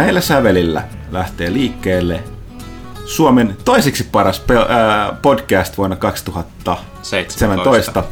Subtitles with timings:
[0.00, 2.20] Näillä sävelillä lähtee liikkeelle
[3.04, 4.66] Suomen toiseksi paras pe- äh,
[5.22, 8.04] podcast vuonna 2017.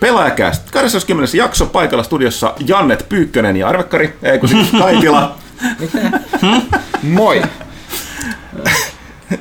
[0.00, 0.70] Pelaajakäst.
[0.70, 1.36] 20.
[1.36, 5.34] jakso paikalla studiossa Jannet Pyykkönen ja Arvekkari, ei kun siis Kaitila.
[7.02, 7.42] Moi!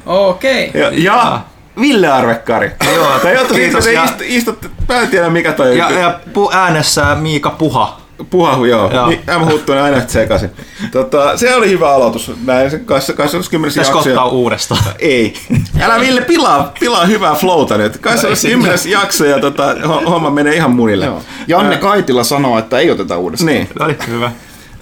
[0.06, 0.72] Okei.
[0.74, 1.42] ja, ja
[1.82, 2.72] Ville Arvekkari.
[2.96, 6.56] Joo, Tai jotta kiitos, ja- istut, istut, mä en tiedä mikä toi Ja, ja pu-
[6.56, 8.02] äänessä Miika Puha.
[8.30, 8.92] Puhahu, joo.
[8.94, 9.08] Joo.
[9.08, 10.50] Niin, M huuttuu ne aina sekaisin.
[10.92, 12.32] Tota, se oli hyvä aloitus.
[12.46, 13.52] Näin se 20.
[13.52, 14.10] Pitäisikö jakso.
[14.10, 14.84] ottaa uudestaan?
[15.00, 15.34] Ei.
[15.82, 17.98] Älä Ville pilaa, pilaa hyvää flowta nyt.
[17.98, 18.80] 20.
[18.90, 21.06] jakso ja tota, ho- homma menee ihan munille.
[21.06, 21.22] Joo.
[21.48, 23.54] Janne Kaitila sanoo, että ei oteta uudestaan.
[23.54, 23.70] Niin.
[23.80, 24.32] Oli hyvä.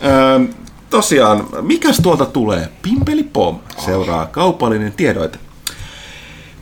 [0.05, 0.39] Öö,
[0.89, 2.69] tosiaan, mikäs tuolta tulee?
[2.81, 3.59] Pimpeli pom.
[3.85, 5.37] Seuraa kaupallinen tiedoite.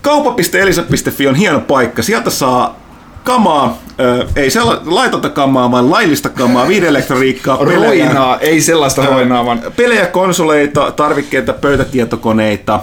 [0.01, 2.01] Kaupa.elisa.fi on hieno paikka.
[2.01, 2.79] Sieltä saa
[3.23, 9.45] kamaa, ö, ei sella, laitonta kamaa, vaan laillista kamaa, viidelektroniikkaa, pelejä, Roinaa, ei sellaista roinaa,
[9.45, 12.79] vaan pelejä, konsoleita, tarvikkeita, pöytätietokoneita,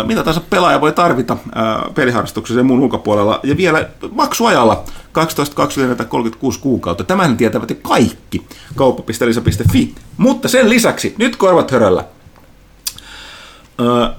[0.00, 5.56] ö, mitä tahansa pelaaja voi tarvita ö, peliharrastuksessa ja muun ulkopuolella, ja vielä maksuajalla 12,
[5.56, 7.04] 20 tai 36 kuukautta.
[7.04, 9.94] Tämähän tietävät jo kaikki kauppa.elisa.fi.
[10.16, 12.04] Mutta sen lisäksi, nyt korvat höröllä,
[13.80, 14.10] Ö,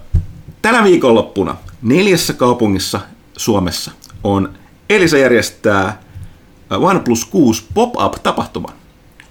[0.61, 2.99] tänä viikonloppuna neljässä kaupungissa
[3.37, 3.91] Suomessa
[4.23, 4.49] on
[4.89, 6.01] Elisa järjestää
[6.71, 8.69] ö, OnePlus 6 pop-up-tapahtuma.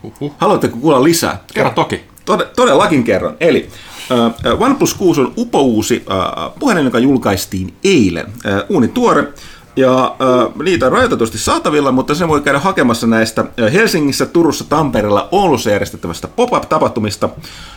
[0.03, 0.35] Huhhuh.
[0.39, 1.41] Haluatteko kuulla lisää?
[1.55, 2.05] Kerro toki.
[2.31, 3.37] Tod- todellakin kerron.
[3.41, 3.69] Eli
[4.11, 8.27] uh, OnePlus 6 on upouusi uh, puhelin, joka julkaistiin eilen.
[8.27, 8.33] Uh,
[8.69, 9.29] uuni tuore.
[9.77, 15.29] Ja uh, niitä on rajoitetusti saatavilla, mutta sen voi käydä hakemassa näistä Helsingissä, Turussa, Tampereella,
[15.33, 17.29] Oulussa järjestettävästä pop-up-tapahtumista,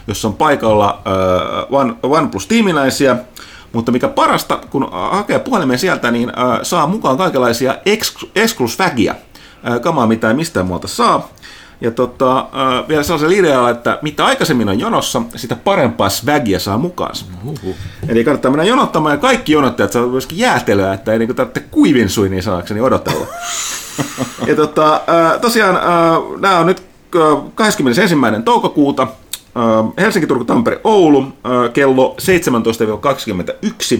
[0.07, 1.01] jossa on paikalla
[1.69, 3.15] uh, One, OnePlus-tiimiläisiä.
[3.73, 6.31] Mutta mikä parasta, kun hakee puhelimen sieltä, niin
[6.63, 9.15] saa mukaan kaikenlaisia ex- exclus-vägiä.
[9.81, 11.29] Kamaa mitä ei mistään muualta saa.
[11.81, 12.47] Ja tota,
[12.87, 17.25] vielä sellaisella idealla, että mitä aikaisemmin on jonossa, sitä parempaa swagia saa mukaansa.
[17.43, 17.75] Uhuhu.
[18.07, 22.09] Eli kannattaa mennä jonottamaan ja kaikki jonottajat saa myöskin jäätelyä, että ei niinku tarvitse kuivin
[22.09, 23.27] sui niin sanakseni odotella.
[24.47, 25.01] ja tota,
[25.41, 25.79] tosiaan
[26.39, 26.83] nämä on nyt
[27.15, 28.15] äh, 21.
[28.45, 29.07] toukokuuta
[29.97, 32.15] Helsinki, Turku, Tampere, Oulu äh, kello
[33.95, 33.99] 17-21.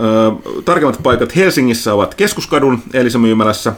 [0.00, 0.32] Ö,
[0.64, 3.72] tarkemmat paikat Helsingissä ovat Keskuskadun Elisa myymälässä,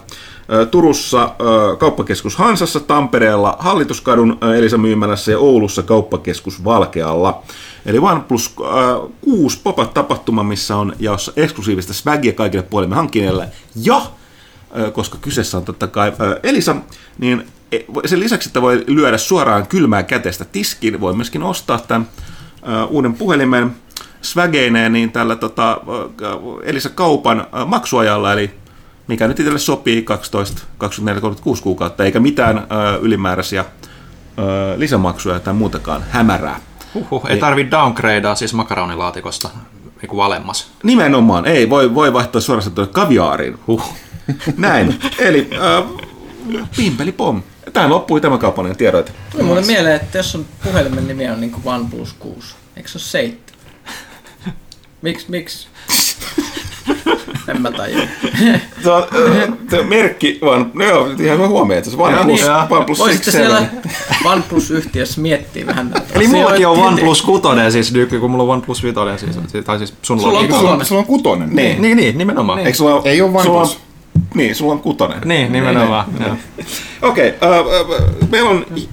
[0.71, 1.35] Turussa
[1.79, 7.43] kauppakeskus Hansassa, Tampereella Hallituskadun Elisa myymälässä ja Oulussa kauppakeskus Valkealla.
[7.87, 8.63] Eli OnePlus ö,
[9.21, 13.49] 6 pop tapahtuma missä on jaossa eksklusiivista swagia kaikille puolemme hankkineille.
[13.83, 14.03] Ja
[14.93, 16.77] koska kyseessä on totta kai Elisa,
[17.19, 17.47] niin
[18.07, 22.09] sen lisäksi, että voi lyödä suoraan kylmää kätestä tiskiin, voi myöskin ostaa tämän
[22.89, 23.77] uuden puhelimen
[24.23, 25.81] swageineen niin tällä tota,
[26.63, 28.51] Elisa kaupan maksuajalla, eli
[29.07, 32.67] mikä nyt itselle sopii 12, 24, 36 kuukautta, eikä mitään
[33.01, 33.65] ylimääräisiä
[34.77, 36.61] lisämaksuja tai muutakaan hämärää.
[36.95, 37.27] Huhhuh.
[37.29, 39.49] Ei tarvi downgradea siis makaronilaatikosta
[40.03, 40.71] niin kuin alemmas.
[40.83, 43.59] Nimenomaan, ei, voi, voi vaihtaa suoraan tuonne kaviaariin.
[43.67, 43.95] Huh.
[44.57, 45.85] Näin, eli äh,
[46.77, 47.43] pimpeli pom.
[47.73, 49.13] Tähän loppui tämä kaupallinen tiedoite.
[49.31, 53.03] Tuli mulle mieleen, että jos on puhelimen nimi on niinku OnePlus 6, eikö se ole
[53.03, 53.39] 7?
[55.03, 55.69] Miksi, miksi?
[57.49, 58.03] en mä tajua.
[58.83, 62.51] Se on äh, se merkki vaan, no joo, ihan hyvä huomio, että se OnePlus, niin.
[62.71, 63.63] OnePlus Voisitte 6 siellä
[64.25, 66.79] OnePlus-yhtiössä miettiä vähän näitä Eli mullakin on.
[66.79, 70.47] OnePlus 6 siis nyky, kun mulla on OnePlus 5 siis, tai siis sun Sulla on
[70.47, 70.87] sulla, kutonen.
[70.87, 71.57] sulla on kutonen.
[71.57, 71.83] Niin.
[71.83, 72.59] Niin, niin, nimenomaan.
[72.59, 73.81] Eikö sulla, Ei oo sulla OnePlus.
[74.35, 75.19] Niin, sulla on kutonen.
[75.25, 76.07] Niin, nimenomaan.
[76.21, 76.37] joo.
[77.11, 78.89] Okei, okay, äh, meillä on hi-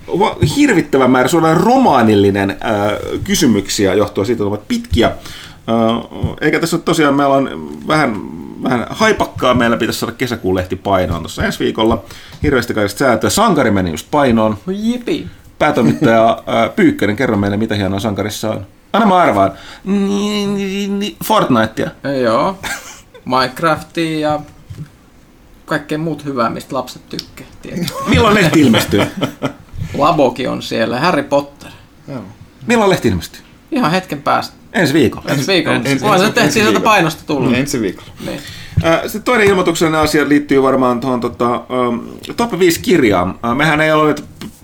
[0.56, 5.08] hirvittävä määrä sellainen romaanillinen äh, kysymyksiä johtuen siitä, että ovat pitkiä.
[5.08, 8.16] Äh, eikä tässä nyt tosiaan, meillä on vähän,
[8.64, 12.04] vähän haipakkaa, meillä pitäisi saada kesäkuun lehti painoon tuossa ensi viikolla.
[12.44, 13.30] Hirveästi kaikista säätöä.
[13.30, 14.58] Sankari meni just painoon.
[14.68, 15.28] Jipi.
[15.60, 16.30] Päätoimittaja
[16.64, 18.66] äh, Pyykkönen, kerro meille, mitä hienoa Sankarissa on.
[18.94, 19.52] Anna mä arvaan.
[19.84, 21.90] Ni- ni- ni- Fortnitea.
[22.24, 22.58] Joo.
[23.26, 24.40] Minecraftia ja
[25.66, 27.48] kaikkea muut hyvää, mistä lapset tykkää.
[28.10, 29.02] Milloin lehti ilmestyy?
[29.98, 31.00] Labokin on siellä.
[31.00, 31.72] Harry Potter.
[32.68, 33.42] Milloin lehti ilmestyy?
[33.72, 34.56] Ihan hetken päästä.
[34.74, 35.26] Ensi viikolla.
[35.30, 35.78] Ensi viikolla.
[35.78, 36.90] ensi- ensi- tehtiin ensi sieltä viikolla.
[36.90, 37.58] painosta tulla.
[37.58, 38.10] Ensi viikolla.
[38.26, 38.40] Niin.
[39.02, 41.56] Sitten toinen ilmoituksellinen asia liittyy varmaan tuohon tota,
[41.90, 42.02] um,
[42.38, 43.40] top 5 kirjaan.
[43.56, 44.16] Mehän ei ole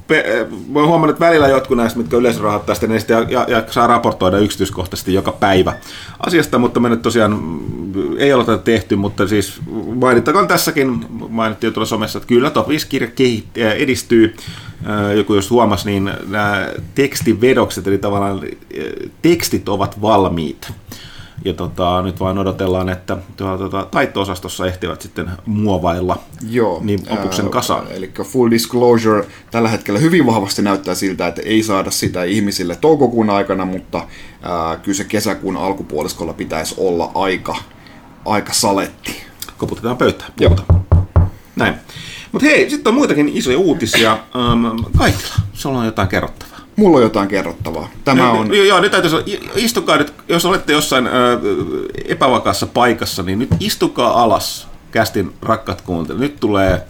[0.07, 3.45] pe- mä huomannut, että välillä jotkut näistä, mitkä yleisö rahoittaa sitten, ne sitten ja, ja,
[3.57, 5.73] ja, saa raportoida yksityiskohtaisesti joka päivä
[6.19, 9.61] asiasta, mutta me nyt tosiaan mm, ei ole tätä tehty, mutta siis
[9.95, 14.35] mainittakoon tässäkin, mainittiin jo tuolla somessa, että kyllä top 5 kirja kehit- äh, edistyy.
[14.89, 18.41] Äh, Joku jos huomasi, niin nämä tekstivedokset, eli tavallaan
[19.21, 20.71] tekstit ovat valmiit.
[21.45, 26.79] Ja tota, nyt vaan odotellaan, että tuota, taitto-osastossa ehtivät sitten muovailla Joo.
[26.83, 27.87] niin opuksen ää, kasaan.
[27.91, 33.29] Eli full disclosure, tällä hetkellä hyvin vahvasti näyttää siltä, että ei saada sitä ihmisille toukokuun
[33.29, 34.07] aikana, mutta
[34.41, 37.55] ää, kyllä se kesäkuun alkupuoliskolla pitäisi olla aika,
[38.25, 39.23] aika saletti.
[39.57, 40.85] Koputetaan pöytään, puhutaan.
[41.55, 41.73] Näin.
[42.31, 44.19] Mutta hei, sitten on muitakin isoja uutisia.
[44.53, 46.50] Um, Kaitila, sulla on jotain kerrottavaa.
[46.75, 47.89] Mulla on jotain kerrottavaa.
[48.05, 48.55] Tämä on...
[48.55, 49.09] Joo, joo, nyt täytyy
[49.55, 51.13] istukaa nyt, jos olette jossain äh,
[52.05, 56.21] epävakaassa paikassa, niin nyt istukaa alas, kästin rakkaat kuuntelijat.
[56.21, 56.81] Nyt tulee,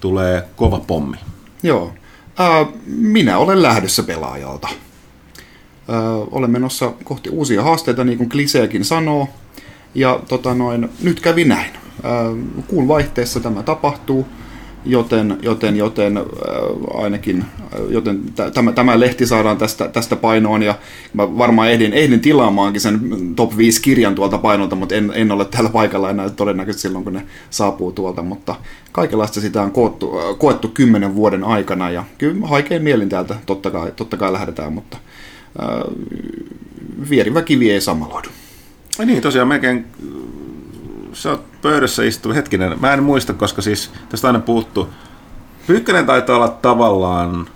[0.00, 1.16] tulee kova pommi.
[1.62, 1.92] Joo.
[2.38, 4.68] Ää, minä olen lähdössä pelaajalta.
[5.88, 9.28] Ää, olen menossa kohti uusia haasteita, niin kuin kliseekin sanoo.
[9.94, 11.70] Ja tota noin, nyt kävi näin.
[12.02, 12.12] Ää,
[12.66, 14.26] kuun vaihteessa tämä tapahtuu,
[14.84, 16.24] joten, joten, joten ää,
[16.94, 17.44] ainakin
[17.88, 20.74] joten t- tämä, tämä lehti saadaan tästä, tästä painoon ja
[21.12, 23.00] mä varmaan ehdin, ehdin tilaamaankin sen
[23.36, 27.12] top 5 kirjan tuolta painolta, mutta en, en ole täällä paikalla enää todennäköisesti silloin, kun
[27.12, 28.54] ne saapuu tuolta, mutta
[28.92, 33.92] kaikenlaista sitä on koottu, koettu kymmenen vuoden aikana ja kyllä haikein mielin täältä totta kai,
[33.96, 34.96] totta kai lähdetään, mutta
[35.62, 35.68] äh,
[37.10, 38.28] vierivä kivi ei sammaloidu.
[39.04, 39.84] Niin, tosiaan melkein
[41.12, 44.88] sä oot pöydässä istu, hetkinen, mä en muista, koska siis tästä aina puhuttu.
[45.66, 47.48] Pyykkönen taitaa olla tavallaan,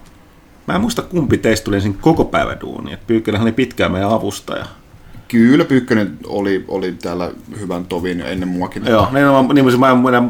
[0.67, 2.99] mä en muista kumpi teistä tuli ensin koko päivä duuni.
[3.06, 4.67] Pyykkönen oli pitkään meidän avustaja.
[5.35, 8.87] Kyllä Pyykkönen oli, oli täällä hyvän tovin ennen muakin.
[8.87, 10.29] Joo, niin, mä, niin, mä, mä, mä,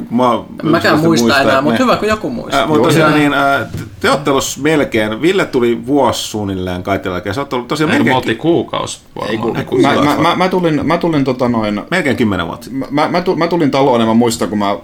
[0.62, 2.62] mä Mäkään muista enää, mutta hyvä kun joku muistaa.
[2.62, 3.66] Äh, mutta tosiaan niin, äh,
[4.00, 7.98] te ootte ollut melkein, Ville tuli vuosi suunnilleen kaitella, ja sä oot ollut tosiaan Ei,
[7.98, 10.06] me melkein, oltiin kuukaus Ei, kun, varmaan.
[10.06, 13.46] mä, mä, mä, mä, tulin, mä tulin tota noin, melkein kymmenen vuotta mä, mä, mä
[13.46, 14.76] tulin taloon ja mä muistan, kun mä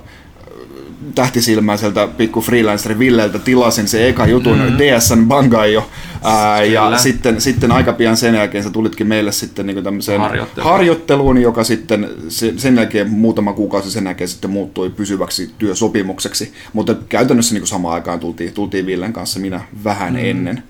[1.15, 4.79] tähtisilmäiseltä pikku freelanceri Villeltä tilasin se eka jutun mm.
[4.79, 5.91] DSN Bangaio.
[6.23, 10.73] Ää, ja sitten, sitten aika pian sen jälkeen sä tulitkin meille sitten niin tämmöiseen Harjoitteluun.
[10.73, 16.53] harjoitteluun, joka sitten se- sen jälkeen muutama kuukausi sen jälkeen sitten muuttui pysyväksi työsopimukseksi.
[16.73, 20.19] Mutta käytännössä niin samaan aikaan tultiin, tultiin Villen kanssa minä vähän mm.
[20.25, 20.63] ennen.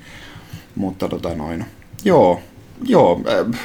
[0.75, 1.65] Mutta tota noin,
[2.05, 2.41] joo,
[2.85, 3.61] joo, äh,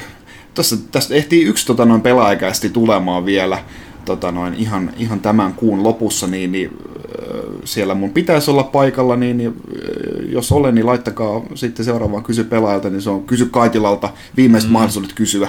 [0.54, 3.58] tässä, tästä ehtii yksi tota noin pelaajakästi tulemaan vielä
[4.06, 9.16] tota noin, ihan, ihan tämän kuun lopussa, niin, niin äh, siellä mun pitäisi olla paikalla,
[9.16, 13.46] niin, niin äh, jos olen, niin laittakaa sitten seuraavaan kysy pelaajalta, niin se on kysy
[13.46, 14.74] Kaitilalta viimeiset mm.
[14.74, 15.48] mahdollisuudet kysyä.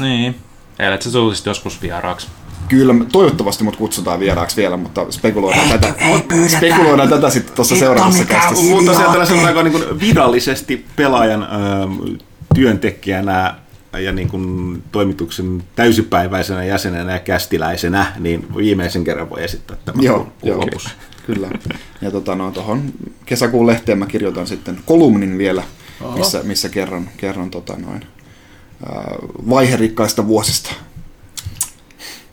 [0.00, 0.34] Niin.
[0.78, 2.28] Eilet sä tulisit joskus vieraaksi.
[2.68, 5.94] Kyllä, toivottavasti mut kutsutaan vieraaksi vielä, mutta spekuloidaan tätä,
[6.56, 8.74] spekuloidaan tätä sitten tuossa seuraavassa kästissä.
[8.74, 11.92] Mutta tosiaan tällaisena aika niin virallisesti pelaajan ähm,
[12.54, 13.54] työntekijänä
[13.98, 20.18] ja niin kuin toimituksen täysipäiväisenä jäsenenä ja kästiläisenä, niin viimeisen kerran voi esittää tämän Joo,
[20.18, 20.60] kuun- joo.
[20.60, 20.90] lopussa.
[21.26, 21.48] Kyllä.
[22.00, 22.82] Ja tota, no, tuohon
[23.26, 25.62] kesäkuun lehteen mä kirjoitan sitten kolumnin vielä,
[26.14, 28.06] missä, missä kerron, kerron tota, noin,
[28.86, 29.14] ää,
[29.50, 30.72] vaiherikkaista vuosista.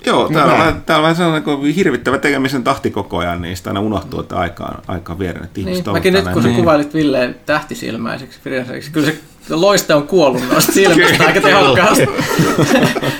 [0.05, 3.69] Joo, täällä on, täällä on vähän sellainen kuin hirvittävä tekemisen tahti koko ajan, niin sitä
[3.69, 5.43] aina unohtuu, että aika on, aika on vierin.
[5.43, 9.17] Että ihmiset Niin, mäkin nyt kun sä niin- kuvailit Villeen tähtisilmäiseksi, freelanceriksi, kyllä se
[9.49, 12.07] loiste on kuollut noista silmistä aika tehokkaasti.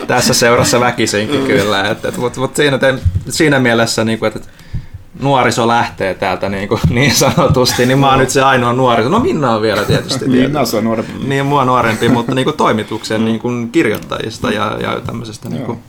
[0.07, 1.89] Tässä seurassa väkisinkin kyllä.
[1.89, 2.93] Et, et, Mutta mut siinä, te,
[3.29, 4.49] siinä mielessä, niin kuin, että
[5.21, 9.09] nuoriso lähtee täältä niin, kuin, niin sanotusti, niin mä oon nyt se ainoa nuoriso.
[9.09, 10.47] No Minna on vielä tietysti.
[10.47, 11.11] Nasa on nuorempi.
[11.27, 15.49] Niin, mua nuorempi, mutta niin kuin toimituksen niin kuin kirjoittajista ja, ja tämmöisestä.
[15.49, 15.79] Niin kuin,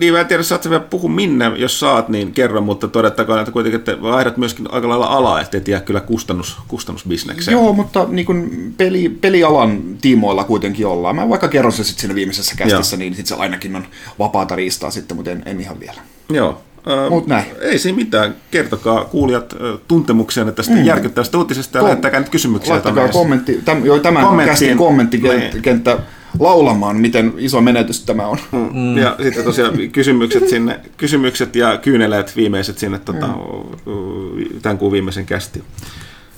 [0.00, 3.38] Niin, mä en tiedä, saat sä vielä puhu minne, jos saat, niin kerro, mutta todettakoon,
[3.38, 7.52] että kuitenkin te vaihdat myöskin aika lailla alaa, ettei jää kyllä kustannus, kustannusbisnekseen.
[7.52, 11.16] Joo, mutta niin kun peli, pelialan tiimoilla kuitenkin ollaan.
[11.16, 12.98] Mä vaikka kerron se sitten siinä viimeisessä kästissä, Joo.
[12.98, 13.86] niin sit se ainakin on
[14.18, 16.00] vapaata riistaa sitten, mutta en, en ihan vielä.
[16.30, 16.60] Joo.
[17.10, 17.44] Mut näin.
[17.60, 18.34] Ei siinä mitään.
[18.50, 19.54] Kertokaa kuulijat
[19.88, 20.84] tuntemuksenne tästä mm.
[20.84, 22.72] järkyttävästä uutisesta ja Kom- lähettäkää nyt kysymyksiä.
[22.72, 24.50] Laittakaa kommentti, täm, joo, tämän Kommenttiin.
[24.50, 26.02] kästin kommenttikenttä Niin.
[26.40, 28.38] laulamaan, miten iso menetys tämä on.
[28.52, 28.98] Mm.
[28.98, 34.60] Ja sitten tosiaan kysymykset sinne, kysymykset ja kyyneleet viimeiset sinne tota, Mm.
[34.62, 35.62] tämän kuun viimeisen kästi.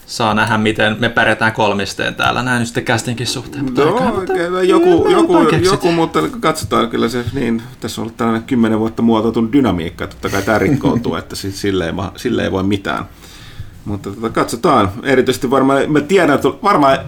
[0.09, 3.65] Saa nähdä, miten me pärjätään kolmisteen täällä näin nyt sitten castingin suhteen.
[3.65, 8.43] Mutta No, mutta- joku, joku, joku, mutta katsotaan kyllä se, niin, tässä on ollut tällainen
[8.43, 12.62] kymmenen vuotta muotoutunut dynamiikka, totta kai tämä rikkoutuu, että siis sille, ei, sille ei voi
[12.62, 13.05] mitään.
[13.85, 16.99] Mutta tota, katsotaan, erityisesti varmaan, mä tiedän, että varmaan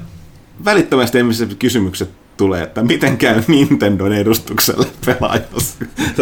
[0.64, 5.84] välittömästi ensimmäiset kysymykset tulee, että miten käy Nintendon edustukselle pelaajassa.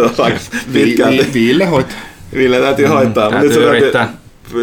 [1.35, 1.97] Ville hoitaa.
[2.35, 3.31] Ville täytyy hoitaa.
[3.31, 4.15] täytyy se yrittää.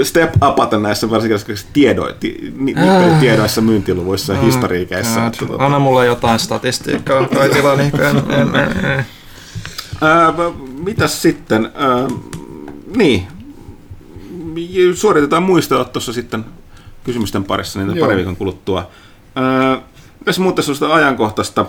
[0.03, 1.37] Step upata näissä varsinkin
[1.73, 3.19] tiedo, ti, ni, Ah.
[3.19, 5.19] tiedoissa, myyntiluvuissa ja historiikeissa.
[5.19, 7.19] Ää, että tota- Anna mulle jotain statistiikkaa.
[7.77, 7.95] Niin
[8.39, 9.05] en.
[10.01, 10.33] Ää,
[10.83, 11.71] mitäs sitten?
[12.95, 13.27] Niin.
[14.95, 16.45] Suoritetaan muistella tuossa sitten
[17.03, 18.05] kysymysten parissa niitä Joo.
[18.07, 18.89] pari viikon kuluttua.
[20.19, 21.65] Mitäs muuta sellaista ajankohtaista?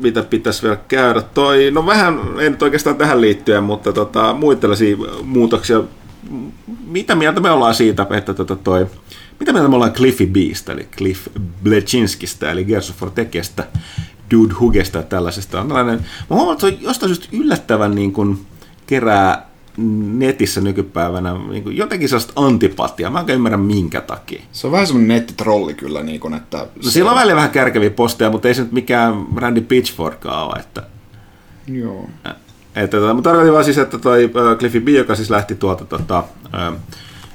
[0.00, 1.20] Mitä pitäisi vielä käydä.
[1.22, 5.80] Toi, no vähän, ei nyt oikeastaan tähän liittyen, mutta tota, muita tällaisia muutoksia.
[6.86, 8.86] Mitä mieltä me ollaan siitä, että tota, toi,
[9.40, 11.28] mitä mieltä me ollaan Cliffy Beast, eli Cliff
[11.62, 13.66] Blechinskistä, eli Gears of War tekijästä,
[14.30, 15.60] Dude Hugesta ja tällaisesta.
[15.60, 15.98] On tällainen,
[16.30, 18.46] mä huomaan, että se on jostain syystä yllättävän niin kuin,
[18.86, 19.48] kerää
[20.12, 23.10] netissä nykypäivänä niin kuin jotenkin sellaista antipatiaa.
[23.10, 24.42] Mä en ymmärrä minkä takia.
[24.52, 26.58] Se on vähän semmoinen nettitrolli kyllä, niin kuin, että...
[26.58, 30.60] No, sillä on välillä vähän kärkeviä posteja, mutta ei se nyt mikään Randy Pitchford ole.
[30.60, 30.82] Että,
[31.66, 32.08] Joo.
[32.84, 36.24] Että, tota, mutta tarkoitin vaan siis, että toi Cliffy B, joka siis lähti tuolta tota,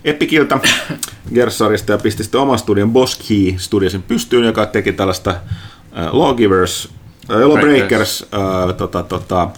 [0.06, 0.60] Epikiltä
[1.36, 5.36] Gersarista ja pisti sitten oman studion Boss Key studiosin pystyyn, joka teki tällaista
[6.12, 6.90] Lawgivers,
[7.30, 8.26] Lawbreakers,
[8.78, 9.50] tota, tota,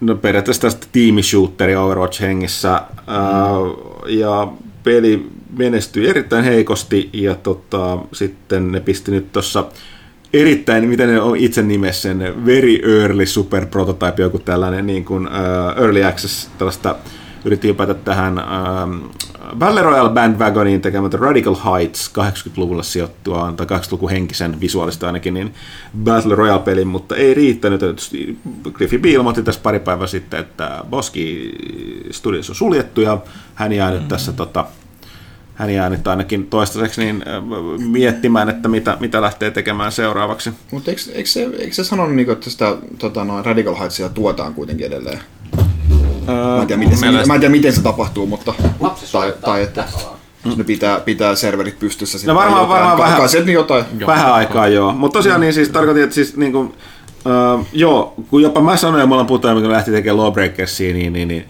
[0.00, 4.08] no periaatteessa tästä tiimishooteri Overwatch hengissä mm.
[4.08, 4.48] ja
[4.84, 9.64] peli menestyi erittäin heikosti ja tota, sitten ne pisti nyt tuossa
[10.32, 15.26] erittäin, miten ne on itse nimessä sen very early super prototype, joku tällainen niin kuin,
[15.26, 16.96] uh, early access tällaista
[17.44, 19.10] yritti hypätä tähän um,
[19.58, 25.54] Battle Royale bandwagoniin tekemät Radical Heights 80-luvulla sijoittua, tai 80-luvun henkisen visuaalista ainakin, niin
[26.04, 27.80] Battle Royale-pelin, mutta ei riittänyt.
[28.72, 31.52] Griffin B ilmoitti tässä pari päivää sitten, että Boski
[32.10, 33.18] Studios on suljettu ja
[33.54, 34.64] hän jää nyt tässä tota,
[35.56, 37.24] hän jää nyt ainakin toistaiseksi niin
[37.78, 40.50] miettimään, että mitä, mitä lähtee tekemään seuraavaksi.
[40.70, 44.54] Mutta eikö, eikö, se, eikö se sanonut, niin että sitä tota, noin Radical Heightsia tuotaan
[44.54, 45.20] kuitenkin edelleen?
[46.26, 48.54] Mä en, tiedä, miten se, mä en tiedä, miten se tapahtuu, mutta...
[49.12, 49.84] Tai, tai että
[50.56, 52.26] ne pitää, pitää serverit pystyssä.
[52.26, 53.84] No varmaan, jotain, varmaan vähän, kai niin jotain.
[54.06, 54.92] vähän aikaa joo.
[54.92, 59.00] Mutta tosiaan niin siis tarkoitin, että siis niin kuin, uh, joo, kun jopa mä sanoin,
[59.00, 61.44] ja me ollaan puhuttu, kun lähti tekemään Lawbreakersia, niin, niin, niin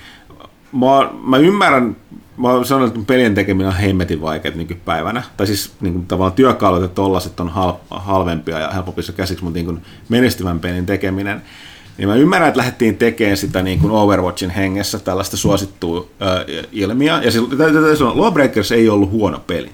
[0.73, 1.97] mä, mä ymmärrän,
[2.37, 5.23] mä sanon, että pelien tekeminen on hemmetin vaikeaa nykypäivänä.
[5.37, 9.57] Tai siis niin kuin, tavallaan työkalut ja tollaset on hal, halvempia ja helpompissa käsiksi, mutta
[9.57, 11.43] niin kuin, menestyvän pelin tekeminen
[11.99, 17.23] niin mä ymmärrän, että lähdettiin tekemään sitä niin kuin Overwatchin hengessä tällaista suosittua äh, ilmiöä.
[17.23, 19.71] Ja täytyy sanoa, Lawbreakers ei ollut huono peli.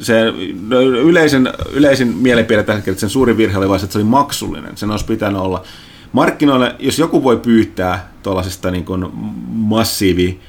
[0.00, 0.32] Se
[0.68, 4.04] no, yleisen, yleisin mielipide tällä hetkellä, että sen suurin virhe oli vain, että se oli
[4.04, 4.76] maksullinen.
[4.76, 5.62] Sen olisi pitänyt olla
[6.12, 9.06] markkinoille, jos joku voi pyytää tuollaisesta niin kuin
[9.48, 10.40] massiivi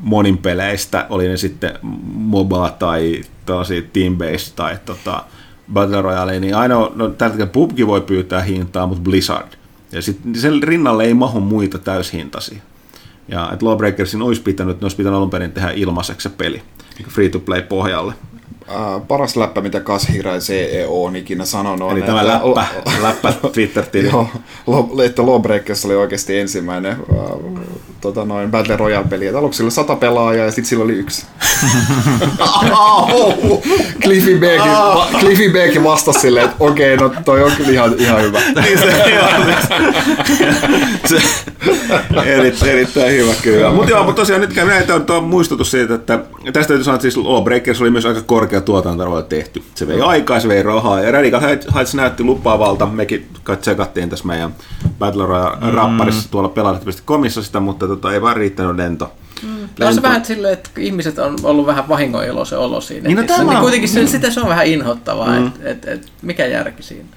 [0.00, 1.78] monin peleistä, oli ne sitten
[2.12, 5.24] MOBA tai tällaisia team-based tai tota,
[5.72, 9.58] Battle Royale, niin ainoa, no tällä hetkellä PUBG voi pyytää hintaa, mutta Blizzard
[9.92, 12.58] ja sitten sen rinnalle ei mahu muita täyshintaisia.
[13.28, 16.62] Ja että Lawbreakersin olisi pitänyt, ne olisi pitänyt alun perin tehdä ilmaiseksi se peli,
[16.98, 18.14] niin free-to-play pohjalle.
[18.68, 21.92] Uh, paras läppä, mitä Kashira CEO on ikinä sanonut.
[21.92, 22.66] Eli tämä läppä,
[23.02, 24.08] läppä Twitter-tili.
[24.12, 24.28] Joo,
[25.04, 27.58] että Lawbreakers oli oikeasti ensimmäinen uh,
[28.00, 29.26] tota noin Battle Royale-peli.
[29.26, 31.26] Et aluksi sillä sata pelaajaa ja sitten sillä oli yksi.
[34.02, 38.22] Cliffy va, Cliffy Becky vastasi silleen, että okei, okay, no toi on kyllä ihan, ihan
[38.22, 38.40] hyvä.
[38.64, 38.90] niin se,
[41.20, 41.22] se,
[42.24, 43.70] erittäin, erittäin hyvä kyllä.
[43.70, 47.02] Mutta joo, mutta tosiaan nyt näitä on tuo muistutus siitä, että tästä täytyy sanoa, että
[47.02, 49.62] siis Lawbreakers oli myös aika korkea tuotantoarvoilla tehty.
[49.74, 52.86] Se vei aikaa, se vei rahaa ja Radical Heights näytti lupaavalta.
[52.86, 53.28] Mekin
[53.60, 54.54] tsekattiin tässä meidän
[54.98, 56.30] Battle Royale-rapparissa mm.
[56.30, 59.12] tuolla pelaajatta.comissa sitä, mutta tota, ei vaan riittänyt lento.
[59.42, 59.68] Mm.
[59.86, 63.08] On se vähän silleen, että ihmiset on ollut vähän vahingoiloisen olo siinä.
[63.08, 64.06] Niin, no, tämä niin on- kuitenkin se, mm.
[64.06, 65.42] sitä se on vähän inhottavaa, Mm.
[65.42, 65.46] mm.
[65.46, 67.08] että et, et, mikä järki siinä.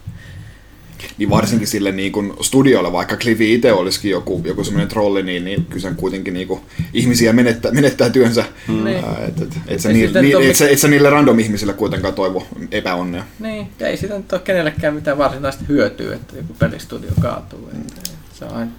[1.17, 5.43] Niin varsinkin sille niin kuin studiolle, vaikka Cliffy itse olisikin joku, joku semmoinen trolli, niin,
[5.45, 6.61] niin kyllä sen kuitenkin niin kuin
[6.93, 8.45] ihmisiä menettää, menettää työnsä.
[8.67, 8.87] Niin.
[9.05, 12.13] Ää, Et, et, et, sä Ei ni, et, sä, et sä niille random ihmisille kuitenkaan
[12.13, 13.23] toivo epäonnea.
[13.39, 17.69] Niin, ja ei siitä nyt ole kenellekään mitään varsinaista hyötyä, että joku pelistudio kaatuu.
[17.73, 18.01] Että
[18.33, 18.71] se on aina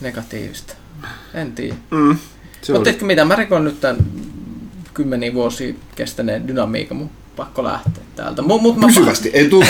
[0.00, 0.74] negatiivista.
[1.34, 1.74] En tiedä.
[1.90, 2.16] Mm.
[2.72, 2.98] Mutta oli.
[3.02, 3.96] mitä, mä rikon nyt tämän
[4.94, 8.42] kymmeniä vuosia kestäneen dynamiikan, mun pakko lähteä täältä.
[8.42, 9.30] Mut, mut mä, Pysyvästi.
[9.34, 9.64] Ei, tuu,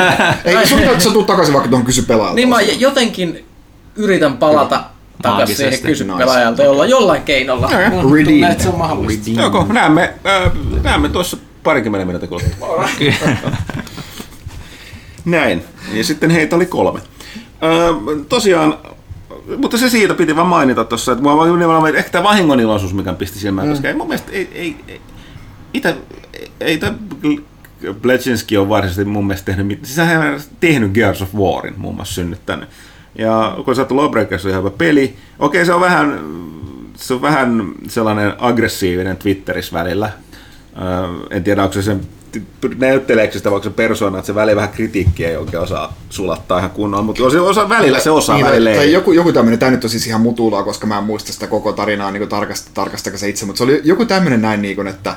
[0.44, 2.36] ei sun täytyy sä tuu takaisin vaikka tuohon kysy pelaajalta.
[2.36, 3.44] Niin mä jotenkin
[3.96, 4.84] yritän palata
[5.22, 7.70] takaisin siihen kysy pelaajalta jolla, jollain keinolla.
[7.90, 8.50] Tuntuu, Redeemed.
[8.50, 9.30] että se on mahdollista.
[9.30, 12.88] Joko, näemme, äh, näemme tuossa parikymmenen minuutin kuluttua.
[15.24, 15.64] Näin.
[15.92, 17.00] Ja sitten heitä oli kolme.
[17.62, 17.92] Öö,
[18.28, 18.78] tosiaan,
[19.58, 23.38] mutta se siitä piti vaan mainita tuossa, että mua vaan ehkä tämä vahingoniloisuus, mikä pisti
[23.38, 23.72] silmään, mm.
[23.72, 25.00] koska ei mun mielestä, ei, ei, ei,
[25.74, 25.96] itä,
[26.32, 26.94] ei, ei tämä
[28.00, 29.86] Blechinski on varsinaisesti mun mielestä tehnyt mitään.
[29.86, 32.68] Siis hän on tehnyt Gears of Warin muun muassa synnyttänyt.
[33.18, 36.20] Ja kun sä Lawbreakers on ihan hyvä peli, okei se on vähän,
[36.94, 40.10] se on vähän sellainen aggressiivinen Twitterissä välillä.
[40.76, 42.00] Öö, en tiedä, onko se sen
[42.78, 46.70] näytteleekö sitä vaikka se persoona, että se väliin vähän kritiikkiä ei oikein osaa sulattaa ihan
[46.70, 49.84] kunnolla, mutta osa, osa välillä se osaa, niin, välillä tai, joku, joku tämmöinen, tämä nyt
[49.84, 53.28] on siis ihan mutulaa, koska mä en muista sitä koko tarinaa niin tarkasta, tarkastako se
[53.28, 55.14] itse, mutta se oli joku tämmöinen näin, niin kuin, että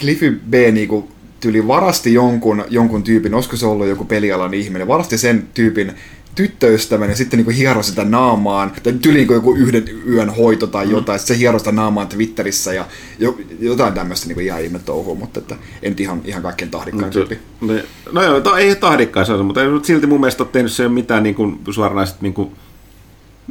[0.00, 1.08] Cliffy B niin kuin,
[1.40, 5.92] tyyli varasti jonkun, jonkun tyypin, olisiko se ollut joku pelialan ihminen, varasti sen tyypin
[6.38, 10.86] tyttöystävän ja sitten niin hiero sitä naamaan, tai tyyli niin joku yhden yön hoito tai
[10.86, 10.90] Mm.
[10.92, 12.86] jotain, sitten se hiero sitä naamaan Twitterissä ja
[13.18, 17.12] jo, jotain tämmöistä niin jää ihme touhua, mutta että en nyt ihan, ihan kaikkein tahdikkain
[17.12, 17.38] tyyppi.
[17.60, 20.72] Ne- No joo, to, ei tahdikkaan se on, mutta ei silti mun mielestä ole tehnyt
[20.72, 22.50] se mitään niin kuin suoranaiset niin kuin,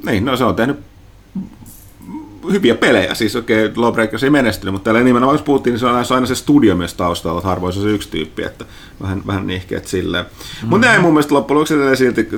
[0.06, 0.77] niin, no se on tehnyt
[2.51, 5.86] hyviä pelejä, siis okei, okay, Lawbreakers ei menestynyt, mutta täällä nimenomaan jos puhuttiin, niin se
[5.86, 8.66] on aina se studio myös taustalla, että harvoin se on se yksi tyyppi, että
[9.01, 10.25] vähän, vähän nihkeet silleen.
[10.25, 10.70] Mm-hmm.
[10.70, 12.30] Mutta näin mun mielestä loppujen lopuksi silti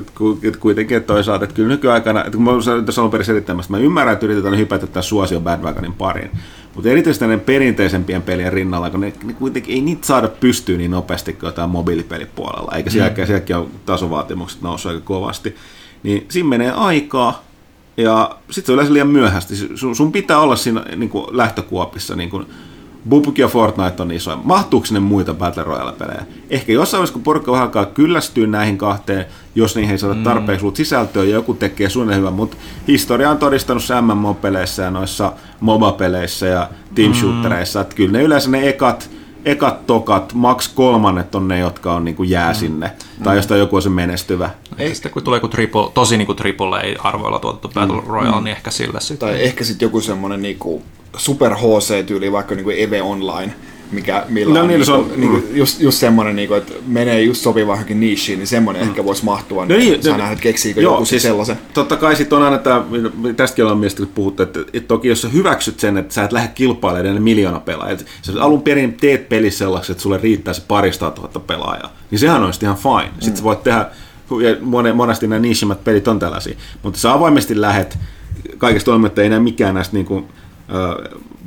[0.60, 3.78] kuitenkin, että toisaalta, että kyllä nykyaikana, että kun mä olen tässä alun perin selittämässä, mä
[3.78, 6.32] ymmärrän, että yritetään hypätä tämän suosio bandwagonin pariin,
[6.76, 10.92] mutta erityisesti näiden perinteisempien pelien rinnalla, kun ne, ne kuitenkin ei niitä saada pystyä niin
[10.92, 15.56] nopeasti kuin jotain mobiilipelipuolella, eikä sielläkään, sielläkin on tasovaatimukset noussut aika kovasti,
[16.04, 17.49] niin siinä menee aikaa,
[18.02, 19.56] ja sitten se on yleensä liian myöhästi.
[19.76, 22.16] Sun, sun pitää olla siinä niin kuin lähtökuopissa.
[22.16, 22.46] Niin kuin
[23.10, 24.38] Bubuk ja Fortnite on isoja.
[24.44, 26.26] Mahtuuko ne muita Battle Royale-pelejä?
[26.50, 29.26] Ehkä jossain vaiheessa, kun porukka vähän alkaa kyllästyä näihin kahteen,
[29.56, 30.74] jos niihin ei saada tarpeeksi mm.
[30.74, 36.46] sisältöä ja joku tekee suunnilleen hyvän, mutta historia on todistanut se MMO-peleissä ja noissa MOBA-peleissä
[36.46, 39.10] ja team shootereissa, että kyllä ne yleensä ne ekat,
[39.46, 42.92] ekat tokat, max kolmannet on ne, jotka on niin kuin jää sinne.
[43.24, 44.50] Tai josta joku on se menestyvä.
[44.78, 44.96] Ei.
[44.96, 48.72] Sitten kun tulee joku triple, tosi niin kuin triple A-arvoilla tuotettu Battle Royale, niin ehkä
[48.72, 49.30] sillä sitten.
[49.30, 50.84] Tai ehkä sitten joku semmonen niinku
[51.18, 53.54] super HC-tyyli, vaikka niinku Eve Online,
[53.92, 57.22] mikä millä No on, niin, niinku, se on- niinku, just, just semmonen, niinku, että menee
[57.22, 59.66] just sopivaan johonkin nichiin, niin semmonen ehkä voisi mahtua.
[59.66, 61.58] No niin, saa no- nähdä, että keksiikö Joo, joku siis sellaisen.
[61.74, 62.84] Totta kai sitten on aina tämä,
[63.36, 66.48] tästäkin ollaan mielestäni puhuttu, että, että toki jos sä hyväksyt sen, että sä et lähde
[66.56, 71.12] kilpailemaan miljoona pelaajia, että sä alun perin teet peli sellaisen, että sulle riittää se parista
[71.12, 73.12] tuhatta pelaajaa, niin sehän olisi ihan fine.
[73.20, 73.86] Sitten sä voit tehdä,
[74.42, 77.98] ja monesti nämä niishimät pelit on tällaisia, mutta sä avoimesti lähet,
[78.58, 80.26] kaikesta olematta ei enää mikään näistä niin kuin,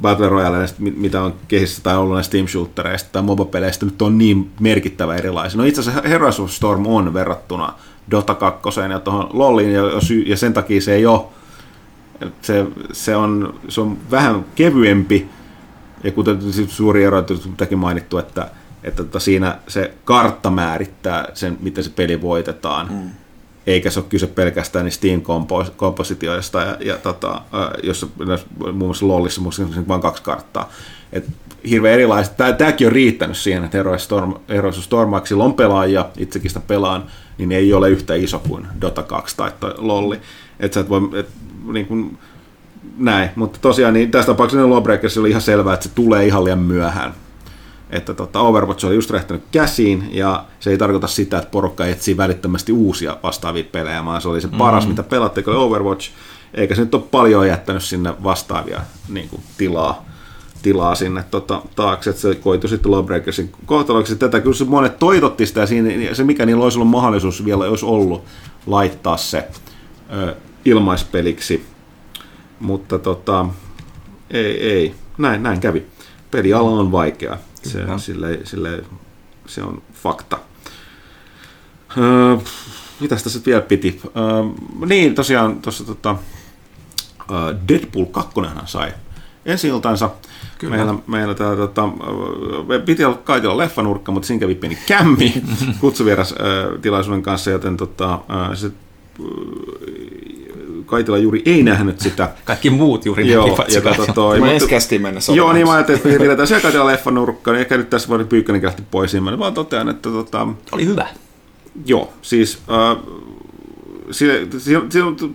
[0.00, 4.18] Battle Royaleista, mit- mitä on kehissä tai ollut näistä Steam Shootereista tai MOBA-peleistä, nyt on
[4.18, 5.58] niin merkittävä erilaisia.
[5.58, 7.72] No itse asiassa Heroes of Storm on verrattuna
[8.10, 9.82] Dota 2 ja tuohon LoLiin, ja,
[10.26, 11.22] ja sen takia se ei ole
[12.42, 15.28] se, se, on, se on vähän kevyempi,
[16.04, 18.50] ja kuten suuri ero, että mainittu, että,
[18.84, 23.10] että tota siinä se kartta määrittää sen, miten se peli voitetaan, mm.
[23.66, 27.42] Eikä se ole kyse pelkästään niistä Steam-kompositioista, ja, ja tota,
[27.82, 28.06] jossa
[28.58, 29.06] muun muassa
[29.40, 30.70] muistaakseni on vain kaksi karttaa.
[31.12, 31.26] Et
[31.70, 32.36] hirveän erilaiset.
[32.36, 37.04] Tää, tämäkin on riittänyt siihen, että Heroes Storm, Heroes Stormaxilla on pelaajia, itsekin sitä pelaan,
[37.38, 40.20] niin ei ole yhtä iso kuin Dota 2 tai toi LoLi.
[40.60, 41.28] Että sä et voi, et,
[41.72, 42.18] niin kuin,
[42.98, 46.58] näin, mutta tosiaan niin tässä tapauksessa Lawbreakers oli ihan selvää, että se tulee ihan liian
[46.58, 47.14] myöhään.
[47.92, 52.16] Että tota, Overwatch oli just räjähtänyt käsiin, ja se ei tarkoita sitä, että porukka etsii
[52.16, 54.90] välittömästi uusia vastaavia pelejä, vaan se oli se paras, mm.
[54.90, 56.10] mitä pelattiin, oli Overwatch,
[56.54, 60.04] eikä se nyt ole paljon jättänyt sinne vastaavia niin kuin, tilaa,
[60.62, 64.16] tilaa sinne tota, taakse, että se koitui sitten Lawbreakersin kohtaloksi.
[64.16, 67.64] Tätä kyllä se monet toitotti sitä, ja siinä, se mikä niillä olisi ollut mahdollisuus vielä
[67.64, 68.24] olisi ollut
[68.66, 69.48] laittaa se
[70.12, 71.66] ö, ilmaispeliksi,
[72.60, 73.46] mutta tota,
[74.30, 74.94] ei, ei.
[75.18, 75.86] Näin, näin kävi.
[76.30, 77.38] Peliala on vaikea.
[77.62, 77.98] Se, Kyllä.
[77.98, 78.84] sille, sille,
[79.46, 80.38] se on fakta.
[81.98, 82.36] Öö,
[83.00, 84.00] mitäs tässä vielä piti?
[84.04, 84.22] Öö,
[84.86, 86.16] niin, tosiaan tuossa tota,
[87.30, 88.30] öö, Deadpool 2
[88.64, 88.92] sai
[89.44, 90.10] ensi iltansa.
[90.58, 90.76] Kyllä.
[90.76, 91.88] Meillä, meillä tää, tota,
[92.70, 95.42] öö, piti olla kaikilla leffanurkka, mutta siinä kävi pieni kämmi
[95.80, 98.18] kutsuvieras öö, tilaisuuden kanssa, joten tota,
[98.54, 98.70] se,
[100.92, 102.30] Kaitila juuri ei nähnyt sitä.
[102.44, 103.90] Kaikki muut juuri Joo, näkivät ja sitä.
[103.90, 105.32] kato toi, Mä ensi kästiin mennessä.
[105.32, 108.08] Joo, olen niin mä ajattelin, että pidetään siellä katsella leffan nurkkaan, niin ehkä nyt tässä
[108.08, 111.06] voi Pyykkönen lähti pois, niin mä vaan totean, että tota, Oli hyvä.
[111.86, 113.02] joo, siis äh,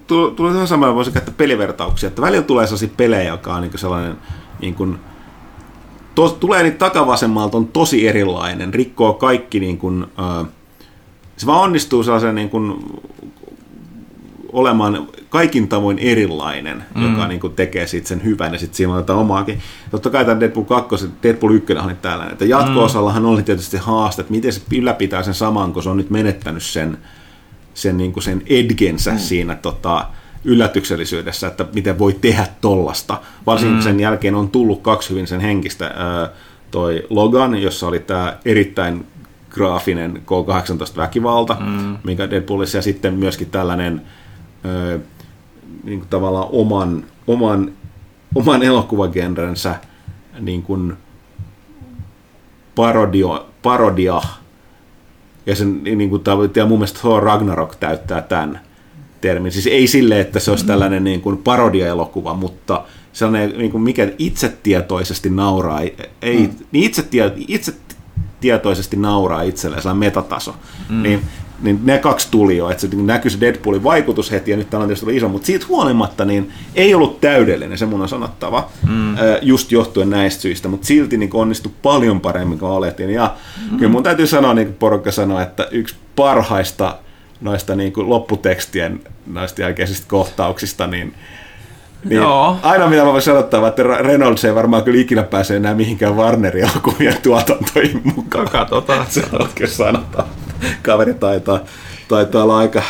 [0.08, 3.72] tu- tulee ihan samalla, voisi käyttää pelivertauksia, että välillä tulee sellaisia pelejä, joka on niin
[3.76, 4.18] sellainen,
[4.62, 4.98] niin kuin,
[6.16, 10.48] to, tulee niitä takavasemmalta, on tosi erilainen, rikkoo kaikki, niin kuin, äh,
[11.38, 12.84] se vaan onnistuu sellaisen niin kuin,
[14.52, 17.10] olemaan kaikin tavoin erilainen, mm.
[17.10, 19.62] joka niin kuin tekee siitä sen hyvän ja sitten siinä on jotain omaakin.
[19.92, 24.34] Totta kai tämä Deadpool 2, Deadpool 1 oli tällainen, että jatko-osallahan oli tietysti haaste, että
[24.34, 26.98] miten se ylläpitää sen saman, kun se on nyt menettänyt sen,
[27.74, 29.18] sen, niin kuin sen edgensä mm.
[29.18, 30.06] siinä tota,
[30.44, 33.22] yllätyksellisyydessä, että miten voi tehdä tollasta.
[33.46, 33.84] Varsinkin mm.
[33.84, 35.96] sen jälkeen on tullut kaksi hyvin sen henkistä.
[36.72, 39.06] Toi Logan, jossa oli tämä erittäin
[39.50, 41.98] graafinen K-18-väkivalta, mm.
[42.04, 44.02] mikä Deadpoolissa, ja sitten myöskin tällainen
[44.66, 45.00] ö,
[45.84, 47.72] niin kuin tavallaan oman, oman,
[48.36, 49.76] oman elokuvagenrensä
[50.40, 50.94] niin kuin
[52.76, 54.22] parodio, parodia,
[55.46, 56.22] ja, sen, niin kuin,
[56.56, 58.60] ja mun mielestä Thor Ragnarok täyttää tämän
[59.22, 59.52] termin.
[59.52, 64.12] Siis ei sille, että se olisi tällainen niin kuin parodia-elokuva, mutta sellainen, niin kuin mikä
[64.18, 65.82] itsetietoisesti nauraa,
[66.22, 66.54] ei, mm.
[66.72, 67.74] niin itsetie, itse,
[68.40, 70.56] tietoisesti nauraa itselleen, sellainen metataso.
[70.90, 71.04] Mm.
[71.04, 71.22] Niin,
[71.62, 74.70] niin ne kaksi tuli jo, että se niin näkyy se Deadpoolin vaikutus heti, ja nyt
[74.70, 78.70] tämä on tietysti iso, mutta siitä huolimatta niin ei ollut täydellinen, se mun on sanottava,
[78.88, 79.16] mm.
[79.42, 83.34] just johtuen näistä syistä, mutta silti niin onnistui paljon paremmin kuin oletin, ja
[83.72, 83.78] mm.
[83.78, 86.96] kyllä mun täytyy sanoa, niin kuin porukka sanoi, että yksi parhaista
[87.42, 91.14] noista niin kuin lopputekstien noista jälkeisistä kohtauksista, niin
[92.04, 92.58] niin Joo.
[92.62, 96.64] Aina mitä mä voin sanoa, että Reynolds ei varmaan kyllä ikinä pääse enää mihinkään Warnerin
[96.64, 98.50] elokuvien tuotantoihin mukaan.
[98.50, 99.06] Katsotaan.
[99.10, 100.28] Se on kyllä sanotaan.
[100.84, 101.60] Kaveri taitaa,
[102.08, 102.82] taitaa olla aika,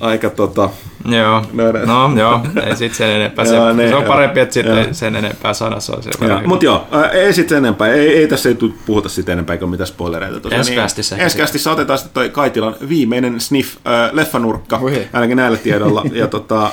[0.00, 0.70] aika tota,
[1.08, 1.42] Joo,
[1.86, 3.44] no, no joo, ei sit sen enempää.
[3.54, 6.10] Se, joo, ne, se on parempi, että sitten ei sen enempää sana se on se.
[6.46, 7.88] Mutta joo, ei sit sen enempää.
[7.88, 10.40] Ei, ei tässä ei puhuta sitten enempää kuin mitä spoilereita.
[10.40, 10.58] Tosiaan.
[10.58, 15.08] Ensi niin, Ensi otetaan sitten toi Kaitilan viimeinen sniff äh, leffanurkka, Ohi.
[15.12, 16.70] ainakin näillä tiedoilla, ja tota, äh,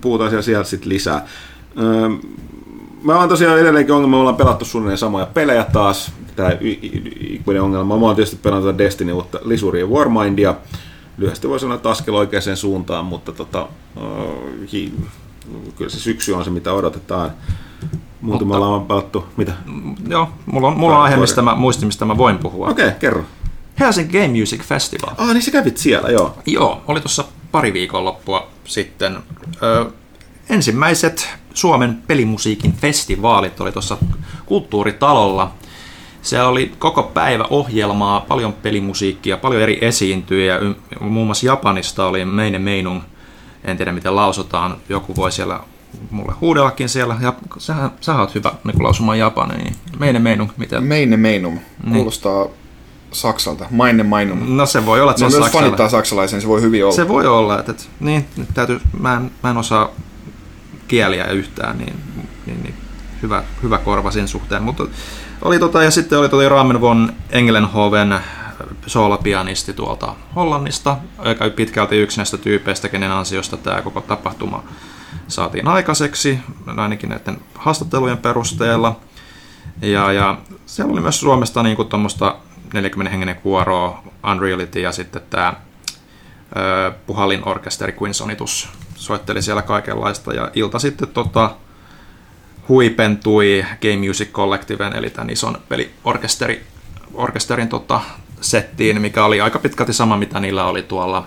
[0.00, 1.16] puhutaan siellä, siellä sitten lisää.
[1.16, 1.24] Äh,
[3.02, 6.12] Mä oon tosiaan edelleenkin ongelma, me ollaan pelattu suunnilleen samoja pelejä taas.
[6.36, 6.50] Tämä
[7.20, 7.98] ikuinen ongelma.
[7.98, 10.54] Mä oon tietysti pelannut Destiny uutta Lisuri ja Warmindia
[11.18, 14.60] lyhyesti voi sanoa, että askel oikeaan suuntaan, mutta tota, uh,
[15.76, 17.30] kyllä se syksy on se, mitä odotetaan.
[18.20, 19.52] Muuten me ollaan pelattu, mitä?
[20.08, 22.68] Joo, mulla on, mulla on aihe, mistä mä muistin, mistä mä voin puhua.
[22.68, 23.24] Okei, okay, kerro.
[23.80, 25.14] Helsinki Game Music Festival.
[25.18, 26.38] Ah, niin sä kävit siellä, joo.
[26.46, 29.18] Joo, oli tuossa pari viikonloppua sitten.
[29.62, 29.86] Ö,
[30.50, 33.98] ensimmäiset Suomen pelimusiikin festivaalit oli tuossa
[34.46, 35.52] Kulttuuritalolla
[36.22, 40.60] se oli koko päivä ohjelmaa, paljon pelimusiikkia, paljon eri esiintyjiä.
[41.00, 43.00] Muun muassa Japanista oli Meine Meinung,
[43.64, 44.76] en tiedä miten lausutaan.
[44.88, 45.60] Joku voi siellä
[46.10, 47.16] mulle huudellakin siellä.
[47.20, 50.50] Ja sä, sä oot hyvä niin lausumaan japani, niin Meine Meinung.
[50.56, 50.84] Miten?
[50.84, 51.58] Meine Meinung.
[51.84, 51.94] Niin.
[51.94, 52.46] Kuulostaa
[53.12, 53.66] Saksalta.
[53.70, 54.56] Meine Meinung.
[54.56, 56.96] No se voi olla, että se on fanittaa saksalaisen, se voi hyvin olla.
[56.96, 59.88] Se voi olla, että, että niin, täytyy, mä, en, mä en osaa
[60.92, 62.00] kieliä yhtään, niin,
[62.46, 62.74] niin, niin
[63.22, 64.62] hyvä, hyvä korva sen suhteen.
[64.62, 64.84] Mutta
[65.42, 68.20] oli tota, ja sitten oli toi Ramen von Engelenhoven
[68.86, 74.64] soolapianisti tuolta Hollannista, joka pitkälti yksi näistä tyypeistä, kenen ansiosta tämä koko tapahtuma
[75.28, 76.38] saatiin aikaiseksi,
[76.76, 79.00] ainakin näiden haastattelujen perusteella.
[79.82, 82.36] Ja, ja siellä oli myös Suomesta niin tuommoista
[82.74, 84.02] 40 hengenen kuoroa,
[84.32, 85.54] Unreality ja sitten tämä
[87.06, 88.68] Puhallin orkesteri Quinsonitus
[89.02, 90.34] soitteli siellä kaikenlaista.
[90.34, 91.54] Ja ilta sitten tota,
[92.68, 96.66] huipentui Game Music Collectiven, eli tämän ison peliorkesteri,
[97.14, 98.00] orkesterin tota,
[98.40, 101.26] settiin, mikä oli aika pitkälti sama, mitä niillä oli tuolla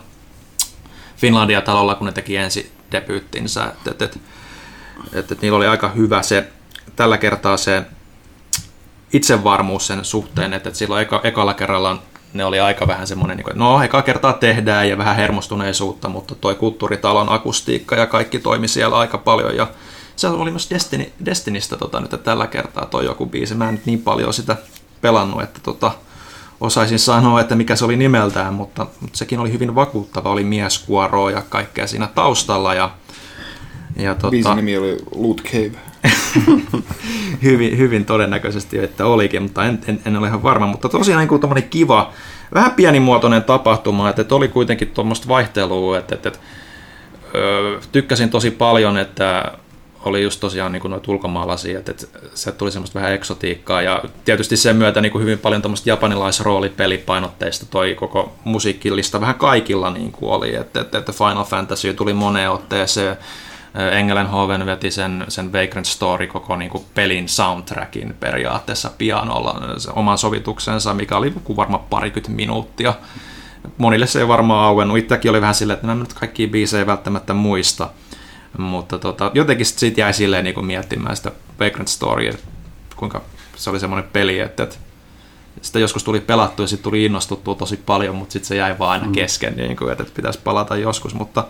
[1.17, 3.65] Finlandia-talolla, kun ne teki ensi debyyttinsä.
[3.65, 4.19] Et, et, et,
[5.13, 6.47] et, et niillä oli aika hyvä se,
[6.95, 7.83] tällä kertaa se
[9.13, 12.03] itsevarmuus sen suhteen, että, et silloin eka, ekalla kerralla
[12.35, 16.55] ne oli aika vähän semmoinen, niin no eka kertaa tehdään ja vähän hermostuneisuutta, mutta toi
[16.55, 19.67] kulttuuritalon akustiikka ja kaikki toimi siellä aika paljon ja
[20.15, 23.55] se oli myös Destiny, Destinistä tota, nyt tällä kertaa toi joku biisi.
[23.55, 24.57] Mä en nyt niin paljon sitä
[25.01, 25.91] pelannut, että tota,
[26.61, 30.29] osaisin sanoa, että mikä se oli nimeltään, mutta, mutta sekin oli hyvin vakuuttava.
[30.29, 32.73] Oli mieskuoroa ja kaikkea siinä taustalla.
[32.73, 32.89] Ja,
[33.95, 35.79] ja tota, Biisin nimi oli Loot Cave.
[37.43, 40.67] hyvin, hyvin todennäköisesti, että olikin, mutta en, en, en ole ihan varma.
[40.67, 42.13] Mutta tosiaan niin kiva,
[42.53, 46.39] vähän pienimuotoinen tapahtuma, että, että oli kuitenkin tuommoista vaihtelua, että, että, että
[47.35, 49.51] öö, tykkäsin tosi paljon, että
[50.05, 54.57] oli just tosiaan niin noita ulkomaalaisia, että, että se tuli semmoista vähän eksotiikkaa ja tietysti
[54.57, 60.31] sen myötä niin kuin hyvin paljon tuommoista japanilaisroolipelipainotteista toi koko musiikkilista vähän kaikilla niin kuin
[60.31, 63.17] oli, että, että, että Final Fantasy tuli moneen otteeseen,
[63.91, 70.17] Engelenhoven veti sen, sen Vagrant Story koko niin kuin pelin soundtrackin periaatteessa pianolla se oman
[70.17, 72.93] sovituksensa, mikä oli varmaan parikymmentä minuuttia.
[73.77, 74.97] Monille se ei varmaan auennut.
[74.97, 77.89] Itsekin oli vähän silleen, että mä nyt kaikkia biisejä välttämättä muista.
[78.57, 82.33] Mutta tota, jotenkin sitten jäi silleen niin kuin miettimään sitä Vagrant Storya,
[82.95, 83.21] kuinka
[83.55, 84.75] se oli semmoinen peli, että, että
[85.61, 88.91] sitä joskus tuli pelattu ja sitten tuli innostuttua tosi paljon, mutta sitten se jäi vaan
[88.91, 89.11] aina mm.
[89.11, 91.13] kesken, niin kuin, että pitäisi palata joskus.
[91.13, 91.43] Mutta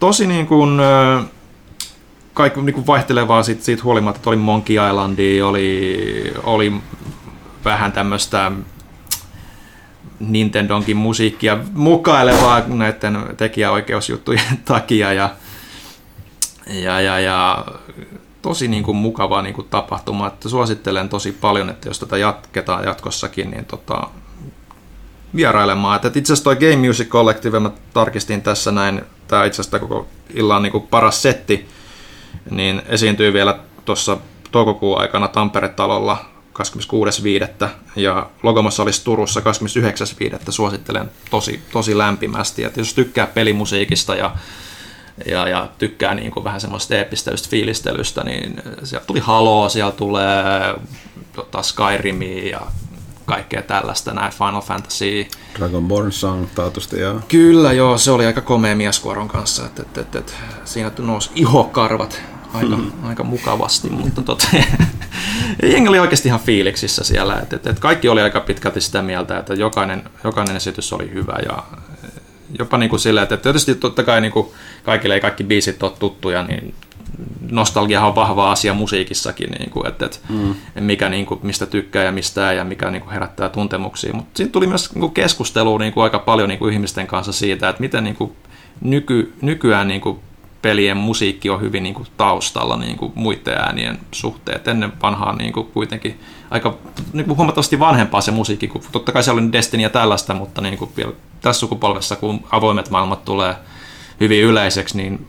[0.00, 0.80] tosi niin kuin,
[2.36, 6.72] kaikki niin vaihtelevaa siitä, siitä huolimatta, että oli Monkey Islandia, oli, oli
[7.64, 8.52] vähän tämmöistä
[10.20, 15.30] Nintendonkin musiikkia mukailevaa näiden tekijäoikeusjuttujen takia ja
[16.66, 17.64] ja, ja, ja
[18.42, 22.84] tosi niin kuin mukava niin kuin tapahtuma, että suosittelen tosi paljon, että jos tätä jatketaan
[22.84, 24.06] jatkossakin, niin tota,
[25.36, 26.00] vierailemaan.
[26.06, 30.62] Itse asiassa toi Game Music Collective, mä tarkistin tässä näin, tämä itse asiassa koko illan
[30.62, 31.68] niin kuin paras setti,
[32.50, 34.18] niin esiintyy vielä tuossa
[34.52, 36.24] toukokuun aikana Tampere-talolla
[37.62, 37.68] 26.5.
[37.96, 40.38] ja Logomassa olisi Turussa 29.5.
[40.48, 42.64] Suosittelen tosi, tosi lämpimästi.
[42.64, 44.36] Että jos tykkää pelimusiikista ja
[45.26, 50.74] ja, ja tykkää niin kuin vähän semmoista eeppistelystä fiilistelystä, niin sieltä tuli Halo, siellä tulee
[51.32, 52.60] tota Skyrimia ja
[53.26, 55.26] kaikkea tällaista, näin Final Fantasy.
[55.58, 57.20] Dragonborn Song taatusti, joo.
[57.28, 62.22] Kyllä joo, se oli aika komea mieskuoron kanssa, että et, et, et, siinä nousi ihokarvat
[62.56, 64.46] aika, aika mukavasti, mutta tota,
[65.72, 69.38] jengi oli oikeasti ihan fiiliksissä siellä, että et, et kaikki oli aika pitkälti sitä mieltä,
[69.38, 71.62] että jokainen, jokainen esitys oli hyvä ja
[72.58, 74.46] jopa niin kuin sillä, että tietysti totta kai niin kuin
[74.84, 76.74] kaikille ei kaikki biisit ole tuttuja, niin
[77.50, 80.54] nostalgia on vahva asia musiikissakin, niin kuin, että, että mm.
[80.80, 84.12] mikä, niin kuin, mistä tykkää ja mistä ei ja mikä niin kuin, herättää tuntemuksia.
[84.12, 87.32] Mutta siitä tuli myös niin kuin, keskustelua niin kuin, aika paljon niin kuin, ihmisten kanssa
[87.32, 88.32] siitä, että miten niin kuin,
[88.80, 90.18] nyky, nykyään niin kuin,
[90.66, 94.68] pelien musiikki on hyvin niin kuin, taustalla niin kuin, muiden äänien suhteet.
[94.68, 96.74] Ennen vanhaa niin kuin, kuitenkin aika
[97.12, 100.60] niin kuin, huomattavasti vanhempaa se musiikki, kun totta kai se oli Destiny ja tällaista, mutta
[100.60, 103.54] niin kuin, vielä tässä sukupolvessa, kun avoimet maailmat tulee
[104.20, 105.26] hyvin yleiseksi, niin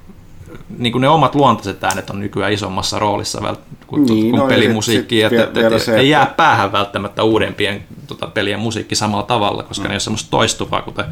[0.78, 3.56] niin kuin ne omat luontaiset äänet on nykyään isommassa roolissa
[3.88, 8.60] kuin, niin, kuin no, pelimusiikki, että, että, se, ei jää päähän välttämättä uudempien tota, pelien
[8.60, 9.90] musiikki samalla tavalla, koska mm.
[9.90, 11.06] ne on semmoista toistuvaa, kuten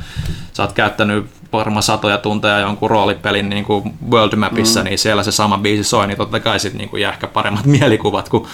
[0.53, 4.83] sä oot käyttänyt varmaan satoja tunteja jonkun roolipelin niin kuin World Mapissa, mm.
[4.83, 8.29] niin siellä se sama biisi soi, niin totta kai sitten niin jää ehkä paremmat mielikuvat
[8.29, 8.45] kuin,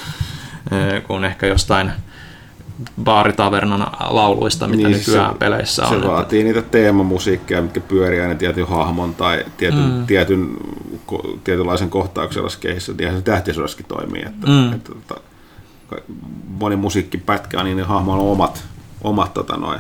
[1.07, 1.91] kuin ehkä jostain
[3.03, 6.01] baaritavernan lauluista, mitä niin, nykyään se, peleissä on.
[6.01, 10.05] Se vaatii niitä teemamusiikkeja, mitkä pyörii aina tietyn hahmon tai tietyn, mm.
[10.05, 10.57] tietyn
[11.05, 12.93] ko, tietynlaisen kohtauksen kehissä.
[12.97, 14.21] Niinhän se tähtisodassakin toimii.
[14.21, 14.73] Että, mm.
[14.73, 15.15] että, että,
[15.97, 16.11] että
[16.47, 18.63] moni musiikkipätkä on niin ne hahmoilla on omat,
[19.01, 19.79] omat tota noin,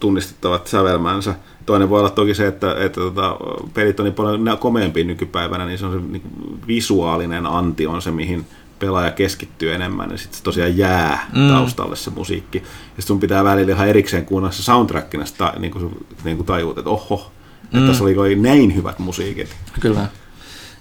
[0.00, 1.34] tunnistettavat sävelmänsä.
[1.66, 3.36] Toinen voi olla toki se, että, että tota,
[3.74, 6.22] pelit on niin paljon komeampia nykypäivänä, niin se on se niin
[6.66, 8.46] visuaalinen anti on se, mihin
[8.78, 11.48] pelaaja keskittyy enemmän, niin sitten se tosiaan jää mm.
[11.48, 12.58] taustalle se musiikki.
[12.58, 16.46] Ja sitten sun pitää välillä ihan erikseen kuunnella se soundtrackina, sitä, niin kuin, niin kuin
[16.46, 17.32] tajuut, että oho,
[17.72, 17.78] mm.
[17.78, 19.56] että tässä oli näin hyvät musiikit.
[19.80, 20.06] Kyllä.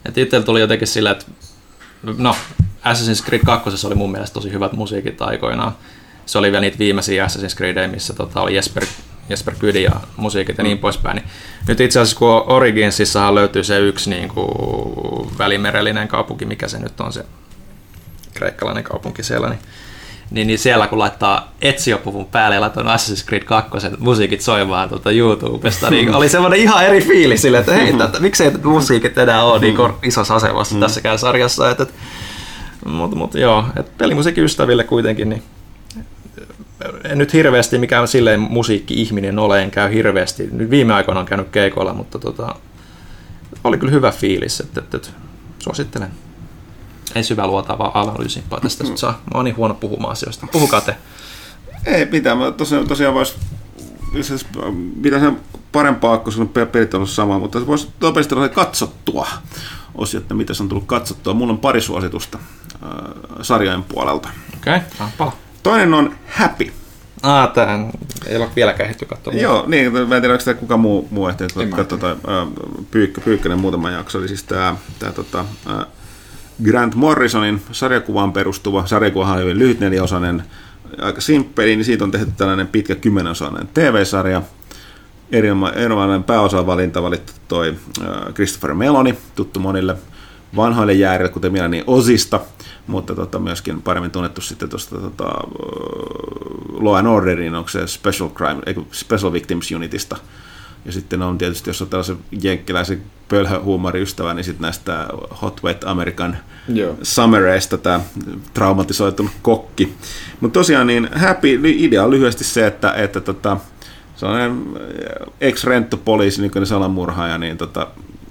[0.06, 1.26] Et itsellä tuli jotenkin sillä, että
[2.04, 2.36] no,
[2.86, 5.72] Assassin's Creed 2 oli mun mielestä tosi hyvät musiikit aikoinaan.
[6.26, 8.86] Se oli vielä niitä viimeisiä Assassin's Creed, missä tota, oli Jesper,
[9.30, 10.68] Jesper Kydi ja musiikit ja mm.
[10.68, 11.16] niin poispäin.
[11.16, 11.28] Niin
[11.68, 14.48] nyt itse asiassa kun Originsissahan löytyy se yksi niin kuin,
[15.38, 17.26] välimerellinen kaupunki, mikä se nyt on se
[18.38, 19.60] kreikkalainen kaupunki siellä, niin,
[20.32, 25.12] niin, niin siellä kun laittaa etsiopuvun päälle ja laittaa Assassin's Creed 2 musiikit soimaan tuota
[25.12, 29.44] YouTubesta, niin oli semmoinen ihan eri fiilis sille, että hei, tätä, miksei tätä musiikit enää
[29.44, 30.82] ole niin isossa asemassa mm.
[30.82, 31.70] tässäkään sarjassa.
[31.70, 31.86] Että,
[32.86, 35.44] mutta, mutta joo, että pelimusiikin ystäville kuitenkin, niin
[37.04, 40.50] en nyt hirveästi mikään silleen musiikki-ihminen ole, en käy hirveästi.
[40.52, 42.56] Nyt viime aikoina on käynyt keikoilla, mutta tota,
[43.64, 45.10] oli kyllä hyvä fiilis, että, että, että
[45.60, 46.12] suosittelen
[47.16, 48.96] ei syvä luotavaa analyysimpaa tästä mm.
[48.96, 49.12] saa.
[49.12, 50.48] Mä oon niin huono puhumaan asioista.
[50.52, 50.96] Puhukaa te.
[51.86, 52.38] Ei mitään.
[52.38, 53.36] Mä tosiaan, tosiaan vois,
[54.96, 55.32] mitä se
[55.72, 59.28] parempaa, kun sun pelit on sama, mutta voisi nopeasti olla katsottua
[59.96, 61.34] osio, että mitä se on tullut katsottua.
[61.34, 62.90] Mulla on pari suositusta äh,
[63.42, 64.30] sarjojen puolelta.
[64.58, 64.80] Okei,
[65.18, 65.32] okay.
[65.64, 66.74] Toinen on Happy.
[67.24, 67.92] Ah, tähän
[68.26, 69.34] ei ole vielä ehditty katsoa.
[69.34, 72.48] Joo, niin, mä en tiedä, onko tämä kuka muu, muu ehtinyt katsoa, tai äh,
[72.92, 75.86] Pyykkö, Pyykkönen muutama jakso, eli siis tämä, tämä tota, äh,
[76.64, 80.44] Grant Morrisonin sarjakuvaan perustuva, sarjakuva on hyvin lyhyt neliosainen,
[81.02, 84.42] aika simppeli, niin siitä on tehty tällainen pitkä kymmenosainen TV-sarja.
[85.32, 87.76] Erinomainen pääosavalinta valittu toi
[88.34, 89.96] Christopher Meloni, tuttu monille
[90.56, 92.40] vanhoille jäärille, kuten minä, niin Osista,
[92.88, 95.26] mutta tota, myöskin paremmin tunnettu sitten tuosta tota,
[96.80, 100.18] Law and Orderin, onko se Special Crime, Special Victims Unitista,
[100.88, 105.08] ja sitten on tietysti, jos on tällaisen jenkkiläisen pölhöhuumoriystävä, niin sitten näistä
[105.42, 106.96] Hot Wet American Joo.
[107.02, 108.00] Summereista tämä
[108.54, 109.94] traumatisoitunut kokki.
[110.42, 113.58] Mutta tosiaan niin happy, idea on lyhyesti se, että, että tota,
[114.16, 114.64] sellainen
[115.42, 117.88] ex-renttopoliisi, nykyinen salamurhaaja, niin tota,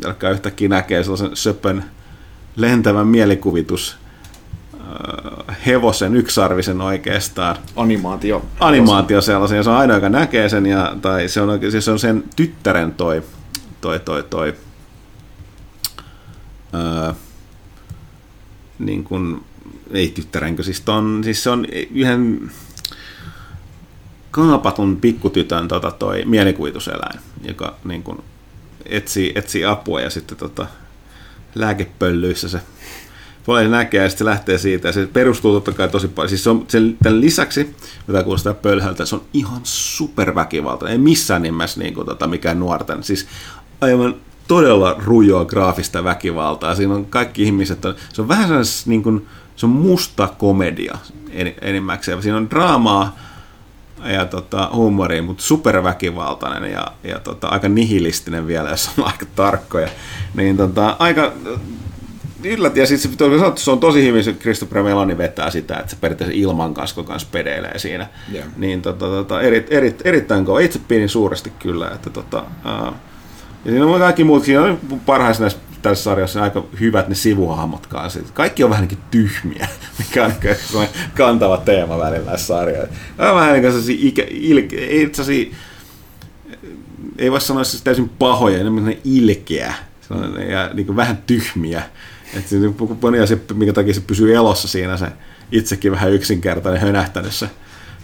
[0.07, 1.85] alkaa yhtäkkiä näkee sellaisen söpön
[2.57, 3.97] lentävän mielikuvitus
[5.67, 7.57] hevosen yksarvisen oikeastaan.
[7.77, 8.45] Animaatio.
[8.61, 11.91] Animaatio sellaisen, ja se on ainoa, joka näkee sen, ja, tai se on, siis se
[11.91, 13.23] on sen tyttären toi,
[13.81, 14.55] toi, toi, toi
[16.75, 17.13] öö,
[18.79, 19.45] niin kuin,
[19.91, 22.51] ei tyttärenkö, siis, ton, siis se on yhden
[24.31, 28.19] kaapatun pikkutytön tota, toi mielikuvituseläin, joka niin kuin,
[28.85, 30.67] etsii, etsii apua ja sitten tota,
[31.55, 32.61] lääkepöllyissä se
[33.47, 34.89] poliisi näkee ja sitten se lähtee siitä.
[34.89, 36.29] Ja se perustuu totta kai tosi paljon.
[36.29, 37.75] Siis se on, sen, tämän lisäksi,
[38.07, 40.93] mitä kuulostaa pölhältä, se on ihan superväkivaltainen.
[40.93, 43.03] Ei missään nimessä niin kuin, tota, mikään nuorten.
[43.03, 43.27] Siis
[43.81, 44.15] aivan
[44.49, 46.75] todella rujoa graafista väkivaltaa.
[46.75, 50.99] Siinä on kaikki ihmiset, on, se on vähän sellainen, niin kuin, se on musta komedia
[51.63, 52.23] enimmäkseen.
[52.23, 53.17] Siinä on draamaa
[54.05, 59.89] ja tota, huumoria, mutta superväkivaltainen ja, ja tota, aika nihilistinen vielä, jos on aika tarkkoja.
[60.35, 61.33] Niin tota, aika
[62.51, 65.91] yllätti, ja sitten se, sanottu, se on tosi hyvin, se Christopher Meloni vetää sitä, että
[65.91, 68.07] se periaatteessa ilman kasko kanssa pedeilee siinä.
[68.33, 68.45] Joo.
[68.57, 70.61] Niin tota, tota, eri, eri, erittäin kova.
[70.61, 72.93] Itse pidin suuresti kyllä, että tota, ää,
[73.65, 77.87] ja siinä on kaikki muut, siinä on parhaissa näissä tässä sarjassa aika hyvät ne sivuhahmot
[77.87, 78.21] kanssa.
[78.35, 82.95] Kaikki on vähän niin tyhmiä, mikä on niin kantava teema välillä näissä sarjoissa.
[83.19, 85.53] On vähän niin kuin ikä, il, ei,
[87.19, 89.75] ei voi sanoa siis täysin pahoja, enemmän ilkeä
[90.51, 91.83] ja niin kuin vähän tyhmiä.
[92.35, 92.57] Että se
[93.03, 95.07] moni asia, minkä takia se pysyy elossa siinä, se
[95.53, 97.51] itsekin vähän yksinkertainen hönähtänyt se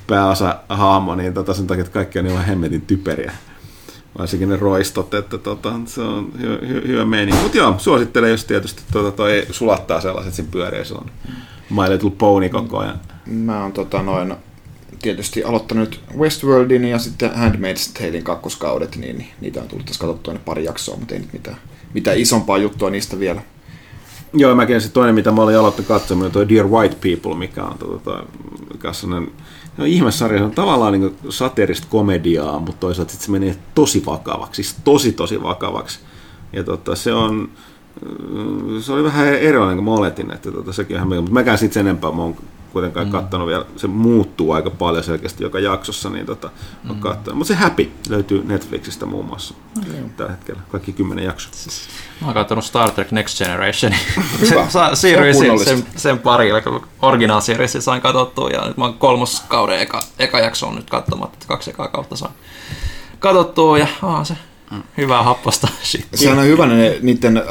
[0.06, 3.32] pääosa haamo, niin tota sen takia, että kaikki on niin hemmetin typeriä.
[4.18, 7.32] Varsinkin ne roistot, että tota, se on hyvä, hy, hyvä meni.
[7.42, 11.10] Mutta joo, suosittelen, jos tietysti tota, toi sulattaa sellaiset siinä pyöriä silloin
[11.70, 13.00] My Little Pony koko ajan.
[13.26, 14.34] Mä oon tota, noin,
[15.02, 20.64] tietysti aloittanut Westworldin ja sitten Handmaid's Talein kakkoskaudet, niin, niitä on tullut tässä katsottua pari
[20.64, 21.56] jaksoa, mutta ei nyt mitään,
[21.94, 23.42] mitään isompaa juttua niistä vielä.
[24.34, 27.64] Joo, mäkin se toinen, mitä mä olin aloittanut katsomaan, on toi Dear White People, mikä
[27.64, 28.24] on, tota,
[28.72, 29.32] mikä on sellainen
[29.76, 35.12] No, ihmessarja on tavallaan niin satirista komediaa, mutta toisaalta se menee tosi vakavaksi, siis tosi
[35.12, 36.00] tosi vakavaksi.
[36.52, 37.48] Ja tota, se on,
[38.80, 41.86] se oli vähän erilainen kuin mä oletin, että tota, sekin on mutta mäkään sitten sen
[41.86, 42.36] enempää, mä oon
[42.72, 43.12] kuitenkaan mm.
[43.12, 46.50] katsonut vielä, se muuttuu aika paljon selkeästi joka jaksossa, niin tota,
[46.84, 46.90] mm.
[47.32, 50.00] Mutta se Happy löytyy Netflixistä muun muassa okay.
[50.16, 51.52] tällä hetkellä, kaikki kymmenen jaksoa.
[52.20, 53.92] Mä oon katsonut Star Trek Next Generation.
[54.94, 59.80] Siirryin sen, sen, sen parille, kun original series sain katsottua, ja nyt mä oon kolmoskauden
[59.80, 62.32] eka, eka jakso on nyt katsomatta, kaksi ekaa kautta sain
[63.18, 64.36] katsottua, ja aa, se.
[64.96, 65.68] Hyvää happosta.
[66.14, 67.44] Sehän on hyvä, ne, niiden, äh,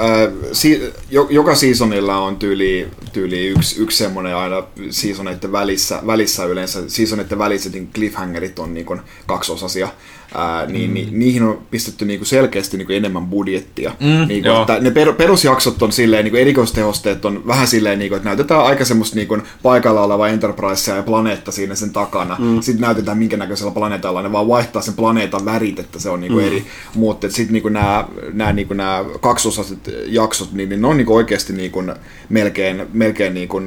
[0.52, 0.94] si,
[1.30, 6.90] joka seasonilla on tyyli, tyyli yksi, yksi semmoinen aina seasoneiden välissä, välissä yleensä.
[6.90, 8.86] Seasoneiden välissä niin cliffhangerit on niin
[9.26, 9.90] kaksiosasia
[10.36, 10.94] ää, niin, mm.
[10.94, 13.92] niin niihin on pistetty niinku selkeästi niinku enemmän budjettia.
[14.00, 18.30] Mm, niinku, että ne per, perusjaksot on silleen, niinku erikoistehosteet on vähän silleen, niinku, että
[18.30, 22.36] näytetään aika semmoista niinku, paikalla oleva Enterprise ja planeetta siinä sen takana.
[22.40, 22.62] Mm.
[22.62, 26.40] Sitten näytetään minkä näköisellä planeetalla, ne vaan vaihtaa sen planeetan värit, että se on niinku
[26.40, 26.46] mm.
[26.46, 26.66] eri.
[26.96, 28.74] Mutta sitten niinku nämä nää, niinku
[29.22, 31.84] kaksosaiset jaksot, niin, niin ne on niinku oikeasti niinku
[32.30, 33.62] melkein, melkein niinku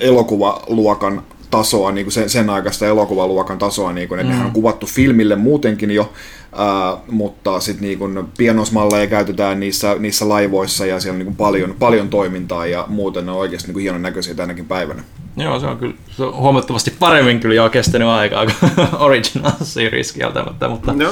[0.00, 4.32] elokuvaluokan tasoa, niin kuin sen, sen aikaista elokuvaluokan tasoa, niin kuin, että mm.
[4.32, 6.12] nehän on kuvattu filmille muutenkin jo,
[6.56, 11.36] ää, mutta sitten niin kuin pianosmalleja käytetään niissä, niissä laivoissa ja siellä on niin kuin
[11.36, 15.02] paljon, paljon toimintaa ja muuten ne on oikeasti niin kuin hienon näköisiä tänäkin päivänä.
[15.36, 20.12] Joo, se on kyllä se on huomattavasti paremmin kyllä jo kestänyt aikaa kuin original series
[20.12, 20.68] kieltämättä.
[20.68, 20.92] Mutta...
[20.92, 21.10] No,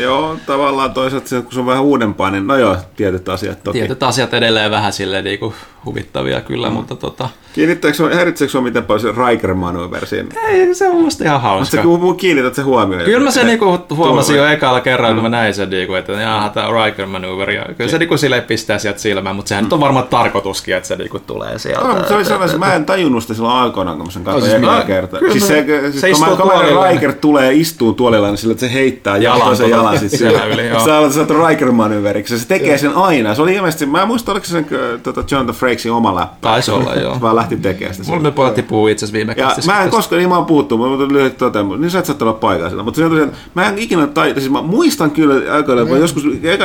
[0.00, 3.78] joo, tavallaan toisaalta kun se on vähän uudempaa, niin no joo, tietyt asiat toki.
[3.78, 6.74] Tietyt asiat edelleen vähän silleen niin kuin huvittavia kyllä, mm.
[6.74, 7.28] mutta tota...
[7.52, 10.28] Kiinnittääkö se, häiritseekö sinua miten paljon se Riker Maneuversin?
[10.48, 11.82] Ei, se on musta ihan hauska.
[11.82, 13.04] Mutta kun kiinnität se huomioon.
[13.04, 15.16] Kyllä mä sen niinku huomasin jo ekalla kerralla, mm.
[15.16, 17.50] kun mä näin sen, niinku, että jaha, tämä on Riker Maneuver.
[17.50, 19.66] Ja kyllä se niinku silleen pistää sieltä silmään, mutta sehän mm.
[19.66, 21.88] nyt on varmaan tarkoituskin, että se niinku tulee sieltä.
[21.88, 24.62] No, se oli sellainen, mä en tajunnut sitä silloin aikoinaan, kun mä sen katsoin siis
[24.62, 25.20] ekaa kertaa.
[25.32, 29.16] Siis se, siis se kun mä Riker tulee istuu tuolilla, niin sillä, että se heittää
[29.16, 30.62] jalan, sen jalan sitten siellä yli.
[30.84, 32.38] Sä olet saatu Riker manöveriksi.
[32.38, 33.34] Se tekee sen aina.
[33.34, 34.66] Se oli ilmeisesti, mä en muista, oliko se sen
[35.02, 36.36] tota Jonathan Frakes oma läppä.
[36.40, 37.14] Taisi olla, joo.
[37.14, 38.08] Se vaan lähti tekemään sitä.
[38.08, 40.78] Mulla me pojat tippuu itse asiassa viime ja mä en koskaan, niin mä oon puhuttu,
[40.78, 42.82] mä oon lyhyesti toteamaan, niin sä et saa olla paikalla sillä.
[42.82, 45.96] Mutta se tosiaan, mä en ikinä taita, siis mä muistan kyllä aikoina, mm.
[45.96, 46.64] joskus eka,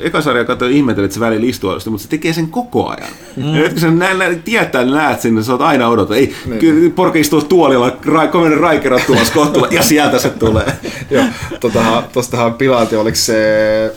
[0.00, 3.10] eka sarja katsoin ihmetellä, että se välillä istuu mutta se tekee sen koko ajan.
[3.36, 3.54] Mm.
[3.54, 6.16] Ja kun sä nä, nä, tietää, niin näet sinne, sä oot aina odotat.
[6.16, 6.58] Ei, niin.
[6.58, 10.72] kyllä porke istuu tuolilla, ra, kominen raikera tulossa kohtuulla, ja sieltä se tulee.
[11.10, 11.24] Joo,
[11.60, 13.92] tostahan, tostahan pilaati, oliko se,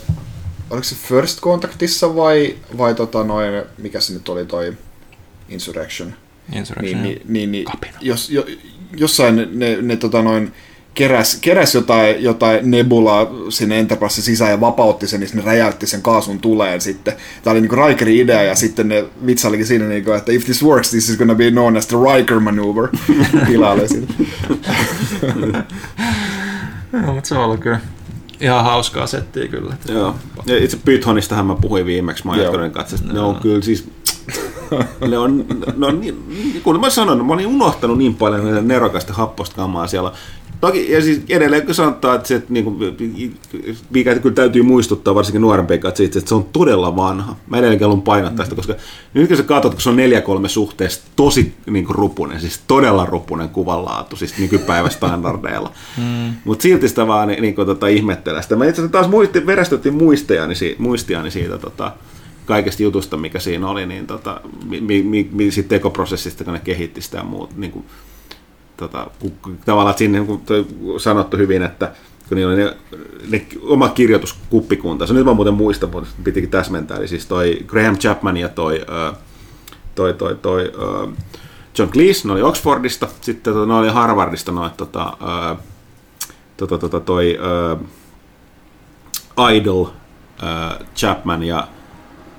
[0.69, 4.73] oliko se First Contactissa vai, vai tota noin, mikä se nyt oli toi
[5.49, 6.13] Insurrection?
[6.55, 8.45] Insurrection, niin, niin, niin, niin jos, jo,
[8.97, 10.53] jossain ne, ne, ne tota noin,
[10.93, 16.01] keräs, keräs jotain, jotain nebulaa sinne Enterprise sisään ja vapautti sen, niin ne räjäytti sen
[16.01, 17.13] kaasun tuleen sitten.
[17.43, 20.89] Tämä oli niinku Rikerin idea ja sitten ne vitsailikin siinä, niinku, että if this works,
[20.89, 22.87] this is gonna be known as the Riker maneuver.
[23.47, 24.13] Pilalle siitä.
[26.93, 27.79] Joo, mutta se on ollut kyllä
[28.41, 29.75] ihan hauskaa settiä kyllä.
[29.87, 30.15] Joo.
[30.45, 32.97] Ja itse Pythonistahan mä puhuin viimeksi Majakkonen kanssa.
[33.13, 33.89] Ne on kyllä siis
[35.07, 35.45] ne on,
[35.77, 40.11] ne on niin, kun mä sanon, mä olin unohtanut niin paljon nerokasta happosta kamaa siellä.
[40.63, 42.77] Toki, ja siis edelleen kun sanotaan, että, se, että niin kuin,
[43.89, 47.35] mikä kyllä täytyy muistuttaa varsinkin nuorempia katsoja, että se on todella vanha.
[47.47, 48.75] Mä edelleenkin haluan painottaa sitä, koska
[49.13, 49.97] nyt kun sä katsot, kun se on
[50.45, 55.71] 4-3 suhteessa tosi niin kuin rupunen, siis todella rupunen kuvanlaatu, siis nykypäivästandardeilla.
[55.97, 56.33] Mm.
[56.45, 58.55] Mutta silti sitä vaan niin, niin kuin, tota, ihmettelee sitä.
[58.55, 61.91] Mä itse asiassa taas muisti, verestettiin muistiani, muistiani siitä tota,
[62.45, 67.01] kaikesta jutusta, mikä siinä oli, niin tota, mi, mi, mi, siitä tekoprosessista, kun ne kehitti
[67.01, 67.85] sitä ja muut, niin kuin,
[68.77, 70.41] tota, kun, tavallaan siinä niin kuin
[70.97, 71.91] sanottu hyvin, että
[72.29, 72.77] kun niillä oli ne,
[73.29, 77.97] ne oma kirjoituskuppikunta, se nyt mä muuten muistan, mutta pitikin täsmentää, eli siis toi Graham
[77.97, 78.85] Chapman ja toi
[79.95, 81.13] toi, toi, toi uh,
[81.77, 85.17] John Cleese, ne oli Oxfordista, sitten tota, ne oli Harvardista noin tota,
[86.57, 87.39] tota, tota, toi
[89.53, 89.85] Idol
[90.95, 91.67] Chapman ja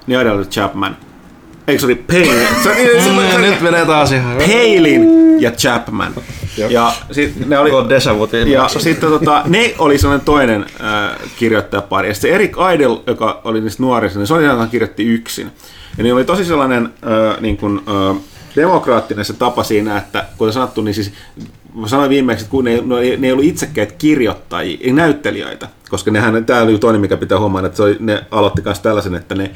[0.06, 0.96] niin Idol Chapman.
[1.68, 2.46] Eikö se oli Palin?
[2.62, 4.36] Se, se, se, Mm, nyt menee taas ihan...
[4.36, 6.14] Palin ja Chapman.
[6.56, 11.18] Ja sit ne oli, Tuo Deja Vu ja sitten tota, ne oli sellainen toinen äh,
[11.36, 12.08] kirjoittajapari.
[12.08, 15.50] Ja sitten Eric Idle, joka oli niistä nuorista, niin se oli joka kirjoitti yksin.
[15.98, 18.16] Ja niin oli tosi sellainen äh, niin kuin, äh,
[18.56, 21.12] demokraattinen se tapa siinä, että kuten sanottu, niin siis
[21.74, 26.10] mä sanoin viimeksi, että kun ne, ne, ne ei ollut itsekkäitä kirjoittajia, ei näyttelijöitä, koska
[26.10, 29.34] nehän, tämä oli toinen, mikä pitää huomata, että se oli, ne aloitti myös tällaisen, että
[29.34, 29.50] ne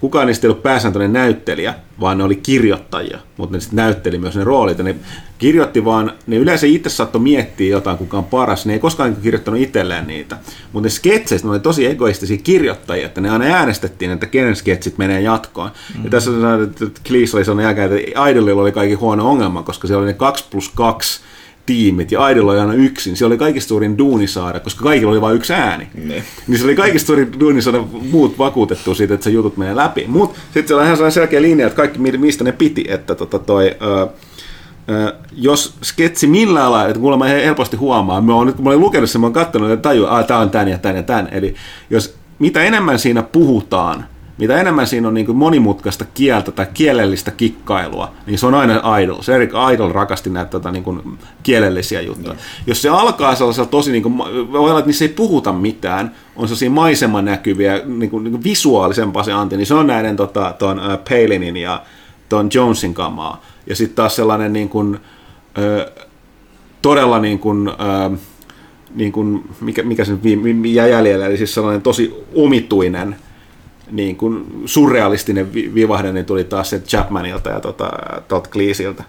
[0.00, 4.36] kukaan niistä ei ollut pääsääntöinen näyttelijä, vaan ne oli kirjoittajia, mutta ne sitten näytteli myös
[4.36, 4.78] ne roolit.
[4.78, 4.96] Ja ne
[5.38, 8.66] kirjoitti vaan, ne yleensä itse saattoi miettiä jotain, kuka on paras.
[8.66, 10.36] Ne ei koskaan niinku kirjoittanut itselleen niitä.
[10.72, 14.98] Mutta ne sketseistä ne oli tosi egoistisia kirjoittajia, että ne aina äänestettiin, että kenen sketsit
[14.98, 15.70] menee jatkoon.
[15.70, 16.04] Mm-hmm.
[16.04, 19.86] Ja tässä on, että Cleese oli sellainen jälkeen, että Idolilla oli kaikki huono ongelma, koska
[19.86, 21.20] siellä oli ne 2 plus 2
[21.70, 23.16] tiimit, ja Idol oli aina yksin.
[23.16, 25.88] Se oli kaikista suurin duuni saada, koska kaikilla oli vain yksi ääni.
[25.94, 26.22] Niin.
[26.48, 30.04] Niin se oli kaikista suurin duuni saada muut vakuutettua siitä, että se jutut menee läpi.
[30.08, 33.14] Mutta sitten se oli ihan sellainen selkeä linja, että kaikki mi- mistä ne piti, että
[33.14, 34.08] tota toi, ö,
[34.90, 38.80] ö, jos sketsi millään lailla, että kuulemma helposti huomaa, mä oon nyt kun mä olin
[38.80, 41.28] lukenut sen, mä oon katsonut, että tajua, että tämä on tän ja tän ja tän.
[41.32, 41.54] Eli
[41.90, 44.04] jos mitä enemmän siinä puhutaan,
[44.40, 48.98] mitä enemmän siinä on niin kuin monimutkaista kieltä tai kielellistä kikkailua, niin se on aina
[48.98, 49.22] idol.
[49.22, 52.34] Se Eric Idol rakasti näitä tota, niin kuin kielellisiä juttuja.
[52.66, 56.48] Jos se alkaa sellaisella tosi, niin kuin, voi olla, että niissä ei puhuta mitään, on
[56.48, 60.78] sellaisia maisemanäkyviä, niin kuin, niin kuin visuaalisempaa se anti, niin se on näiden tota, ton,
[60.78, 61.82] uh, Palinin ja
[62.28, 63.42] ton Jonesin kamaa.
[63.66, 64.98] Ja sitten taas sellainen niin kuin,
[65.58, 65.92] ö,
[66.82, 68.16] todella niin kuin, ö,
[68.94, 70.02] niin kuin, mikä, mikä
[70.64, 73.16] jäi jäljellä, eli siis sellainen tosi omituinen,
[73.90, 77.90] niin kuin surrealistinen vi- vivahde, niin tuli taas se Chapmanilta ja tota,
[78.28, 79.04] Todd Cleesiltä.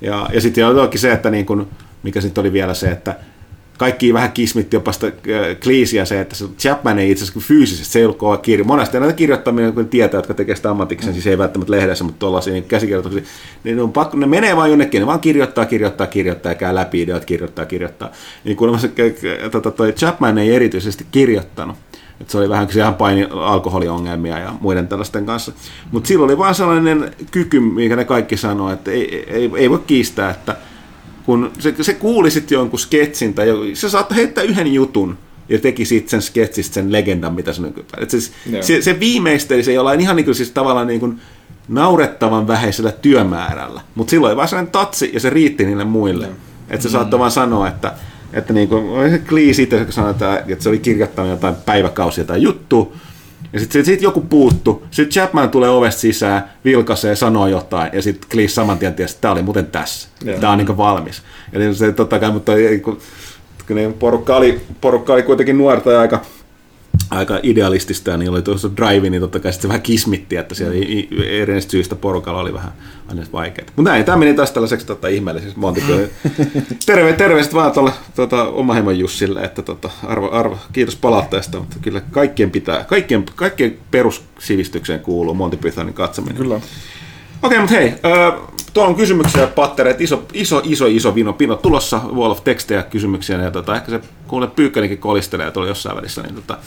[0.00, 1.66] Ja, ja sitten oli se, että niin kuin,
[2.02, 3.16] mikä sitten oli vielä se, että
[3.80, 7.92] kaikki vähän kismitti jopa sitä äh, Cleesia se, että se Chapman ei itse asiassa fyysisesti,
[7.92, 8.64] se ei ollut kirja.
[8.64, 12.52] Monesti näitä kirjoittaminen, kun tietää, jotka tekee sitä ammatiksen, siis ei välttämättä lehdessä, mutta tuollaisia
[12.52, 13.22] niin käsikirjoituksia,
[13.64, 16.74] niin ne, on pakko, ne menee vaan jonnekin, ne vaan kirjoittaa, kirjoittaa, kirjoittaa, ja käy
[16.74, 18.10] läpi ideat, kirjoittaa, kirjoittaa.
[18.44, 18.90] Niin kuulemma se,
[19.44, 21.76] äh, tota, Chapman ei erityisesti kirjoittanut.
[22.20, 25.52] Et se oli vähän, se ihan paini alkoholiongelmia ja muiden tällaisten kanssa.
[25.90, 29.82] Mutta sillä oli vaan sellainen kyky, mikä ne kaikki sanoo, että ei, ei, ei voi
[29.86, 30.56] kiistää, että
[31.26, 35.18] kun se, se kuuli sitten jonkun sketsin tai joku, se saattoi heittää yhden jutun
[35.48, 38.02] ja teki sitten sen sketsistä sen legendan, mitä se nykypäivä.
[38.02, 41.20] Et siis, se, se viimeisteli se jollain ihan niin kuin, siis tavallaan niin kuin
[41.68, 46.28] naurettavan vähäisellä työmäärällä, mutta silloin vaan sellainen tatsi ja se riitti niille muille.
[46.70, 47.92] Että se saattoi vaan sanoa, että,
[48.32, 52.24] että niin kuin, se Cleese itse kun sanoi, että, että se oli kirjoittanut jotain päiväkausia
[52.24, 52.96] tai juttu,
[53.52, 58.30] ja sitten sit joku puuttu, sitten Chapman tulee ovesta sisään, vilkaisee, sanoo jotain, ja sitten
[58.30, 60.08] Cleese saman tien tiesi, että tämä oli muuten tässä.
[60.24, 60.38] Joo.
[60.40, 61.22] Tämä on niin valmis.
[61.52, 62.98] Niin se totta kai, mutta ei, kun,
[63.98, 66.20] porukka, oli, porukka oli kuitenkin nuorta ja aika,
[67.10, 70.74] aika idealistista, ja niin oli tuossa drive, niin totta kai se vähän kismitti, että siellä
[70.76, 72.72] i- eri syistä porukalla oli vähän
[73.08, 73.68] aina vaikeaa.
[73.76, 75.80] Mutta näin, tämä meni taas tällaiseksi tota, ihmeelliseksi Monty
[76.86, 82.00] Terve, terveiset vaan tuolle tota, Omaheimon Jussille, että tota, arvo, arvo, kiitos palautteesta, mutta kyllä
[82.10, 86.36] kaikkien pitää, kaikkien, kaikkien perussivistykseen kuuluu Monty Pythonin katsominen.
[86.36, 86.60] Kyllä.
[87.42, 88.40] Okei, mutta hei, äh,
[88.72, 93.42] tuolla on kysymyksiä, pattereet, iso, iso, iso, iso vino, pino tulossa, wall of tekstejä, kysymyksiä,
[93.42, 96.58] ja tota, ehkä se kuule pyykkänikin kolistelee tuolla jossain välissä, niin tota,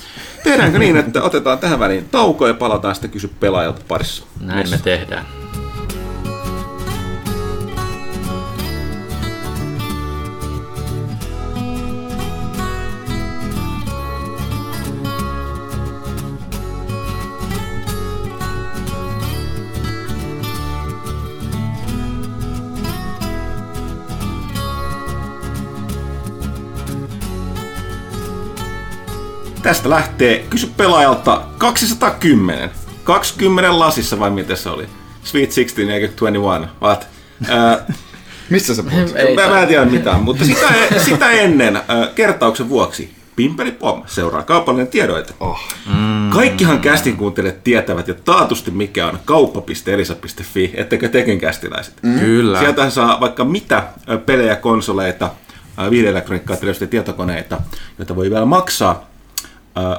[0.44, 4.24] tehdäänkö niin, että otetaan tähän väliin tauko ja palataan sitten kysy pelaajalta parissa.
[4.40, 5.43] Näin me tehdään.
[29.64, 32.70] Tästä lähtee kysy pelaajalta 210.
[33.04, 34.88] 20 lasissa vai miten se oli?
[35.24, 36.70] Sweet 16 eikä 21.
[36.82, 37.08] What?
[37.50, 37.96] Äh,
[38.50, 39.16] Missä sä puhut?
[39.16, 40.68] Ei mä, mä en tiedä mitään, mutta sitä,
[41.06, 41.84] sitä ennen äh,
[42.16, 45.34] kertauksen vuoksi Pimpeli Pom seuraa kaupallinen tiedoite.
[45.40, 45.60] Oh.
[46.34, 51.94] Kaikkihan kästin kuuntelijat tietävät jo taatusti mikä on kauppa.elisa.fi, ettekö tekin kästiläiset.
[52.02, 52.20] Mm.
[52.20, 52.60] Kyllä.
[52.60, 53.84] Sieltä saa vaikka mitä
[54.26, 55.30] pelejä, konsoleita,
[56.60, 57.62] televisioita, tietokoneita,
[57.98, 59.13] joita voi vielä maksaa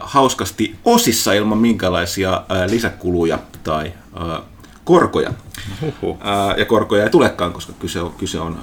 [0.00, 4.42] hauskasti osissa ilman minkälaisia ö, lisäkuluja tai ö,
[4.84, 5.30] korkoja.
[6.56, 8.58] Ja korkoja ei tulekaan, koska kyse on, kyse on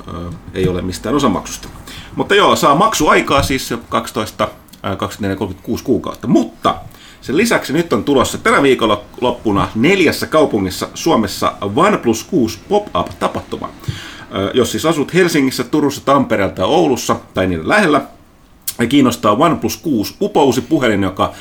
[0.54, 1.68] ei ole mistään osamaksusta.
[2.16, 4.48] Mutta joo, saa maksuaikaa siis jo 12,
[4.84, 6.28] ää, 24, 36 kuukautta.
[6.28, 6.76] Mutta
[7.22, 13.70] Sen lisäksi nyt on tulossa tänä viikonloppuna neljässä kaupungissa Suomessa OnePlus 6 pop-up-tapahtuma.
[14.54, 18.02] Jos siis asut Helsingissä, Turussa, Tampereella tai Oulussa tai niiden lähellä,
[18.90, 21.34] kiinnostaa OnePlus 6 upousi puhelin, joka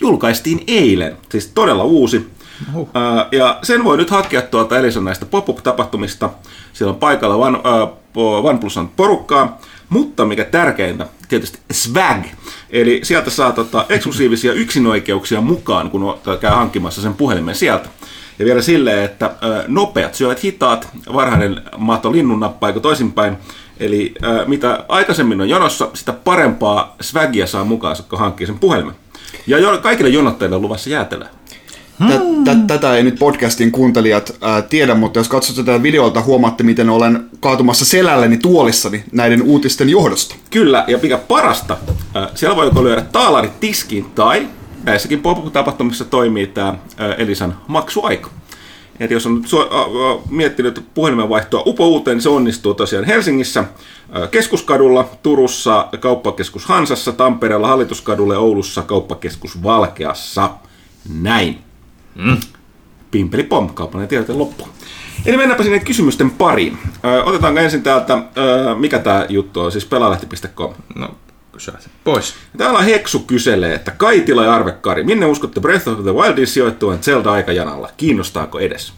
[0.00, 2.26] julkaistiin eilen, siis todella uusi.
[2.74, 2.88] Uh.
[3.32, 6.30] Ja sen voi nyt hakea tuolta Elison näistä pop-up-tapahtumista.
[6.72, 12.24] Siellä on paikalla One, uh, OnePlusan porukkaa, mutta mikä tärkeintä, tietysti swag.
[12.70, 17.88] Eli sieltä saa tota, eksklusiivisia yksinoikeuksia mukaan, kun käy hankkimassa sen puhelimen sieltä.
[18.38, 23.36] Ja vielä silleen, että ö, nopeat syövät hitaat, varhainen mato linnunnappaa, eikö toisinpäin.
[23.80, 28.94] Eli ö, mitä aikaisemmin on jonossa, sitä parempaa swagia saa mukaan, kun hankkii sen puhelimen.
[29.46, 31.28] Ja jo, kaikille jonottajille on luvassa jäätelöä.
[32.44, 36.90] Tä- Tätä ei nyt podcastin kuuntelijat ää, tiedä, mutta jos katsotte tätä videolta, huomaatte, miten
[36.90, 40.34] olen kaatumassa selälleni tuolissani näiden uutisten johdosta.
[40.50, 41.76] Kyllä, ja mikä parasta,
[42.16, 44.48] ö, siellä voi joko lyödä taalarit tiskiin tai
[44.84, 46.74] näissäkin pop-up-tapahtumissa toimii tämä
[47.18, 48.30] Elisan maksuaika.
[49.00, 49.44] Eli jos on
[50.30, 53.64] miettinyt puhelimen vaihtoa upouuteen, niin se onnistuu tosiaan Helsingissä,
[54.30, 60.50] Keskuskadulla, Turussa, Kauppakeskus Hansassa, Tampereella, Hallituskadulla ja Oulussa, Kauppakeskus Valkeassa.
[61.20, 61.58] Näin.
[62.14, 62.36] Mm.
[63.10, 64.68] Pimpeli pom, kaupallinen tiedote loppu.
[65.26, 66.78] Eli mennäänpä sinne kysymysten pariin.
[67.04, 70.74] Ö, otetaanko ensin täältä, ö, mikä tämä juttu on, siis pelalehti.com.
[70.94, 71.08] No,
[71.60, 71.72] se
[72.04, 72.34] pois.
[72.56, 77.90] Täällä Heksu kyselee, että Kaitila ja Arvekkari, minne uskotte Breath of the Wildin sijoittuvan Zelda-aikajanalla?
[77.96, 78.92] Kiinnostaako edes?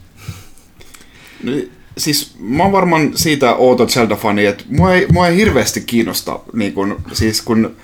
[1.42, 1.52] No,
[1.98, 6.72] Siis mä oon varmaan siitä outo Zelda-fani, että mua ei, mua ei hirveästi kiinnosta, niin
[6.72, 7.76] kun, siis kun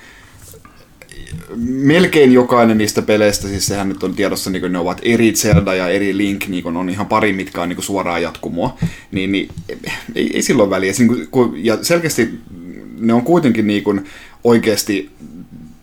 [1.57, 5.75] melkein jokainen niistä peleistä, siis sehän nyt on tiedossa, niin kun ne ovat eri Zelda
[5.75, 8.77] ja eri Link, niin kun on ihan pari, mitkä on niin suoraan jatkumoa,
[9.11, 9.49] niin, niin
[10.15, 10.93] ei, ei silloin väliä.
[10.93, 12.29] Siis Niin kun, ja selkeästi
[12.99, 14.03] ne on kuitenkin niin kun
[14.43, 15.11] oikeasti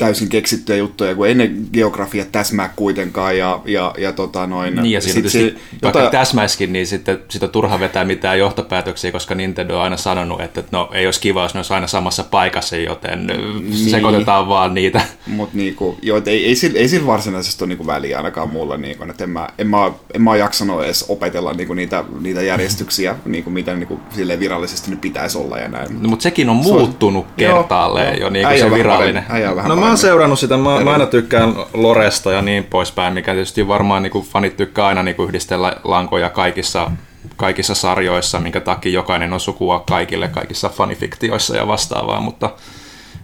[0.00, 4.76] täysin keksittyjä juttuja, kun ei ne geografiat täsmää kuitenkaan, ja, ja, ja tota noin...
[4.76, 9.12] Niin, ja siinä sit se- vaikka jota- täsmäiskin, niin sitten sitä turha vetää mitään johtopäätöksiä,
[9.12, 12.24] koska Nintendo on aina sanonut, että no ei olisi kiva, jos ne olisi aina samassa
[12.24, 13.72] paikassa, joten niin.
[13.90, 15.00] sekoitetaan vaan niitä.
[15.26, 18.78] Mutta niinku, joo, ei, ei, sillä, ei sillä varsinaisesti ole niinku väliä ainakaan mulle.
[18.78, 23.16] Niinku, että en, mä, en, mä, en mä jaksanut edes opetella niinku niitä, niitä järjestyksiä,
[23.26, 24.00] niinku, mitä niinku,
[24.38, 26.02] virallisesti nyt pitäisi olla ja näin.
[26.02, 28.20] No, mutta sekin on Se on- muuttunut kertaalleen joo.
[28.20, 29.24] jo niin kuin Äijä se virallinen.
[29.28, 33.32] paremmin, No mä oon seurannut sitä, mä, mä aina tykkään Loresta ja niin poispäin, mikä
[33.32, 36.90] tietysti varmaan niin kuin fanit tykkää aina niin kuin yhdistellä lankoja kaikissa,
[37.36, 42.50] kaikissa sarjoissa, minkä takia jokainen on sukua kaikille kaikissa fanifiktioissa ja vastaavaa, mutta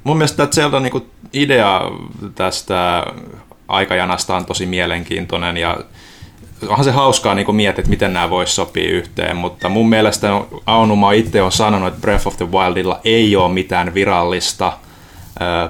[0.05, 1.81] mun mielestä tämä Zelda niin kuin idea
[2.35, 3.05] tästä
[3.69, 5.79] aikajanasta on tosi mielenkiintoinen ja
[6.69, 10.29] onhan se hauskaa niin miettiä, että miten nämä voisi sopia yhteen, mutta mun mielestä
[10.67, 14.73] Aonuma itse on sanonut, että Breath of the Wildilla ei ole mitään virallista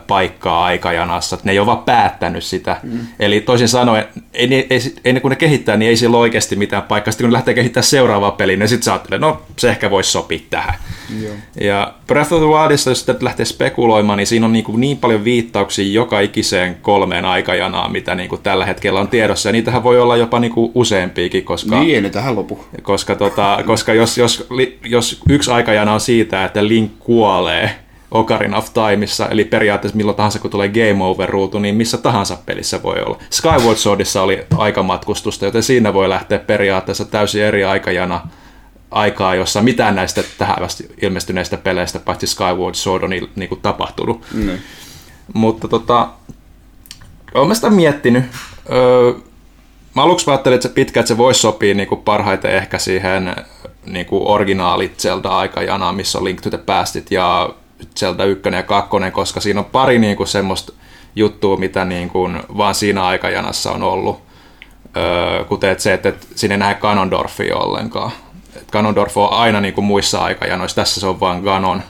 [0.07, 2.77] paikkaa aikajanassa, ne ei ole vaan päättänyt sitä.
[2.83, 2.99] Mm.
[3.21, 4.05] Eli toisin sanoen,
[4.35, 7.13] ei, ei, ennen kuin ne kehittää, niin ei sillä oikeasti mitään paikkaa.
[7.13, 10.11] Sitten kun ne lähtee kehittämään seuraavaa peliä, niin sitten sä ajattelet, no se ehkä voisi
[10.11, 10.75] sopia tähän.
[11.23, 11.35] Joo.
[11.61, 14.97] Ja Breath of the Wildissa, jos sitä lähtee spekuloimaan, niin siinä on niin, kuin niin
[14.97, 19.49] paljon viittauksia joka ikiseen kolmeen aikajanaan, mitä niin kuin tällä hetkellä on tiedossa.
[19.49, 22.65] Ja niitähän voi olla jopa niin kuin useampiakin, koska, Niin, ne tähän lopu.
[22.83, 27.71] koska, tota, koska jos, jos, li- jos yksi aikajana on siitä, että Link kuolee
[28.11, 32.83] Ocarina of Timeissa, eli periaatteessa milloin tahansa kun tulee Game Over-ruutu, niin missä tahansa pelissä
[32.83, 33.19] voi olla.
[33.31, 38.29] Skyward Swordissa oli aikamatkustusta, joten siinä voi lähteä periaatteessa täysin eri aikajana
[38.91, 40.57] aikaa, jossa mitään näistä tähän
[41.03, 44.25] ilmestyneistä peleistä, paitsi Skyward Sword on il- niinku tapahtunut.
[44.35, 44.59] Mm.
[45.35, 46.09] Mutta tota,
[47.35, 48.25] olen mä sitä miettinyt.
[48.73, 49.13] Öö,
[49.97, 53.37] mä aluksi ajattelin, että se pitkä, että se voisi sopia niinku parhaiten ehkä siihen
[53.87, 57.51] niinku originaalit Zelda-aikajanaan, missä on Link to the Pastit ja
[57.97, 60.73] Zelda 1 ja 2, koska siinä on pari niinku semmoista
[61.17, 64.23] juttua, mitä niinku vaan siinä aikajanassa on ollut.
[64.97, 68.11] Öö, kuten et se, että et siinä ei näe Ganondorfia ollenkaan.
[68.57, 71.83] Et Ganondorf on aina niinku muissa aikajanoissa, tässä se on vain Ganon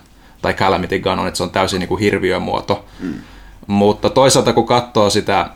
[0.42, 2.84] tai Calamity Ganon, että se on täysin niinku hirviömuoto.
[3.00, 3.14] Mm.
[3.66, 5.50] Mutta toisaalta kun katsoo sitä,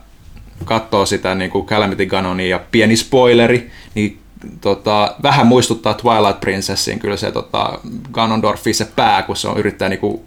[0.64, 4.20] katsoo sitä niin kuin Calamity Ganonia ja pieni spoileri, niin
[4.61, 7.78] tota, vähän muistuttaa Twilight Princessin kyllä se tota,
[8.12, 10.20] Ganondorfin se pää, kun se on yrittää niin kuin,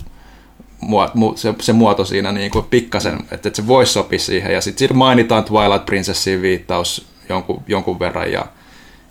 [0.81, 4.53] muo, mu, se, se, muoto siinä niin kuin pikkasen, että, että se voisi sopia siihen.
[4.53, 8.45] Ja sitten siinä mainitaan Twilight Princessiin viittaus jonkun, jonkun verran ja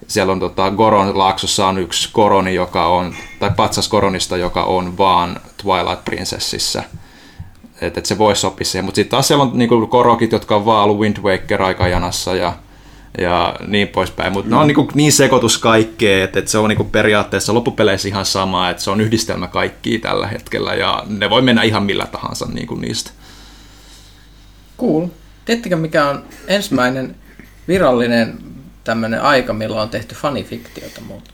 [0.09, 4.99] siellä on tota, Goron laaksossa on yksi koroni, joka on, tai patsas koronista, joka on
[4.99, 6.83] vaan Twilight Princessissä
[7.87, 8.85] että et se voisi sopia siihen.
[8.85, 12.53] Mutta sitten taas siellä on niinku korokit, jotka on vaan ollut Wind Waker aikajanassa ja,
[13.19, 14.33] ja niin poispäin.
[14.33, 14.55] Mutta mm.
[14.55, 18.71] ne on niinku niin sekoitus kaikkea, että et se on niinku periaatteessa loppupeleissä ihan sama,
[18.71, 22.75] että se on yhdistelmä kaikkia tällä hetkellä ja ne voi mennä ihan millä tahansa niinku
[22.75, 23.11] niistä.
[24.81, 25.07] Cool.
[25.45, 27.17] Tiedättekö mikä on ensimmäinen
[27.69, 28.39] virallinen
[28.85, 31.31] tämmöinen aika, milloin on tehty fanifiktiota muuta?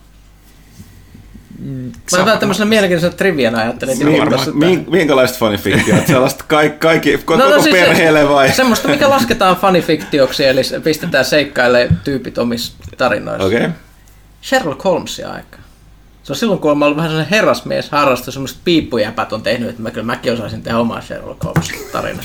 [2.13, 6.07] Mä otan tämmöisenä mielenkiintoisena triviana ajattelin, että joku tässä- Mink- Minkälaista fanifiktiota?
[6.13, 8.53] Sellaista kaikki, kaikki koko No, no siis perheelle vai?
[8.53, 13.47] Semmoista, mikä lasketaan fanifiktioksi, eli pistetään seikkaille tyypit omissa tarinoissa.
[13.47, 13.59] Okei.
[13.59, 13.71] Okay.
[14.43, 15.59] Sherlock Holmesia aika.
[16.29, 19.83] Se on silloin, kun olen ollut vähän sellainen herrasmies harrastus, semmoiset piippujäpät on tehnyt, että
[19.83, 22.23] mä kyllä mäkin osaisin tehdä omaa Sherlock Holmes tarinaa.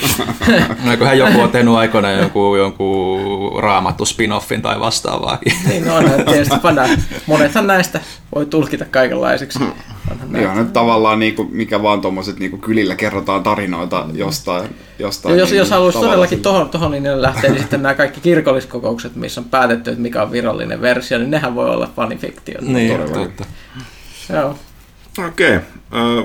[0.92, 5.54] Eiköhän joku on tehnyt aikoinaan jonkun, jonkun raamattu spin-offin tai vastaavaakin.
[5.70, 6.84] niin no, onhan tietysti panna.
[7.26, 8.00] Monethan näistä
[8.36, 9.60] voi tulkita kaikenlaisiksi.
[9.60, 10.40] Näitä.
[10.40, 14.76] Ihan nyt tavallaan niinku, mikä vaan tuommoiset niinku kylillä kerrotaan tarinoita jostain.
[15.00, 16.44] jostain Ja jos, niinku jos haluaisi todellakin siitä.
[16.44, 20.32] tohon, tohon linjalle lähteä, niin sitten nämä kaikki kirkolliskokoukset, missä on päätetty, että mikä on
[20.32, 22.66] virallinen versio, niin nehän voi olla fanifiktiota.
[22.66, 23.46] Niin, totta.
[24.30, 24.56] Joo.
[25.28, 25.56] Okei.
[25.92, 26.24] Okay.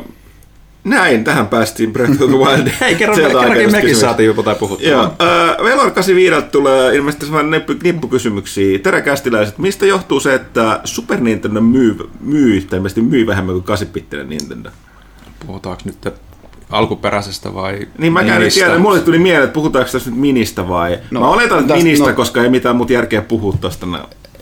[0.84, 2.68] näin, tähän päästiin Breath of the Wild.
[2.80, 4.88] Hei, kerran, kerrankin aikaisesta mekin saatiin jotain puhuttua.
[4.88, 8.78] Joo, äh, Velor 85 tulee ilmeisesti sellainen nippu- nippukysymyksiä.
[8.78, 14.28] Teräkästiläiset, mistä johtuu se, että Super Nintendo myy, myy tai ilmeisesti myy vähemmän kuin 8-bittinen
[14.28, 14.70] Nintendo?
[15.46, 16.08] Puhutaanko nyt
[16.70, 18.60] alkuperäisestä vai Niin en ministä?
[18.64, 20.90] tiedä, mulle tuli mieleen, että puhutaanko tässä nyt ministä vai...
[20.90, 23.86] No, No, mä oletan, että ministä, no- koska ei mitään muuta järkeä puhua tosta.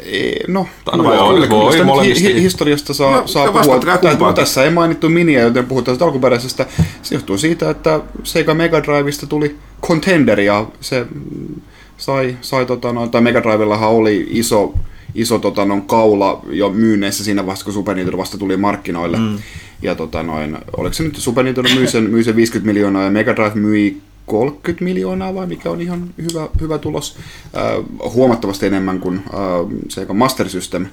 [0.07, 0.11] No.
[0.13, 2.29] Ei, No, No, kyllä, voi- kyllä, voi kyllä molemmista.
[2.29, 3.79] hi- hi- historiasta saa, No, no, saa no puhua.
[3.79, 4.35] Tää- kumpaankin.
[4.35, 6.67] Tässä ei mainittu miniä, joten puhutaan tästä alkuperäisestä.
[7.03, 11.07] Se johtuu siitä, että Sega Mega Drivesta tuli Contender ja se
[11.99, 14.73] sai, sai tota, no, tai Mega Drivellahan oli iso,
[15.15, 19.17] iso tota, no, kaula jo myyneissä siinä vaiheessa, kun Super Nintendo vasta tuli markkinoille.
[19.19, 19.39] Mm.
[19.83, 23.11] Ja tota, noin, oliko se nyt Super Nintendo myi sen, myi sen 50 miljoonaa ja
[23.11, 23.97] Mega Drive myi
[24.27, 27.17] 30 miljoonaa vai mikä on ihan hyvä, hyvä tulos.
[27.57, 30.87] Äh, huomattavasti enemmän kuin äh, Sega Master System,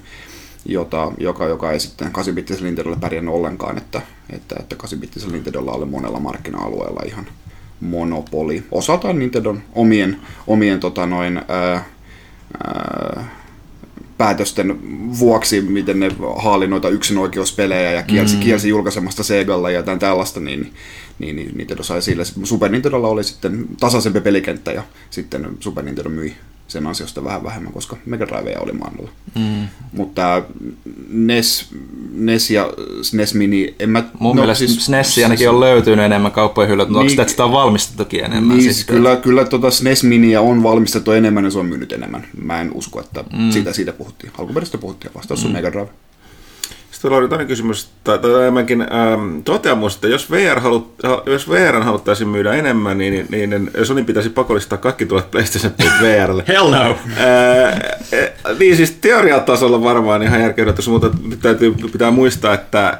[0.66, 5.84] jota, joka, joka ei sitten 8-bittisellä Nintendolla pärjännyt ollenkaan, että, että, että 8-bittisellä Nintendolla oli
[5.84, 7.26] monella markkina-alueella ihan
[7.80, 8.62] monopoli.
[8.70, 11.84] Osaltaan Nintendon omien, omien tota noin, ää,
[12.64, 13.28] ää,
[14.18, 14.78] päätösten
[15.18, 18.42] vuoksi, miten ne haali noita yksinoikeuspelejä ja kielsi, mm.
[18.42, 20.72] kielsi julkaisemasta Segalla ja jotain tällaista, niin,
[21.18, 22.24] niin, niin Nintendo sai sillä.
[22.44, 26.36] Super Nintendolla oli sitten tasaisempi pelikenttä ja sitten Super Nintendo myi
[26.68, 29.10] sen ansiosta vähän vähemmän, koska Mega Driveja oli maailmalla.
[29.34, 29.68] Mm.
[29.92, 30.42] Mutta
[31.08, 31.68] NES,
[32.12, 34.04] NES ja SNES Mini, en mä...
[34.18, 37.20] Mun no, mielestä siis, SNES ainakin on löytynyt enemmän kauppojen hyllyltä, mutta Niin.
[37.20, 38.56] onko sitä, on valmistettukin enemmän?
[38.56, 38.96] Niin, sitten?
[38.96, 42.26] kyllä, kyllä tota SNES Miniä on valmistettu enemmän ja se on myynyt enemmän.
[42.42, 43.50] Mä en usko, että mm.
[43.50, 44.32] siitä, siitä puhuttiin.
[44.38, 45.88] Alkuperäistä puhuttiin, vastaus on Mega Drive.
[47.04, 51.50] Sitten oli toinen kysymys, tai, tai enemmänkin ähm, toteamus, että jos, VR halut, ha- jos
[51.50, 56.44] VR haluttaisiin myydä enemmän, niin, niin, niin Sony pitäisi pakollistaa kaikki tulet PlayStation VRlle.
[56.48, 56.98] Hell no!
[57.16, 61.10] Ää, eh, niin siis teoriatasolla varmaan ihan järkevää, mutta
[61.42, 62.98] täytyy pitää muistaa, että ää,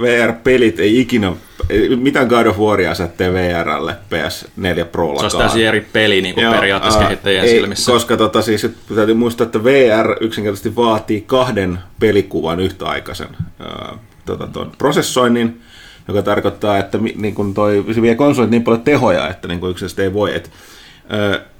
[0.00, 1.32] VR-pelit ei ikinä,
[1.70, 5.30] ei mitään God of Waria sä VRlle PS4 Prollakaan.
[5.30, 7.92] Se olisi täysin eri peli niin kuin Joo, periaatteessa ää, kehittäjien ei, silmissä.
[7.92, 13.28] Koska tota, siis, täytyy muistaa, että VR yksinkertaisesti vaatii kahden pelikuvan yhtäaikaisen
[13.60, 15.60] ää, tota, ton prosessoinnin,
[16.08, 20.02] joka tarkoittaa, että niin kun toi, se vie konsolit niin paljon tehoja, että niin yksinkertaisesti
[20.02, 20.36] ei voi.
[20.36, 20.52] Et, ää,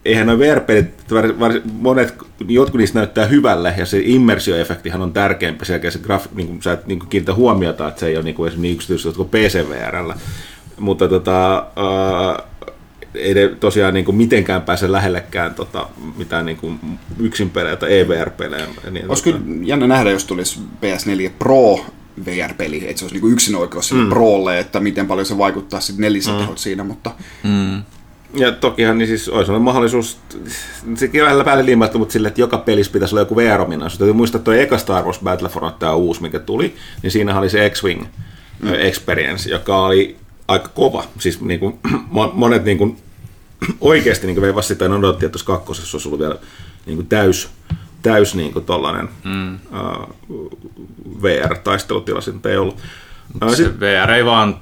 [0.04, 1.04] eihän nuo VR-pelit,
[1.72, 2.14] monet,
[2.48, 6.72] jotkut niistä näyttää hyvälle, ja se immersioefektihan on tärkeämpi, sekä se graf, niin kuin, sä
[6.72, 9.28] et niin kuin kiinnitä huomiota, että se ei ole niin kuin esimerkiksi niin yksityistä kuin
[9.28, 10.16] PCVRllä.
[10.78, 12.42] Mutta tota, ää,
[13.14, 16.80] ei ne tosiaan niin kuin mitenkään pääse lähellekään tota, mitään niin kuin
[17.18, 18.66] yksinpelejä tai EVR-pelejä.
[18.90, 21.86] Niin, Olisi kyllä jännä nähdä, jos tulisi PS4 Pro
[22.24, 24.08] VR-peli, että se olisi niinku yksinoikeus sille mm.
[24.08, 26.56] Prolle, että miten paljon se vaikuttaa sitten nelisatehot mm.
[26.56, 27.10] siinä, mutta
[27.42, 27.82] Mm.
[28.34, 30.18] Ja tokihan niin siis olisi ollut mahdollisuus,
[30.94, 33.98] sekin vähän päälle liimattu, mutta sille, että joka pelissä pitäisi olla joku VR-ominaisuus.
[33.98, 37.50] Täytyy muistaa, että tuo eka Star Wars Battlefront, tämä uusi, mikä tuli, niin siinä oli
[37.50, 38.04] se X-Wing
[38.62, 38.74] mm.
[38.74, 40.16] Experience, joka oli
[40.48, 41.04] aika kova.
[41.18, 41.78] Siis niin kuin,
[42.32, 42.96] monet niin kuin,
[43.80, 46.36] oikeasti niin veivasi sitä odotti, että tuossa kakkosessa olisi ollut vielä
[46.86, 47.48] niin kuin täys,
[48.02, 49.54] täys niin kuin tollainen mm.
[49.54, 50.50] uh,
[51.22, 52.76] VR-taistelutila, sitten ei ollut.
[53.54, 54.60] Se VR ei vaan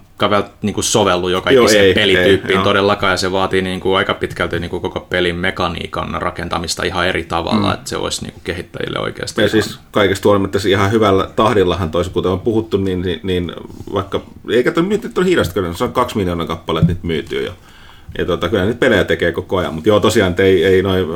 [0.63, 3.97] niin kuin sovellu joka Joo, ikiseen ei, pelityyppiin ei, todellakaan, ja se vaatii niin kuin
[3.97, 7.75] aika pitkälti niin kuin koko pelin mekaniikan rakentamista ihan eri tavalla, mm.
[7.75, 9.41] että se olisi niin kuin kehittäjille oikeasti.
[9.41, 13.53] Ja ihan- siis kaikesta huolimatta ihan hyvällä tahdillahan toisin, kuten on puhuttu, niin, niin, niin
[13.93, 17.53] vaikka, eikä toi nyt ole kyllä se on kaksi miljoonaa kappaletta nyt myytyy jo.
[18.19, 21.07] Ja tota, kyllä nyt pelejä tekee koko ajan, mutta joo tosiaan, ei, ei noin,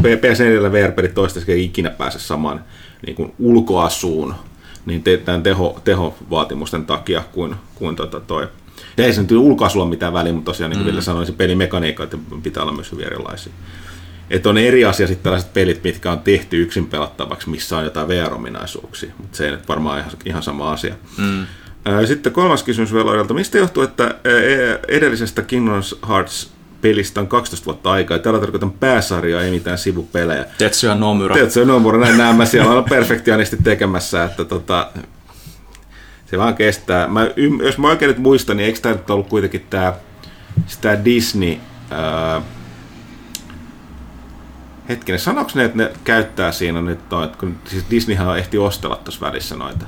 [0.00, 2.64] PS4 VR-pelit toistaiseksi ikinä pääse samaan
[3.06, 4.34] niin kuin ulkoasuun,
[4.86, 8.48] niin te, tämän teho, tehovaatimusten takia kuin, kuin tota toi.
[8.96, 12.04] Ja ei se nyt ulkoasulla mitään väliä, mutta tosiaan niin kuin Ville sanoi, se pelimekaniikka
[12.04, 13.52] että pitää olla myös hyvin erilaisia.
[14.30, 18.08] Että on eri asia sitten tällaiset pelit, mitkä on tehty yksin pelattavaksi, missä on jotain
[18.08, 20.94] VR-ominaisuuksia, mutta se ei nyt varmaan ihan, ihan sama asia.
[21.18, 21.46] Mm.
[22.06, 23.34] Sitten kolmas kysymys Velorilta.
[23.34, 24.14] Mistä johtuu, että ää,
[24.88, 26.53] edellisestä Kingdom Hearts
[26.84, 28.18] pelistä on 12 vuotta aikaa.
[28.18, 30.44] Tällä tarkoitan pääsarjaa, ei mitään sivupelejä.
[30.58, 31.34] Tetsuya Nomura.
[31.34, 34.90] Tetsuya Nomura, näin näemme, siellä on perfektionisti tekemässä, että tota,
[36.26, 37.08] se vaan kestää.
[37.08, 37.28] Mä,
[37.64, 39.92] jos mä oikein nyt muistan, niin eikö tämä nyt ollut kuitenkin tämä,
[40.66, 41.56] sitä Disney,
[41.90, 42.42] ää,
[44.88, 49.26] hetkinen, sanoiko ne, että ne käyttää siinä nyt noita, kun siis Disneyhän ehti ostella tuossa
[49.26, 49.86] välissä noita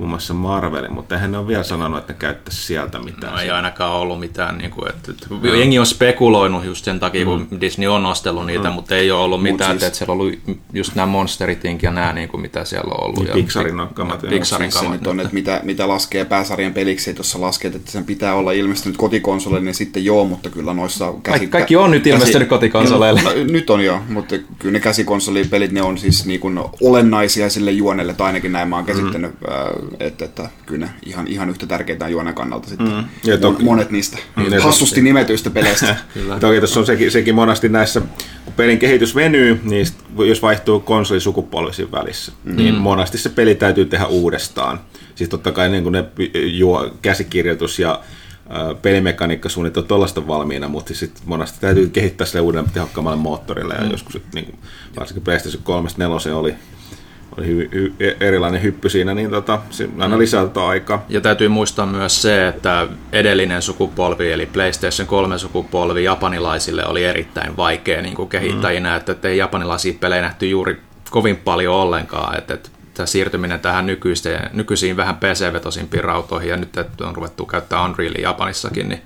[0.00, 3.32] muun muassa Marvelin, mutta eihän ne ole vielä sanonut, että ne käyttäisi sieltä mitään.
[3.32, 7.24] No ei ainakaan ollut mitään, niin kuin, että, että jengi on spekuloinut just sen takia,
[7.24, 7.60] kun mm.
[7.60, 8.74] Disney on ostellut niitä, mm.
[8.74, 9.82] mutta ei ole ollut Mut mitään, siis...
[9.82, 10.34] että siellä on ollut
[10.72, 13.18] just nämä Monsterit ja nämä, niin kuin, mitä siellä on ollut.
[13.18, 14.20] Niin, ja Pixarin kamat.
[14.28, 14.98] Pixarin kamat.
[14.98, 18.96] Siis on, että mitä, mitä laskee pääsarjan peliksi, tuossa laskee, että sen pitää olla ilmestynyt
[18.96, 21.46] kotikonsoleille, niin sitten joo, mutta kyllä noissa käsi...
[21.46, 22.58] Kaikki on nyt ilmestynyt käsi...
[22.58, 23.22] kotikonsoleille.
[23.22, 27.70] No, nyt on joo, mutta kyllä ne käsikonsolipelit, ne on siis niin kuin olennaisia sille
[27.70, 31.66] juonelle, tai ainakin näin mä oon käsittänyt, mm että, että kyllä ne ihan, ihan yhtä
[31.66, 32.92] tärkeitä on juonen kannalta sitten.
[32.92, 33.04] Mm.
[33.24, 35.96] Ja toki, monet niistä niin, hassusti nimetyistä peleistä.
[36.14, 36.38] kyllä.
[36.38, 38.00] Toki tuossa on sekin, sekin monasti näissä,
[38.44, 39.86] kun pelin kehitys venyy, niin
[40.28, 42.56] jos vaihtuu konsolisukupolvi siinä välissä, mm.
[42.56, 44.80] niin monasti se peli täytyy tehdä uudestaan.
[45.14, 48.00] Siis totta kai niin kuin ne juo, käsikirjoitus ja
[48.82, 53.90] pelimekaniikka suunniteltu tuollaista valmiina, mutta sitten monesti täytyy kehittää sille uuden tehokkaammalle moottorille, ja mm.
[53.90, 54.58] joskus niin kuin,
[54.98, 56.54] varsinkin PlayStation 3 4 oli
[57.38, 59.58] oli hy, hy, erilainen hyppy siinä, niin tota,
[59.98, 60.18] aina mm.
[60.18, 61.04] lisää tota aikaa.
[61.08, 67.56] Ja täytyy muistaa myös se, että edellinen sukupolvi, eli PlayStation 3 sukupolvi japanilaisille oli erittäin
[67.56, 68.96] vaikea niin kuin kehittäjinä, mm.
[68.96, 74.38] että ei japanilaisia pelejä nähty juuri kovin paljon ollenkaan, että, että tämä siirtyminen tähän nykyisiin,
[74.52, 79.02] nykyisiin vähän PC-vetosimpiin rautoihin, ja nyt että on ruvettu käyttää Unrealia Japanissakin, niin,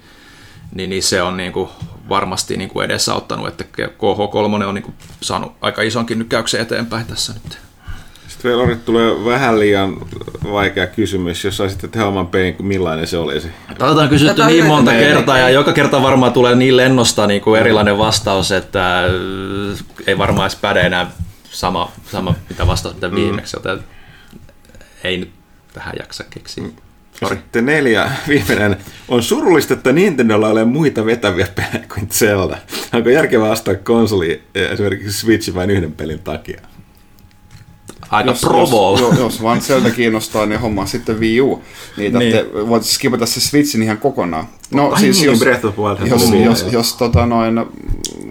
[0.75, 1.69] niin, niin se on niin kuin
[2.09, 7.33] varmasti niin kuin edesauttanut, että KH3 on niin kuin saanut aika isonkin nykäyksen eteenpäin tässä
[7.33, 7.59] nyt.
[8.45, 9.97] Velori tulee vähän liian
[10.53, 13.49] vaikea kysymys, jos saisit tehdä oman pelin, millainen se olisi.
[13.69, 17.41] Tätä on kysytty Tätä niin monta kertaa ja joka kerta varmaan tulee niin lennosta niin
[17.41, 19.11] kuin erilainen vastaus, että äh,
[20.07, 21.11] ei varmaan edes päde enää
[21.51, 23.15] sama, sama mitä vastaus mitä mm.
[23.15, 23.79] viimeksi, joten
[25.05, 25.31] ei nyt
[25.73, 26.65] tähän jaksa keksiä.
[27.21, 27.37] Sorry.
[27.37, 28.77] Sitten neljä, viimeinen.
[29.09, 32.59] On surullista, että Nintendolla ei ole muita vetäviä pelejä kuin Zelda.
[32.93, 36.61] Onko järkevää ostaa konsoli esimerkiksi Switchin vain yhden pelin takia?
[38.11, 38.91] Aika jos, provo.
[38.91, 41.63] Jos, jos, jos vaan sieltä kiinnostaa, niin homma sitten Wii U.
[41.97, 42.69] Niin, niin.
[42.69, 44.49] voit skipata se Switchin ihan kokonaan.
[44.71, 45.41] No Ai siis niin, jos,
[46.11, 47.61] jos, jos, jos, jos tota noin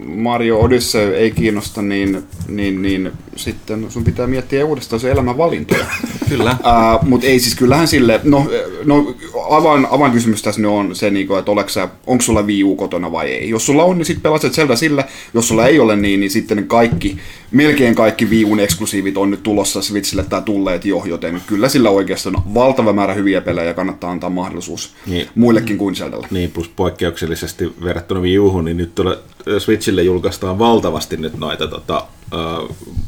[0.05, 5.85] Mario Odyssey ei kiinnosta, niin, niin, niin sitten sun pitää miettiä uudestaan se elämänvalintoja.
[6.29, 6.51] Kyllä.
[6.51, 8.47] Uh, Mutta ei siis kyllähän sille, no,
[8.85, 9.15] no
[9.49, 13.31] avain, avain kysymys tässä on se, niinku, että sä, onko sulla Wii U kotona vai
[13.31, 13.49] ei.
[13.49, 15.03] Jos sulla on, niin sitten pelaset Zelda sillä.
[15.33, 17.17] Jos sulla ei ole niin, niin sitten kaikki,
[17.51, 21.89] melkein kaikki Wii Uun eksklusiivit on nyt tulossa Switchille tai tulleet jo, joten kyllä sillä
[21.89, 25.27] oikeastaan on valtava määrä hyviä pelejä kannattaa antaa mahdollisuus niin.
[25.35, 26.27] muillekin kuin Zeldalle.
[26.31, 29.17] Niin, plus poikkeuksellisesti verrattuna Wii Uhun, niin nyt tulee
[29.59, 32.07] Switchille julkaistaan valtavasti nyt noita tota,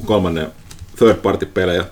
[0.06, 0.52] kolmannen
[0.98, 1.86] third party pelejä.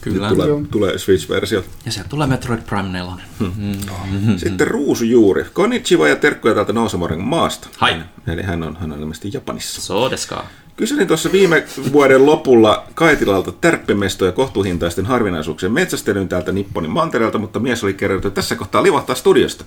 [0.00, 0.28] Kyllä.
[0.28, 1.64] Tulee, tulee Switch-versio.
[1.84, 3.12] Ja sieltä tulee Metroid Prime 4.
[3.38, 3.52] Hmm.
[3.56, 4.38] Mm-hmm.
[4.38, 5.46] Sitten Ruusujuuri.
[5.52, 7.68] Konnichiwa ja terkkuja täältä Nousamoren maasta.
[7.78, 7.96] Hai.
[8.26, 9.80] Eli hän on, hän on ilmeisesti Japanissa.
[9.80, 10.48] So deskaa.
[10.76, 17.84] Kyselin tuossa viime vuoden lopulla Kaitilalta tärppimestoja kohtuuhintaisten harvinaisuuksien metsästelyn täältä Nipponin mantereelta, mutta mies
[17.84, 19.64] oli kerrottu, että tässä kohtaa livahtaa studiosta.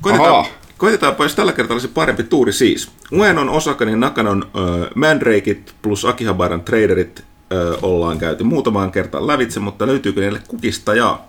[0.00, 0.46] Koitetaan,
[0.82, 2.90] koitetaanpa, jos tällä kertaa olisi parempi tuuri siis.
[3.12, 9.86] Uenon, Osakanin, Nakanon äh, Mandrakeit plus Akihabaran traderit äh, ollaan käyty muutamaan kertaan lävitse, mutta
[9.86, 11.28] löytyykö niille kukistajaa?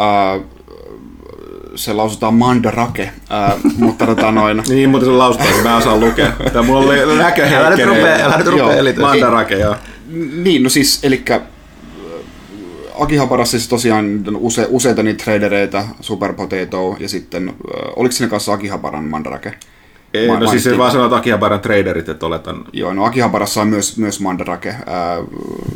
[0.00, 0.46] Uh,
[1.74, 4.62] se lausutaan mandarake, ää, mutta tota noin...
[4.68, 6.32] niin, mutta se lausutaan, mä osaan lukea.
[6.52, 9.76] Tämä mulla oli näkö Älä nyt rupea, älä nyt rupea Mandarake, joo.
[10.42, 11.24] Niin, no siis, eli
[13.00, 17.52] Akihabarassa siis tosiaan use, useita niitä tradereita, Super Potato ja sitten,
[17.96, 19.54] oliko siinä kanssa Akihabaran mandarake?
[20.14, 22.64] Ei, Ma- no siis se vaan sanoo, että Akihabaran traderit, että oletan.
[22.72, 25.18] Joo, no Akihabarassa on myös, myös Mandarake, ää,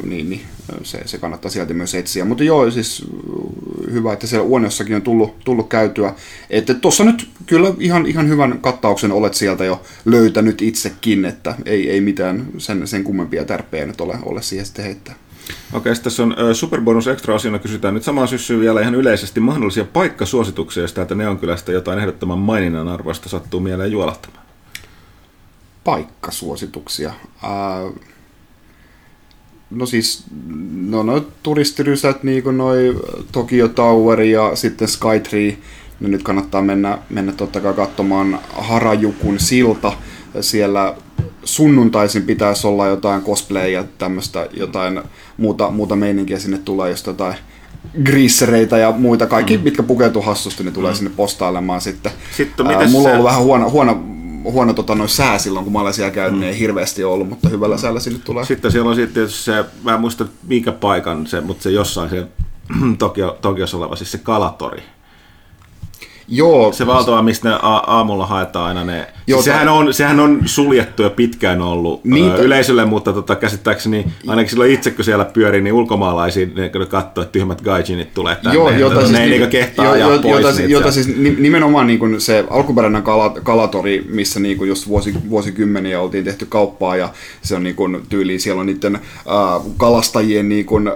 [0.05, 0.41] niin, niin
[0.83, 2.25] se, se, kannattaa sieltä myös etsiä.
[2.25, 3.07] Mutta joo, siis
[3.93, 6.15] hyvä, että siellä Uoneossakin on tullut, tullut käytyä.
[6.51, 11.91] Että tuossa nyt kyllä ihan, ihan hyvän kattauksen olet sieltä jo löytänyt itsekin, että ei,
[11.91, 15.15] ei mitään sen, sen kummempia tärppejä nyt ole, ole siihen sitten heittää.
[15.73, 20.83] Okei, tässä on Superbonus Extra asiana kysytään nyt samaan syssyyn vielä ihan yleisesti mahdollisia paikkasuosituksia,
[20.83, 24.45] jos täältä Neonkylästä jotain ehdottoman maininnan arvoista sattuu mieleen juolahtamaan.
[25.85, 27.13] Paikkasuosituksia?
[27.43, 27.99] Uh,
[29.71, 30.25] no siis,
[30.75, 33.01] no no turistirysät, niin kuin noi
[33.33, 35.59] Tokyo Tower ja sitten Skytree,
[36.01, 39.93] no nyt kannattaa mennä, mennä totta kai katsomaan Harajukun silta.
[40.41, 40.95] Siellä
[41.45, 45.01] sunnuntaisin pitäisi olla jotain cosplay ja tämmöistä jotain
[45.37, 47.35] muuta, muuta meininkiä sinne tulee, jos jotain
[48.05, 49.65] greasereita ja muita, kaikki, mm.
[49.65, 50.97] mitkä pukeutuu hassusti, niin tulee mm.
[50.97, 52.13] sinne postailemaan sitten.
[52.37, 54.03] Sitten Ää, mulla on ollut vähän huono, huono,
[54.45, 57.49] huono tota, noin sää silloin, kun mä olen siellä käynyt, niin ei hirveästi ollut, mutta
[57.49, 58.45] hyvällä säällä sinne tulee.
[58.45, 62.27] Sitten siellä on sitten se, mä en muista minkä paikan se, mutta se jossain se
[62.99, 64.83] Tokio, Tokiossa oleva, siis se Kalatori.
[66.29, 69.13] Joo, Se valtava, mistä ne a- aamulla haetaan aina ne.
[69.27, 73.13] Siis sehän, tää- on, sehän on suljettu ja pitkään ollut Niin, niin, t- yleisölle, mutta
[73.13, 77.61] tota, käsittääkseni ainakin silloin itse, kun siellä pyörii, niin ulkomaalaisiin, ne ne katsoo, että tyhmät
[77.61, 78.55] gaijinit tulee tänne.
[78.55, 80.73] Joo, jota tota, siis, ne ei ni- niinku kehtaa jo- ajaa jo- pois jota, niitä
[80.73, 85.15] jota siis ni- nimenomaan niin kuin se alkuperäinen kala, kalatori, missä niin kuin just vuosi,
[85.31, 87.09] vuosikymmeniä oltiin tehty kauppaa ja
[87.43, 89.03] se on niin kuin tyyliin, siellä on niiden äh,
[89.77, 90.95] kalastajien niin kuin, äh,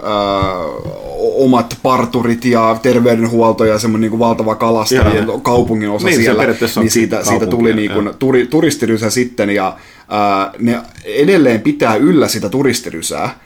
[1.39, 6.43] omat parturit ja terveydenhuolto ja semmoinen niin kuin valtava kalastajien kaupungin osa Niin, siellä,
[6.81, 8.11] niin siitä, siitä tuli niin kuin.
[8.19, 9.77] Turi, turistirysä sitten ja
[10.09, 13.39] ää, ne edelleen pitää yllä sitä turistirysää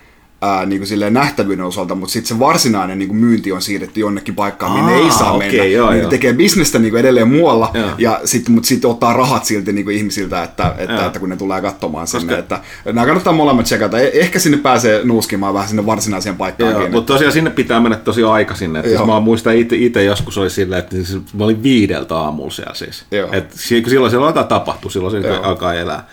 [0.43, 4.01] ää, niin kuin silleen nähtävyyden osalta, mutta sitten se varsinainen niin kuin myynti on siirretty
[4.01, 5.65] jonnekin paikkaan, minne Aa, ei saa okei, mennä.
[5.65, 6.11] joo, niin ne joo.
[6.11, 7.89] tekee bisnestä niin kuin edelleen muualla, Joo.
[7.99, 11.07] ja sit, mutta sitten ottaa rahat silti niin kuin ihmisiltä, että, että, Joo.
[11.07, 12.27] että, kun ne tulee katsomaan sinne.
[12.27, 12.61] Koska- Että,
[12.93, 13.97] nämä kannattaa molemmat tsekata.
[13.97, 16.81] Eh- Ehkä sinne pääsee nuuskimaan vähän sinne varsinaiseen paikkaankin.
[16.83, 18.77] Joo, mutta tosiaan sinne pitää mennä tosi aikaisin.
[18.77, 22.75] Että siis mä muistan itse, joskus oli silleen, että siis mä olin viideltä aamulla siellä
[22.75, 23.05] siis.
[23.11, 23.29] Joo.
[23.33, 26.09] Et silloin siellä jotain tapahtui, silloin se alkaa elää.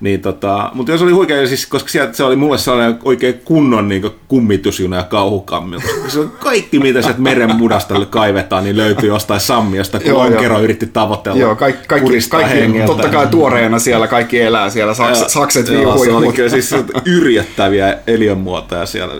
[0.00, 3.88] Niin tota, mutta jos oli huikea, siis, koska sieltä se oli mulle sellainen oikein kunnon
[3.88, 5.76] niin kummitusjuna ja kauhukammi.
[6.08, 10.60] Se on kaikki, mitä sieltä meren mudasta kaivetaan, niin löytyy jostain sammiosta, kun Joo, joo.
[10.60, 11.38] yritti tavoitella.
[11.38, 12.86] Joo, kaikki, kaikki, kaikki hengeltä.
[12.86, 16.48] totta kai tuoreena siellä, kaikki elää siellä, saks, Joo, sakset viuhuu se ja oli kyllä
[16.48, 19.14] siis yrjättäviä eliönmuotoja siellä.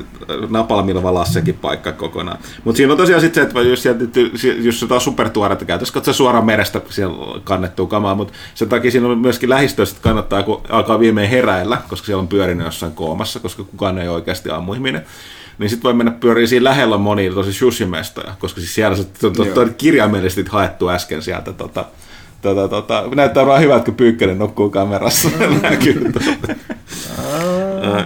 [0.48, 2.38] Napalmilla valaa sekin paikka kokonaan.
[2.64, 4.04] Mutta siinä on tosiaan sitten se, että jos, sieltä,
[4.62, 9.18] jos jotain supertuoretta käytössä, katsotaan suoraan merestä siellä kannettua kamaa, mutta sen takia siinä on
[9.18, 10.08] myöskin lähistössä, että
[10.42, 15.06] kun alkaa viimein heräillä, koska siellä on pyörinyt jossain koomassa, koska kukaan ei oikeasti aamuihminen.
[15.58, 19.26] Niin sitten voi mennä pyöriin siinä lähellä on monia tosi sushimestoja, koska siis siellä se
[19.26, 19.60] on, Joo.
[19.60, 21.84] on kirjaimellisesti haettu äsken sieltä tota,
[22.42, 25.28] Tota, tota, näyttää vaan hyvältä, kun Pyykkönen nukkuu kamerassa.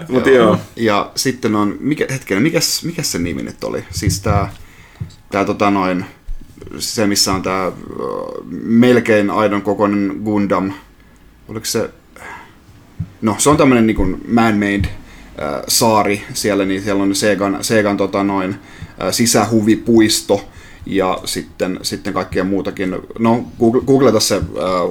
[0.09, 0.59] Mutta joo.
[0.76, 3.84] Ja sitten on, mikä, hetkinen, mikäs, mikäs se nimi nyt oli?
[3.91, 4.53] Siis tää,
[5.30, 6.05] tää tota noin,
[6.78, 7.72] se missä on tää
[8.62, 10.72] melkein aidon kokoinen Gundam.
[11.49, 11.91] Oliko se,
[13.21, 18.25] no se on tämmönen niinku man-made äh, saari siellä, niin siellä on Segan, Segan tota
[18.25, 20.49] noin, äh, sisähuvipuisto
[20.87, 22.97] ja sitten, sitten kaikkea muutakin.
[23.18, 24.43] No, google- googleta se äh,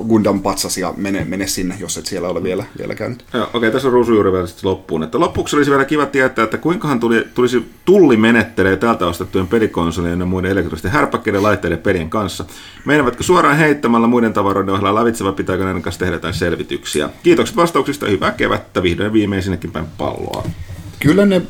[0.08, 3.26] Gundam patsas ja mene, mene sinne, jos et siellä ole vielä, vielä käynyt.
[3.34, 5.04] Joo, okei, tässä on ruusu juuri vielä sitten loppuun.
[5.04, 10.20] Että lopuksi olisi vielä kiva tietää, että kuinkahan tuli, tulisi tulli menettelee täältä ostettujen pelikonsolien
[10.20, 12.46] ja muiden elektronisten härpäkkeiden laitteiden pelien kanssa.
[12.86, 17.10] Meinavatko suoraan heittämällä muiden tavaroiden ohella lävitse vai pitääkö näiden kanssa tehdä jotain selvityksiä?
[17.24, 20.44] Kiitokset vastauksista ja hyvää kevättä, vihdoin viimein sinnekin päin palloa.
[21.00, 21.42] Kyllä ne,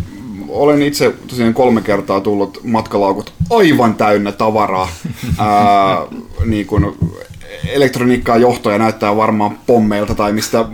[0.56, 4.90] olen itse tosiaan kolme kertaa tullut matkalaukut aivan täynnä tavaraa.
[5.38, 5.98] Ää,
[6.46, 6.98] niin kun
[7.70, 10.66] elektroniikkaa johtoja näyttää varmaan pommeilta tai mistä,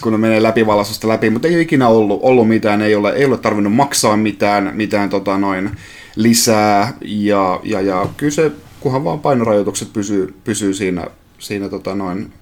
[0.00, 3.24] kun ne menee läpivalaistusta läpi, mutta ei ole ikinä ollut, ollut mitään, ei ole, ei
[3.24, 5.70] ole tarvinnut maksaa mitään, mitään tota noin
[6.16, 11.06] lisää ja, ja, ja kyllä se, kunhan vaan painorajoitukset pysyy, pysyy siinä,
[11.38, 12.32] siinä tota noin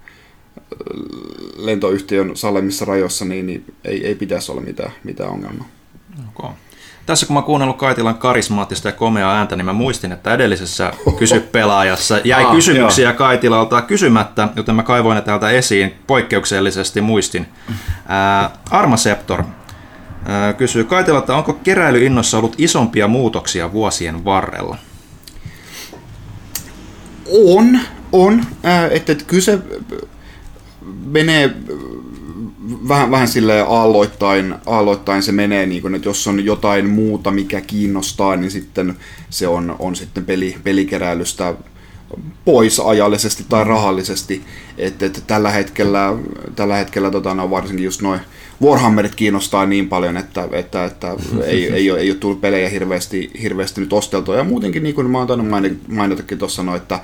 [1.57, 5.69] lentoyhtiön salemissa rajoissa, niin, niin ei, ei pitäisi olla mitään, mitään ongelmaa.
[6.35, 6.51] Okay.
[7.07, 11.41] Tässä kun mä kuunnellut Kaitilan karismaattista ja komeaa ääntä, niin mä muistin, että edellisessä Kysy
[11.41, 17.47] pelaajassa jäi Ah, kysymyksiä Kaitilalta kysymättä, joten mä kaivoin ne täältä esiin poikkeuksellisesti muistin.
[18.09, 19.43] Ää, Armaseptor
[20.27, 24.77] ää, kysyy Kaitilalta, onko keräilyinnossa ollut isompia muutoksia vuosien varrella?
[27.47, 27.81] On,
[28.13, 28.47] on.
[28.65, 29.59] Äh, että, että kyllä se
[31.05, 31.53] menee äh,
[32.89, 37.61] vähän, vähän silleen aalloittain, aalloittain se menee, niin kun, että jos on jotain muuta, mikä
[37.61, 38.97] kiinnostaa, niin sitten
[39.31, 41.55] se on, on sitten peli, pelikeräilystä
[42.45, 44.43] pois ajallisesti tai rahallisesti.
[44.79, 46.15] Että, että tällä hetkellä,
[46.57, 48.21] tällä hetkellä tota, no, varsinkin just noin
[48.63, 53.31] Warhammerit kiinnostaa niin paljon, että, että, että ei, ei, ole, ei ole tullut pelejä hirveästi,
[53.43, 54.37] hirveästi nyt osteltua.
[54.37, 57.01] Ja muutenkin, niin kuin mä oon tainnut maini- mainitakin tuossa, no, että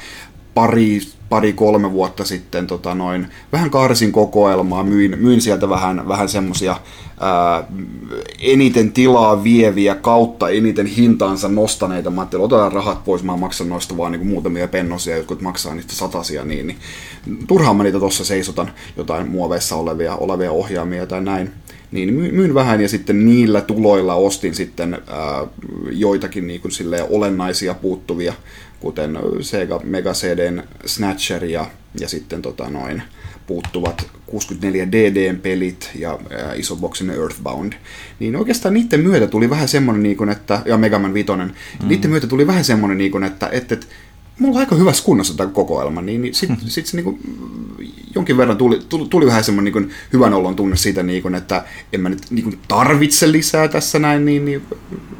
[0.58, 6.28] pari, pari kolme vuotta sitten tota noin, vähän karsin kokoelmaa, myin, myin sieltä vähän, vähän
[6.28, 6.76] semmosia
[7.20, 7.64] ää,
[8.40, 12.10] eniten tilaa vieviä kautta eniten hintaansa nostaneita.
[12.10, 15.94] Mä ajattelin, otetaan rahat pois, mä maksan noista vaan niin muutamia pennosia, jotkut maksaa niistä
[15.94, 16.78] satasia, niin, niin
[17.46, 21.50] turhaan mä niitä tuossa seisotan, jotain muoveissa olevia, olevia ohjaamia tai näin.
[21.92, 25.46] Niin my- myin vähän ja sitten niillä tuloilla ostin sitten ää,
[25.92, 28.32] joitakin niin kuin silleen olennaisia puuttuvia,
[28.80, 31.66] kuten Sega Mega CDn Snatcher ja,
[32.00, 33.02] ja sitten tota noin,
[33.46, 37.72] puuttuvat 64 DDn pelit ja ää, isoboksinen Earthbound,
[38.18, 41.88] niin oikeastaan niiden myötä tuli vähän semmoinen, niin kuin, että, ja Mega Man 5, mm.
[41.88, 43.86] niiden myötä tuli vähän semmoinen, niin kuin, että, että, että
[44.38, 47.18] mulla on aika hyvässä kunnossa tämä kokoelma, niin, niin sitten sit se niin kuin,
[48.14, 51.64] jonkin verran tuli, tuli, tuli vähän semmoinen niin hyvän olon tunne siitä, niin kuin, että
[51.92, 54.62] en mä nyt niin kuin, tarvitse lisää tässä näin, niin, niin,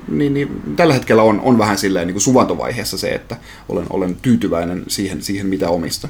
[0.08, 3.36] niin, niin tällä hetkellä on, on vähän silleen niin kuin suvantovaiheessa se, että
[3.68, 6.08] olen, olen tyytyväinen siihen, siihen mitä omista.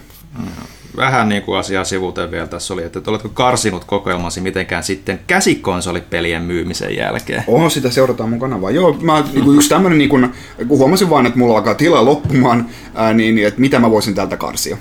[0.97, 6.43] Vähän niin kuin asiaa sivuuteen vielä tässä oli, että oletko karsinut kokoelmasi mitenkään sitten käsikonsolipelien
[6.43, 7.45] myymisen jälkeen?
[7.47, 8.71] Oho, sitä seurataan mun kanavaa.
[8.71, 10.29] Joo, mä, niin kuin yksi tämmöinen, niin kuin,
[10.69, 14.15] kun huomasin vaan, että mulla alkaa tila loppumaan, ää, niin, niin, että mitä mä voisin
[14.15, 14.77] täältä karsia.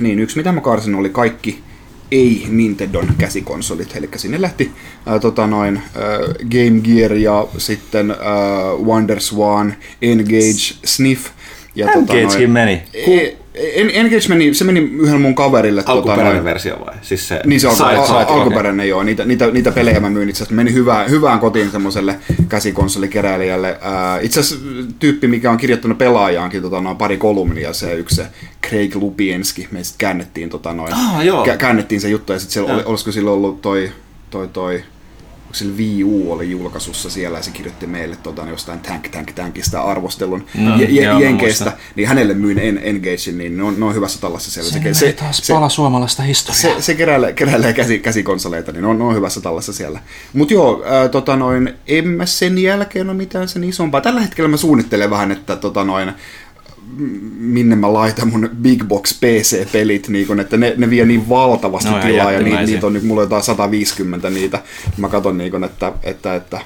[0.00, 1.62] Niin yksi, mitä mä karsin, oli kaikki
[2.12, 4.72] ei Nintendon käsikonsolit, eli sinne lähti
[5.06, 8.16] ää, tota noin, ää, Game Gear ja sitten ää,
[8.84, 11.30] Wonder Swan, Engage, Sniff.
[11.74, 12.82] Ja Engagekin meni.
[12.94, 15.82] E- En, Engage meni, se meni yhdellä mun kaverille.
[15.82, 16.94] tota, Alkuperäinen noin- versio vai?
[17.02, 17.82] Siis se niin se on side-
[18.12, 19.02] al- alkuperäinen, joo.
[19.02, 20.54] Niitä, niitä, niitä pelejä mä myin itse asiassa.
[20.54, 23.78] Meni hyvään, hyvään kotiin semmoiselle käsikonsolikeräilijälle.
[23.80, 24.64] Ää, itse asiassa
[24.98, 28.26] tyyppi, mikä on kirjoittanut pelaajaankin tota, noin pari kolumnia, se yksi se
[28.68, 29.68] Craig Lupienski.
[29.70, 31.44] Me sitten käännettiin, tota, noin, Ah, joo.
[31.46, 33.90] kä- käännettiin se juttu ja sitten siellä olisiko sillä ollut toi,
[34.30, 34.82] toi, toi
[35.54, 39.80] sillä Wii U oli julkaisussa siellä ja se kirjoitti meille tota, jostain Tank Tank Tankista
[39.82, 43.94] arvostelun mm, je, je, Jenkeistä, niin hänelle myin en, Engagein, niin ne on, ne on
[43.94, 44.70] hyvässä tallassa siellä.
[44.70, 46.60] Se, se, taas pala suomalaista historiaa.
[46.60, 50.00] se, se keräilee, keräilee käsi, käsikonsoleita, niin ne on, ne on hyvässä tallessa siellä.
[50.32, 54.00] Mutta joo, ää, tota noin, en mä sen jälkeen ole mitään sen isompaa.
[54.00, 56.12] Tällä hetkellä mä suunnittelen vähän, että tota noin,
[57.38, 61.90] minne mä laitan mun Big Box PC-pelit, niin kun, että ne, ne vie niin valtavasti
[61.90, 62.74] No, tilaa, ja ni, jättimäisiä.
[62.74, 64.62] niitä on nyt, mulla on jotain 150 niitä.
[64.96, 66.60] Mä katson, niin kun, että, että, että,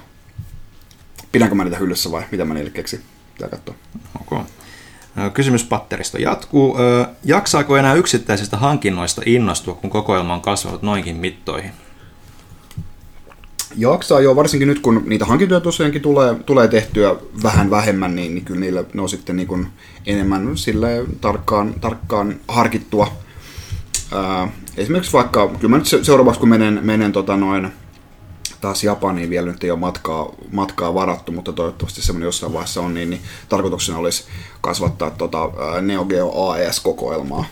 [1.32, 3.00] pidänkö mä niitä hyllyssä vai mitä mä niille keksin.
[3.34, 3.74] Pitää katsoa.
[4.20, 4.44] Okay.
[5.34, 6.76] Kysymys patterista jatkuu.
[7.24, 11.70] Jaksaako enää yksittäisistä hankinnoista innostua, kun kokoelma on kasvanut noinkin mittoihin?
[13.76, 18.44] Jaksaa jo, varsinkin nyt kun niitä hankintoja tosiaankin tulee, tulee tehtyä vähän vähemmän, niin, niin
[18.44, 19.66] kyllä niillä ne on sitten niin kuin
[20.06, 23.12] enemmän sille tarkkaan, tarkkaan harkittua.
[24.12, 27.68] Ää, esimerkiksi vaikka, kyllä mä nyt se- seuraavaksi kun menen, menen tota noin,
[28.60, 32.94] taas Japaniin vielä nyt ei ole matkaa, matkaa varattu, mutta toivottavasti semmoinen jossain vaiheessa on,
[32.94, 34.24] niin, niin tarkoituksena olisi
[34.60, 35.50] kasvattaa tota,
[35.80, 37.44] Neo Geo AES-kokoelmaa.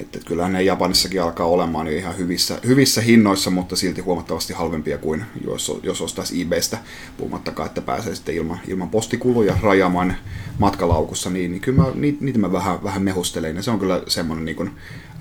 [0.00, 4.52] Että et kyllähän ne Japanissakin alkaa olemaan jo ihan hyvissä, hyvissä hinnoissa, mutta silti huomattavasti
[4.52, 6.78] halvempia kuin jos, jos ostaisi eBaystä,
[7.16, 10.16] puhumattakaan, että pääsee sitten ilman, ilman postikuluja rajaamaan
[10.58, 14.02] matkalaukussa, niin, niin kyllä mä, niitä, niitä mä vähän, vähän mehustelen, ja se on kyllä
[14.06, 14.70] semmoinen niin kuin,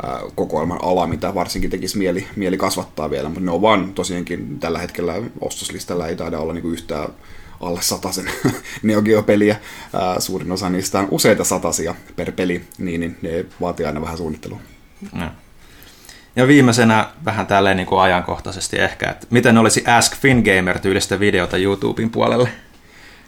[0.03, 4.59] ää, kokoelman ala, mitä varsinkin tekisi mieli, mieli kasvattaa vielä, mutta ne on vaan tosiaankin
[4.59, 7.09] tällä hetkellä ostoslistalla ei taida olla niin kuin yhtään
[7.67, 8.25] alle sataisen
[8.83, 9.55] Neo Geo-peliä.
[10.19, 14.59] Suurin osa niistä on useita satasia per peli, niin, niin ne vaatii aina vähän suunnittelua.
[15.19, 15.31] Ja.
[16.35, 21.57] Ja viimeisenä vähän tälleen niin kuin ajankohtaisesti ehkä, että miten olisi Ask Fingamer tyylistä videota
[21.57, 22.49] YouTuben puolelle?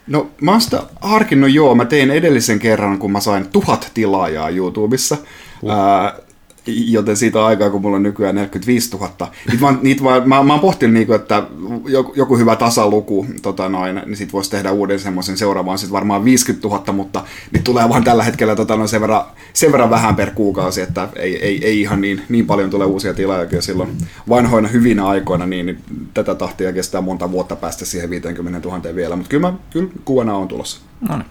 [0.06, 4.48] No mä oon sitä harkinnut joo, mä tein edellisen kerran, kun mä sain tuhat tilaajaa
[4.48, 5.16] YouTubessa.
[5.62, 5.70] Uh.
[5.70, 6.18] Ää,
[6.66, 9.10] joten siitä aikaa, kun mulla on nykyään 45 000.
[9.46, 11.42] Niitä vaan, niitä vaan, mä, mä oon pohtinut, niinku, että
[11.88, 16.24] joku, joku hyvä tasaluku, tota noin, niin sit voisi tehdä uuden semmoisen seuraavan, sit varmaan
[16.24, 20.16] 50 000, mutta niitä tulee vaan tällä hetkellä tota noin, sen, verran, sen verran vähän
[20.16, 23.98] per kuukausi, että ei, ei, ei ihan niin, niin paljon tule uusia tilaajia kyllä silloin
[24.28, 25.78] vanhoina hyvinä aikoina, niin, niin
[26.14, 30.34] tätä tahtia kestää monta vuotta päästä siihen 50 000 vielä, mutta kyllä, mä, kyllä kuuna
[30.34, 30.80] on tulossa.
[31.08, 31.26] No niin.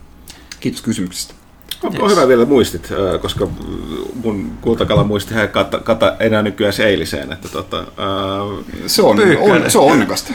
[0.59, 1.33] Kiitos kysymyksestä.
[1.83, 2.89] On, on hyvä vielä muistit,
[3.21, 3.47] koska
[4.23, 7.31] mun kultakala muisti ei kata, kata enää nykyään se eiliseen.
[7.33, 7.83] Että tota, ö,
[8.87, 10.33] Se on, on, se on onnekasta.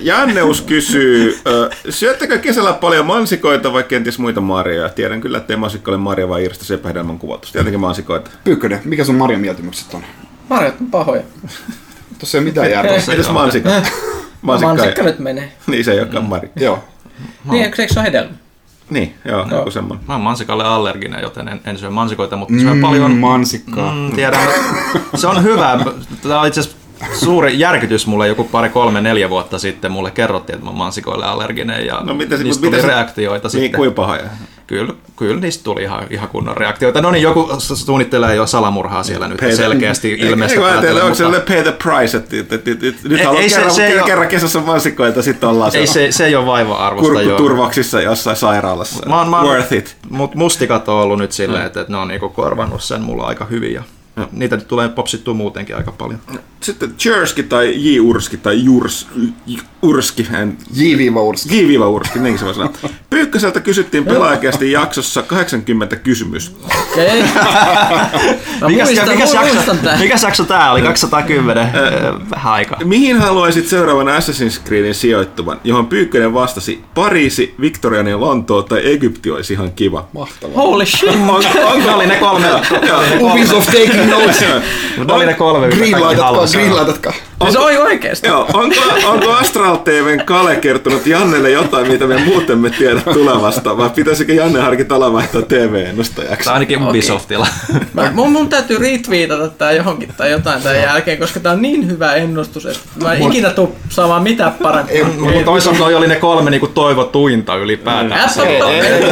[0.00, 4.88] Janneus kysyy, ö, syöttekö kesällä paljon mansikoita vai kenties muita marjoja?
[4.88, 7.52] Tiedän kyllä, ettei mansikka ole marja vai irsta sepähedelmän kuvatus.
[7.52, 8.30] Tietenkin mansikoita.
[8.44, 10.02] Pyykkönen, mikä sun Marjan mieltymykset on?
[10.48, 11.22] Marjat on pahoja.
[12.18, 13.02] Tuossa ei ole mitään järkeä.
[13.08, 13.68] Mitäs mansikka?
[14.42, 15.52] Mansikka, Mansikka ei, nyt menee.
[15.66, 16.50] niin se ei olekaan marja.
[16.56, 16.84] Joo.
[17.50, 18.34] Niin, eikö se ole hedelmä?
[18.90, 20.04] Niin, joo, joku semmoinen.
[20.08, 23.10] Mä oon mansikalle allerginen, joten en, en syö mansikoita, mutta syön paljon...
[23.10, 23.94] Mm, mansikkaa.
[23.94, 24.40] Mm, tiedän,
[25.14, 25.78] se on hyvä.
[26.22, 26.78] Tämä on itse asiassa
[27.24, 29.92] suuri järkytys mulle joku pari, kolme, neljä vuotta sitten.
[29.92, 32.94] Mulle kerrottiin, että mä oon mansikoille allerginen ja No mitä se- niistä mitä tuli se-
[32.94, 33.78] reaktioita Niin, sitten.
[33.78, 34.22] kuin pahoja.
[34.66, 37.02] Kyllä, kyllä niistä tuli ihan, ihan kunnon reaktioita.
[37.02, 41.14] No niin, joku su- suunnittelee jo salamurhaa siellä nyt the- selkeästi ilmeistä eikö ajatella, onko
[41.14, 44.18] se pay the price, että, että, että, että nyt Ei- ei se- kerran, se kerran,
[44.18, 47.12] ole- kesässä mansikoita, sitten ollaan ei se, se ei ole vaiva-arvosta.
[47.12, 47.22] joo.
[47.24, 49.08] kurkkuturvauksissa jossain sairaalassa.
[49.08, 49.96] Mä oon, mä oon, Worth it.
[50.10, 53.44] Mut mustikat on ollut nyt silleen, että, että ne on niinku korvannut sen mulla aika
[53.44, 53.74] hyvin.
[53.74, 53.82] Ja
[54.32, 56.20] niitä tulee popsittua muutenkin aika paljon.
[56.60, 58.00] Sitten Jerski tai J.
[58.00, 59.06] Urski tai Jurs,
[59.46, 59.58] J.
[59.82, 61.74] Urski, en, J-Urski.
[61.74, 61.78] J.
[61.78, 62.72] Urski, niinkin se voi sanoa.
[63.10, 66.56] Pyykköseltä kysyttiin pelaajakästi jaksossa 80 kysymys.
[66.92, 67.22] Okei.
[68.60, 69.98] Mä Mikäs, muistan, mikäs, muistan jakso, tää.
[69.98, 70.82] mikäs jakso tää oli?
[70.82, 71.72] 210?
[72.30, 72.78] Vähän aikaa.
[72.84, 79.30] Mihin haluaisit seuraavan Assassin's Creedin sijoittuvan, johon Pyykkönen vastasi Pariisi, Victorian ja Lontoo tai Egypti
[79.30, 80.08] olisi ihan kiva?
[80.12, 80.56] Mahtavaa.
[80.56, 81.10] Holy shit.
[81.84, 82.48] Ne oli ne kolme.
[83.20, 84.40] Ubisoft taking notes.
[85.06, 86.58] Ne oli ne kolme, mitä kaikki laitatkaa, halusi.
[87.40, 87.50] Laitatkaa.
[87.50, 88.28] Se oli oikeesti.
[88.28, 93.76] Joo, onko, onko Astral TVn Kale kertonut Jannelle jotain, mitä me muuten me tiedä tulevasta,
[93.76, 96.44] vai pitäisikö Janne harkita ala vaihtaa TV-ennustajaksi?
[96.44, 97.46] Tai ainakin Ubisoftilla.
[97.92, 101.90] Mä, mun, mun täytyy retweetata tää johonkin tai jotain tämän jälkeen, koska tää on niin
[101.90, 105.08] hyvä ennustus, että mä en ikinä tuu saamaan mitään parempaa.
[105.18, 108.30] Mutta toisaalta noi oli ne kolme niinku toivottuinta ylipäätään.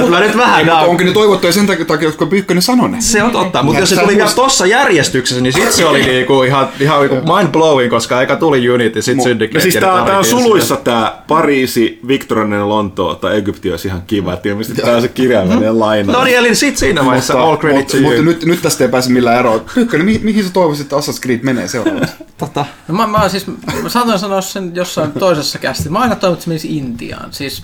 [0.04, 3.00] Kyllä nyt vähän onko ne toivottuja sen takia, koska Pyykkönen sanoi ne?
[3.00, 6.42] Se on totta, mutta jos se tuli vielä tossa järjestyksessä, niin sit se oli niinku
[6.42, 9.58] ihan, ihan niinku mind blowing, koska eka tuli Unity, sit Syndicate.
[9.58, 14.02] No siis tää, tää on suluissa tää Pariisi, Victorian ja Lontoo tai Egypti olisi ihan
[14.06, 14.34] kiva.
[14.34, 16.12] Et ilmeisesti tää on se kirjaimellinen laina.
[16.12, 18.08] No niin, eli sit siinä vaiheessa all credit mutta, to you.
[18.08, 19.64] mutta nyt, nyt tästä ei pääse millään eroon.
[19.74, 22.14] Pyykkönen, mi, mihin sä toivoisit, että Assassin's Creed menee seuraavaksi?
[22.38, 23.46] Tota, No mä, mä, siis,
[23.82, 25.88] mä saatoin sanoa sen jossain toisessa kästi.
[25.88, 27.32] Mä aina toivon, että se menisi Intiaan.
[27.32, 27.62] Siis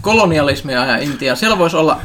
[0.00, 1.36] kolonialismia ja Intiaan.
[1.36, 2.00] Siellä voisi olla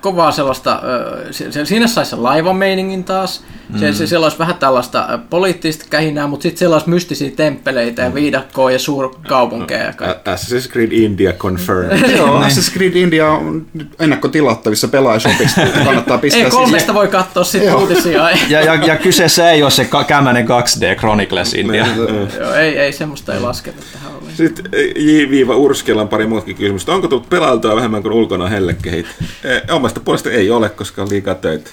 [0.00, 0.82] kovaa sellaista,
[1.30, 3.44] se, siinä saisi se laivameiningin taas.
[3.80, 8.14] Se, se, siellä olisi vähän tällaista poliittista kähinää, mutta sitten siellä olisi mystisiä temppeleitä ja
[8.14, 10.34] viidakkoa ja suurkaupunkeja ja kaikkea.
[10.34, 12.10] Assassin's Creed India confirmed.
[12.16, 13.66] Joo, Assassin's Creed India on
[13.98, 15.60] ennakkotilattavissa pelaajashopissa.
[15.84, 18.26] Kannattaa pistää Ei kolmesta voi katsoa sitten uutisia.
[18.48, 21.86] Ja, ja, ja kyseessä ei ole se kämänen 2D Chronicles India.
[21.96, 24.05] Joo, ei, ei semmoista ei lasketa tähän.
[24.36, 24.64] Sitten
[24.96, 25.42] J.
[25.56, 26.92] Urskella on pari muutakin kysymystä.
[26.92, 29.06] Onko tullut pelailtua vähemmän kuin ulkona hellekehit?
[29.44, 31.70] Eh, Omasta puolesta ei ole, koska on liikaa töitä.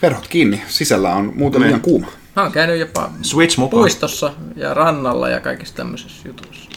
[0.00, 0.62] Perhot kiinni.
[0.68, 2.06] Sisällä on muuten liian kuuma.
[2.36, 3.80] Mä oon käynyt jopa Switch mukaan.
[3.80, 6.70] puistossa ja rannalla ja kaikissa tämmöisissä jutuissa.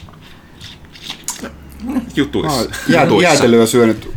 [2.16, 2.70] Jutuissa.
[2.88, 3.28] Jää, Jutuissa.
[3.32, 4.10] jäätelyä syönyt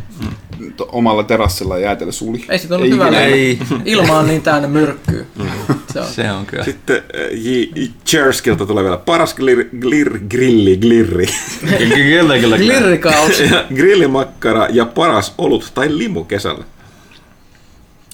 [0.92, 2.44] omalla terassilla ja jäätelö suli.
[2.48, 3.08] Ei sit ollut hyvä.
[3.08, 3.58] Ei.
[3.84, 5.24] Ilma on niin täynnä myrkkyä.
[5.92, 6.06] Se on.
[6.06, 6.64] Se on kyllä.
[6.64, 7.82] Sitten eh, J.
[8.06, 11.26] Cherskilta tulee vielä paras glir, glir, grilli, glirri.
[11.78, 12.56] Kyllä, kyllä.
[12.56, 16.64] Ja grillimakkara ja paras olut tai limu kesällä.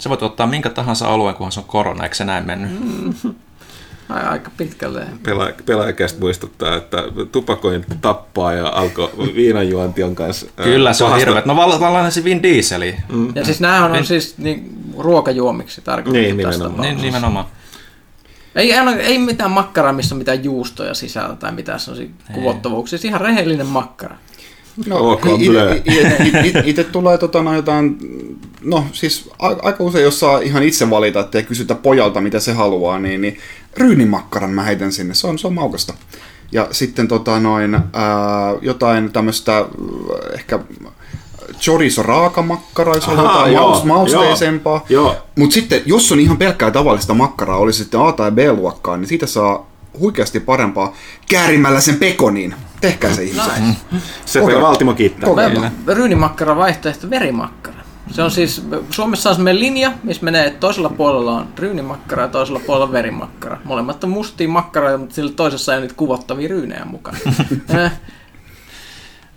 [0.01, 2.70] Sä voit ottaa minkä tahansa alueen, kunhan se on korona, eikö se näin mennyt?
[3.24, 3.34] Ai,
[4.09, 5.07] aika pitkälle.
[5.23, 11.19] Pela, pelaajakästä muistuttaa, että tupakointi tappaa ja alkoi viinanjuonti on kanssa Kyllä, se on pahasta-
[11.27, 11.47] hirveet.
[11.47, 12.95] No val- vallan se Vin Dieseli.
[13.13, 13.33] Mm.
[13.35, 16.89] Ja siis näähän on siis niin, ruokajuomiksi tarkoitettu Niin, tästä nimenomaan.
[16.97, 17.47] Niin, nimenomaan.
[18.55, 22.99] Ei, ei, ei mitään makkaraa, missä on mitään juustoja sisällä tai mitään sellaisia kuvottavuuksia.
[22.99, 24.17] Siis ihan rehellinen makkara.
[24.87, 25.75] No, Ok, i- blö.
[25.75, 27.99] i- i- i- i- Itse tulee tota, no, jotain,
[28.65, 32.53] no siis a- aika usein, jos saa ihan itse valita, ettei kysytä pojalta, mitä se
[32.53, 33.39] haluaa, niin, niin
[33.77, 35.95] ryynimakkaran mä heitän sinne, se on, se on maukasta.
[36.53, 37.83] Ja sitten tota, noin, ää,
[38.62, 39.64] jotain tämmöistä
[40.35, 40.59] ehkä
[41.61, 44.85] chorizo raakamakkaraa, jos on jotain joo, maus, mausteisempaa.
[44.89, 45.16] joo.
[45.39, 49.09] Mutta sitten, jos on ihan pelkkää tavallista makkaraa, oli se sitten A- tai B-luokkaa, niin
[49.09, 49.66] siitä saa
[49.99, 50.95] huikeasti parempaa
[51.31, 52.55] käärimällä sen pekoniin.
[52.81, 53.53] Tehkää se ihmiset.
[54.25, 54.69] Se Kokeillaan.
[54.71, 55.31] Valtimo kiittää.
[55.87, 57.78] Ryynimakkara vaihtoehto verimakkara.
[58.11, 62.29] Se on siis, Suomessa on semmoinen linja, missä menee, että toisella puolella on ryynimakkara ja
[62.29, 63.59] toisella puolella on verimakkara.
[63.65, 67.19] Molemmat on mustia makkaroita, mutta sillä toisessa ei ole niitä kuvottavia ryynejä mukana.
[67.85, 67.93] Eh,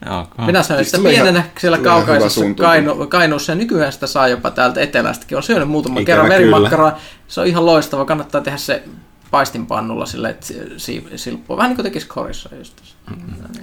[0.05, 2.41] Joo, Minä sanoin, että pienenä siellä kaukaisessa.
[2.57, 5.35] Kainu, Kainuussa ja nykyään sitä saa jopa täältä etelästäkin.
[5.35, 6.97] Olen syönyt muutaman Ikävä kerran verimakkaraa.
[7.27, 8.05] Se on ihan loistava.
[8.05, 8.83] Kannattaa tehdä se
[9.31, 11.57] paistinpannulla sille, että si- si- silppua.
[11.57, 12.73] Vähän niin kuin tekisi korissa just.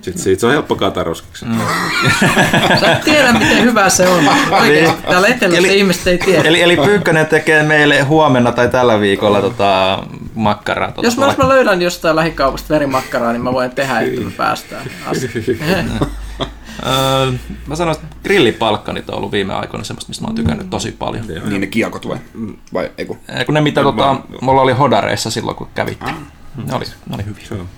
[0.00, 1.44] Sitten siitä se on helppo kataroskiksi.
[1.44, 1.58] Mm.
[2.80, 4.24] Sä et tiedä, miten hyvä se on.
[4.50, 6.42] Oikeasti täällä etelässä Eli- ihmiset ei tiedä.
[6.48, 10.02] Eli, eli Pyykkönen tekee meille huomenna tai tällä viikolla tota,
[10.34, 10.92] makkaraa.
[10.92, 14.86] Tota, Jos mä, mä löydän jostain lähikaupasta verimakkaraa, niin mä voin tehdä, että me päästään
[15.06, 15.30] asti.
[16.86, 17.32] Öö,
[17.66, 21.26] mä sanoisin, että grillipalkkanit on ollut viime aikoina semmoista, mistä mä oon tykännyt tosi paljon.
[21.26, 22.18] Niin ne kiekot vai?
[22.72, 23.18] Vai ei kun?
[23.28, 26.14] Eh, Kun ne mitä tota, mulla oli hodareissa silloin, kun kävittiin.
[26.66, 27.44] Ne oli, ne oli hyviä.
[27.50, 27.68] On.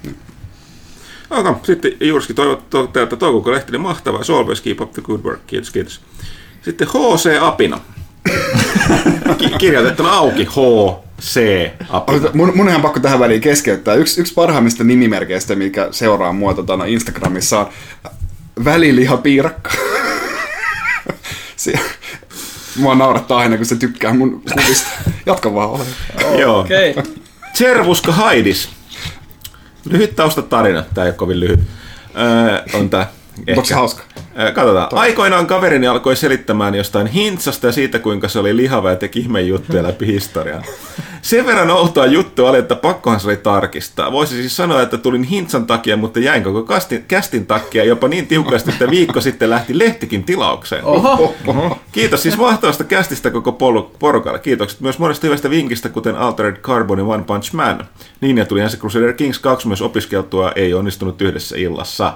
[1.39, 1.55] Okay.
[1.63, 4.25] Sitten Jurski toivottaa teiltä Touko Lehtinen mahtavaa.
[4.25, 5.41] So always keep up the good work.
[5.47, 6.01] Kiitos, kiitos.
[6.63, 7.39] Sitten H.C.
[7.41, 7.81] Apina.
[9.39, 11.41] Ki- kirjoitettuna auki H.C.
[11.91, 12.19] Apina.
[12.19, 13.95] Ota, Mun, mun on ihan pakko tähän väliin keskeyttää.
[13.95, 17.69] Yksi, yksi parhaimmista nimimerkeistä, mikä seuraa mua tota, no Instagramissa on
[18.65, 19.71] välilihapiirakka.
[21.57, 21.73] se,
[22.77, 24.89] mua naurattaa aina, kun se tykkää mun kuvista.
[25.27, 25.85] Jatka vaan ole.
[26.39, 26.61] Joo.
[26.61, 26.91] Okei.
[26.91, 27.03] Okay.
[27.53, 28.69] Tservuska Haidis.
[29.85, 31.61] Lyhyt taustatarina, tämä ei ole kovin lyhyt.
[32.17, 32.91] Öö, on
[33.35, 33.55] tää.
[33.57, 34.03] Onko se hauska?
[34.55, 34.89] Katsotaan.
[34.93, 39.49] Aikoinaan kaverini alkoi selittämään jostain hintsasta ja siitä, kuinka se oli lihava ja teki ihmeen
[39.49, 40.63] juttuja läpi historiaa.
[41.23, 44.13] Sen verran outoa juttua oli, että pakkohan se oli tarkistaa.
[44.13, 48.27] Voisi siis sanoa, että tulin hintsan takia, mutta jäin koko kastin, kästin takia jopa niin
[48.27, 50.85] tiukasti, että viikko sitten lähti lehtikin tilaukseen.
[50.85, 51.35] Oho,
[51.93, 54.39] Kiitos siis mahtavasta kästistä koko pol- porukalle.
[54.39, 57.89] Kiitokset myös monesta hyvästä vinkistä, kuten Altered Carbon ja One Punch Man.
[58.21, 62.13] Niin ja tuli ensin Crusader Kings 2 myös opiskeltua, ei onnistunut yhdessä illassa.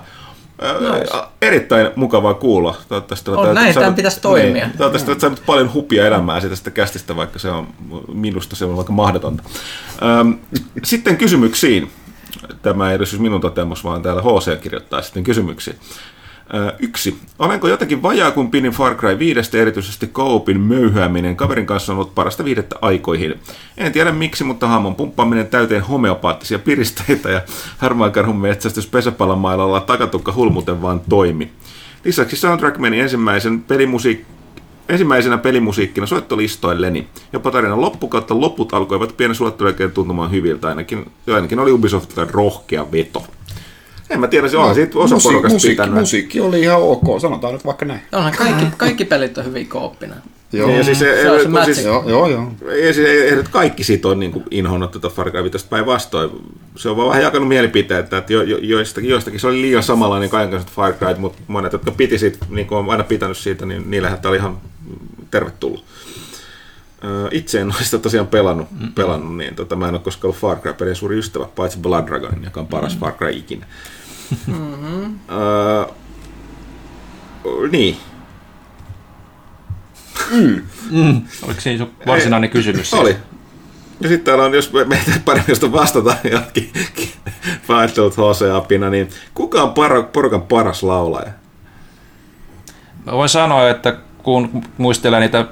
[0.62, 1.14] Nice.
[1.43, 2.76] Erittäin mukavaa kuulla.
[2.89, 4.66] Toivottavasti On, näin tämän pitäisi toimia.
[4.66, 7.68] Niin, toivottavasti olet saanut paljon hupia elämää siitä sitä kästistä, vaikka se on
[8.12, 9.43] minusta se on vaikka mahdotonta.
[10.20, 10.39] Öm,
[10.82, 11.90] sitten kysymyksiin.
[12.62, 15.74] Tämä ei ole siis minun toteamus, vaan täällä HC kirjoittaa sitten kysymyksiä.
[16.79, 17.19] Yksi.
[17.39, 22.15] Olenko jotenkin vajaa, kun pinin Far Cry 5, erityisesti Coopin möyhyäminen kaverin kanssa on ollut
[22.15, 23.35] parasta viidettä aikoihin.
[23.77, 27.43] En tiedä miksi, mutta haamon pumppaaminen täyteen homeopaattisia piristeitä ja
[27.79, 31.51] harmaan karhun metsästys pesäpallomailalla takatukka hulmuten vaan toimi.
[32.05, 34.25] Lisäksi soundtrack meni ensimmäisen pelimusiik-
[34.89, 37.09] ensimmäisenä pelimusiikkina soittolistoilleni.
[37.33, 43.23] Jopa tarinan loppukautta loput alkoivat pienen suottelijoiden tuntumaan hyviltä, ainakin, ainakin oli Ubisoftilta rohkea veto.
[44.10, 45.94] En mä tiedä, se on siitä osa Musi- porukasta musiikki, pitänyt.
[46.01, 48.01] musiikki oli ihan ok, sanotaan nyt vaikka näin.
[48.12, 50.14] onhan kaikki, kaikki pelit on hyvin kooppina.
[50.52, 52.28] Joo, Niin, ja siis, Se on se siis, joo, joo.
[52.28, 52.52] joo.
[52.70, 56.31] ei, siis, nyt kaikki siitä on niin inhonnut tätä Far Cry 5 päinvastoin.
[56.76, 60.31] Se on vaan vähän jakanut mielipiteitä, että jo, jo, joistakin, joistakin se oli liian samanlainen
[60.31, 63.66] kaiken kanssa Far Cry, mutta monet, jotka piti siitä, niin kuin on aina pitänyt siitä,
[63.66, 64.59] niin niillähän tämä oli ihan
[65.31, 65.85] tervetullut.
[67.31, 70.59] Itse en ole sitä tosiaan pelannut, pelannut niin tota, mä en ole koskaan ollut Far
[70.59, 73.66] Cry-pelin suuri ystävä, paitsi Blood Dragonin, joka on paras Far Cry ikinä.
[75.31, 75.86] Ö,
[77.70, 77.97] niin,
[81.43, 82.90] Oliko siinä sun varsinainen kysymys?
[82.90, 83.02] siis?
[83.02, 83.16] Oli.
[84.01, 86.70] Ja sitten täällä on, jos me meitä paremmin josta vastata johonkin
[87.44, 91.32] Fightfield HC-apina, niin kuka on paro, porukan paras laulaja?
[93.06, 95.47] Mä voin sanoa, että kun muistelen niitä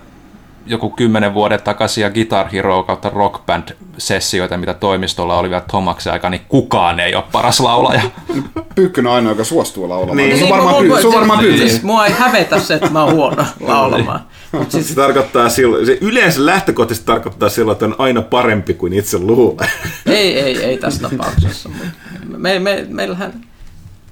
[0.67, 6.31] joku kymmenen vuoden takaisia Guitar Hero kautta Rock Band-sessioita, mitä toimistolla oli vielä Tomaksen aika,
[6.31, 8.03] niin kukaan ei ole paras laulaja.
[8.75, 10.17] Pyykkönen on ainoa, joka suostuu laulamaan.
[10.17, 10.29] Niin.
[10.29, 11.71] Niin, se on Niin, varmaan, pyy- mua- se on varmaan siis- pyykkönen.
[11.71, 14.21] Siis mua ei hävetä se, että mä oon huono laulamaan.
[14.53, 18.93] Mut Se siis, tarkoittaa silloin, se yleensä lähtökohtaisesti tarkoittaa silloin, että on aina parempi kuin
[18.93, 19.69] itse luulee.
[20.07, 21.69] ei, ei, ei tässä tapauksessa.
[21.69, 21.79] mut
[22.39, 23.33] Me, me, meillähän,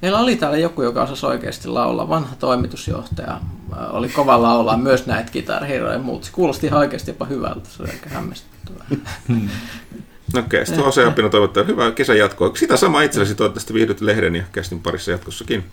[0.03, 2.09] meillä oli täällä joku, joka osasi oikeasti laulaa.
[2.09, 6.25] Vanha toimitusjohtaja äh, oli kova laulaa myös näitä kitarhiroja ja muut.
[6.25, 7.69] Se kuulosti ihan oikeasti jopa hyvältä.
[7.71, 8.87] Se oli aika hämmästyttävää.
[10.39, 12.51] Okei, sitten HC-apina toivottaa hyvää kesän jatkoa.
[12.55, 15.65] Sitä samaa itsellesi toivottavasti viihdyt lehden ja kästin parissa jatkossakin.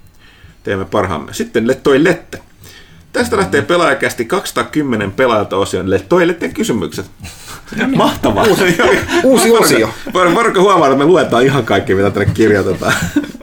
[0.64, 1.34] Teemme parhaamme.
[1.34, 2.41] Sitten Lettoi Lette.
[3.14, 7.06] Tästä lähtee pelaajakästi 210 pelaajalta osion Lettoi Letten kysymykset.
[7.95, 8.45] Mahtavaa.
[9.24, 9.90] Uusi osio.
[10.14, 12.94] Varko huomaa, että me luetaan ihan kaikki, mitä tänne kirjoitetaan.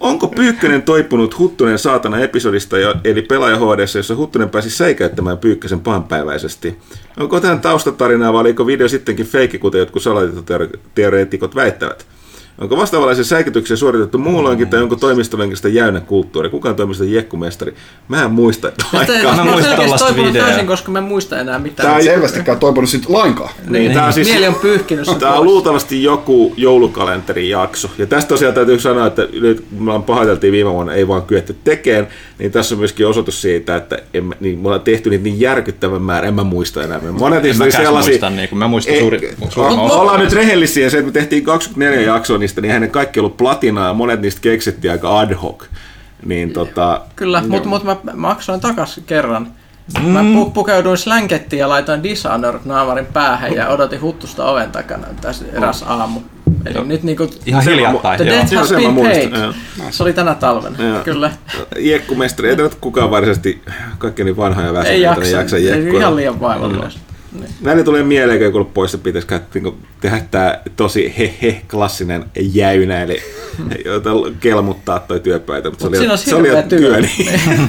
[0.00, 6.78] Onko Pyykkönen toipunut Huttunen saatana episodista, eli pelaaja HDssä, jossa Huttunen pääsi säikäyttämään Pyykkösen pahanpäiväisesti?
[7.20, 12.06] Onko tähän taustatarinaa vai oliko video sittenkin feikki, kuten jotkut salatietoteoreetikot väittävät?
[12.58, 16.50] Onko vastaavanlaisia säikytyksiä suoritettu muulloinkin, tai onko toimistolenkistä jäynä kulttuuri?
[16.50, 17.74] Kuka on toimiston jekkumestari?
[18.08, 18.72] Mä en muista.
[18.92, 19.36] Mä Vaikka.
[19.36, 20.46] mä muistan toipunut videoa.
[20.46, 21.86] täysin, koska mä en muista enää mitään.
[21.86, 23.50] Tämä ei selvästikään toipunut sitten lainkaan.
[23.68, 25.46] Niin, tää on siis, Mieli on pyyhkinyt sen Tämä on pois.
[25.50, 27.88] luultavasti joku joulukalenterin jakso.
[27.98, 31.22] Ja tästä tosiaan täytyy sanoa, että nyt kun me ollaan pahoiteltiin viime vuonna, ei vaan
[31.22, 32.08] kyetty tekemään,
[32.38, 35.40] niin tässä on myöskin osoitus siitä, että en, mä- niin, me ollaan tehty niitä niin
[35.40, 37.00] järkyttävän määrä, en mä muista enää.
[37.12, 38.10] Monet niistä oli mäkään sellaisia...
[38.12, 42.38] muista, niin kuin mä muistan suuri- ollaan nyt rehellisiä, se, että me tehtiin 24 jaksoa
[42.42, 45.64] niistä, niin ne kaikki ollut platinaa, ja monet niistä keksittiin aika ad hoc.
[46.24, 49.52] Niin tota, Kyllä, mutta mut mä maksoin takas kerran.
[50.02, 55.82] Mä pu- pukeuduin slankettiin ja laitoin Dishonored-naamarin päähän ja odotin huttusta oven takana tässä eräs
[55.82, 56.20] aamu.
[56.66, 56.84] Eli Joo.
[56.84, 57.30] nyt niinku...
[57.46, 59.32] Ihan hiljattain, The Joo, has been paid.
[59.36, 59.52] joo.
[59.90, 61.00] Se oli tänä talvena, Joo.
[61.04, 61.30] kyllä.
[61.78, 63.62] jekkumestari, ei nyt kukaan varsinaisesti
[63.98, 67.00] kaikki niin vanhoja Ei väsyneitä, jaksa, niin jaksa ei ihan liian vaivalloista.
[67.06, 67.11] Niin.
[67.60, 73.02] Näin tulee mieleen, kun ollut pois, että pitäisi niin tehdä tämä tosi he-he klassinen jäynä,
[73.02, 73.22] eli
[73.84, 74.10] jota
[74.40, 77.00] kelmuttaa toi työpöytä, mutta Mut se oli, se oli jo työ.
[77.00, 77.40] Niin.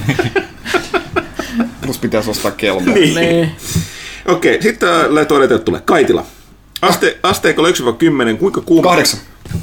[1.84, 2.94] Plus pitäisi ostaa kelmo.
[2.94, 3.14] niin.
[3.14, 3.50] Niin.
[4.26, 4.88] Okei, sitten
[5.28, 6.24] todetaan, että tulee Kaitila.
[6.82, 7.68] Aste, asteikolla
[8.34, 9.20] 1-10, kuinka, kuuma, Kahdeksan.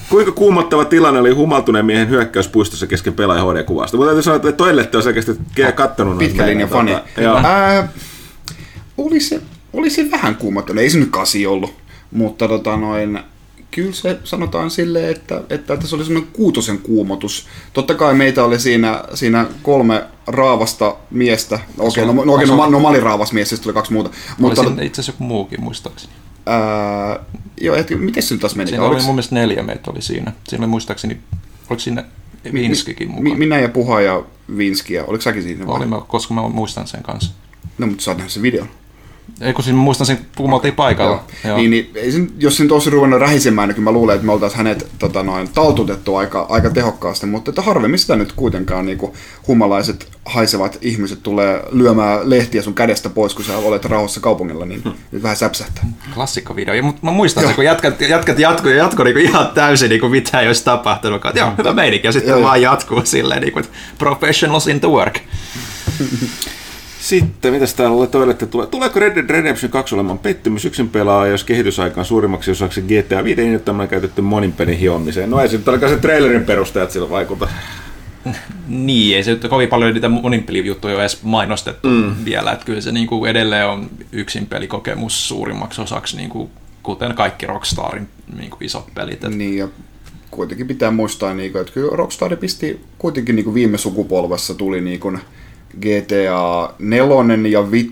[0.10, 3.98] kuinka kuumottava tilanne oli humaltuneen miehen hyökkäys puistossa kesken pelaaja HD-kuvasta?
[3.98, 5.32] Mutta täytyy sanoa, että toilette on selkeästi
[5.76, 6.91] kattonut noita Pitkä linja fani.
[6.91, 7.38] tota, joo.
[7.44, 7.88] Ää,
[8.98, 9.41] oli, se,
[9.73, 10.80] oli se vähän kuumottava.
[10.81, 11.73] Ei se nyt kasi ollut.
[12.11, 13.19] Mutta tota noin,
[13.72, 17.48] kyllä se sanotaan silleen, että, että tässä oli semmoinen kuutosen kuumotus.
[17.73, 21.60] Totta kai meitä oli siinä, siinä kolme raavasta miestä.
[21.77, 24.10] Okei, no, no, okei, no, no, mä olin raavas mies, siis tuli kaksi muuta.
[24.10, 26.14] Oli Mutta, siinä itse asiassa joku muukin muistaakseni.
[26.45, 27.19] ää,
[27.61, 28.69] joo, et, miten se nyt taas meni?
[28.69, 30.31] Siinä oli mun mielestä neljä meitä oli siinä.
[30.48, 31.18] Siinä oli muistaakseni,
[31.69, 32.03] oliko siinä
[32.53, 33.39] Vinskikin Mi- mukaan.
[33.39, 34.23] minä ja Puha ja
[34.57, 35.65] Vinski, ja oliko säkin siinä?
[35.68, 37.31] Oli, mä- koska mä muistan sen kanssa.
[37.77, 38.68] No, mutta sä oot nähnyt sen videon.
[39.41, 41.24] Ei kun siis mä muistan sen, kun me oltiin paikalla.
[41.45, 41.58] Joo.
[41.58, 44.26] Niin, niin, ei sen, jos se nyt olisi ruvennut rähisemään, niin kyllä mä luulen, että
[44.26, 48.86] me oltaisiin hänet tota, noin, taltutettu aika, aika tehokkaasti, mutta että harvemmin sitä nyt kuitenkaan
[48.86, 49.12] niin kuin,
[49.48, 54.82] humalaiset haisevat ihmiset tulee lyömään lehtiä sun kädestä pois, kun sä olet rauhassa kaupungilla, niin
[54.84, 54.94] Hmm.
[55.12, 55.84] nyt vähän säpsähtää.
[56.14, 56.74] Klassikkovideo.
[56.74, 60.10] Ja, mutta mä muistan se, kun jätkät, jätkät jatko, ja jatko niinku ihan täysin niinku
[60.10, 61.22] mitään ei olisi tapahtunut.
[61.36, 62.08] Joo, hyvä meininki.
[62.08, 65.20] Ja sitten Joo, vaan jatkuu silleen, niinku, että professionals in the work.
[67.02, 68.68] Sitten, mitäs täällä oli toilette tulee?
[68.68, 73.41] Tuleeko Red Dead Redemption 2 olemaan pettymys yksin pelaa, jos kehitysaikaan suurimmaksi osaksi GTA 5
[73.41, 75.30] innoittamana käytetty monin pelin hiomiseen?
[75.30, 77.48] No ei se nyt ainakaan se trailerin perusteet sillä vaikuta.
[78.68, 82.15] Niin, ei se nyt kovin paljon niitä moninpelijuttuja ole edes mainostettu mm.
[82.26, 82.52] vielä.
[82.52, 86.49] Että kyllä se niinku edelleen on yksin pelikokemus suurimmaksi osaksi, niinku,
[86.84, 88.07] kuten kaikki Rockstarin
[88.38, 89.23] niinku isot pelit.
[89.23, 89.68] Et Niin, ja
[90.32, 94.82] kuitenkin pitää muistaa, niin kuin, että kyllä Rockstar pisti kuitenkin niin kuin viime sukupolvessa tuli
[94.82, 95.19] niin kuin
[95.81, 97.89] GTA 4 ja 5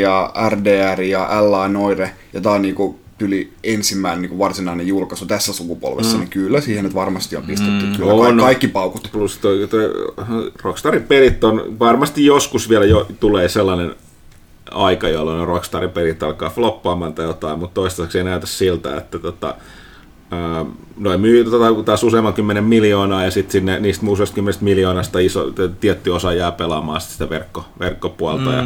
[0.00, 4.86] ja RDR ja LA Noire, ja tämä on niin kuin tyli ensimmäinen niin kuin varsinainen
[4.86, 6.20] julkaisu tässä sukupolvessa, mm.
[6.20, 8.36] niin kyllä siihen nyt varmasti on pistetty mm, kyllä on.
[8.36, 9.08] ka- kaikki paukut.
[9.12, 10.14] Plus toi, toi
[10.62, 13.94] Rockstarin pelit on, varmasti joskus vielä jo tulee sellainen
[14.70, 19.54] aika, jolloin Rockstarin pelit alkaa floppaamaan tai jotain, mutta toistaiseksi ei näytä siltä, että tota,
[20.96, 25.44] noin myy tota, taas useamman kymmenen miljoonaa ja sitten sinne niistä muusta kymmenestä miljoonasta iso,
[25.80, 28.56] tietty osa jää pelaamaan sit sitä verkko, verkkopuolta mm.
[28.56, 28.64] ja,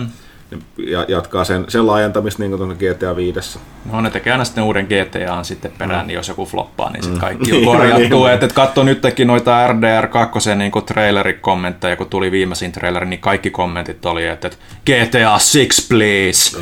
[0.91, 3.59] ja, jatkaa sen, sen laajentamista niin kuin tuonne GTA 5.
[3.93, 7.21] No ne tekee aina sitten uuden GTAn sitten perään, niin jos joku floppaa, niin sitten
[7.21, 8.25] kaikki on Niin, korjattu.
[8.25, 8.35] niin.
[8.35, 13.51] Et, et katso nytkin noita RDR 2 niin trailerikommentteja, kun tuli viimeisin traileri, niin kaikki
[13.51, 16.59] kommentit oli, että, että GTA 6 please.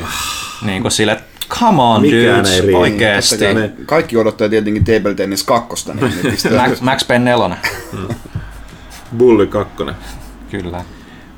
[0.65, 3.37] niin kuin sille, että come on Mikään dudes, ei oikeesti.
[3.37, 5.99] Totta kai Kaikki odottaa tietenkin Table Tennis 2, niin
[6.53, 7.57] ne Max, Max Payne 4.
[9.17, 9.73] Bully 2.
[10.51, 10.83] Kyllä.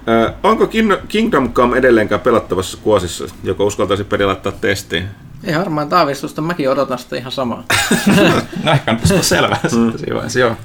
[0.07, 5.05] Ö, onko Kin- Kingdom Come edelleenkään pelattavassa kuosissa, joka uskaltaisi peli laittaa testiin?
[5.43, 7.63] Ei harmaan taavistusta, mäkin odotan sitä ihan samaa.
[8.63, 9.97] No ehkä on olla selvää Mm.
[9.97, 10.55] siinä vaiheessa, joo.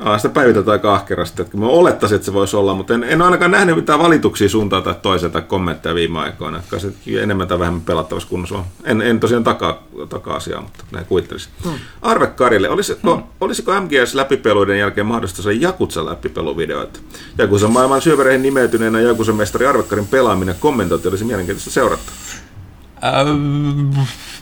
[0.00, 1.42] Ah, sitä päivitetään aika ahkerasti.
[1.42, 4.82] Että mä olettaisin, että se voisi olla, mutta en, en ainakaan nähnyt mitään valituksia suuntaan
[4.82, 6.58] tai toiseen tai kommentteja viime aikoina.
[6.58, 6.92] Että se
[7.22, 8.64] enemmän tai vähemmän pelattavassa kunnossa on.
[8.84, 11.52] En, en tosiaan takaa, takaa asiaa, mutta näin kuvittelisin.
[11.64, 11.72] Hmm.
[12.02, 13.24] Arve Karille, olisiko, hmm.
[13.40, 17.00] olisiko MGS läpipeluiden jälkeen mahdollista saada Jakutsa läpipeluvideoita?
[17.38, 22.12] Jakusa maailman syövereihin nimeytyneenä Jakusa mestari Arve Karin pelaaminen kommentointi olisi mielenkiintoista seurata.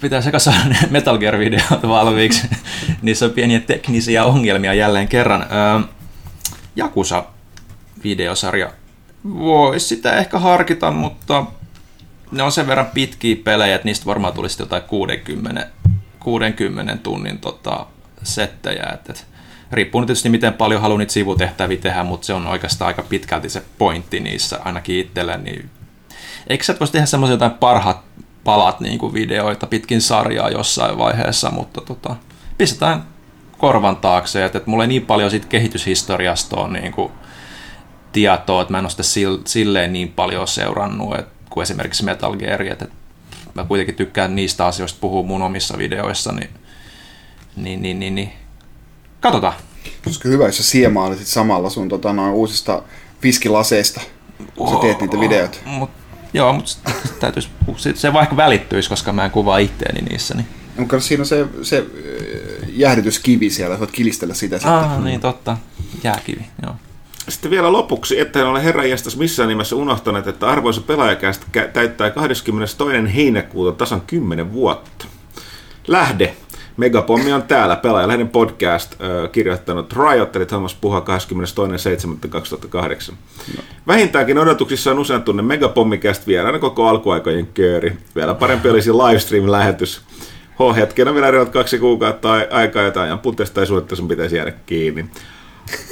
[0.00, 2.48] Pitää sekä saada ne Metal Gear-videot valmiiksi.
[3.02, 5.42] Niissä on pieniä teknisiä ongelmia jälleen kerran.
[5.42, 5.80] Öö,
[6.76, 8.72] Jakusa-videosarja.
[9.24, 11.44] Voisi sitä ehkä harkita, mutta
[12.30, 15.68] ne on sen verran pitkiä pelejä, että niistä varmaan tulisi jotain 60,
[16.20, 17.86] 60 tunnin tota,
[18.22, 18.90] settejä.
[18.94, 19.26] Et, et,
[19.72, 23.48] riippuu nyt tietysti miten paljon haluaa niitä sivutehtäviä tehdä, mutta se on oikeastaan aika pitkälti
[23.48, 25.70] se pointti niissä ainakin itselle, niin
[26.46, 28.00] Eikö sä voisi tehdä semmoisia jotain parhaat
[28.46, 32.16] palat niin kuin videoita pitkin sarjaa jossain vaiheessa, mutta tota,
[32.58, 33.04] pistetään
[33.58, 37.12] korvan taakse, että, että mulla ei niin paljon siitä kehityshistoriasta on niin kuin
[38.12, 42.36] tietoa, että mä en ole sitä sil- silleen niin paljon seurannut että, kuin esimerkiksi Metal
[42.36, 42.94] Gear, että, että
[43.54, 46.50] mä kuitenkin tykkään niistä asioista puhua mun omissa videoissa, niin,
[47.56, 48.32] niin, niin, niin, niin.
[49.20, 49.54] katsotaan.
[50.06, 50.80] Olisiko hyvä, jos sä
[51.24, 52.82] samalla sun tota, noin uusista
[53.20, 54.00] fiskilaseista,
[54.56, 55.58] kun sä teet niitä videoita.
[55.64, 55.90] Mut,
[56.36, 56.90] joo, mutta
[57.20, 60.34] täytyisi, se, se vaikka välittyisi, koska mä en kuvaa itteeni niissä.
[60.34, 60.46] Niin.
[60.78, 64.72] Mutta siinä on se, se äh, jäähdytyskivi siellä, voit kilistellä sitä sitten.
[64.74, 65.56] Ah, niin totta.
[66.04, 66.74] Jääkivi, joo.
[67.28, 71.68] Sitten vielä lopuksi, että en ole herran jästäs missään nimessä unohtaneet, että arvoisa pelaajakästä kä-
[71.72, 73.14] täyttää 22.
[73.14, 75.06] heinäkuuta tasan 10 vuotta.
[75.86, 76.36] Lähde.
[76.76, 78.98] Megapommi on täällä, pelaajalehden podcast, äh,
[79.32, 83.14] kirjoittanut Riot, eli Thomas Puha 22.7.2008.
[83.56, 83.62] No.
[83.86, 87.96] Vähintäänkin odotuksissa on usein tunne Megapommikäst vieraana koko alkuaikojen kööri.
[88.16, 90.00] Vielä parempi olisi livestream-lähetys.
[90.58, 95.04] H-hetkenä vielä reilut kaksi kuukautta ai- aikaa jotain ajan puutteesta tai suunnittelussa pitäisi jäädä kiinni.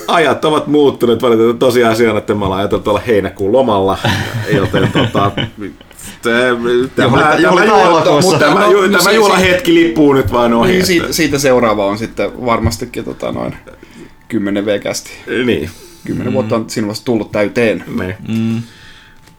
[0.08, 3.98] Ajat ovat muuttuneet valitettavasti tosiasiana, että me ollaan ajateltu olla heinäkuun lomalla,
[4.56, 5.32] joten tota,
[6.96, 8.38] tämä, tämä, juhlitaan tämä, elokuussa.
[8.38, 10.66] tämä, No, no tämä si- juhlahetki lippuu nyt vaan ohi.
[10.68, 13.54] Niin, että- siitä, siitä seuraava on sitten varmastikin tota, noin
[14.28, 15.10] 10 V-kästi.
[15.46, 15.70] Niin.
[16.04, 16.34] 10 mm.
[16.34, 17.84] vuotta on siinä vasta tullut täyteen.
[17.98, 18.16] Ne.
[18.28, 18.62] Mm.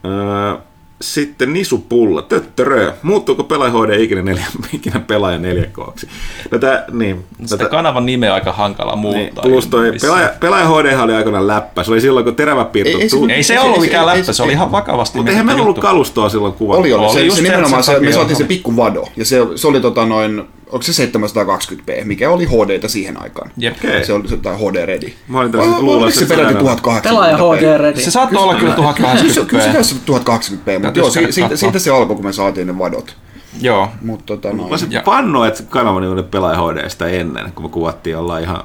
[0.05, 0.57] Öö,
[1.01, 2.93] sitten Nisupulla, töttörö.
[3.03, 6.07] Muuttuuko pelaajahoide ikinä, neljä, ikinä pelaaja 4Kksi?
[6.51, 9.43] No tää, niin, Sitä tätä- kanavan nimeä aika hankala niin, muuttaa.
[9.43, 11.83] plus toi pelaaja, pelaajahoidehan oli aikoinaan läppä.
[11.83, 13.31] Se oli silloin, kun teräväpiirto Ei- ei se- tuli.
[13.33, 15.79] Ei se Ei, ollut ei, mikään läppä, se oli ihan vakavasti Mutta eihän meillä ollut
[15.79, 16.81] kalustoa silloin kuvattu.
[16.81, 17.05] Oli, oli.
[17.05, 19.03] Oli Se, just se sen nimenomaan se, me saatiin se pikku vado.
[19.17, 23.51] Ja se, se oli tota noin onko se 720p, mikä oli HD siihen aikaan.
[23.57, 23.75] Jep.
[23.77, 24.05] Okei.
[24.05, 25.13] Se oli se- tai HD Ready.
[25.27, 27.01] Mä olin tällaisen- luulen, että se se peräti on- 1080p?
[27.09, 28.01] Pelaaja HD ready.
[28.01, 29.73] Se saattoi olla kyllä Kyllä se, kyllä se 1080p.
[29.73, 33.15] taisi olla 1080p, mutta joo, siitä, siitä se alkoi, kun me saatiin ne vadot.
[33.61, 33.89] Joo.
[34.01, 34.69] Mutta tota, noin.
[34.93, 38.63] Mä panno, että se kanava niin pelaaja HDstä ennen, kun me kuvattiin ollaan ihan...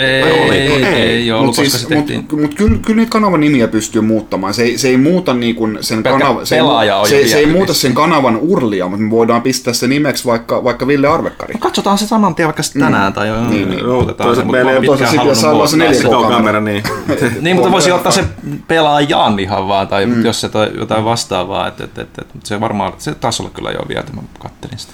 [0.00, 1.02] Ei, Vai ei, ei, Ei.
[1.02, 2.26] ei ollut, Mut koska siis, se tehtiin.
[2.30, 4.54] mut, mut kyllä, kyllä niitä kanavan nimiä pystyy muuttamaan.
[4.54, 6.62] Se ei, se ei muuta niinku sen Pelkkä kanavan, se, ei,
[7.04, 10.64] se, se ei vielä muuta sen kanavan urlia, mutta me voidaan pistää se nimeksi vaikka,
[10.64, 11.54] vaikka Ville Arvekkari.
[11.58, 13.40] Katsotaan se saman tien vaikka sitten tänään tai jo.
[13.40, 13.84] Niin, niin.
[13.84, 16.28] Toisaalta se, mutta meillä ei oon ole pitkään toisaalta halunnut sitten jos saa se sitä.
[16.28, 16.82] 4K kamera, niin...
[17.40, 18.24] Niin, mutta voisi ottaa se
[18.68, 20.24] pelaajan ihan vaan, tai mm.
[20.24, 23.70] jos se toi jotain vastaavaa, että et, et, et, se varmaan, se taisi olla kyllä
[23.70, 24.92] jo viety, mä kattelin sitä.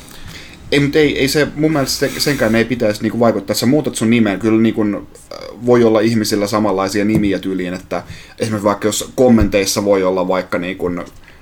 [0.72, 3.56] Ei, mutta ei, ei se, mun mielestä se, senkään ei pitäisi niinku vaikuttaa.
[3.56, 8.02] Sä muutat sun nimen, kyllä niinku, äh, voi olla ihmisillä samanlaisia nimiä tyyliin, että
[8.38, 10.90] esimerkiksi vaikka jos kommenteissa voi olla vaikka niinku,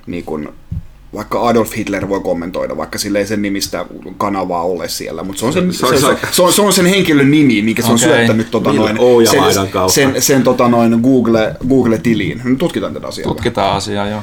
[0.06, 0.40] niinku,
[1.14, 3.86] vaikka Adolf Hitler voi kommentoida, vaikka sille ei sen nimistä
[4.18, 5.98] kanavaa ole siellä, mutta se on sen, Se se, on
[6.30, 8.08] se, on, se on sen henkilön nimi, minkä se on Okei.
[8.08, 9.42] syöttänyt tota, Ville noin, sen,
[9.88, 12.40] sen, sen tota, noin Google, Google-tiliin.
[12.44, 13.28] No, tutkitaan tätä asiaa.
[13.28, 14.22] Tutkitaan asiaa jo.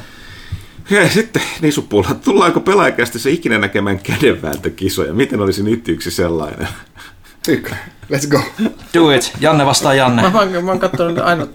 [0.92, 5.12] Hei, sitten Nisupulla, tullaanko pelaajakästi se ikinä näkemään kädenvääntökisoja?
[5.12, 6.68] Miten olisi nyt yksi sellainen?
[7.48, 7.80] Ykkönen.
[8.12, 8.40] Let's go.
[8.94, 9.32] Do it.
[9.40, 10.22] Janne vastaa Janne.
[10.22, 11.46] Mä, mä, mä oon katsonut aina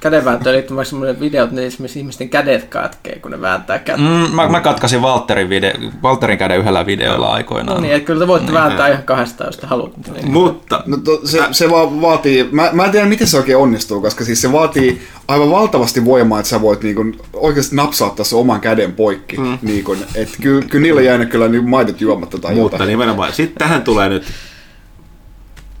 [0.00, 4.02] kädenvääntöön liittyen semmoinen videot, niin esimerkiksi ihmisten kädet katkee, kun ne vääntää kättä.
[4.02, 4.34] Mm.
[4.34, 7.76] Mä, mä katkasin Walterin, video, Walterin käden yhdellä videolla aikoinaan.
[7.76, 10.10] No niin, että kyllä te voitte vääntää ihan kahdestaan, jos te haluatte.
[10.10, 10.30] Niin.
[10.32, 14.00] Mutta No to, se, se vaan vaatii, mä, mä en tiedä miten se oikein onnistuu,
[14.00, 18.60] koska siis se vaatii aivan valtavasti voimaa, että sä voit niinku oikeasti napsauttaa se oman
[18.60, 19.36] käden poikki.
[19.36, 19.58] Mm.
[19.62, 22.88] Niinku, et kyllä, kyllä niillä jäänyt kyllä niin maidot juomatta tai Mutta jotain.
[22.88, 23.32] nimenomaan.
[23.32, 24.24] Sitten tähän tulee nyt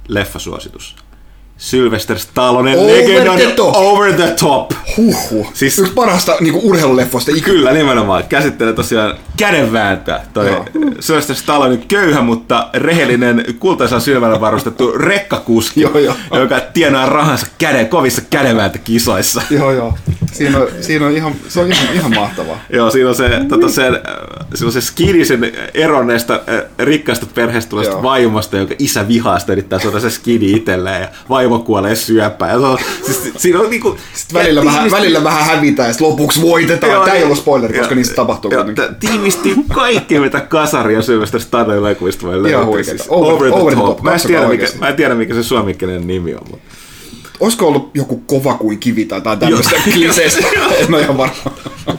[0.08, 0.96] leffasuositus.
[1.58, 3.74] Sylvester Stallone, Over legendaari the top.
[3.76, 4.70] Over the Top.
[4.96, 5.50] Huhhuh.
[5.54, 7.44] Siis- Yksi parasta niinku urheiluleffoista ikinä.
[7.46, 8.24] Kyllä, nimenomaan.
[8.28, 10.20] Käsittelee tosiaan kädenvääntöä.
[10.34, 10.64] Toi Joo.
[11.00, 16.14] Sylvester Stallone köyhä, mutta rehellinen kultaisen silmällä varustettu rekkakuski, Joo, joo.
[16.32, 19.42] joka tienaa rahansa käden, kovissa kädenvääntökisoissa.
[19.50, 19.98] Joo, joo.
[20.32, 22.60] Siinä on, siinä on ihan, se on ihan, ihan mahtavaa.
[22.72, 24.00] Joo, siinä on se, tota, sen, äh,
[24.54, 28.02] siinä on se skidisen eronneesta äh, rikkaasta perheestä tulevasta Joo.
[28.02, 32.50] vaimosta, jonka isä vihaa sitä, yrittää saada se skidi itselleen ja vaimo kuolee syöpään.
[32.52, 33.98] Ja se on, siis, siinä on niinku...
[34.14, 36.92] Sitten välillä, vähän, välillä vähän hävitään ja lopuksi voitetaan.
[36.92, 37.24] Joo, Tämä ei niin.
[37.26, 38.96] ollut spoileri, koska niistä tapahtuu joo, kuitenkin.
[39.00, 42.64] Tiivistyy kaikki, mitä kasari ja Sylvester Stallone elokuvista voi löytää.
[42.64, 43.04] huikeeta.
[43.08, 44.00] Over- over the top.
[44.02, 46.42] Mä en, tiedä, mikä, mä en tiedä, mikä se suomenkielinen nimi on.
[46.50, 46.68] Mutta.
[47.40, 50.46] Olisiko ollut joku kova kuin kivi tai jotain tämmöistä kliseistä?
[50.78, 51.52] en ole ihan varma.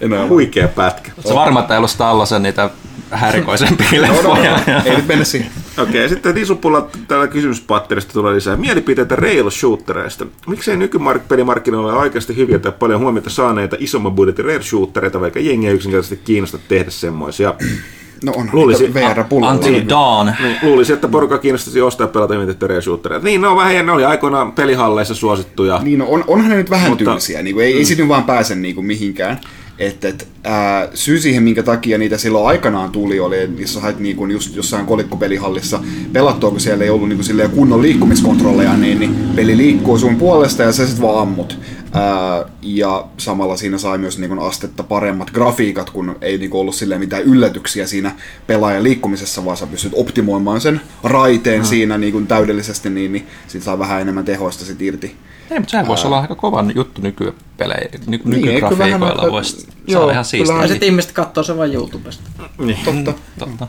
[0.00, 1.10] En ole Huikea pätkä.
[1.28, 2.70] Se varma, että ei ollut Stallosen niitä
[3.10, 4.22] härikoisempia varma.
[4.22, 4.60] No, no, leffoja.
[4.66, 4.82] no.
[4.84, 5.50] Ei nyt mennä siihen.
[5.78, 10.26] Okei, okay, sitten Nisupulla täällä kysymyspatterista tulee lisää mielipiteitä rail shootereista.
[10.46, 15.70] Miksei nykypelimarkkinoilla ole oikeasti hyviä tai paljon huomiota saaneita isomman budjetin rail shootereita, vaikka jengiä
[15.70, 17.54] yksinkertaisesti kiinnosta tehdä semmoisia.
[18.24, 19.54] No on Luulisin- VR pullalla.
[19.54, 20.32] Until Dawn.
[20.42, 23.24] Niin, Luulisin, että porukka kiinnostaisi ostaa pelata hyvitettyjä rail shootereita.
[23.24, 25.80] Niin, ne on vähän, ne oli aikoinaan pelihalleissa suosittuja.
[25.82, 28.08] Niin, no, on, onhan ne nyt vähän Mutta- tyylisiä, niin kuin, ei, ei siitä nyt
[28.08, 29.40] vaan pääse niin kuin, mihinkään.
[29.78, 33.98] Et, et, ää, syy siihen, minkä takia niitä silloin aikanaan tuli, oli, että niissä hait
[33.98, 35.80] niin kuin just jossain kolikkopelihallissa
[36.12, 40.62] pelattua, kun siellä ei ollut niin silleen kunnon liikkumiskontrolleja, niin, niin peli liikkuu sun puolesta
[40.62, 41.58] ja sä sitten vaan ammut.
[41.92, 46.60] Ää, ja samalla siinä sai myös niin kuin, astetta paremmat grafiikat, kun ei niin kuin,
[46.60, 48.14] ollut silleen mitään yllätyksiä siinä
[48.46, 53.62] pelaajan liikkumisessa, vaan sä pystyt optimoimaan sen raiteen siinä niin kuin, täydellisesti, niin, niin sit
[53.62, 55.16] saa vähän enemmän tehoista sit irti.
[55.50, 60.12] Ei, mutta sehän voisi olla aika kova juttu nykypelejä, ny, Niin, nykygrafiikoilla voisi joo, saada
[60.12, 60.62] ihan kyllähän- siistiä.
[60.62, 62.22] Ja sitten ihmiset katsoo sen vain YouTubesta.
[62.58, 62.78] Niin.
[62.84, 63.12] Totta.
[63.38, 63.66] Totta.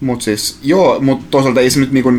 [0.00, 2.10] Mut siis, joo, mutta toisaalta ei se nyt niinku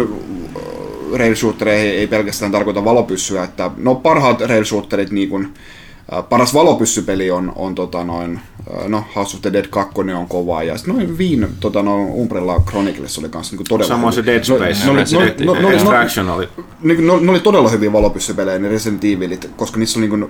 [1.16, 7.32] rail shootereihin ei pelkästään tarkoita valopyssyä, että no parhaat rail shooterit niinku, äh, paras valopyssypeli
[7.32, 8.40] on, on tota noin,
[8.88, 12.64] no House of the Dead 2 on kova ja sitten noin Viin tota noin Umbrella
[12.70, 14.26] Chronicles oli kanssa niinku todella Samoin se.
[14.26, 16.50] Dead Space, no, no, Resident no, no, Extraction oli.
[16.82, 20.30] ne, ne, ne oli todella hyviä valopyssypelejä, ne Resident Evilit, koska niissä oli niin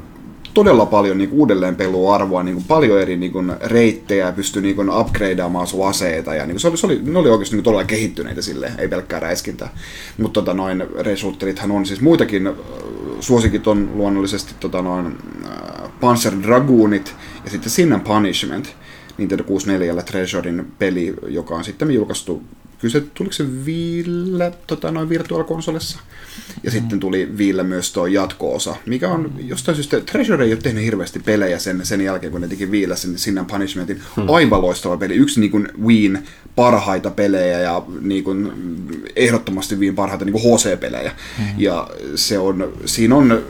[0.55, 6.45] todella paljon niin uudelleenpeluarvoa, niin paljon eri niin reittejä, pystyi niin upgradeaamaan sun aseita, ja
[6.45, 9.69] niin se oli, se oli, ne oli oikeasti niin todella kehittyneitä sille, ei pelkkää räiskintää.
[10.17, 12.53] Mutta tota, noin Resulterithan on siis muitakin, äh,
[13.19, 15.05] suosikit on luonnollisesti tota, noin,
[15.45, 17.15] äh, Panzer Dragoonit
[17.45, 18.75] ja sitten Sin Punishment,
[19.17, 22.43] Nintendo 64 Treasurein peli, joka on sitten julkaistu
[22.79, 25.99] kyllä se, tuliko se Viillä tota, noin virtuaalikonsolissa.
[26.63, 26.71] Ja mm.
[26.71, 31.19] sitten tuli Viillä myös tuo jatko-osa, mikä on jostain syystä, Treasure ei ole tehnyt hirveästi
[31.19, 34.01] pelejä sen, sen jälkeen, kun ne teki Viillä sen Sin and Punishmentin.
[34.15, 34.29] Hmm.
[34.29, 36.23] Aivan loistava peli, yksi niin kuin Wiin
[36.55, 38.51] parhaita pelejä ja niin kuin,
[39.15, 41.11] ehdottomasti Wiin parhaita niin kuin HC-pelejä.
[41.37, 41.45] Hmm.
[41.57, 43.43] Ja se on, siinä on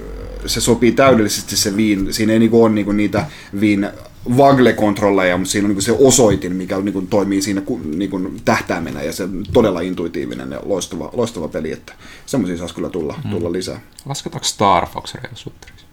[0.46, 3.26] se sopii täydellisesti se viin, siinä ei niinku ole niinku niitä
[3.60, 3.90] viin
[4.38, 9.14] vagle-kontrolleja, mutta siinä on niinku se osoitin, mikä niinku toimii siinä ku- niinku tähtäimenä ja
[9.14, 11.94] se on todella intuitiivinen ja loistava, loistava peli, että
[12.26, 13.80] semmoisia saisi kyllä tulla, tulla lisää.
[14.06, 15.86] Lasketaanko Star Fox Rail Shooteriksi?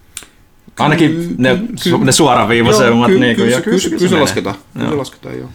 [0.78, 3.06] Ainakin ne, su, ne suoraviivaisemmat.
[3.10, 4.98] ky- niin kuin, kyllä, se- lasketaan, Joo.
[4.98, 5.48] lasketaan, joo.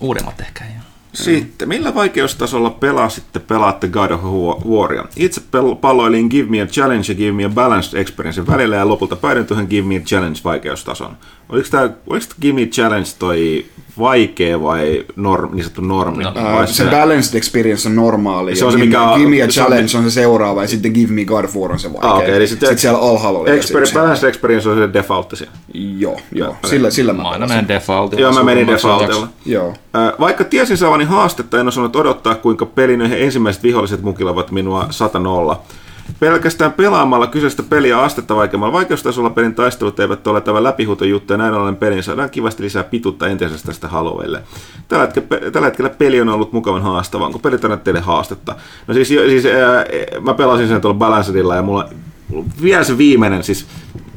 [0.00, 0.93] Uudemmat ehkä ole.
[1.14, 5.04] Sitten, millä vaikeustasolla pelasitte, pelaatte God of Waria?
[5.16, 5.40] Itse
[5.80, 9.46] palloilin Give Me a Challenge ja Give Me a Balanced Experience välillä ja lopulta päädyin
[9.46, 11.16] tuohon Give Me a Challenge vaikeustason.
[11.48, 13.66] Oliko tämä oliko Give Me a Challenge toi
[13.98, 16.24] vaikea vai norm, niin sanottu normi?
[16.24, 18.56] No, vai Uh, se balanced experience on normaali.
[18.56, 20.68] Se ja on se, mikä give me a se on- challenge on se seuraava ja
[20.68, 22.10] sitten give me God of War on se vaikea.
[22.10, 24.92] Ah, okei, eli sitten sitten siellä alhaalla oli Exper- vielä se- Balanced Experience on se
[24.92, 25.54] defaultti siellä.
[25.74, 26.56] Joo, joo.
[26.66, 28.22] Sillä, sillä mä Mä aina menen defaultilla.
[28.22, 29.28] Joo, mä menin defaultilla.
[29.46, 29.74] Joo.
[30.20, 35.18] Vaikka tiesin saavani haastetta, en osannut odottaa, kuinka pelin ensimmäiset viholliset mukilavat minua 100
[36.20, 41.54] Pelkästään pelaamalla kyseistä peliä astetta vaikeammalla vaikeustasolla pelin taistelut eivät ole tämä läpihuutojuttu ja näin
[41.54, 44.42] ollen pelin saadaan kivasti lisää pituutta entisestä sitä haluille.
[44.88, 47.26] Tällä hetkellä, tällä hetkellä peli on ollut mukavan haastava.
[47.26, 48.54] Onko peli tarjonnut teille haastetta?
[48.86, 49.84] No siis, siis ää,
[50.20, 51.88] mä pelasin sen tuolla Balancedilla ja mulla,
[52.28, 53.66] mulla vielä se viimeinen, siis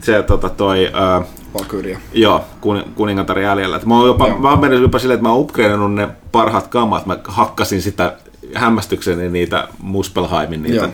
[0.01, 1.21] se tota, toi, ää,
[1.53, 1.99] Valkyria.
[2.13, 3.75] Joo, kun, kuningatar jäljellä.
[3.77, 4.39] Et Mä oon, jopa, Joo.
[4.39, 7.05] mä oon mennyt jopa silleen, että mä oon upgradeannut ne parhaat kamat.
[7.05, 8.13] Mä hakkasin sitä
[8.55, 10.87] hämmästykseni niitä Muspelheimin niitä Joo.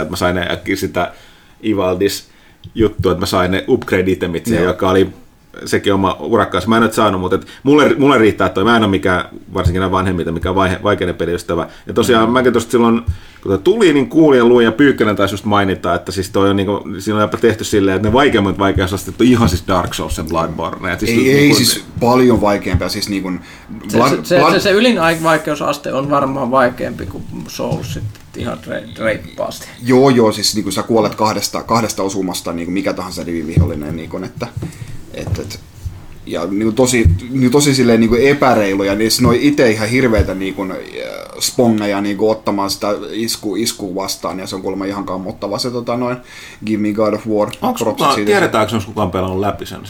[0.00, 0.46] että mä sain ne
[0.76, 1.12] sitä
[1.64, 2.28] Ivaldis
[2.74, 5.08] juttua, että mä sain ne upgrade-itemit siihen, joka oli
[5.64, 6.66] sekin oma urakkaus.
[6.66, 8.64] Mä en nyt saanut, mutta et mulle, mulle riittää toi.
[8.64, 9.24] Mä en ole mikään,
[9.54, 11.68] varsinkin nämä vanhemmilta, mikä vaihe, vaikeinen peliystävä.
[11.86, 12.32] Ja tosiaan mm.
[12.32, 13.02] mäkin tuosta silloin,
[13.42, 16.56] kun tuli, niin kuulin ja luin ja Pyykkönen taisi just mainita, että siis toi on
[16.56, 20.18] niinku, siinä on jopa tehty silleen, että ne vaikeimmat vaikeusastet on ihan siis Dark Souls
[20.18, 20.92] ja Bloodborne.
[20.92, 23.40] Et siis Ei, niinku- ei siis paljon vaikeampia, siis niin kuin
[23.88, 28.58] Se, se, se, se, se ylin ai- vaikeusaste on varmaan vaikeampi kuin Souls sitten ihan
[28.66, 29.66] re- reippaasti.
[29.82, 33.96] Joo, joo, siis niin kuin sä kuolet kahdesta, kahdesta osumasta, niin kuin mikä tahansa divivihollinen,
[33.96, 34.46] niin kuin, että,
[35.14, 35.58] että, että
[36.26, 39.70] ja niin kuin tosi, niin kuin tosi silleen niin kuin epäreiluja, niin ne on itse
[39.70, 40.78] ihan hirveitä niin kuin, äh,
[41.40, 45.70] spongeja niin kuin ottamaan sitä isku, isku vastaan, ja se on kuulemma ihan kammottava se
[45.70, 46.16] tota, noin
[46.66, 47.50] Give Me God of War.
[47.62, 49.80] Onko kukaan, tiedetäänkö, onko kukaan pelannut läpi sen?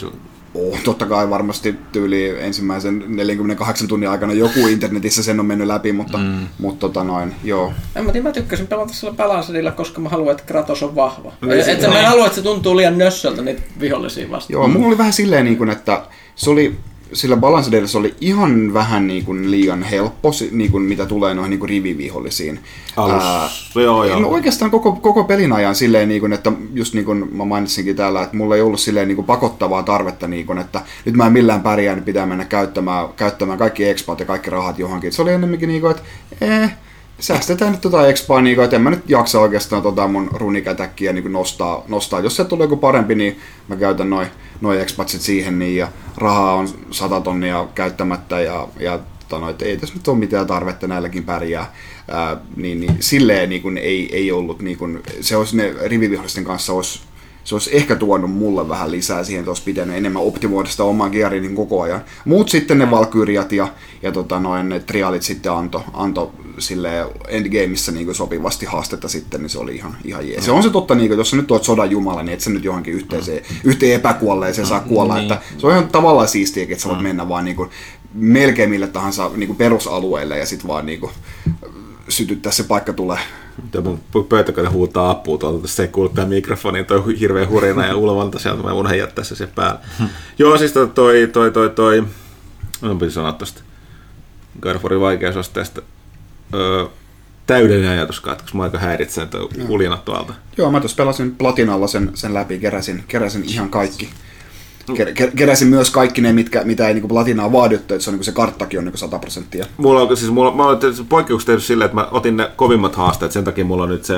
[0.55, 5.93] Oh, totta kai varmasti tyyli ensimmäisen 48 tunnin aikana joku internetissä sen on mennyt läpi,
[5.93, 6.47] mutta, mm.
[6.59, 7.73] mutta tota noin, joo.
[7.95, 11.33] En mä tiedä, mä tykkäsin pelata sillä Balancerilla, koska mä haluan, että Kratos on vahva.
[11.41, 14.53] Niin, Et, että mä en halua, että se tuntuu liian nössöltä niitä vihollisia vastaan.
[14.53, 16.03] Joo, mulla oli vähän silleen, niin kuin, että
[16.35, 16.77] se oli,
[17.13, 21.49] sillä Balancedilla se oli ihan vähän niin kuin liian helppo, niin kuin, mitä tulee noihin
[21.49, 22.59] niin kuin rivivihollisiin.
[22.97, 24.19] Alussa, joo, joo.
[24.19, 27.95] No oikeastaan koko, koko pelin ajan silleen, niin kuin, että just niin kuin mä mainitsinkin
[27.95, 31.25] täällä, että mulla ei ollut silleen niin kuin pakottavaa tarvetta, niin kuin, että nyt mä
[31.25, 35.13] en millään pärjää, niin pitää mennä käyttämään, käyttämään kaikki expat ja kaikki rahat johonkin.
[35.13, 36.03] Se oli enemmänkin niin kuin, että
[36.41, 36.71] eh,
[37.21, 41.31] säästetään nyt tota expaa, niin että en mä nyt jaksa oikeastaan tota mun runikätäkkiä niin
[41.31, 42.19] nostaa, nostaa.
[42.19, 44.27] Jos se tulee joku parempi, niin mä käytän noin
[44.61, 45.87] noi expatsit siihen, niin, ja
[46.17, 50.47] rahaa on sata tonnia käyttämättä, ja, ja tota, no, että ei tässä nyt ole mitään
[50.47, 51.73] tarvetta näilläkin pärjää.
[52.07, 56.43] Ää, niin, niin, silleen niin kuin ei, ei ollut, niin kuin, se olisi ne rivivihollisten
[56.43, 56.99] kanssa olisi,
[57.43, 61.09] se olisi ehkä tuonut mulle vähän lisää siihen, että olisi pitänyt enemmän optimoida sitä omaa
[61.09, 62.01] gearia niin koko ajan.
[62.25, 63.67] Muut sitten ne valkyriat ja,
[64.01, 69.49] ja tota, noin, ne trialit sitten anto, anto sille endgameissa niin sopivasti haastetta sitten, niin
[69.49, 70.45] se oli ihan, ihan jees.
[70.45, 72.49] Se on se totta, niin kuin, jos sä nyt oot sodan jumala, niin et sä
[72.49, 75.15] nyt johonkin yhteiseen, yhteen epäkuolleeseen saa kuolla.
[75.15, 75.31] Niin.
[75.31, 77.69] Että se on ihan tavallaan siistiä, että sä voit mennä vaan niin kuin,
[78.13, 81.11] melkein mille tahansa niin kuin perusalueelle ja sitten vaan niin kuin,
[82.09, 83.19] sytyttää se paikka tulee.
[83.71, 87.95] Tämä mun pöytäkone huutaa apua tuolta, se ei kuulu tämä mikrofoni, toi hirveä hurina ja
[87.95, 89.79] ulvanta sieltä, mä unohdin jättää se siihen päälle.
[90.37, 92.03] Joo, siis toi, toi, toi, toi, toi
[92.81, 93.61] no piti sanoa tosta
[94.65, 95.81] Warin vaikeusasteesta.
[96.53, 96.85] Öö,
[97.47, 100.33] täydellinen ajatuskatkos, mä aika häiritsee toi ulina tuolta.
[100.57, 104.09] Joo, mä tuossa pelasin Platinalla sen, sen läpi, keräsin, keräsin ihan kaikki.
[104.95, 108.15] Ker, ker, keräsin myös kaikki ne, mitkä, mitä ei niin Platinaa vaadittu, että se, on,
[108.15, 109.65] niin se karttakin on niin 100 prosenttia.
[109.77, 110.79] Mulla on, siis mulla, mä olen
[111.09, 114.15] poikkeukset tehnyt silleen, että mä otin ne kovimmat haasteet, sen takia mulla on nyt se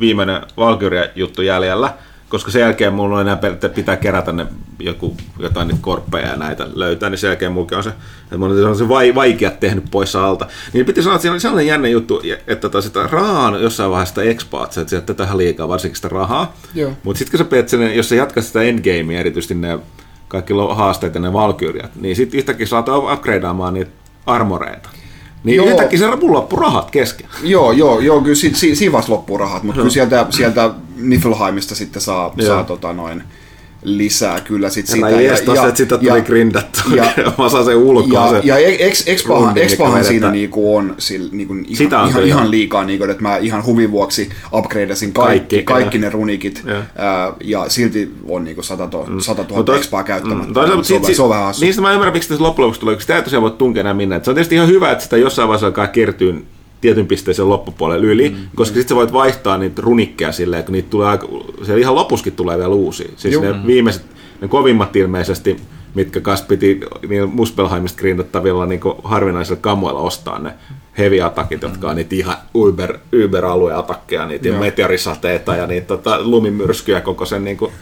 [0.00, 1.94] viimeinen Valkyria-juttu jäljellä,
[2.28, 3.38] koska sen jälkeen mulla on enää
[3.74, 4.46] pitää kerätä ne
[4.78, 7.90] joku, jotain niitä korppeja ja näitä löytää, niin sen jälkeen mulla on se,
[8.22, 10.46] että mulla on se vai, vaikeat tehnyt pois alta.
[10.72, 13.90] Niin piti sanoa, että siinä oli sellainen jännä juttu, että tota, sitä rahaa on jossain
[13.90, 16.56] vaiheessa sitä expaat, että sieltä tähän liikaa, varsinkin sitä rahaa.
[17.02, 19.78] Mutta sitten kun sä peet sen, jos sä jatkat sitä endgamea, erityisesti ne
[20.28, 23.90] kaikki haasteet ja ne valkyriat, niin sitten yhtäkkiä saat upgradeaamaan niitä
[24.26, 24.88] armoreita.
[25.44, 25.66] Niin Joo.
[25.66, 27.26] yhtäkkiä se mulla loppu rahat kesken.
[27.42, 31.74] Joo, joo, joo, kyllä si, si, siinä vasta loppuu rahat, mutta kyllä sieltä, sieltä Niflheimista
[31.74, 32.46] sitten saa, Joo.
[32.46, 33.22] saa tota noin,
[33.84, 35.06] lisää kyllä sit sitä.
[35.06, 37.04] Herra jestas, että sitä tuli grindattua.
[37.38, 38.24] Mä saan sen ulkoa.
[38.26, 40.04] Ja, se ja mikä ekspahan vedetään.
[40.04, 42.34] siinä niinku on sil, niinku ihan, Sitä on ihan, kyllä.
[42.34, 46.78] ihan liikaa, niinku, että mä ihan huvin vuoksi upgradeasin kaikki, Kaikki, kaikki, ne runikit, Joo.
[46.96, 50.46] ää, ja silti on niinku 100, to, 100 000 Mutta expaa käyttämättä.
[50.46, 51.64] Mm, toisaalta se, on, sit- se on vähän hassu.
[51.64, 53.94] Niistä mä ymmärrän, miksi tässä loppujen lopuksi tulee, kun sitä ei tosiaan voi tunkea enää
[53.94, 54.20] minne.
[54.22, 56.34] Se on tietysti ihan hyvä, että sitä jossain vaiheessa alkaa kertyä
[56.84, 60.72] tietyn pisteeseen loppupuolelle yli, mm, koska sitten sä voit vaihtaa niitä runikkeja silleen, että kun
[60.72, 61.28] niitä tulee aika,
[61.62, 63.08] siellä ihan lopuskin tulee vielä uusia.
[63.16, 63.42] Siis Juu.
[63.42, 64.04] ne viimeiset,
[64.40, 65.56] ne kovimmat ilmeisesti,
[65.94, 70.54] mitkä kas piti niin Muspelheimista grindattavilla niin harvinaisilla kamoilla ostaa ne
[70.98, 74.60] heavy atakit, jotka on niitä ihan Uber, Uber-alueatakkeja, niitä Joo.
[74.60, 77.72] meteorisateita ja niitä tota, lumimyrskyjä koko sen niin kuin,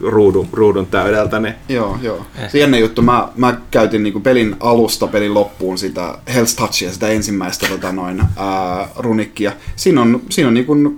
[0.00, 1.40] ruudun, ruudun täydeltä.
[1.40, 2.26] Niin Joo, joo.
[2.48, 7.08] Se jännä juttu, mä, mä käytin niinku pelin alusta pelin loppuun sitä Health Touchia, sitä
[7.08, 9.52] ensimmäistä tota noin, ää, runikkia.
[9.76, 10.96] Siinä on, siinä on niinku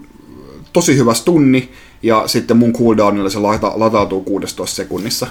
[0.72, 5.26] tosi hyvä stunni, ja sitten mun cooldownilla se lata, latautuu 16 sekunnissa.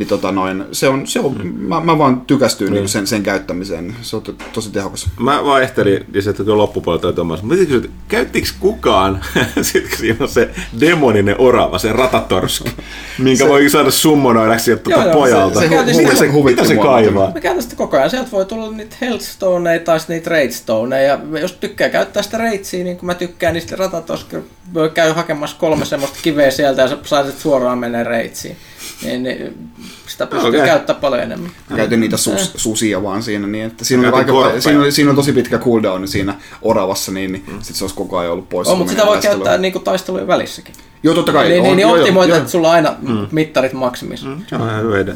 [0.00, 3.94] Niin tota noin, se on, se on, mä, mä vaan tykästyin niinku sen, sen käyttämiseen.
[4.02, 5.08] Se on to, tosi tehokas.
[5.18, 7.42] Mä vaihtelin, ja se tuli loppupuolella toi Thomas.
[7.42, 9.24] Mä että käyttikö kukaan,
[9.62, 10.50] sit kun siinä on se
[10.80, 12.70] demoninen orava, se ratatorski,
[13.18, 15.60] minkä se, voi saada summonoidaksi tuota joo, pojalta.
[15.60, 17.32] se- se käytiin mitä, se, mitä se kaivaa?
[17.34, 18.10] Mä käytän sitä koko ajan.
[18.10, 21.18] Sieltä voi tulla niitä Healthstoneja tai sitten niitä Raidstoneja.
[21.32, 24.36] Ja jos tykkää käyttää sitä Raidsia, niin kuin mä tykkään, niin sitten ratatoska
[24.74, 28.56] voi käy hakemassa kolme semmoista kiveä sieltä ja sä saisit suoraan mennä Raidsiin.
[29.02, 29.70] Niin, niin
[30.06, 30.66] sitä pystyy okay.
[30.66, 31.50] käyttämään paljon enemmän.
[31.70, 34.60] Mä käytin niitä sus, susia vaan siinä, niin että siinä, aika, korppeja.
[34.60, 38.18] siinä, on, siinä on tosi pitkä cooldown siinä oravassa, niin, niin sit se olisi koko
[38.18, 38.68] ajan ollut pois.
[38.68, 39.38] On, mutta sitä voi taisteluun.
[39.38, 40.74] käyttää niin kuin taistelujen välissäkin.
[41.02, 41.48] Joo, totta kai.
[41.48, 42.38] Niin, on, niin, niin joo, joo, optimoit, joo.
[42.38, 43.26] että sulla on aina mm.
[43.30, 44.26] mittarit maksimissa.
[44.26, 44.44] Mm.
[44.46, 45.14] Se on ihan hyvä idea.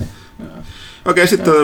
[1.05, 1.55] Okei, sitten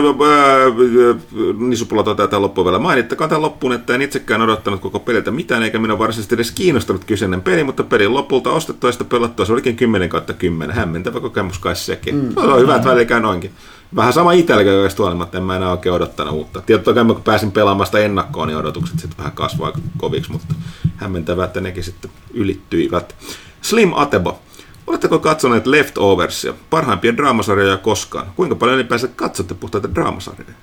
[1.57, 2.79] Nisupulla toteaa tähän loppuun vielä.
[2.79, 7.03] Mainittakaa tähän loppuun, että en itsekään odottanut koko peliltä mitään, eikä minua varsinaisesti edes kiinnostanut
[7.03, 10.75] kyseinen peli, mutta pelin lopulta ostettua ja sitä pelattua se olikin 10 kautta 10.
[10.75, 12.15] Hämmentävä kokemus kai sekin.
[12.15, 12.33] Mm.
[12.33, 13.51] Se on hyvä, että välillä käy noinkin.
[13.95, 16.61] Vähän sama itselläkin oikeasti huolimatta, en mä enää oikein odottanut uutta.
[16.93, 20.55] Kai mä kun pääsin pelaamaan sitä ennakkoon, niin odotukset sitten vähän kasvoi aika koviksi, mutta
[20.95, 23.15] hämmentävää, että nekin sitten ylittyivät.
[23.61, 24.39] Slim Atebo.
[24.87, 28.31] Oletteko katsoneet Leftoversia, parhaimpia draamasarjoja koskaan?
[28.35, 30.53] Kuinka paljon ylipäänsä katsotte puhtaita draamasarjoja?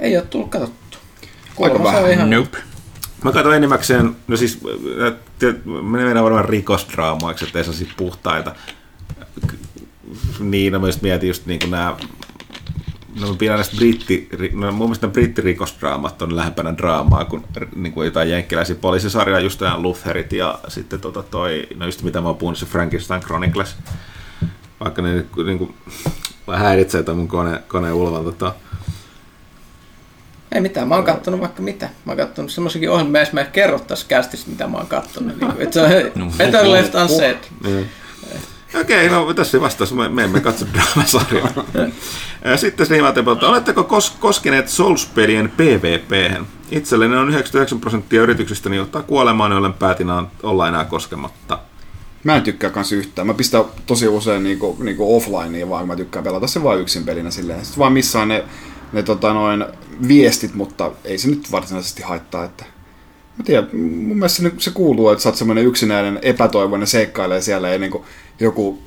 [0.00, 0.98] Ei ole tullut katsottu.
[1.62, 2.12] Aika vähän.
[2.12, 2.30] ihan...
[2.30, 2.58] Nope.
[3.24, 4.58] Mä katsoin enimmäkseen, no siis,
[5.06, 8.54] äh, te- me mennään varmaan rikosdraamoiksi, ettei se puhtaita.
[10.40, 11.96] Niin, no mä just mietin just niin kuin nämä,
[13.20, 17.44] no mä pidän näistä britti, ri- no mun mielestä brittirikosdraamat on lähempänä draamaa kuin,
[17.76, 22.20] niin kuin jotain jenkkiläisiä poliisisarjoja, just nämä Lutherit ja sitten tota toi, no just mitä
[22.20, 23.76] mä oon puhunut, se Frankenstein Chronicles.
[24.80, 25.74] Vaikka ne niin kuin,
[26.46, 28.54] vähän häiritsee toi mun kone, koneen ulvan tota,
[30.52, 31.86] Ei mitään, mä oon kattonut vaikka mitä.
[32.04, 35.40] Mä oon kattonut semmoisiakin ohjelmia, jos mä kerro tässä kästissä, mitä mä oon kattonut.
[35.40, 37.36] Niin kuin, että se on better left unsaid.
[38.72, 38.80] Niin.
[38.82, 39.94] Okei, no tässä vastaus.
[39.94, 41.48] Me, me emme katso draamasarjaa.
[42.56, 46.42] Sitten Slimatepolta, oletteko kos- koskeneet Souls-pelien PvP?
[46.70, 50.06] Itselleni on 99 prosenttia yrityksistä, niin ottaa kuolemaan, jollen päätin
[50.42, 51.58] olla enää koskematta.
[52.24, 53.26] Mä en tykkää kans yhtään.
[53.26, 57.30] Mä pistän tosi usein niinku, niinku offlineen vaan, mä tykkään pelata se vaan yksin pelinä
[57.30, 57.64] silleen.
[57.64, 58.44] Sitten vaan missään ne,
[58.92, 59.64] ne tota noin
[60.08, 62.64] viestit, mutta ei se nyt varsinaisesti haittaa, että
[63.38, 67.78] Mä tiedän, mun mielestä se, kuuluu, että sä oot semmoinen yksinäinen epätoivoinen seikkailee siellä ja
[67.78, 68.04] niin kuin
[68.40, 68.82] joku,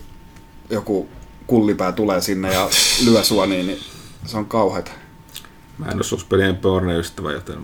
[0.70, 1.10] joku
[1.48, 2.70] kullipää tulee sinne ja
[3.06, 3.80] lyö sua, niin, niin
[4.26, 4.92] se on kauheata.
[5.78, 7.58] Mä en ole Souls-pelien porne-ystävä, joten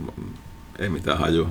[0.80, 1.50] ei mitään hajua.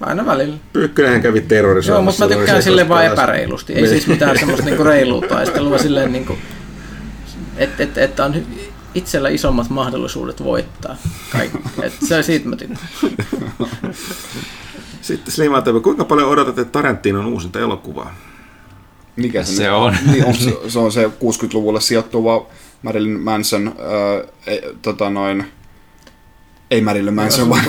[0.00, 0.56] Aina välillä.
[0.72, 2.24] Pyykkönenhän kävi terrorisoimassa.
[2.24, 3.72] Joo, mutta mä tykkään se silleen vaan epäreilusti.
[3.72, 3.88] Ei Niin.
[3.90, 6.38] siis mitään semmoista niinku reilua taistelua silleen niinku,
[7.56, 8.34] että et, et on
[8.94, 10.96] itsellä isommat mahdollisuudet voittaa
[11.32, 11.58] kaikki.
[11.82, 12.88] Et se siitä mä tykkään.
[15.00, 18.14] Sitten Slimatepolta, kuinka paljon odotatte Tarantinon uusinta elokuvaa?
[19.16, 19.96] Mikä se, Se on.
[20.12, 22.46] Niin, on se, se, on se 60-luvulle sijoittuva
[22.82, 25.44] Marilyn Manson, äh, tota noin,
[26.70, 27.60] ei Marilyn Manson, vaan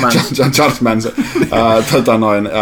[0.00, 0.22] Manson.
[0.38, 1.12] John, Charles Manson,
[1.42, 2.52] äh, tota noin, äh,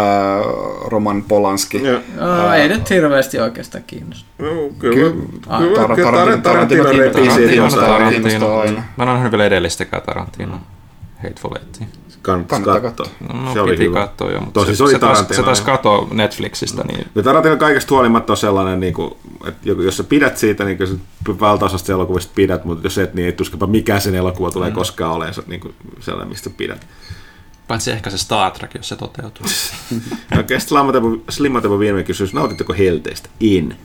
[0.85, 1.83] Roman Polanski.
[1.83, 1.99] Joo.
[2.19, 4.29] No, ei nyt hirveästi oikeastaan kiinnosta.
[4.39, 4.49] No,
[4.79, 4.95] kyllä.
[4.95, 5.13] Kyllä.
[5.57, 8.81] Kyllä, Tar- kyllä Tarantino- repii siitä Tarantino-.
[8.97, 10.59] Mä en ole nähnyt vielä edellistäkään Tarantino.
[11.23, 11.87] Hateful Eightia.
[12.21, 13.07] Kannattaa katsoa.
[13.33, 13.99] No, se oli piti hyvä.
[13.99, 17.23] katsoa jo, mutta Tosi, se, se oli se, taas, se taas katoo Netflixistä, niin Ja
[17.23, 19.13] Tarantino kaikesta huolimatta on sellainen, niin kuin,
[19.45, 23.31] että jos sä pidät siitä, niin kyllä valtaosasta elokuvista pidät, mutta jos et, niin ei
[23.31, 24.75] tuskinpa mikään sen elokuva tulee mm.
[24.75, 26.87] koskaan olemaan se- niin kuin sellainen, mistä pidät.
[27.67, 29.45] paitsi ehkä se Star Trek, jos se toteutuu.
[30.39, 33.29] Okei, sitten Slimmatepo viimeinen kysymys, nautitteko helteistä?
[33.39, 33.75] In.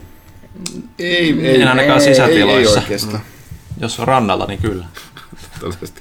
[0.99, 2.79] Ei, ei, En ainakaan ei, ei, sisätiloissa.
[2.79, 3.23] ei oikeastaan.
[3.81, 4.85] Jos on rannalla, niin kyllä.
[5.61, 6.01] Todellisesti.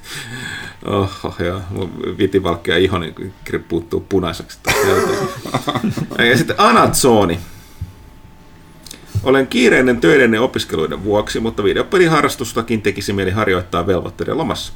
[0.84, 1.60] Oho, joo.
[1.70, 3.14] Mun vitivalkki ja iho niin
[3.68, 4.58] puuttuu punaiseksi.
[6.30, 7.38] ja sitten Anatsoni.
[9.22, 14.72] Olen kiireinen töiden ja opiskeluiden vuoksi, mutta videopeliharrastustakin tekisi mieli harjoittaa velvoitteiden lomassa.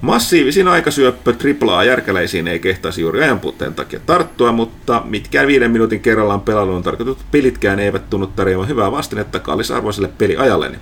[0.00, 1.34] Massiivisin aikasyöppö
[1.66, 7.18] AAA järkäleisiin ei kehtaisi juuri ajanpuutteen takia tarttua, mutta mitkään viiden minuutin kerrallaan pelailuun tarkoitut
[7.30, 10.78] pelitkään eivät tunnu tarjoamaan hyvää vastinetta kallisarvoiselle peliajalleni.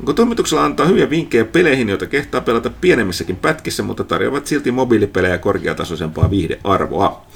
[0.00, 5.38] Onko toimituksella antaa hyviä vinkkejä peleihin, joita kehtaa pelata pienemmissäkin pätkissä, mutta tarjoavat silti mobiilipelejä
[5.38, 7.26] korkeatasoisempaa viihdearvoa?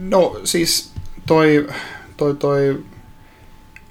[0.00, 0.92] No siis
[1.26, 1.66] toi,
[2.16, 2.78] toi, toi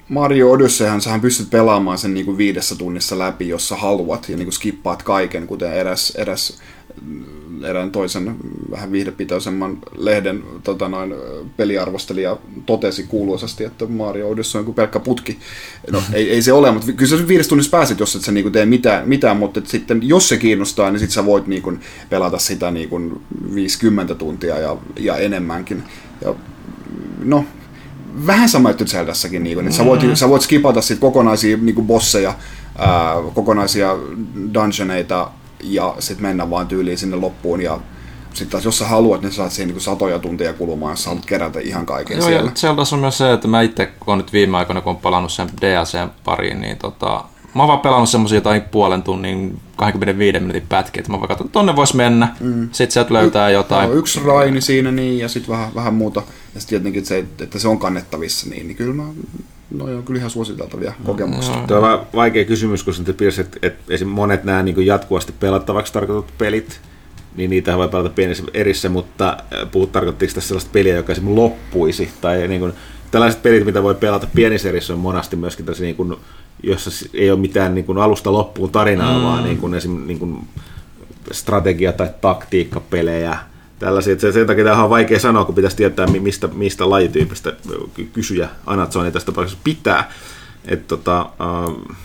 [0.08, 4.36] Mario Odysseyhän sähän pystyt pelaamaan sen niin kuin viidessä tunnissa läpi, jos sä haluat, ja
[4.36, 6.60] niin kuin skippaat kaiken, kuten eräs, eräs
[7.64, 8.36] erään toisen
[8.70, 11.14] vähän viihdepitoisemman lehden tota noin,
[11.56, 12.36] peliarvostelija
[12.66, 15.38] totesi kuuluisasti, että Mario Odyssey on kuin pelkkä putki.
[15.90, 18.50] No ei, ei se ole, mutta kyllä sä viides tunnissa pääset, jos et sä niinku
[18.50, 21.72] tee mitään, mitään mutta sitten jos se kiinnostaa, niin sit sä voit niinku
[22.10, 23.22] pelata sitä niinku
[23.54, 25.82] 50 tuntia ja, ja enemmänkin.
[26.24, 26.34] Ja,
[27.24, 27.44] no,
[28.26, 30.14] vähän sama juttu Zeldassakin, niin kuin, että sä voit, mm.
[30.14, 32.34] sä voit skipata sit kokonaisia niin kuin bosseja,
[32.78, 33.96] ää, kokonaisia
[34.54, 35.30] dungeoneita
[35.62, 37.78] ja sitten mennä vaan tyyliin sinne loppuun ja
[38.34, 41.10] sitten taas jos sä haluat, niin sä saat siihen niin satoja tunteja kulumaan, jos sä
[41.10, 42.52] haluat kerätä ihan kaiken Joo, siellä.
[42.54, 45.32] Zeldas on myös se, että mä itse, kun on nyt viime aikoina, kun on palannut
[45.32, 47.24] sen DLC pariin, niin tota,
[47.54, 51.46] mä oon vaan pelannut semmosia jotain puolen tunnin, 25 minuutin pätkiä, että mä vaan katson,
[51.46, 52.68] että tonne vois mennä, mm.
[52.72, 53.90] sit sieltä löytää jotain.
[53.90, 56.22] No, yksi raini siinä niin, ja sitten vähän, vähän muuta.
[56.54, 59.04] Ja sitten tietenkin, että se, että se on kannettavissa, niin, niin kyllä mä
[59.70, 61.56] No joo, kyllä ihan suositeltavia kokemuksia.
[61.56, 61.66] No.
[61.66, 64.08] Tuo on vaikea kysymys, koska piirsi, että, että esim.
[64.08, 66.80] monet nämä niin jatkuvasti pelattavaksi tarkoitut pelit,
[67.36, 71.40] niin niitä voi pelata pienissä erissä, mutta äh, puhut tarkoittiko tässä sellaista peliä, joka esimerkiksi
[71.40, 72.72] loppuisi, tai niin kuin,
[73.14, 76.16] tällaiset pelit, mitä voi pelata pienissä erissä, on monasti myöskin tällaisia, niin kuin,
[76.62, 79.24] jossa ei ole mitään niin kuin alusta loppuun tarinaa, mm.
[79.24, 80.48] vaan niin kuin, esim, niin kuin
[81.32, 83.38] strategia- tai taktiikkapelejä,
[83.78, 84.18] tällaisia.
[84.18, 87.52] Sen, sen takia tämä on vaikea sanoa, kun pitäisi tietää, mistä, mistä lajityypistä
[88.12, 90.12] kysyjä Anatsoni tästä tapauksessa pitää.
[90.64, 91.96] Et, tota, uh,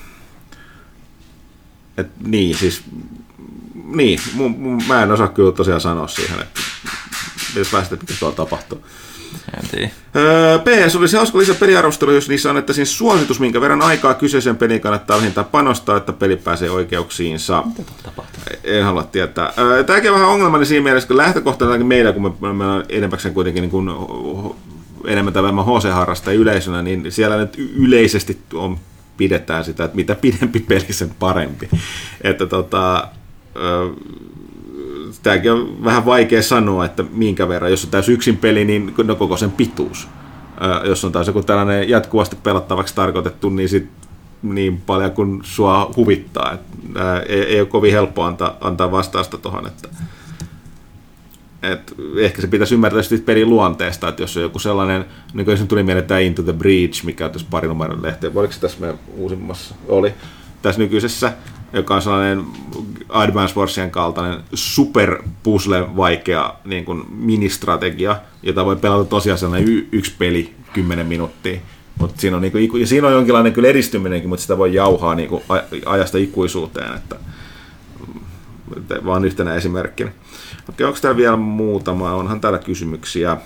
[1.97, 2.83] et, niin, siis
[3.83, 6.61] niin, mun, mun, mä en osaa kyllä tosiaan sanoa siihen, että
[7.55, 8.83] jos päästä, mitä tuolla tapahtuu.
[10.15, 14.81] Öö, PS olisi hauska lisää peliarvostelu, jos niissä annettaisiin suositus, minkä verran aikaa kyseisen pelin
[14.81, 17.63] kannattaa vähintään panostaa, että peli pääsee oikeuksiinsa.
[17.77, 18.43] Mitä tapahtuu?
[18.63, 19.53] En halua tietää.
[19.57, 23.61] Öö, tämäkin on vähän ongelmallinen siinä mielessä, kun lähtökohtana meillä, kun me, me enemmäkseen kuitenkin
[23.61, 23.89] niin kuin,
[25.05, 28.79] enemmän tai vähemmän HC-harrasta yleisönä, niin siellä nyt yleisesti on,
[29.17, 31.69] pidetään sitä, että mitä pidempi peli, sen parempi.
[32.21, 33.07] Että tota,
[33.55, 33.87] öö,
[35.23, 37.71] tämäkin on vähän vaikea sanoa, että minkä verran.
[37.71, 40.07] Jos on täys yksin peli, niin no koko sen pituus.
[40.85, 43.89] Jos on taas joku tällainen jatkuvasti pelattavaksi tarkoitettu, niin sit
[44.41, 46.53] niin paljon kuin sua huvittaa.
[46.53, 46.61] Et,
[46.95, 49.89] ää, ei, ei ole kovin helppo antaa, antaa vastausta tuohon, että
[51.63, 55.67] et ehkä se pitäisi ymmärtää sitten pelin luonteesta, että jos on joku sellainen, niin kuin
[55.67, 58.99] tuli mieleen tämä Into the Breach, mikä on tässä parinumeron lehteen, oliko se tässä meidän
[59.17, 60.13] uusimmassa, oli
[60.61, 61.33] tässä nykyisessä,
[61.73, 62.45] joka on sellainen
[63.09, 70.13] Advance Warsien kaltainen super puzzle vaikea niin kuin ministrategia, jota voi pelata tosiaan y- yksi
[70.17, 71.59] peli 10 minuuttia.
[71.99, 75.15] Mutta siinä on, niin kuin, ja siinä on jonkinlainen kyllä edistyminenkin, mutta sitä voi jauhaa
[75.15, 75.43] niin kuin
[75.85, 77.15] ajasta ikuisuuteen, että
[79.05, 80.11] vaan yhtenä esimerkkinä.
[80.69, 82.13] Okei, onko täällä vielä muutama?
[82.13, 83.37] Onhan täällä kysymyksiä.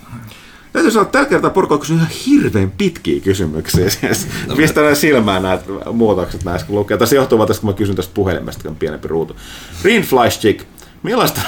[0.73, 3.89] Täytyy sanoa, että tällä kertaa porukka on ihan hirveän pitkiä kysymyksiä.
[3.89, 6.97] Siis no, pistää silmään näitä muutokset näissä, kun lukee.
[6.97, 9.35] Tässä johtuu vaan tästä, kun mä kysyn tästä puhelimesta, kun on pienempi ruutu.
[9.83, 10.63] Rinfleischik,
[11.03, 11.41] millaista...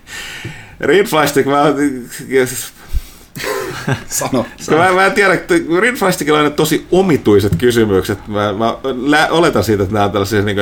[0.80, 1.64] Rinfleischik, mä
[4.08, 4.46] Sano.
[4.70, 8.28] Mä, mä en tiedä, että Rinfastikilla on tosi omituiset kysymykset.
[8.28, 8.76] Mä, mä
[9.06, 10.58] lä- oletan siitä, että nämä on tällaisia niin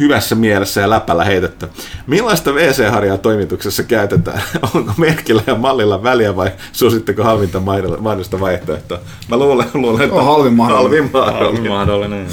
[0.00, 1.68] hyvässä mielessä ja läpällä heitettä.
[2.06, 4.42] Millaista WC-harjaa toimituksessa käytetään?
[4.74, 8.98] Onko merkillä ja mallilla väliä vai suositteko halvinta mahdollista vaihtoehtoa?
[9.28, 11.10] Mä luulen, luulen että on halvin mahdollinen.
[11.10, 11.72] Halvin mahdollinen.
[11.72, 12.26] Halvin mahdollinen.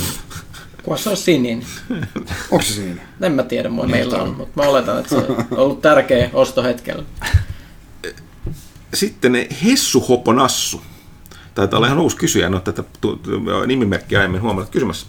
[0.84, 1.64] Kun se on sininen.
[2.52, 3.02] Onko se sininen?
[3.22, 7.04] En mä tiedä, mua meillä on, mutta mä oletan, että se on ollut tärkeä ostohetkellä.
[8.94, 10.82] Sitten Hessu Hoponassu.
[11.56, 12.84] Taitaa olla ihan uusi kysyjä, en ole tätä
[13.68, 15.08] nimimerkkiä aiemmin huomannut kysymässä.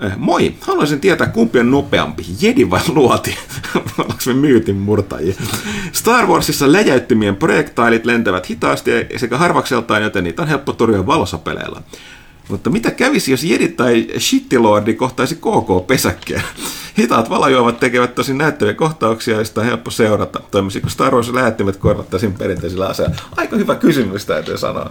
[0.00, 3.38] Eh, moi, haluaisin tietää kumpi on nopeampi, Jedi vai luoti?
[3.98, 5.34] Ollaanko me myytin murtajia?
[5.92, 11.82] Star Warsissa läjäyttymien projektailit lentävät hitaasti sekä harvakseltaan, joten niitä on helppo torjua valosapeleilla.
[12.48, 16.42] Mutta mitä kävisi, jos Jedi tai Shittilordi kohtaisi KK-pesäkkeä?
[16.98, 20.40] Hitaat valajuovat tekevät tosi näyttäviä kohtauksia, joista on helppo seurata.
[20.50, 23.16] Toimisiko Star Wars lähettimet korvattaisiin perinteisillä aseilla?
[23.36, 24.90] Aika hyvä kysymys, täytyy sanoa.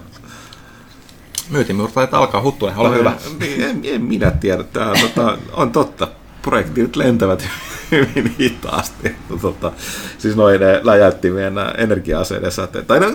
[1.50, 3.12] Myytimurtajat alkaa huttua, ole hyvä.
[3.58, 4.62] En, en minä tiedä.
[4.62, 6.08] Tämä on, tota, on totta.
[6.42, 7.48] Projektit lentävät
[7.90, 9.16] hyvin hitaasti.
[9.40, 9.72] Tota,
[10.18, 12.86] siis noin läjäyttimien energia-aseiden säteet.
[12.86, 13.06] Tai no,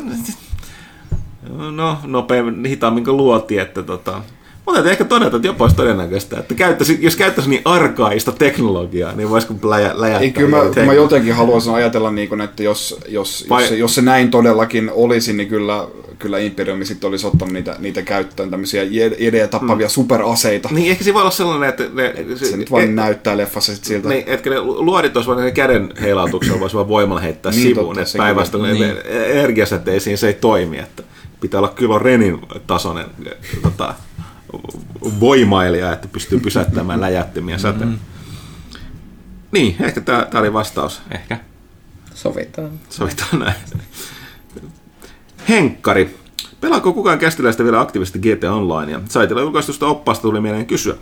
[1.72, 4.22] No, nopeammin, hitaammin kuin luotiin, että tota,
[4.70, 9.16] mutta täytyy ehkä todeta, että jopa olisi todennäköistä, että käyttäisi, jos käyttäisi niin arkaista teknologiaa,
[9.16, 10.24] niin voisiko läjä, läjättää?
[10.24, 13.62] Ei, kyllä mä, mä jotenkin haluaisin ajatella, niin kuin, että jos, jos, Vai...
[13.62, 15.88] jos, se, jos se näin todellakin olisi, niin kyllä,
[16.20, 18.84] kyllä Imperiumi sitten olisi ottanut niitä, niitä käyttöön, tämmöisiä
[19.20, 19.92] jedejä tappavia mm.
[19.92, 20.70] superaseita.
[20.72, 21.84] Niin, ehkä se voi olla sellainen, että...
[21.94, 24.10] Ne, se, se nyt vain et, näyttää leffassa sit siltä.
[24.10, 28.02] Niin, että ne luodit olisi vain käden heilautuksella, voisi vaan voimalla heittää niin, sivuun, totta,
[28.02, 28.96] että päinvastoin niin.
[29.06, 31.04] energiasäteisiin se ei toimi, että
[31.42, 33.06] pitää olla kyllä Renin tasoinen
[33.62, 33.94] tota,
[35.20, 37.86] voimailija, että pystyy pysäyttämään läjättömiä säteitä.
[37.86, 38.00] Mm.
[39.52, 41.02] Niin, ehkä tämä oli vastaus.
[41.12, 41.40] Ehkä.
[42.14, 42.72] Sovitaan.
[42.90, 43.56] Sovitaan näin.
[45.50, 46.20] Henkkari.
[46.62, 49.02] Pelaako kukaan kästiläistä vielä aktiivisesti GT Onlinea?
[49.10, 50.96] Saitilla julkaistusta oppaasta tuli mieleen kysyä.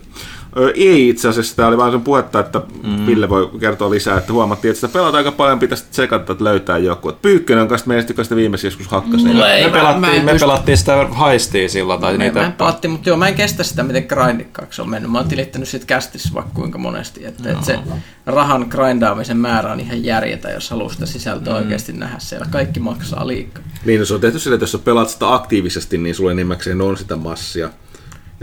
[0.76, 3.06] Ei itse asiassa, tämä oli vaan sen puhetta, että mm.
[3.06, 6.78] Ville voi kertoa lisää, että huomattiin, että sitä pelataan aika paljon, pitäisi tsekata, että löytää
[6.78, 7.12] joku.
[7.22, 9.24] Pyykkönen on kanssa meistä, joka sitä viimeksi joskus hakkasi.
[9.24, 12.02] Me, me, pelattiin, me pelattiin sitä haistia silloin.
[12.02, 12.40] Tai me, niitä...
[12.40, 15.12] me pelattiin, mutta joo, mä en kestä sitä, miten grindikkaaksi on mennyt.
[15.12, 17.50] Mä oon tilittänyt siitä kästissä vaikka kuinka monesti, että, no.
[17.50, 17.80] että se
[18.26, 21.60] rahan grindaamisen määrä on ihan järjetä, jos haluaa sitä sisältöä mm.
[21.60, 22.46] oikeasti nähdä siellä.
[22.52, 23.64] Kaikki maksaa liikaa.
[23.86, 26.82] Niin, no se on tehty sille, että jos sä pelaat sitä aktiivisesti, niin sulle enimmäkseen
[26.82, 27.70] on sitä massia.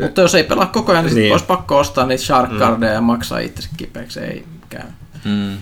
[0.02, 1.32] Mutta jos ei pelaa koko ajan, niin, niin.
[1.32, 2.82] olisi pakko ostaa niitä shark mm.
[2.82, 4.20] ja maksaa itse kipeäksi.
[4.20, 4.86] Ei käy.
[5.24, 5.58] Mm.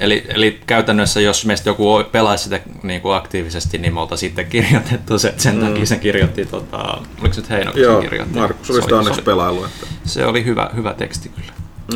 [0.00, 4.46] Eli, eli käytännössä, jos meistä joku pelaisi sitä niin kuin aktiivisesti, niin me oltaisiin sitten
[4.46, 5.66] kirjoitettu se, sen mm.
[5.66, 8.38] takia sen kirjoitti, tota, oliko se Heinokin Joo, kirjoitti?
[8.38, 9.64] Markus oli sitä onneksi pelailu.
[9.64, 9.86] Että...
[10.04, 11.52] Se oli hyvä, hyvä teksti kyllä.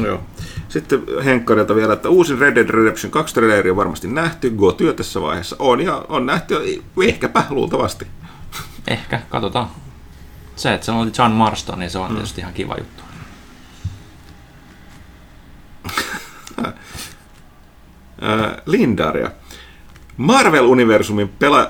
[0.06, 0.20] Joo.
[0.68, 4.50] Sitten Henkkarilta vielä, että uusin Red Dead Redemption 2 traileri on varmasti nähty.
[4.50, 8.06] Go-työ tässä vaiheessa on ja on nähty ehkäpä luultavasti.
[8.88, 9.68] Ehkä, katsotaan
[10.56, 12.14] se, että se oli John Marston, niin se on mm.
[12.14, 13.02] tietysti ihan kiva juttu.
[18.66, 19.30] Lindaria.
[20.16, 21.68] Marvel-universumin pela...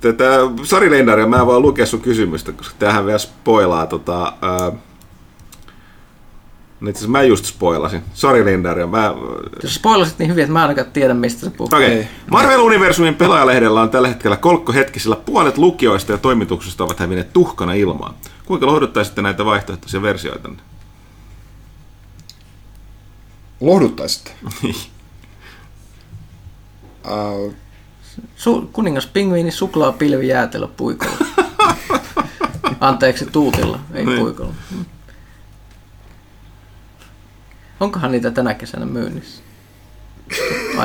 [0.00, 0.24] tätä...
[0.62, 4.32] Sori Lindaria, mä en vaan lukea sun kysymystä, koska tämähän vielä spoilaa tota...
[4.42, 4.72] Ää,
[6.88, 8.02] itse asiassa mä just spoilasin.
[8.14, 8.86] Sori Lindaria.
[8.86, 9.14] Mä...
[9.62, 11.68] Jos spoilasit niin hyvin, että mä ainakaan tiedä, mistä se puhuu.
[11.72, 12.00] Okei.
[12.00, 12.04] Okay.
[12.30, 17.72] Marvel-universumin pelaajalehdellä on tällä hetkellä kolkko hetki, sillä puolet lukijoista ja toimituksista ovat hävinneet tuhkana
[17.72, 18.14] ilmaan.
[18.44, 20.48] Kuinka lohduttaisitte näitä vaihtoehtoisia versioita?
[23.60, 24.30] Lohduttaisitte?
[27.04, 27.54] uh...
[28.36, 31.16] Su- kuningas pingviini suklaa pilvi jäätelö puikolla.
[32.80, 34.18] Anteeksi, tuutilla, ei niin.
[34.18, 34.54] puikolla.
[37.82, 39.42] Onkohan niitä tänä kesänä myynnissä?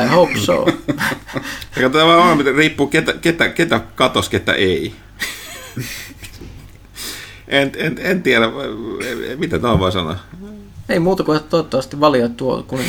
[0.04, 0.66] I hope so.
[1.82, 4.96] Katsotaan vaan, riippuu ketä, ketä, ketä katos, ketä ei.
[7.48, 8.46] en, en, en tiedä,
[9.38, 10.16] mitä tämä voi sanoa.
[10.90, 12.80] Ei muuta kuin toivottavasti valioit tuo, kun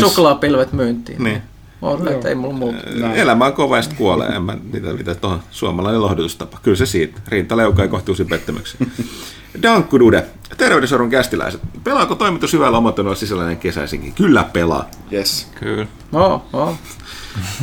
[0.00, 1.24] suklaapilvet myyntiin.
[1.24, 1.42] Niin.
[1.86, 2.78] On, että ei mulla muuta.
[3.14, 4.28] Elämä on kova ja kuolee.
[4.28, 6.58] En mä, mitä, mitä tuohon suomalainen lohdutustapa.
[6.62, 7.20] Kyllä se siitä.
[7.28, 8.86] Rinta leukaa kohti uusi pettymyksiä.
[9.62, 10.26] Dankkudude.
[10.56, 11.60] Terveydensorun kästiläiset.
[11.84, 14.12] Pelaako toimitus hyvällä omatunnolla sisällinen kesäisinkin?
[14.12, 14.90] Kyllä pelaa.
[15.12, 15.50] Yes.
[15.60, 15.86] Kyllä.
[16.12, 16.74] Oh, oh.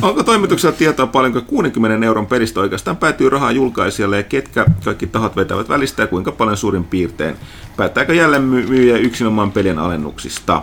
[0.02, 5.36] Onko toimituksella tietoa paljonko 60 euron pelistä oikeastaan päätyy rahaa julkaisijalle ja ketkä kaikki tahot
[5.36, 7.36] vetävät välistä ja kuinka paljon suurin piirtein?
[7.76, 10.62] Päättääkö jälleen myyjä yksinomaan pelien alennuksista?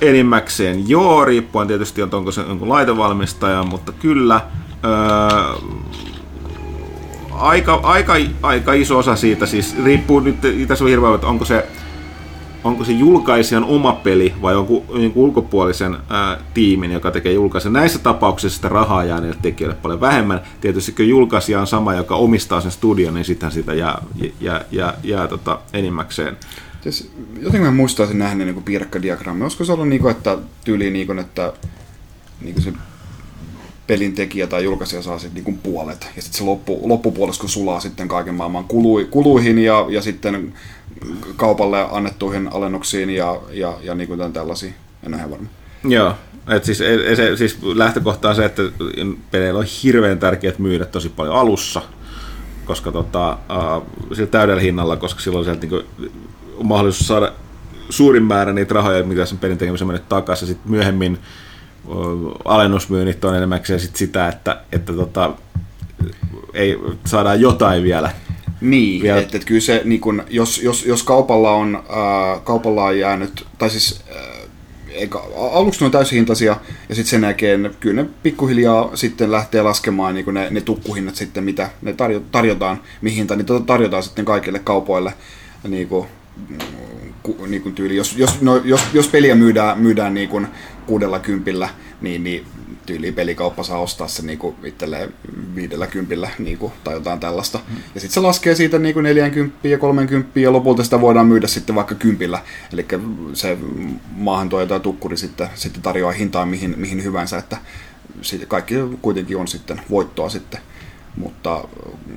[0.00, 4.40] Enimmäkseen joo, riippuen tietysti, onko se jonkun laitevalmistaja, mutta kyllä
[4.84, 5.72] öö,
[7.32, 10.36] aika, aika, aika iso osa siitä, siis riippuu nyt,
[10.68, 11.66] tässä on hirveä, että onko se,
[12.64, 17.72] onko se julkaisijan oma peli vai onko niin ulkopuolisen ää, tiimin, joka tekee julkaisen.
[17.72, 20.40] Näissä tapauksissa sitä rahaa jää niille tekijöille paljon vähemmän.
[20.60, 24.02] Tietysti kun julkaisija on sama, joka omistaa sen studion, niin sitten sitä jää,
[24.40, 26.36] jää, jää, jää tota enimmäkseen.
[26.82, 29.42] Siis, jotenkin mä muistaisin nähnyt niin piirakkadiagrammi.
[29.42, 31.52] Olisiko se ollut niin kuin, että tyyli niin kuin, että
[32.40, 32.72] niin kuin se
[33.86, 36.08] pelin tekijä tai julkaisija saa sitten niin puolet.
[36.16, 40.54] Ja sitten se loppu, loppupuolisko sulaa sitten kaiken maailman kului, kuluihin ja, ja sitten
[41.36, 44.74] kaupalle annettuihin alennuksiin ja, ja, ja niin kuin tällaisiin.
[45.02, 45.48] En ole ihan varma.
[45.84, 46.14] Joo,
[46.48, 48.62] et siis, et, se, siis lähtökohta on se, että
[49.30, 51.82] peleillä on hirveän tärkeää myydä tosi paljon alussa,
[52.64, 53.38] koska tota,
[53.78, 55.84] uh, sillä täydellä hinnalla, koska silloin sieltä niin
[56.62, 57.32] mahdollisuus saada
[57.90, 60.48] suurin määrä niitä rahoja, mitä sen pelin tekemiseen mennyt takaisin.
[60.48, 61.18] Sitten myöhemmin
[62.44, 65.32] alennusmyynnit on enemmäkseen sit sitä, että, että tota,
[66.54, 68.10] ei, saadaan jotain vielä.
[68.60, 69.20] Niin, vielä.
[69.20, 73.46] että et kyllä se, niin kun, jos, jos, jos kaupalla, on, ää, kaupalla on jäänyt,
[73.58, 74.22] tai siis ää,
[74.90, 75.18] eikä,
[75.52, 76.56] aluksi ne on täyshintaisia,
[76.88, 81.44] ja sitten sen jälkeen kyllä ne pikkuhiljaa sitten lähtee laskemaan niin ne, ne tukkuhinnat sitten,
[81.44, 85.14] mitä ne tarjo, tarjotaan, mihin tai niitä tarjotaan sitten kaikille kaupoille
[85.68, 86.21] niin kuin, ku,
[87.46, 90.46] niin kuin tyyli, jos, jos, no, jos, jos peliä myydään, myydään niin kuin
[90.86, 91.68] kuudella kympillä,
[92.00, 92.46] niin, niin
[92.86, 95.14] tyyli pelikauppa saa ostaa se niin kuin itselleen
[95.54, 97.58] viidellä kympillä niin kuin, tai jotain tällaista.
[97.58, 97.76] Mm.
[97.94, 101.46] Ja sitten se laskee siitä niin kuin 40 ja 30 ja lopulta sitä voidaan myydä
[101.46, 102.42] sitten vaikka kympillä.
[102.72, 102.86] Eli
[103.32, 103.58] se
[104.16, 107.56] maahantuoja tai tukkuri sitten, sitten tarjoaa hintaa mihin, mihin hyvänsä, että
[108.48, 110.60] kaikki kuitenkin on sitten voittoa sitten
[111.16, 111.64] mutta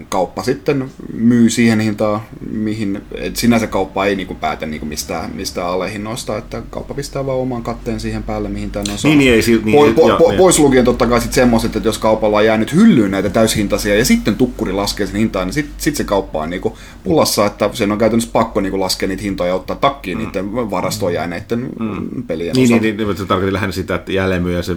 [0.09, 5.67] kauppa sitten myy siihen hintaan, mihin, et sinänsä kauppa ei niinku päätä niinku mistään, mistään
[5.67, 9.41] alehinnoista, että kauppa pistää vaan oman katteen siihen päälle, mihin tänne on niin, niin, ei,
[9.63, 12.73] niin, po, po, po, pois lukien totta kai sitten semmoiset, että jos kaupalla on jäänyt
[12.73, 16.49] hyllyyn näitä täyshintaisia ja sitten tukkuri laskee sen hintaan, niin sitten sit se kauppa on
[16.49, 20.23] niinku pulassa, että sen on käytännössä pakko niinku laskea niitä hintoja ja ottaa takkiin mm.
[20.23, 22.23] niiden varastoon jääneiden mm.
[22.23, 24.76] pelien niin, niin, niin, se tarkoitti lähinnä sitä, että jälleenmyyjä se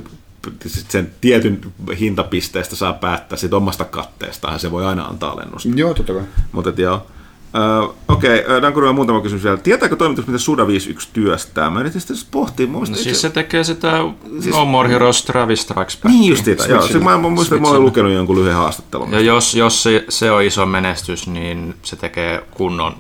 [0.67, 1.61] sen tietyn
[2.01, 5.69] hintapisteestä saa päättää sit omasta katteestaan, se voi aina antaa alennusta.
[5.75, 6.23] Joo, totta kai.
[6.53, 7.07] Mutta joo.
[7.49, 9.57] Uh, Okei, okay, Dankurilla muutama kysymys vielä.
[9.57, 11.71] Tietääkö toimitus, mitä Suda 51 työstää?
[11.71, 12.67] Mä yritin sitten pohtia.
[12.67, 14.01] No, siis se tekee sitä
[14.41, 14.55] siis...
[14.55, 16.15] No More Heroes Travis Strikes Back.
[16.15, 16.87] Niin just sitä, joo.
[16.87, 19.13] Se, mä, mä muistan, että mä olen lukenut jonkun lyhyen haastattelun.
[19.13, 22.97] Ja jos, jos se, se, on iso menestys, niin se tekee kunnon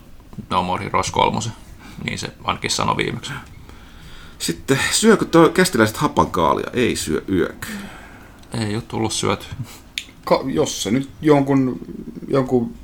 [0.50, 1.38] No More Heroes 3.
[2.04, 3.32] Niin se ainakin sanoi viimeksi.
[4.38, 6.70] Sitten syökö tuo kästiläiset hapankaalia?
[6.72, 7.66] Ei syö yök.
[8.60, 9.46] Ei ole tullut syöty.
[10.24, 11.80] Ka- jos se nyt jonkun,
[12.28, 12.74] jonkun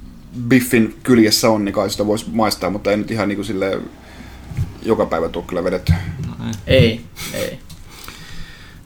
[0.48, 3.80] biffin kyljessä on, niin kai sitä voisi maistaa, mutta ei nyt ihan niin kuin sille
[4.82, 5.92] joka päivä tule kyllä vedetty.
[6.26, 6.34] No
[6.66, 7.04] ei, ei.
[7.34, 7.58] ei.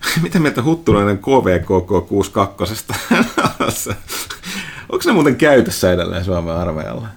[0.22, 2.86] Mitä mieltä Huttunainen KVKK 62?
[4.92, 7.08] Onko se muuten käytössä edelleen Suomen armeijalla?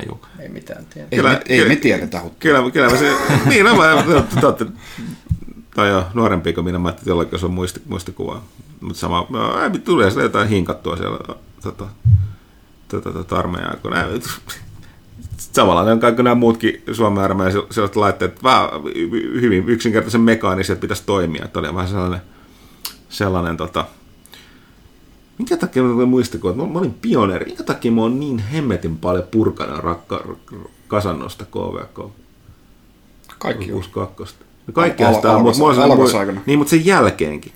[0.00, 0.08] Ei
[0.52, 1.08] mitään tiedä.
[1.10, 2.22] Ei, kyllä, me, ei me tiedetä.
[2.38, 3.12] Kyllä, kyllä se,
[3.48, 4.04] niin no, mä,
[4.40, 4.66] te olette,
[5.74, 8.42] tai jo nuorempi kuin minä, mä ajattelin jollakin, jos on muisti, muistikuva.
[8.80, 9.26] Mutta sama,
[9.62, 11.18] ei, tulee siellä jotain hinkattua siellä
[11.62, 11.86] tota,
[12.88, 14.06] tota, tota, armeijaa, kun nämä,
[15.36, 18.68] samanlainen kaikki nämä muutkin Suomen armeijan sellaiset laitteet, vähän
[19.40, 22.20] hyvin yksinkertaisen mekaaniset pitäisi toimia, että oli vähän sellainen,
[23.08, 23.84] sellainen tota,
[25.40, 29.24] Minkä takia mä muistan, että mä olin pioneeri, minkä takia mä oon niin hemmetin paljon
[29.30, 30.24] purkana rakka,
[30.88, 32.10] kasannosta KVK?
[33.38, 33.84] Kaikki on.
[33.90, 34.44] kakkosta.
[34.66, 35.58] No kaikki al- sitä on, mutta
[36.46, 37.52] niin, mutta sen jälkeenkin.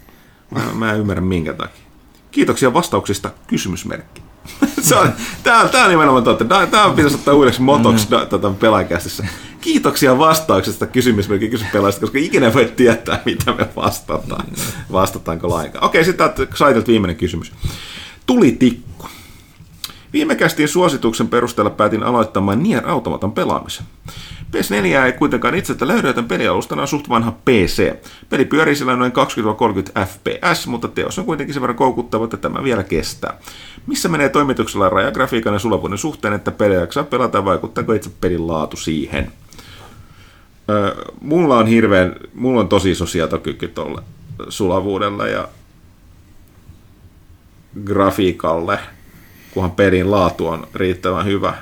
[0.51, 1.83] Mä, mä en ymmärrä minkä takia.
[2.31, 4.23] Kiitoksia vastauksista, kysymysmerkki.
[4.89, 5.13] se on,
[5.43, 6.45] tää, tää on nimenomaan totta.
[6.45, 8.27] Tää, tää pitäisi ottaa uudeksi motoksi mm.
[8.29, 9.27] tota, pelaajakästissä.
[9.65, 14.47] Kiitoksia vastauksesta kysymysmerkki kysymyspelaajista, koska ikinä voi tietää, mitä me vastataan.
[14.93, 15.85] Vastataanko lainkaan.
[15.85, 17.53] Okei, sitten saitet viimeinen kysymys.
[18.27, 19.07] Tuli tikku.
[20.13, 23.87] Viime kästin suosituksen perusteella päätin aloittamaan Nier Automaton pelaamisen.
[24.57, 27.95] PS4 ei kuitenkaan itseltä löydä, joten pelialustana on suht vanha PC.
[28.31, 32.65] Peli pyörii sillä noin 20-30 fps, mutta teos on kuitenkin sen verran koukuttava, että tämä
[32.65, 33.39] vielä kestää.
[33.87, 38.11] Missä menee toimituksella raja grafiikan ja sulavuuden suhteen, että peliä jaksaa pelata ja vaikuttaako itse
[38.21, 39.33] pelin laatu siihen?
[41.21, 44.03] Mulla on hirveän, mulla on tosi iso sietokyky tuolle
[44.49, 45.49] sulavuudelle ja
[47.85, 48.79] grafiikalle,
[49.51, 51.55] kunhan pelin laatu on riittävän hyvä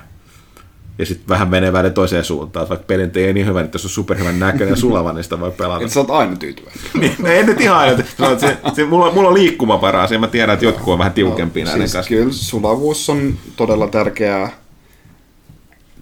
[0.98, 2.68] ja sitten vähän menee vähän toiseen suuntaan.
[2.68, 5.50] Vaikka pelin ei niin hyvä, että jos on superhyvän näköinen ja sulava, niin sitä voi
[5.50, 5.80] pelata.
[5.80, 6.80] Että sä oot aina tyytyväinen.
[7.00, 7.96] niin, no en nyt ihan aina.
[8.38, 11.70] Se, se, mulla, mulla on liikkumavaraa, ja mä tiedän, että jotkut on vähän tiukempia no,
[11.70, 12.08] näiden siis kanssa.
[12.08, 14.50] Kyllä sulavuus on todella tärkeää,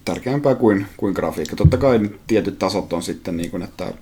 [0.05, 1.55] tärkeämpää kuin, kuin grafiikka.
[1.55, 3.93] Totta kai tietyt tasot on sitten, niin kuin, että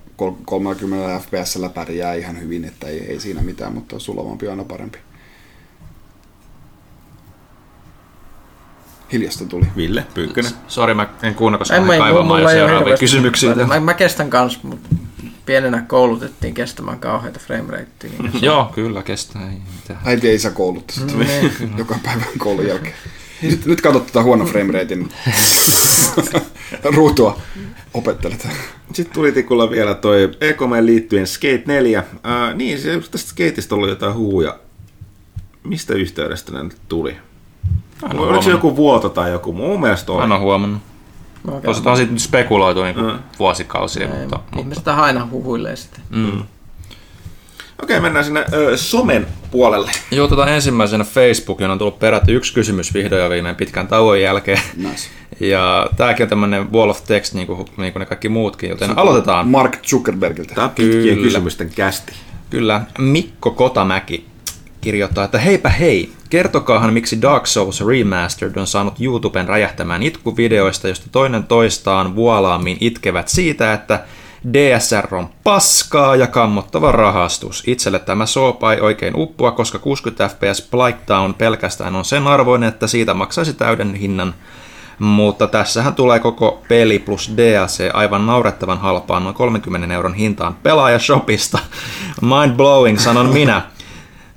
[0.44, 4.98] 30 fps pärjää ihan hyvin, että ei, ei siinä mitään, mutta sulavampi on aina parempi.
[9.12, 9.66] Hiljasta tuli.
[9.76, 10.52] Ville Pyykkönen.
[10.68, 13.54] Sori, mä en kuunnella, koska en, mä kaivamaan jo seuraavia kysymyksiä.
[13.54, 14.88] Mä, mä, kestän kans, mutta
[15.46, 19.50] pienenä koulutettiin kestämään kauheita frame Niin Joo, kyllä kestää.
[19.50, 20.00] Ei mitään.
[20.04, 22.94] Äiti ei saa kouluttaa sitä mm, joka päivän koulun jälkeen.
[23.42, 25.08] Nyt, nyt katsot tätä huono frameratein
[26.96, 27.40] ruutua
[27.94, 28.48] opettelet.
[28.92, 32.04] Sitten tuli tikulla vielä toi Ecomeen liittyen Skate 4.
[32.14, 34.58] Uh, niin, se, tästä Skateista oli jotain huuja.
[35.64, 37.16] Mistä yhteydestä ne nyt tuli?
[38.02, 38.44] Oliko huomannut.
[38.44, 39.52] se joku vuoto tai joku?
[39.52, 40.28] Mun mielestä on.
[40.28, 40.82] Mä en huomannut.
[41.64, 43.18] Tuossa on sitten spekuloitu niin mm.
[43.38, 44.08] vuosikausia.
[44.08, 44.94] Ei, mutta, ihmiset mutta...
[44.94, 46.00] aina huhuilee sitten.
[46.10, 46.42] Mm.
[47.82, 49.90] Okei, mennään sinne ö, somen puolelle.
[50.10, 54.60] Joo, tota ensimmäisenä Facebookin on tullut perätty yksi kysymys vihdoin ja viimein pitkän tauon jälkeen.
[54.76, 55.08] Nice.
[55.40, 58.88] Ja tämäkin on tämmöinen wall of text, niin kuin, niin kuin ne kaikki muutkin, joten
[58.88, 59.48] Super aloitetaan.
[59.48, 60.54] Mark Zuckerbergiltä.
[60.54, 62.12] Tämä on pitkien kysymysten kästi.
[62.50, 62.80] Kyllä.
[62.98, 64.26] Mikko Kotamäki
[64.80, 71.06] kirjoittaa, että heipä hei, kertokaahan miksi Dark Souls Remastered on saanut YouTuben räjähtämään itkuvideoista, josta
[71.12, 74.04] toinen toistaan vuolaammin itkevät siitä, että
[74.52, 77.62] DSR on paskaa ja kammottava rahastus.
[77.66, 82.86] Itselle tämä soopa ei oikein uppua, koska 60 fps Blighttown pelkästään on sen arvoinen, että
[82.86, 84.34] siitä maksaisi täyden hinnan
[84.98, 91.58] Mutta tässähän tulee koko peli plus DLC aivan naurettavan halpaan noin 30 euron hintaan pelaajashopista.
[92.22, 93.62] Mind blowing, sanon minä.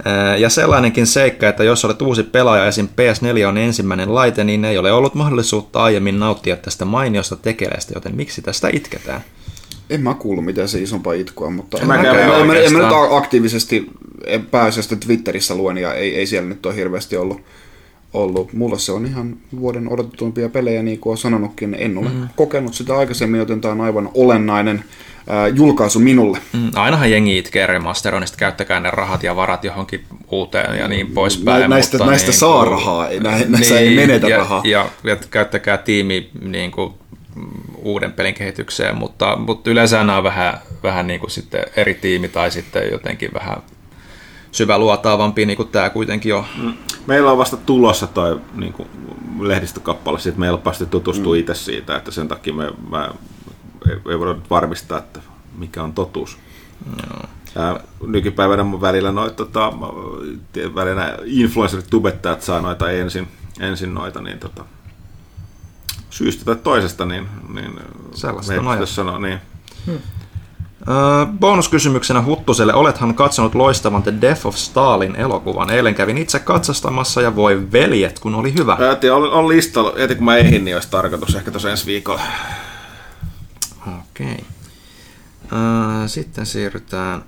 [0.05, 2.87] Ää, Ja sellainenkin seikka, että jos olet uusi pelaaja, esim.
[2.87, 8.15] PS4 on ensimmäinen laite, niin ei ole ollut mahdollisuutta aiemmin nauttia tästä mainiosta tekeleestä, joten
[8.15, 9.21] miksi tästä itketään?
[9.89, 12.79] En mä kuullut mitään se isompaa itkua, mutta en, mä käyn en, mä, en, mä
[12.79, 13.85] nyt aktiivisesti
[14.25, 17.41] en pääasiassa Twitterissä luen ja ei, ei siellä nyt ole hirveästi ollut,
[18.13, 18.53] ollut.
[18.53, 21.75] Mulla se on ihan vuoden odotetuimpia pelejä, niin kuin olen sanonutkin.
[21.79, 22.27] En ole mm.
[22.35, 24.83] kokenut sitä aikaisemmin, joten tämä on aivan olennainen
[25.27, 26.37] ää, julkaisu minulle.
[26.53, 31.61] Mm, ainahan jengi itkee remasteroinnista, käyttäkää ne rahat ja varat johonkin uuteen ja niin poispäin.
[31.61, 33.07] Nä- näistä- mutta näistä niin saa kuin- rahaa,
[33.47, 34.61] näissä ei menetä ja, rahaa.
[34.65, 36.93] Ja, ja käyttäkää tiimi niin kuin,
[37.75, 42.27] uuden pelin kehitykseen, mutta, mutta yleensä nämä on vähän, vähän niin kuin sitten eri tiimi
[42.29, 43.57] tai sitten jotenkin vähän
[44.51, 46.43] syväluotaavampi, niin kuin tämä kuitenkin on.
[47.07, 48.89] Meillä on vasta tulossa toi niin kuin,
[49.39, 51.39] lehdistökappale, siitä meillä on päästy tutustua mm.
[51.39, 53.09] itse siitä, että sen takia me, mä,
[53.89, 55.19] ei, ei voida nyt varmistaa, että
[55.57, 56.37] mikä on totuus.
[57.55, 59.73] Ja nykypäivänä mun välillä noita, tota,
[60.75, 63.27] välillä influencerit, tubettajat saa noita ensin,
[63.59, 64.65] ensin noita, niin tota,
[66.13, 67.79] syystä tai toisesta, niin, niin
[68.13, 69.39] Sellaista me sanoa, niin.
[69.87, 75.69] Öö, bonuskysymyksenä Huttuselle, olethan katsonut loistavan The Death of Stalin elokuvan.
[75.69, 78.77] Eilen kävin itse katsastamassa ja voi veljet, kun oli hyvä.
[78.79, 82.21] Ää, on, on listalla, heti kun mä ehdin, niin olisi tarkoitus ehkä tuossa ensi viikolla.
[83.87, 84.45] Okei.
[85.51, 87.23] Öö, sitten siirrytään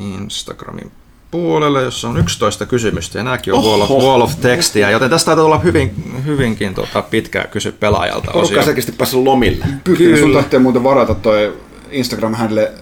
[0.00, 0.92] Instagramin
[1.32, 4.08] puolelle, jossa on 11 kysymystä, ja nämäkin on wall of, Oho.
[4.08, 5.94] wall of textia, joten tästä taitaa olla hyvin,
[6.26, 9.64] hyvinkin tota, pitkä kysy pelaajalta Porukka selkeästi päässyt lomille.
[9.84, 11.56] Pyykkönen, sun tarvitsee muuten varata toi
[11.90, 12.72] instagram hänelle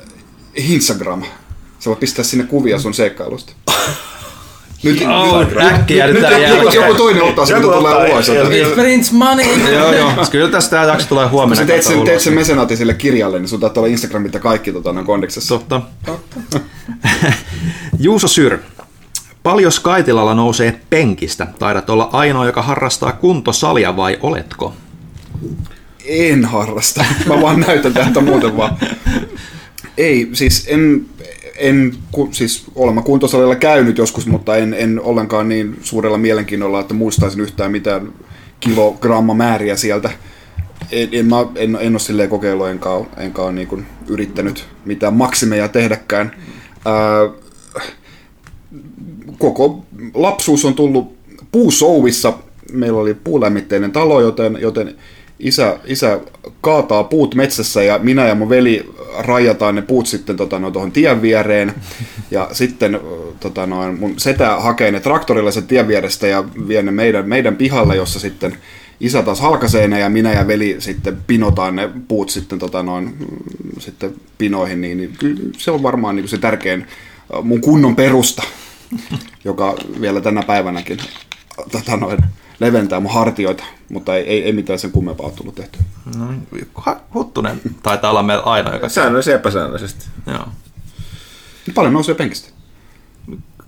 [0.54, 1.22] Instagram.
[1.78, 3.52] Sä voit pistää sinne kuvia sun seikkailusta.
[4.82, 6.38] Nyt, Oh, äkkiä nyt nyt tää
[6.72, 8.28] joku, toinen ottaa sen, kun tulee ulos.
[8.28, 9.72] It's Prince Money!
[9.72, 10.12] Joo, joo.
[10.30, 11.56] Kyllä tästä tämä jakso tulee huomenna.
[11.56, 14.72] sä teet sen, teet sen mesenaatin sille kirjalle, niin sun täytyy olla Instagramit ja kaikki
[14.72, 15.58] tota, kondiksessa.
[15.58, 15.82] Totta.
[18.02, 18.58] Juuso Syr.
[19.42, 21.46] Paljon Skaitilalla nousee penkistä.
[21.58, 24.74] Taidat olla ainoa, joka harrastaa kuntosalia vai oletko?
[26.04, 27.04] En harrasta.
[27.26, 28.76] Mä vaan näytän tästä muuten vaan.
[29.96, 31.06] Ei, siis en,
[31.56, 36.80] en ku, siis olen mä kuntosalilla käynyt joskus, mutta en, en ollenkaan niin suurella mielenkiinnolla,
[36.80, 38.12] että muistaisin yhtään mitään
[38.60, 40.10] kilogramma määriä sieltä.
[40.92, 45.68] En, en, mä, en, en ole silleen kokeillut, enkä, enkä ole niin yrittänyt mitään maksimeja
[45.68, 46.32] tehdäkään.
[46.84, 47.39] Ää,
[49.40, 49.84] koko
[50.14, 51.14] lapsuus on tullut
[51.52, 52.32] puusouvissa.
[52.72, 54.94] Meillä oli puulämmitteinen talo, joten, joten
[55.38, 56.20] isä, isä
[56.60, 60.92] kaataa puut metsässä ja minä ja mun veli rajataan ne puut sitten tota, no, tuohon
[60.92, 61.74] tien viereen.
[62.30, 63.00] Ja sitten
[63.40, 67.56] tota, noin, mun setä hakee ne traktorilla sen tien vierestä ja vie ne meidän, meidän
[67.56, 68.56] pihalle, jossa sitten
[69.00, 73.16] isä taas halkaisee ne ja minä ja veli sitten pinotaan ne puut sitten, tota, noin,
[73.78, 74.80] sitten pinoihin.
[74.80, 75.12] Niin, niin
[75.58, 76.86] se on varmaan niin se tärkein
[77.42, 78.42] mun kunnon perusta,
[79.44, 80.98] joka vielä tänä päivänäkin
[81.72, 82.18] tota, noin,
[82.60, 85.80] leventää mun hartioita, mutta ei, ei, ei mitään sen kummempaa ole tullut tehtyä.
[86.16, 86.26] No,
[87.14, 88.88] Huttunen taitaa olla meillä ainoa, joka...
[88.88, 90.06] Säännöllisesti epäsäännöllisesti.
[90.26, 90.48] Joo.
[91.74, 92.48] Paljon nousee penkistä.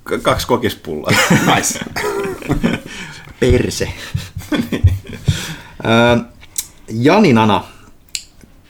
[0.04, 1.12] K- kaksi kokispullaa.
[1.54, 1.80] Nice.
[3.40, 3.92] Perse.
[6.88, 7.64] Janinana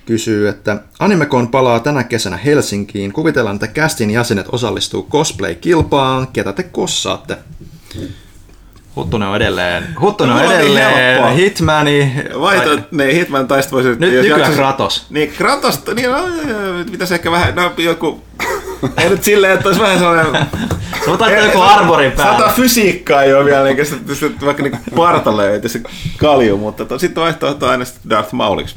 [0.06, 3.12] kysyy, että Animecon palaa tänä kesänä Helsinkiin.
[3.12, 6.26] Kuvitellaan, että castin jäsenet osallistuu cosplay-kilpaan.
[6.32, 7.36] Ketä te kossaatte?
[8.96, 11.30] Huttunen on edelleen, Huttunen on on niin edelleen helppoa.
[11.30, 12.12] Hitmani.
[12.40, 13.88] Vaihto, ne Hitman taista voisi...
[13.88, 15.06] Nyt jos nykyään jaksais- Kratos.
[15.10, 16.18] Niin, Kratos, niin no,
[16.90, 18.22] pitäisi ehkä vähän, no joku...
[18.96, 20.46] Ei nyt silleen, että olisi vähän sellainen...
[21.00, 22.38] Sä voit laittaa joku armorin päälle.
[22.38, 25.80] Sata fysiikkaa jo vielä, niin sitten, sitten vaikka niin parta löytyy se
[26.16, 28.76] kalju, mutta sitten vaihtoehto aina sitten Darth Mauliksi.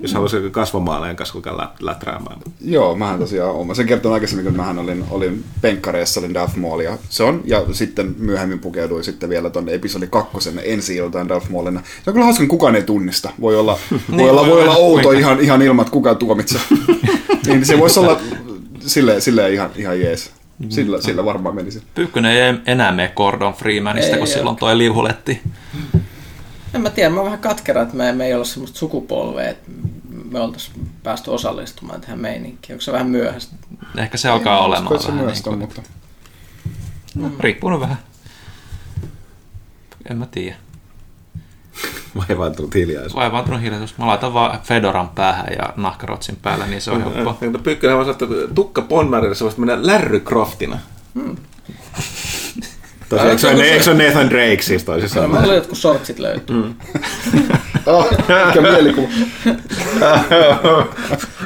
[0.00, 2.38] Jos haluaisi kasvamaaleen kanssa kukaan lät, läträämään.
[2.60, 3.66] Joo, mähän tosiaan olen.
[3.66, 7.42] Mä sen kerton aikaisemmin, kun mähän olin, olin penkkareissa, olin Darth Maul ja se on.
[7.44, 11.80] Ja sitten myöhemmin pukeuduin sitten vielä tonne episodi kakkosen ensi iltaan Darth Maulina.
[12.04, 13.30] Se on kyllä hauska, kun kukaan ei tunnista.
[13.40, 13.78] Voi olla,
[14.16, 16.60] voi olla, voi olla outo ihan, ihan ilman, että kukaan tuomitsee.
[17.46, 18.20] niin se voisi olla
[18.80, 20.30] silleen, silleen ihan, ihan jees.
[20.68, 21.82] Sillä, sillä varmaan menisi.
[21.94, 24.34] Pyykkönen ei enää mene Gordon Freemanista, Ei, kun ei.
[24.34, 25.40] silloin toi liuhuletti.
[26.74, 29.70] En mä tiedä, mä oon vähän katkera, että me, me ei olla semmoista sukupolvea, että
[30.30, 32.74] me oltaisiin päästy osallistumaan tähän meininkiin.
[32.74, 33.56] Onko se vähän myöhäistä?
[33.96, 35.82] Ehkä se alkaa olemaan Se vähän niin myöstä, kuin, mutta
[37.40, 37.98] riippuu nyt vähän.
[40.10, 40.56] En mä tiedä.
[42.16, 43.14] Vaivaantunut hiljaisuus.
[43.14, 43.98] Vaivaantunut hiljaisuus.
[43.98, 47.38] Mä laitan vaan Fedoran päähän ja nahkarotsin päällä, niin se on helppoa.
[47.62, 50.78] Pyykkönen voisi ottaa tukka Ponmarille, se voisi mennä Larry Croftina.
[53.10, 55.44] Tosi, eikö, se eikö se ole Nathan Drake siis toisin Mulla sanoen?
[55.48, 56.56] oli jotkut sortsit löytyy.
[56.62, 56.74] Mm.
[57.86, 58.06] Ah,
[58.46, 59.08] mikä mielikuva.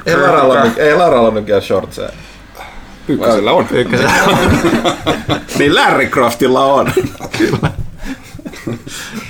[0.07, 2.09] Ei Laralla, ole- ei Laralla mikään shortseja.
[3.07, 3.67] Pyykkösellä on.
[3.71, 4.11] Ykkösen.
[5.59, 6.93] Niin Larry Croftilla on.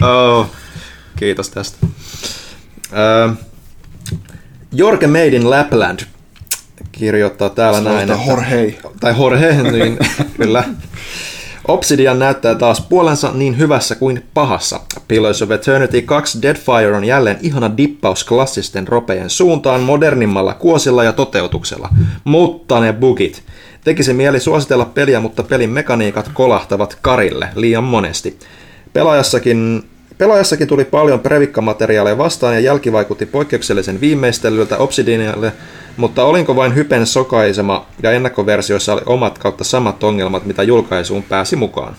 [0.03, 0.47] oh,
[1.17, 1.87] kiitos tästä.
[2.97, 3.29] Öö,
[4.73, 6.01] Jorge Made in Lapland
[6.93, 8.09] kirjoittaa täällä näin.
[8.09, 8.79] Sanotaan Jorge.
[9.01, 9.99] Tai Jorge, niin
[10.37, 10.65] kyllä.
[11.69, 14.81] Obsidian näyttää taas puolensa niin hyvässä kuin pahassa.
[15.09, 21.13] Pillars of Eternity 2 Deadfire on jälleen ihana dippaus klassisten ropejen suuntaan modernimmalla kuosilla ja
[21.13, 21.89] toteutuksella.
[22.25, 23.43] Mutta ne bugit.
[23.85, 28.39] Tekisi mieli suositella peliä, mutta pelin mekaniikat kolahtavat karille liian monesti.
[28.93, 29.83] Pelaajassakin,
[30.19, 35.53] pelaajassakin tuli paljon previkkamateriaaleja vastaan ja jälki vaikutti poikkeuksellisen viimeistellyltä Obsidianille,
[35.97, 41.57] mutta olinko vain hypen sokaisema ja ennakkoversioissa oli omat kautta samat ongelmat, mitä julkaisuun pääsi
[41.57, 41.97] mukaan?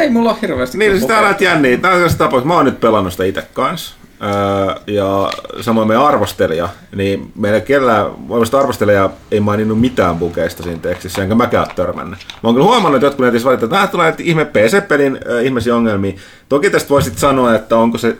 [0.00, 0.78] Ei mulla ole hirveästi.
[0.78, 1.14] Niin, siis kokemusta.
[1.14, 1.76] tää on näitä jänniä.
[1.76, 2.44] Tää on tapaus.
[2.44, 3.94] Mä oon nyt pelannut sitä itse kanssa.
[4.22, 5.30] Öö, ja
[5.60, 11.34] samoin meidän arvostelija, niin meillä kellään, voimasta arvostelija ei maininnut mitään bukeista siinä tekstissä, enkä
[11.34, 12.18] mäkään ole törmännyt.
[12.28, 16.12] Mä oon kyllä huomannut, että jotkut netissä valittaa, että tulee ihme PC-pelin äh, ihmeisiä ongelmia.
[16.48, 18.16] Toki tästä voisit sanoa, että onko se,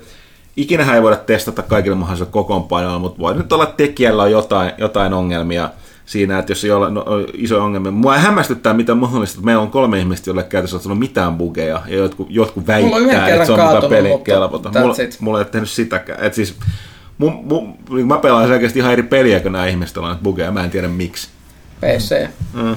[0.56, 5.12] ikinähän ei voida testata kaikille mahdollisilla kokoonpanoilla, mutta voi nyt olla tekijällä on jotain, jotain
[5.12, 5.70] ongelmia
[6.06, 7.04] siinä, että jos ei ole no,
[7.34, 7.92] iso ongelmia.
[7.92, 11.96] Mua hämmästyttää, mitä mahdollista, että meillä on kolme ihmistä, joille käytössä on mitään bugeja, ja
[11.96, 14.68] jotkut, jotkut väittää, että se on kaatunut, pelin mutta kelpota.
[14.80, 16.24] Mulla, mulla ei ole tehnyt sitäkään.
[16.24, 16.54] Et siis,
[17.18, 20.64] mun, mun, niin mä pelaan selkeästi ihan eri peliä, kun nämä ihmiset on bugeja, mä
[20.64, 21.28] en tiedä miksi.
[21.80, 22.26] PC.
[22.52, 22.76] Mm.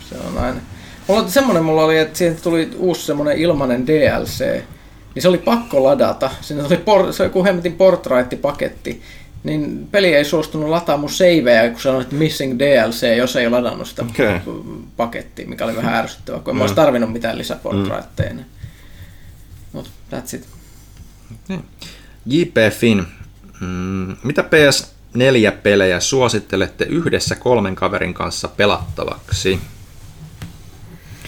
[0.00, 0.60] Se on aina.
[1.08, 4.62] Mulla semmonen mulla oli, että siihen tuli uusi semmonen ilmanen DLC.
[5.16, 6.30] Niin se oli pakko ladata.
[6.40, 9.02] Siinä oli, por, se oli kuin hemmetin Portrait-paketti.
[9.44, 14.02] Niin peli ei suostunut lataamaan mun saveja, kun sanoit missing DLC, jos ei ladannut sitä
[14.02, 14.40] Okei.
[14.96, 18.34] pakettia, mikä oli vähän ärsyttävää, kun en mä olisi tarvinnut mitään lisäportraitteja.
[18.34, 18.44] Mm.
[19.72, 20.46] Mutta that's it.
[22.26, 23.06] JP Fin,
[23.60, 29.60] mm, mitä PS4-pelejä suosittelette yhdessä kolmen kaverin kanssa pelattavaksi?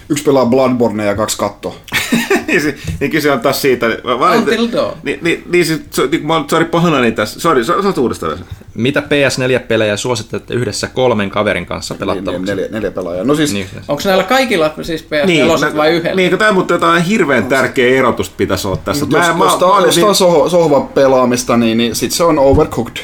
[0.09, 1.81] Yksi pelaa Bloodborne ja kaksi katto.
[2.53, 3.87] niin, se- niin kyse on taas siitä.
[3.89, 4.93] Mä, mä, Until Dawn.
[5.03, 7.41] Niin, niin, niin siis, so, niin, mä oon, sorry, pahoillani tässä.
[7.41, 8.39] Sori, sä oot uudestaan.
[8.75, 12.47] Mitä PS4-pelejä suosittelette yhdessä kolmen kaverin kanssa Niin, pelattavaksi?
[12.47, 13.25] neljä, neljä pelaajaa.
[13.25, 15.47] No siis, Niin, Onko näillä kaikilla siis PS4 Niin,
[15.77, 16.17] vai yhdellä?
[16.17, 19.07] Niin, kun tää mutta jotain hirveän tärkeä erotusta pitäisi olla tässä.
[19.11, 22.97] jos, jos, tää, jos tää on soho, sohva pelaamista, niin, niin sit se on Overcooked.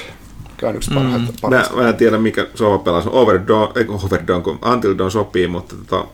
[0.63, 1.19] On yksi parhaita.
[1.19, 1.77] Mä, parhaista.
[1.77, 3.09] mä en tiedä mikä sova pelasi.
[3.13, 6.07] Overdawn, ei Overdawn, kun Until Dawn sopii, mutta tota,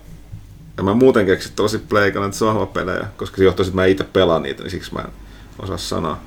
[0.78, 4.42] en mä muuten keksi tosi pleikana näitä sohvapelejä, koska se johtuu, että mä itse pelaan
[4.42, 5.10] niitä, niin siksi mä en
[5.58, 6.18] osaa sanoa.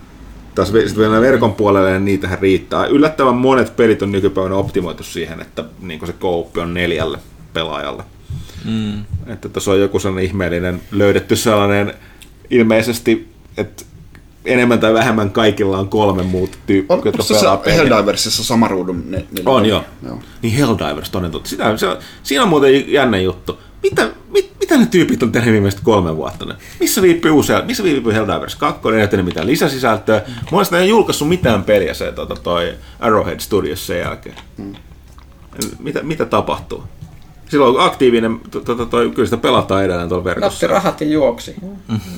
[0.55, 2.85] Taas sitten vielä verkon puolelle, niin niitähän riittää.
[2.85, 7.19] Yllättävän monet pelit on nykypäivänä optimoitu siihen, että niin se kouppi on neljälle
[7.53, 8.03] pelaajalle.
[8.65, 9.03] Mm.
[9.27, 11.93] Että tuossa on joku sellainen ihmeellinen, löydetty sellainen
[12.49, 13.83] ilmeisesti, että
[14.45, 17.77] enemmän tai vähemmän kaikilla on kolme muuta tyyppiä, On jotka se pelaa peliä.
[17.77, 19.83] Helldiversissa sama ruudun ne, ne, On joo.
[20.05, 20.19] joo.
[20.41, 21.49] Niin Helldivers, toden totta.
[21.49, 23.59] Sitä, se on, siinä on muuten jännä juttu.
[23.83, 26.45] Mitä, mit, mitä ne tyypit on tehnyt viimeiset kolme vuotta?
[26.45, 26.53] Ne?
[26.79, 28.81] Missä viipyy usea, missä viipyy Helldivers 2?
[28.99, 30.19] Ei tehnyt mitään lisäsisältöä.
[30.27, 30.33] Mm.
[30.33, 34.35] Mun mielestä ne ei julkaissut mitään peliä se tota, toi Arrowhead Studios sen jälkeen.
[34.57, 34.75] Mm.
[35.79, 36.83] Mitä, mitä tapahtuu?
[37.49, 40.67] Silloin on aktiivinen, to, to, to, toi, kyllä sitä pelataan edelleen tuolla Nappi verkossa.
[40.67, 41.55] rahat ja juoksi.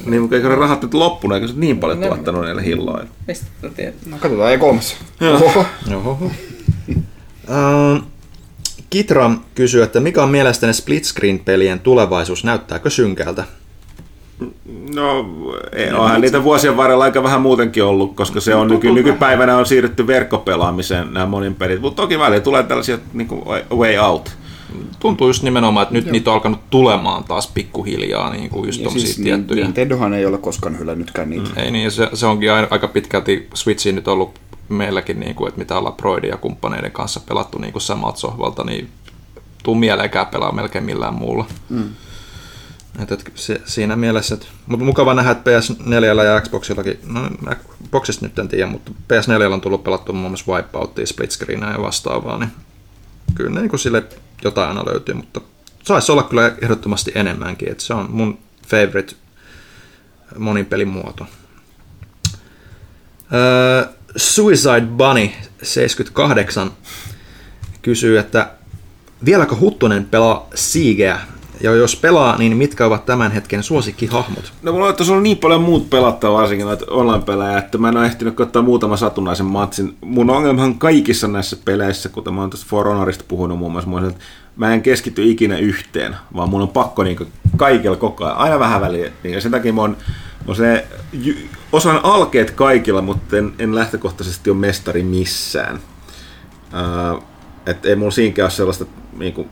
[0.05, 3.07] Niin, mutta eikö ne rahat nyt loppunut, eikö se niin paljon Ne- tuottanut niille hilloille?
[3.27, 3.95] Mistä tiedät?
[4.05, 4.95] No katsotaan E3.
[5.21, 5.35] Joo.
[5.35, 5.65] Oho.
[5.95, 6.11] Oho.
[6.21, 6.31] Uh,
[8.95, 12.43] Kitra kysyy, että mikä on mielestäni split screen-pelien tulevaisuus?
[12.43, 13.43] Näyttääkö synkältä?
[14.95, 15.29] No,
[15.71, 19.65] ei, onhan niitä vuosien varrella aika vähän muutenkin ollut, koska se on nyky, nykypäivänä on
[19.65, 21.81] siirrytty verkkopelaamiseen nämä monin pelit.
[21.81, 23.41] Mutta toki välillä tulee tällaisia niin kuin
[23.71, 24.37] way out.
[24.99, 28.89] Tuntuu just nimenomaan, että nyt niitä on alkanut tulemaan taas pikkuhiljaa, niin kuin just Ja
[28.89, 29.63] siis tiettyjä.
[29.63, 31.49] Nintendohan ei ole koskaan hylännytkään niitä.
[31.55, 34.39] Ei niin, se, se onkin aina- aika pitkälti Switchiin nyt ollut
[34.69, 38.63] meilläkin, niin kuin, että mitä ollaan Broidin ja kumppaneiden kanssa pelattu niin kuin samalta sohvalta,
[38.63, 38.89] niin
[39.63, 41.45] tuu mieleenkään pelaa melkein millään muulla.
[41.69, 41.89] Mm.
[42.99, 47.29] Et, et, se, siinä mielessä, mutta mukava nähdä, että PS4 ja Xboxillakin, no
[47.85, 51.81] Xboxista nyt en tiedä, mutta PS4 on tullut pelattu muun muassa Wipeoutia, split screenia ja
[51.81, 52.51] vastaavaa, niin
[53.35, 54.03] kyllä niin kuin sille
[54.43, 55.41] jotain aina löytyy, mutta
[55.83, 58.37] saisi olla kyllä ehdottomasti enemmänkin, että se on mun
[58.67, 59.15] favorite
[60.37, 61.27] monin pelin muoto.
[63.33, 63.85] Öö,
[64.15, 65.29] Suicide Bunny
[65.61, 66.71] 78
[67.81, 68.51] kysyy, että
[69.25, 71.19] vieläkö Huttunen pelaa Siegeä?
[71.61, 74.53] Ja jos pelaa, niin mitkä ovat tämän hetken suosikkihahmot?
[74.61, 77.97] No mulla on tuossa ollut niin paljon muut pelattavaa, varsinkin noita online-pelejä, että mä en
[77.97, 79.97] ole ehtinyt ottaa muutama satunnaisen matsin.
[80.01, 84.23] Mun ongelmahan kaikissa näissä peleissä, kuten mä oon tuosta For Honorista puhunut muun muassa, että
[84.55, 88.81] mä en keskity ikinä yhteen, vaan mun on pakko niin kaikilla koko ajan, aina vähän
[88.81, 89.11] väliä.
[89.23, 89.97] Ja sen takia mä oon
[90.47, 95.79] on se, jy- osaan alkeet kaikilla, mutta en, en lähtökohtaisesti ole mestari missään.
[97.15, 97.23] Uh,
[97.65, 98.85] että ei mulla siinäkään ole sellaista
[99.17, 99.47] niinku,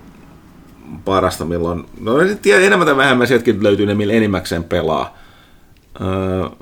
[1.06, 1.86] parasta, milloin...
[2.00, 5.18] No en tiedä, enemmän tai vähemmän sieltäkin löytyy ne, millä enimmäkseen pelaa.
[6.02, 6.58] Uh,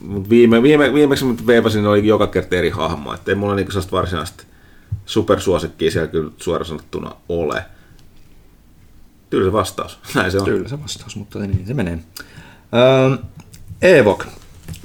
[0.00, 3.72] mut viime, viime, viimeksi mut veivasin oli joka kerta eri hahmo, että ei mulla niinku
[3.72, 4.44] sellaista varsinaista
[5.06, 7.64] supersuosikkia siellä kyllä suoraan sanottuna ole.
[9.30, 9.98] Tylsä vastaus.
[10.14, 10.68] Näin se on.
[10.68, 11.98] Se vastaus, mutta niin se menee.
[12.74, 13.16] Öö,
[13.82, 14.26] Evok,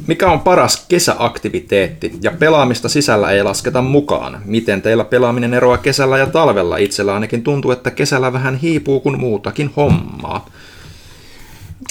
[0.07, 4.41] mikä on paras kesäaktiviteetti ja pelaamista sisällä ei lasketa mukaan?
[4.45, 6.77] Miten teillä pelaaminen eroaa kesällä ja talvella?
[6.77, 10.49] Itsellä ainakin tuntuu, että kesällä vähän hiipuu kuin muutakin hommaa.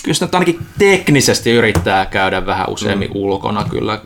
[0.02, 3.16] Kyllä sitä ainakin teknisesti yrittää käydä vähän useammin mm.
[3.16, 4.00] ulkona kyllä.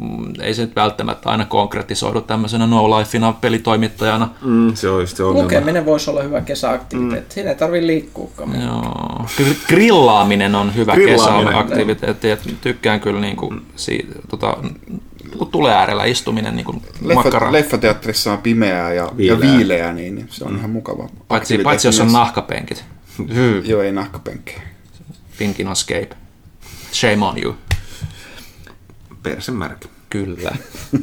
[0.00, 4.28] Mm, Ei se nyt välttämättä aina konkretisoidu tämmöisenä no lifeina pelitoimittajana.
[4.42, 5.42] Mm, se on just se ongelma.
[5.42, 7.28] Lukeminen voisi olla hyvä kesäaktiviteetti.
[7.30, 7.34] Mm.
[7.34, 8.62] Siinä ei tarvitse liikkuukaan.
[8.62, 9.26] Joo.
[9.36, 12.30] Kyllä grillaaminen on hyvä kesäaktiviteetti.
[12.30, 14.56] et Tykkään kyllä niin kuin siitä, tota,
[15.38, 19.38] kun tulee äärellä istuminen niin kuin Leffa, leffateatterissa on pimeää ja Viileää.
[19.50, 21.08] ja viileää niin, se on ihan mukava.
[21.28, 22.84] Paitsi, paitsi jos on nahkapenkit.
[23.64, 24.62] Joo, ei nahkapenkkejä.
[25.38, 26.08] Thinking escape.
[26.92, 27.54] Shame on you.
[29.22, 29.88] Persemärkä.
[30.10, 30.50] Kyllä.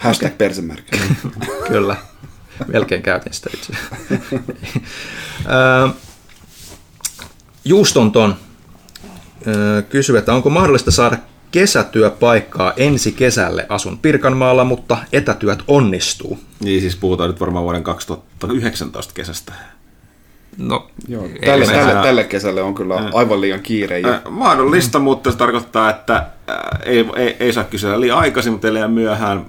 [0.00, 0.98] Hashtag persemerkki.
[1.68, 1.96] Kyllä.
[2.66, 3.72] Melkein käytin sitä itse.
[5.46, 5.88] Ö,
[7.64, 8.36] Juustonton
[9.88, 11.16] kysyy, että onko mahdollista saada
[11.50, 13.66] kesätyöpaikkaa ensi kesälle.
[13.68, 16.38] Asun Pirkanmaalla, mutta etätyöt onnistuu.
[16.60, 19.52] Niin siis puhutaan nyt varmaan vuoden 2019 kesästä.
[20.58, 23.98] No, Joo, ei tälle, tälle, saa- tälle kesälle on kyllä aivan liian kiire.
[23.98, 28.52] Ja, Äh, mahdollista, mutta se tarkoittaa, että äh, ei, ei, ei saa kysyä liian aikaisin,
[28.52, 29.46] mutta liian myöhään.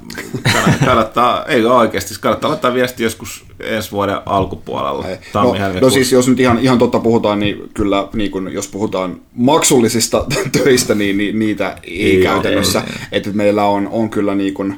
[0.54, 5.06] Kannattaa, kannattaa, ei oikeasti, kannattaa laittaa viesti joskus ensi vuoden alkupuolella.
[5.34, 9.16] no, no siis jos nyt ihan, ihan totta puhutaan, niin kyllä niin kun, jos puhutaan
[9.34, 10.26] maksullisista
[10.64, 12.80] töistä, niin, niin niitä ei, Ei ei käytännössä.
[12.80, 14.78] ei, Että meillä on, on kyllä niin kun, äh,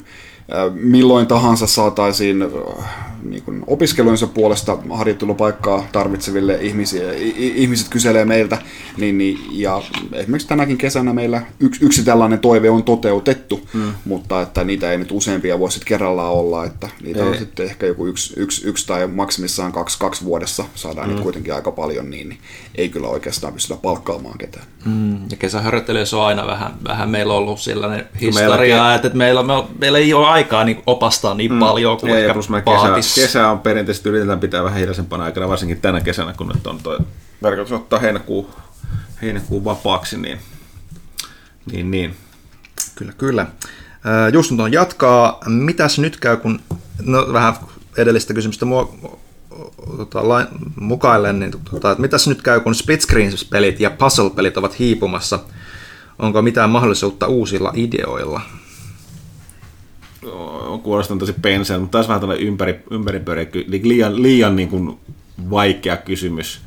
[0.74, 2.44] milloin tahansa saataisiin
[3.24, 8.58] niin kun opiskelujensa puolesta harjoittelupaikkaa tarvitseville ihmisiä, ihmiset kyselee meiltä,
[8.98, 9.82] niin, niin, ja
[10.14, 13.94] esimerkiksi tänäkin kesänä meillä yksi, yksi tällainen toive on toteutettu, mm.
[14.06, 17.40] mutta että niitä ei nyt useampia voi sitten kerrallaan olla, että niitä on Ei.
[17.40, 21.14] sitten ehkä joku yksi, yksi, yksi tai maksimissaan kaksi, kaksi vuodessa saadaan mm.
[21.14, 22.40] nyt kuitenkin aika paljon, niin, niin
[22.76, 24.66] ei kyllä oikeastaan pystytä palkkaamaan ketään.
[24.86, 29.44] Mm, ja kesäharjoittelijoissa on aina vähän, vähän meillä on ollut sellainen historia, että, että meillä,
[29.44, 31.60] meillä, meillä ei ole aikaa niin opastaa niin mm.
[31.60, 35.50] paljon kuin ja ehkä plus me kesä, kesä on perinteisesti yritetään pitää vähän hiljaisempana aikana,
[35.50, 36.98] varsinkin tänä kesänä, kun nyt on toi
[37.42, 38.50] tarkoitus ottaa heinäkuu,
[39.22, 40.40] heinäkuu vapaaksi, niin,
[41.72, 42.16] niin, niin.
[42.96, 43.46] Kyllä, kyllä.
[44.04, 45.40] Ää, Justunton jatkaa.
[45.46, 46.60] Mitäs nyt käy, kun...
[47.02, 47.54] No vähän
[47.98, 48.96] edellistä kysymystä mua,
[49.98, 54.80] tota, lain, mukaillen, niin tota, että mitäs nyt käy, kun split screen-pelit ja puzzle-pelit ovat
[54.80, 55.40] hiipumassa?
[56.20, 58.42] Onko mitään mahdollisuutta uusilla ideoilla?
[60.68, 63.46] On kuulostanut tosi penseen, mutta taas vähän tällainen ympäri, ympäripyöreä,
[63.84, 65.00] liian, liian niin kuin
[65.50, 66.62] vaikea kysymys.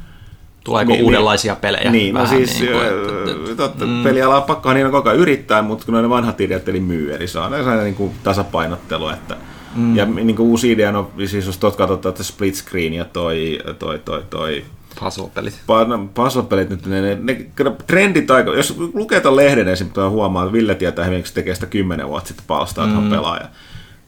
[0.65, 1.91] Tuleeko Niin, uudenlaisia pelejä?
[1.91, 4.03] Niin, no siis niin kuin, että- totta, mm.
[4.03, 7.28] peliala on pakkohan niin koko ajan yrittää, mutta kun ne vanhat ideat eli myy, eli
[7.28, 9.37] se on sellainen niin kuin tasapainottelu, että
[9.74, 9.97] mm.
[9.97, 13.59] ja niin kuin uusi idea on, siis jos tuot katsotaan, että split screen ja toi,
[13.78, 14.65] toi, toi, toi
[15.01, 15.55] Puzzle-pelit.
[15.55, 17.47] Pa- no, puzzle-pelit nyt, ne, ne, ne
[17.87, 21.55] trendit aika, jos lukee ton lehden esimerkiksi, huomaa, että Ville tietää hyvin, kun se tekee
[21.55, 23.05] sitä kymmenen vuotta sitten palstaa, että mm.
[23.05, 23.49] on pelaaja.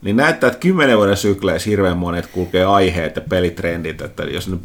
[0.03, 4.57] Niin näyttää, että kymmenen vuoden sykleissä hirveän monet kulkee aiheet ja pelitrendit, että jos ne,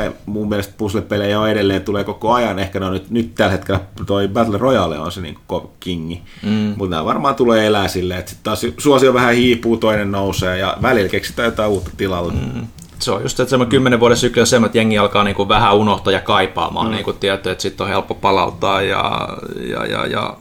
[0.00, 3.80] eh, mun mielestä puzzle-pelejä on edelleen, tulee koko ajan, ehkä no nyt, nyt tällä hetkellä
[4.06, 6.74] toi Battle Royale on se niin kuin kingi, mm.
[6.76, 10.76] mutta nämä varmaan tulee elää silleen, että sitten taas suosio vähän hiipuu, toinen nousee ja
[10.82, 12.32] välillä keksitään jotain uutta tilalle.
[12.32, 12.66] Mm.
[13.02, 15.76] Se on just, että semmoinen kymmenen vuoden sykli on semmoinen, että jengi alkaa niinku vähän
[15.76, 16.92] unohtaa ja kaipaamaan mm.
[16.92, 19.28] niinku tietty, että sitten on helppo palauttaa ja,
[19.70, 20.36] ja, ja, ja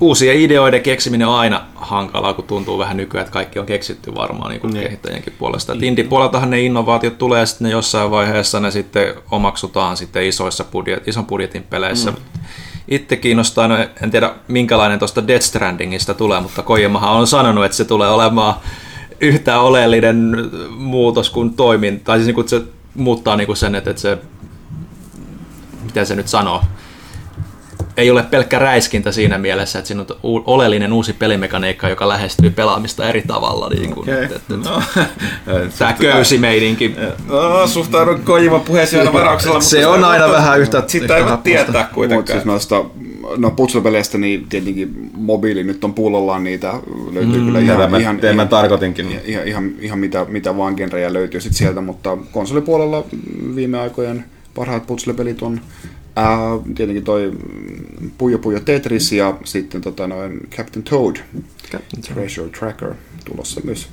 [0.00, 4.50] uusien ideoiden keksiminen on aina hankalaa, kun tuntuu vähän nykyään, että kaikki on keksitty varmaan
[4.50, 4.84] niin Niin.
[4.84, 5.72] kehittäjienkin puolesta.
[5.72, 10.64] Et indie-puoleltahan ne innovaatiot tulee ja sitten ne jossain vaiheessa ne sitten omaksutaan sitten isoissa
[10.64, 12.10] budjet, ison budjetin peleissä.
[12.10, 12.16] Mm.
[12.88, 17.76] Itse kiinnostaa, no en tiedä minkälainen tuosta Death Strandingista tulee, mutta Kojamahan on sanonut, että
[17.76, 18.54] se tulee olemaan
[19.20, 20.34] yhtä oleellinen
[20.70, 22.62] muutos kuin toimin, tai siis niin kuin se
[22.94, 24.18] muuttaa niin kuin sen, että, että se,
[25.84, 26.62] miten se nyt sanoo,
[27.96, 33.08] ei ole pelkkä räiskintä siinä mielessä, että siinä on oleellinen uusi pelimekaniikka, joka lähestyy pelaamista
[33.08, 33.68] eri tavalla.
[33.68, 34.24] Niin kuin, Okei.
[34.24, 34.82] että, että, No,
[35.78, 36.94] Tämä köysimeidinki.
[37.28, 39.60] No, suhtaudun Kojiman puheeseen aina varauksella.
[39.60, 42.26] Se mutta on aina voi- vähän yhtä- Sitä ei voi tietää Mutta kuitenkaan.
[42.38, 42.84] siis noista
[43.36, 46.74] no puzzle-peleistä, niin tietenkin mobiili nyt on pullollaan niitä,
[47.12, 49.20] löytyy mm, kyllä ihan, Tätä mä- ihan, tätä mä ihan, tarkoitinkin.
[49.24, 53.04] ihan, ihan, ihan mitä, mitä vaan genrejä löytyy sit sieltä, mutta konsolipuolella
[53.54, 54.24] viime aikojen
[54.54, 55.60] parhaat puzzle-pelit on
[56.16, 57.32] Ää, tietenkin toi
[58.18, 61.16] Puyo Puyo Tetris ja sitten tota noin Captain Toad
[62.02, 62.94] Treasure Tracker
[63.24, 63.88] tulossa myös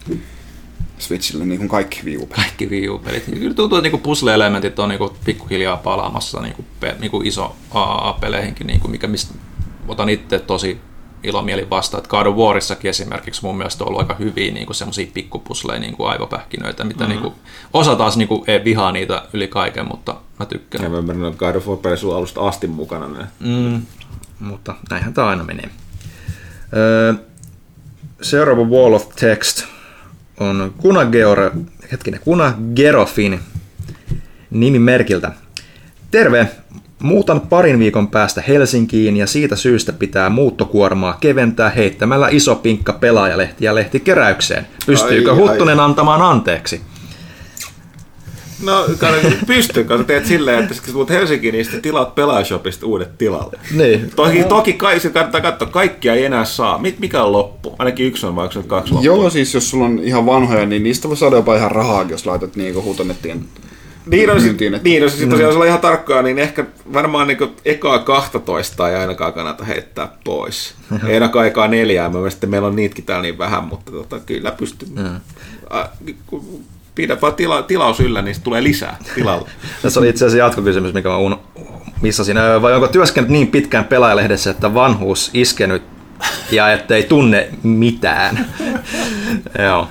[0.98, 2.36] Switchille niin kuin kaikki viupelit.
[2.36, 3.28] Kaikki Wii U-pelit.
[3.28, 8.68] Ja Kyllä tuntuu, että niinku puzzle-elementit on niinku pikkuhiljaa palaamassa niinku, pe, niinku iso AAA-peleihinkin,
[8.68, 9.34] niinku, mikä mistä
[9.88, 10.78] otan itse tosi
[11.24, 12.00] ilomielin vastaan.
[12.00, 16.04] Että God of Warissakin esimerkiksi mun mielestä on ollut aika hyviä niinku semmoisia pikkupusleja, niinku
[16.04, 17.22] aivopähkinöitä, mitä mm-hmm.
[17.22, 17.40] niinku,
[17.74, 20.84] osa taas niinku, ei vihaa niitä yli kaiken, mutta mä tykkään.
[20.84, 23.08] Ja mä ymmärrän, että God of War sulla alusta asti mukana.
[23.08, 23.28] Niin.
[23.40, 23.82] Mm,
[24.40, 25.70] mutta näinhän tämä aina menee.
[26.76, 27.14] Öö,
[28.22, 29.66] seuraava Wall of Text
[30.40, 31.52] on Kuna, Geore,
[31.92, 33.40] hetkinen, Kuna Gerofin
[34.50, 35.32] nimimerkiltä.
[36.12, 36.48] Terve!
[37.02, 43.66] Muutan parin viikon päästä Helsinkiin ja siitä syystä pitää muuttokuormaa keventää heittämällä iso pinkka pelaajalehti
[43.66, 44.68] ja lehtikeräykseen.
[44.86, 46.82] Pystyykö Ai, Huttunen antamaan anteeksi?
[48.64, 48.86] No,
[49.48, 53.60] pystyn, kun sä teet silleen, että kun tulet Helsinkiin, niin sitten tilaat Pelaajashopista uudet tilalle.
[53.78, 54.12] Niin.
[54.16, 56.82] Toki, toki kai, se kannattaa katsoa, kaikkia ei enää saa.
[57.00, 57.76] Mikä on loppu?
[57.80, 59.06] Ainakin yksi on, vai onko se nyt kaksi loppu?
[59.06, 62.26] Joo, siis jos sulla on ihan vanhoja, niin niistä voi saada jopa ihan rahaa, jos
[62.26, 63.48] laitat niinku hutonettiin.
[64.06, 67.28] Niin on, myyntiin, että- niin on siis tosiaan, jos ollaan ihan tarkkaa, niin ehkä varmaan
[67.28, 70.74] niin ekaa 12 ei ainakaan kannata heittää pois.
[71.08, 74.52] ei ainakaan ekaa neljää, mä sitten meillä on niitäkin täällä niin vähän, mutta tota, kyllä
[74.52, 74.88] pystyy.
[76.94, 79.50] Ä, kun Pidä vaan tila, tilaus yllä, niin tulee lisää tilalle.
[79.82, 81.40] Tässä oli itse asiassa jatkokysymys, mikä mä un...
[82.02, 82.38] missasin.
[82.62, 85.84] Vai onko työskennellyt niin pitkään pelaajalehdessä, että vanhuus iskenyt
[86.52, 88.48] ja ettei tunne mitään?
[89.66, 89.88] Joo.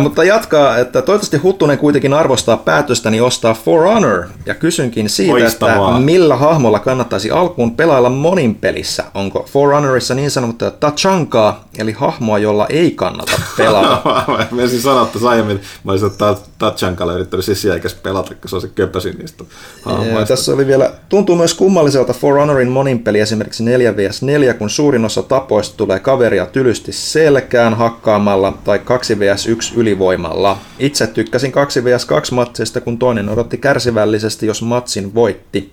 [0.00, 5.90] Mutta jatkaa, että toivottavasti Huttunen kuitenkin arvostaa päätöstäni ostaa For Honor, ja kysynkin siitä, Loistavaa.
[5.90, 9.04] että millä hahmolla kannattaisi alkuun pelailla monin pelissä.
[9.14, 14.02] Onko For Honorissa niin sanottua tachankaa, eli hahmoa, jolla ei kannata pelata?
[14.50, 18.62] mä ensin sanoa, että aiemmin, mä olisin ottaa Tatchankalla yrittänyt sisiäikäs pelata, kun se on
[18.62, 19.44] se köpösin niistä
[19.84, 20.26] hahmoista.
[20.26, 25.04] tässä oli vielä, tuntuu myös kummalliselta For Honorin moninpeli esimerkiksi 4 vs 4, kun suurin
[25.04, 30.58] osa tapoista tulee kaveria tylysti selkään hakkaamalla tai 2 vs 1 ylivoimalla.
[30.78, 35.72] Itse tykkäsin 2 vs 2 matseista, kun toinen odotti kärsivällisesti, jos matsin voitti,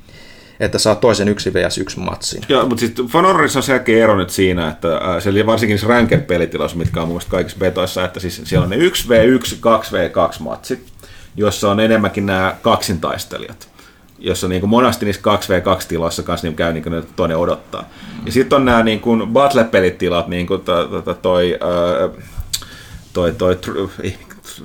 [0.60, 2.42] että saa toisen 1 vs 1 matsin.
[2.50, 5.88] Joo, mutta siis Fonorissa on selkeä ero nyt siinä, että äh, se oli varsinkin niissä
[5.88, 10.86] ranked-pelitiloissa, mitkä on mun mielestä kaikissa betoissa, että siis siellä on ne 1v1, 2v2 matsit,
[11.36, 13.72] jossa on enemmänkin nämä kaksintaistelijat
[14.22, 17.84] jossa niin kuin monasti niissä 2v2-tiloissa kanssa niin käy niin kuin toinen odottaa.
[18.26, 22.26] Ja sitten on nämä niin kuin battle-pelitilat, niin kuin to, to, to, toi, äh,
[23.14, 23.58] toi, toi,
[24.04, 24.18] ei,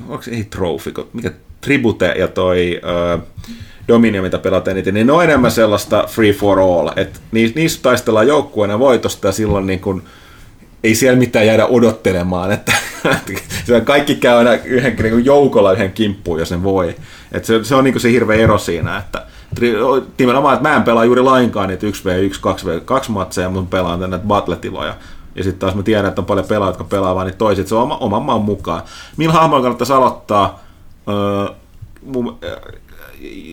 [0.08, 0.48] onko ei
[0.94, 2.80] kun- mikä Tribute ja toi
[3.88, 7.82] Dominion, mitä pelataan eniten, niin ne on enemmän sellaista free for all, että ni- niissä
[7.82, 10.02] taistellaan joukkueena voitosta ja silloin niin kuin,
[10.84, 12.72] ei siellä mitään jäädä odottelemaan, että
[13.66, 16.96] siellä kaikki käy aina yhden niin joukolla yhden kimppuun, jos ne voi.
[17.32, 19.26] Et se, se on niin se hirveä ero siinä, että
[20.18, 24.94] nimenomaan, että mä en pelaa juuri lainkaan niitä 1v1, 2v2 matseja, mutta pelaan tänne battle-tiloja.
[25.36, 27.74] Ja sitten taas mä tiedän, että on paljon pelaajia, jotka pelaa vaan niitä toiset, se
[27.74, 28.82] on oma, oman maan mukaan.
[29.16, 30.60] Millä hahmoilla kannattaisi aloittaa?
[31.08, 31.54] Öö,
[32.02, 32.38] mun,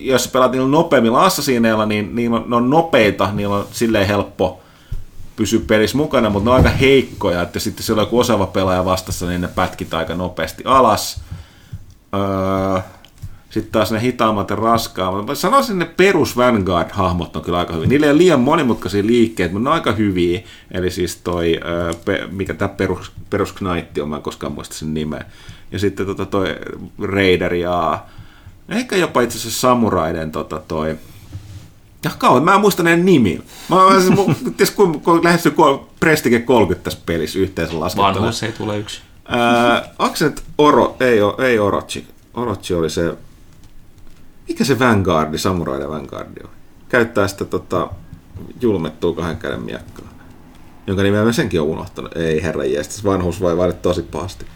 [0.02, 4.06] jos sä pelaat niillä nopeammilla assasiineilla, niin niillä on, ne on nopeita, niillä on silleen
[4.06, 4.60] helppo
[5.36, 8.84] pysyä pelissä mukana, mutta ne on aika heikkoja, että sitten siellä on joku osaava pelaaja
[8.84, 11.20] vastassa, niin ne pätkitään aika nopeasti alas.
[12.14, 12.80] Öö,
[13.54, 15.26] sitten taas ne hitaammat ja raskaammat.
[15.26, 17.88] Mä sanoisin, että ne perus Vanguard-hahmot on kyllä aika hyviä.
[17.88, 20.40] Niillä ei ole liian monimutkaisia liikkeitä, mutta ne on aika hyviä.
[20.70, 21.60] Eli siis toi,
[22.30, 25.24] mikä tämä perus, perus Knight on, mä en koskaan muista sen nimeä.
[25.72, 26.56] Ja sitten tota toi
[27.02, 28.04] Raider ja
[28.68, 30.96] ehkä jopa itse asiassa Samuraiden tota toi,
[32.04, 33.40] ja kauan, mä en muista näiden nimiä.
[33.68, 34.14] Mä, mä, siis,
[34.56, 35.54] ties, kun, kun lähestyy
[36.00, 38.14] Prestige 30 tässä pelissä yhteensä laskettuna.
[38.14, 39.00] Vanhuus ei tule yksi.
[39.28, 42.06] Ää, nyt Oro, ei, ei Orochi.
[42.34, 43.16] Orochi oli se,
[44.48, 46.50] mikä se Vanguardi, Samuraiden Vanguardi on?
[46.88, 47.90] Käyttää sitä tota,
[48.60, 50.08] julmettua kahden käden miekkaa.
[50.86, 52.16] Jonka nimeä mä senkin on unohtanut.
[52.16, 54.46] Ei herra jestas, vanhuus voi vaadit tosi pahasti.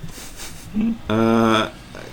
[1.08, 1.70] Ää,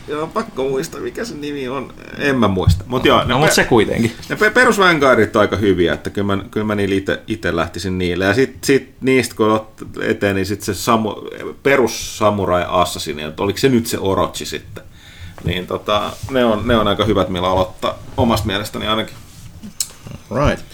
[0.07, 1.93] joo, pakko muistaa, mikä se nimi on.
[2.17, 2.83] En mä muista.
[2.87, 4.11] Mut joo, ne No, pe- mutta se kuitenkin.
[4.29, 7.55] ne pe- perus Vanguardit on aika hyviä, että kyllä mä, kyllä mä niillä ite, ite
[7.55, 8.25] lähtisin niille.
[8.25, 9.61] Ja sitten sit niistä kun
[10.01, 11.15] eteen, niin sitten se samu,
[11.63, 14.83] perus Samurai Assassin, että oliko se nyt se Orochi sitten.
[15.45, 19.15] Niin tota, ne, on, ne on aika hyvät, millä aloittaa omasta mielestäni ainakin.
[20.31, 20.65] Right.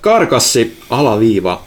[0.00, 1.62] Karkassi alaviiva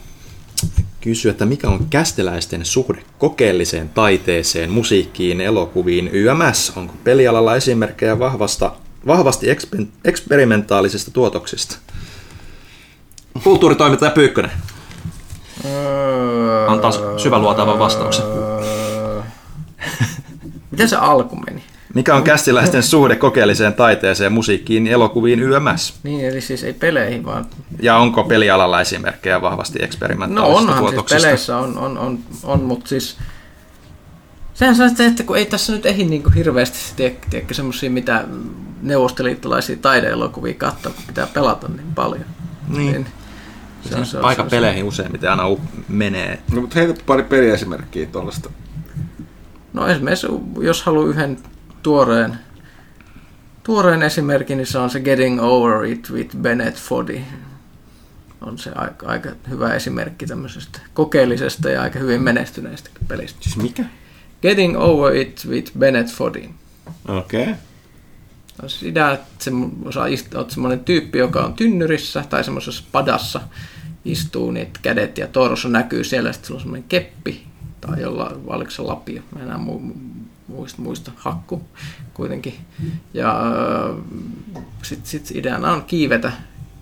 [1.01, 6.73] kysyy, että mikä on kästeläisten suhde kokeelliseen taiteeseen, musiikkiin, elokuviin, YMS?
[6.75, 8.71] Onko pelialalla esimerkkejä vahvasta,
[9.07, 11.77] vahvasti eksper- eksperimentaalisesta tuotoksista?
[13.43, 14.51] Kulttuuritoimittaja Pyykkönen.
[16.67, 18.25] Antaa syväluotaavan vastauksen.
[20.71, 21.63] Miten se alku meni?
[21.95, 25.99] Mikä on kästiläisten suhde kokeelliseen taiteeseen, musiikkiin, elokuviin YMS?
[26.03, 27.45] Niin, eli siis ei peleihin, vaan...
[27.81, 32.87] Ja onko pelialalla esimerkkejä vahvasti No eksperimentaalisista onhan siis peleissä, on, on, on, on mutta
[32.89, 33.17] siis...
[34.53, 37.15] Sehän se, että kun ei tässä nyt ehdi niin kuin hirveästi tiedä,
[37.51, 38.23] semmosia, mitä
[38.81, 42.25] neuvostoliittolaisia taideelokuvia katsoa, kun pitää pelata niin paljon.
[42.67, 43.05] Niin.
[43.89, 45.43] se on- se on- Aika se on- peleihin useimmiten aina
[45.87, 46.39] menee.
[46.53, 48.49] No, mutta heitä pari peliesimerkkiä tuollaista.
[49.73, 50.27] No esimerkiksi
[50.61, 51.37] jos haluaa yhden
[51.85, 52.39] tuoreen,
[53.63, 57.21] tuoreen esimerkin, niin se on se Getting Over It with Bennett Foddy.
[58.41, 63.39] On se aika, aika hyvä esimerkki tämmöisestä kokeellisesta ja aika hyvin menestyneestä pelistä.
[63.41, 63.83] Siis mikä?
[64.41, 66.49] Getting Over It with Bennett Foddy.
[67.07, 67.41] Okei.
[67.43, 67.53] Okay.
[68.63, 69.51] On idea, että se
[70.35, 73.41] oot semmoinen tyyppi, joka on tynnyrissä tai semmoisessa padassa,
[74.05, 77.45] istuu, niin että kädet ja torso näkyy siellä, sitten sulla on semmoinen keppi
[77.81, 79.95] tai jolla, oliko se lapio, mä enää mu-
[80.47, 81.61] muista, muista, hakku
[82.13, 82.53] kuitenkin.
[83.13, 83.39] Ja
[84.81, 86.31] sitten sit ideana on kiivetä,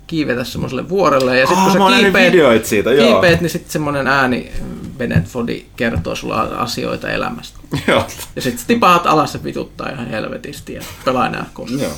[0.06, 3.12] kiivetä semmoiselle vuorelle ja sitten Ah, kun oon sä videoita siitä, joo.
[3.12, 4.52] kiipeät, niin sitten semmoinen ääni
[4.98, 7.58] Bennett Foddy kertoo sulla asioita elämästä.
[7.86, 8.06] Joo.
[8.36, 11.80] Ja sitten tipaat alas ja vituttaa ihan helvetisti ja pelaa enää koskaan.
[11.82, 11.92] Joo.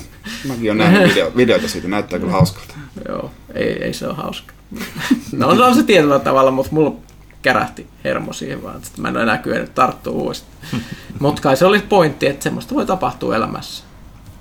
[0.49, 2.75] Mäkin olen nähnyt video, videoita siitä, näyttää kyllä hauskalta.
[3.09, 4.53] Joo, ei, ei se ole hauska.
[5.33, 6.97] No se on se tietyllä tavalla, mutta mulla
[7.47, 10.52] kärähti hermo siihen vaan, että mä en ole enää kyennyt tarttua uudestaan.
[11.20, 13.85] Mutta kai se oli pointti, että semmoista voi tapahtua elämässä.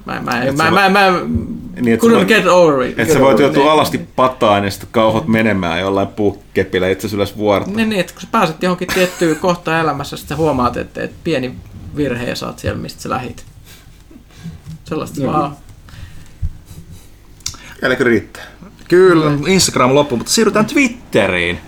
[0.06, 1.02] Mä, mä, Et mä, mä, mä,
[1.82, 3.00] Niin, couldn't voit- get over it.
[3.00, 3.72] Että sä voit joutua Niin.
[3.72, 7.72] alasti pataan ja sitten kauhot menemään jollain puukepillä itse ylös vuorta.
[7.72, 11.18] Niin, niin, että kun sä pääset johonkin tiettyyn kohtaan elämässä, sitten sä huomaat, että, että
[11.24, 11.56] pieni
[11.96, 13.46] virhe ja oot siellä, mistä sä lähit.
[14.84, 15.34] Sellaista Joo.
[15.34, 15.58] vaan.
[17.82, 18.44] Elikö riittää?
[18.88, 21.60] Kyllä, Instagram loppu, mutta siirrytään Twitteriin,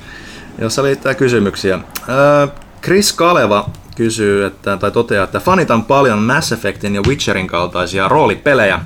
[0.57, 1.79] jossa liittää kysymyksiä.
[2.09, 2.47] Öö,
[2.83, 8.79] Chris Kaleva kysyy, että, tai toteaa, että fanitan paljon Mass Effectin ja Witcherin kaltaisia roolipelejä.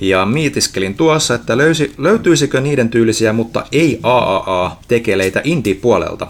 [0.00, 6.26] Ja miitiskelin tuossa, että löysi, löytyisikö niiden tyylisiä, mutta ei AAA-tekeleitä indie-puolelta.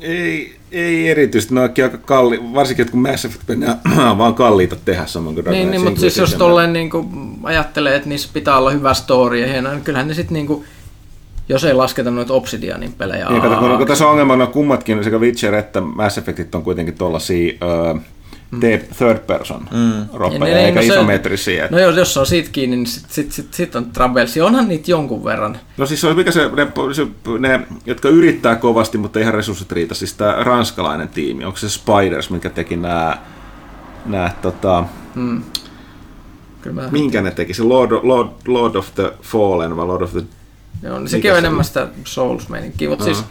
[0.00, 1.54] Ei, ei erityisesti.
[1.54, 3.78] Ne onkin aika kalli, varsinkin kun Mass Effect mennään
[4.18, 7.08] vaan kalliita tehdä samoin kuin Niin, Dragon niin mutta siis jos tolleen niin kuin
[7.42, 10.64] ajattelee, että niissä pitää olla hyvä story ja hienoa, niin kyllähän ne sitten niin kuin,
[11.48, 13.28] jos ei lasketa noita Obsidianin pelejä.
[13.28, 16.94] Niin, kato, kun, kun tässä on ongelmana kummatkin, sekä Witcher että Mass Effectit on kuitenkin
[16.94, 17.52] tuollaisia
[17.92, 18.00] uh,
[18.98, 20.06] third person mm.
[20.12, 21.68] roppeja, niin, eikä no se- isometrisiä.
[21.70, 24.40] No jos, jos on siitä kiinni, niin sitten sit, sit, sit on Travelsi.
[24.40, 25.58] Onhan niitä jonkun verran.
[25.76, 27.06] No siis on mikä se, ne, se,
[27.38, 32.30] ne, jotka yrittää kovasti, mutta ihan resurssit riitä, siis tämä ranskalainen tiimi, onko se Spiders,
[32.30, 33.18] mikä teki nämä,
[34.06, 34.84] nämä tota,
[36.60, 40.12] Kyllä mä, minkä ne teki, se Lord, Lord, Lord of the Fallen vai Lord of
[40.12, 40.22] the...
[40.82, 43.24] joo, niin sekin on se enemmän sitä Souls-meininkiä, mutta siis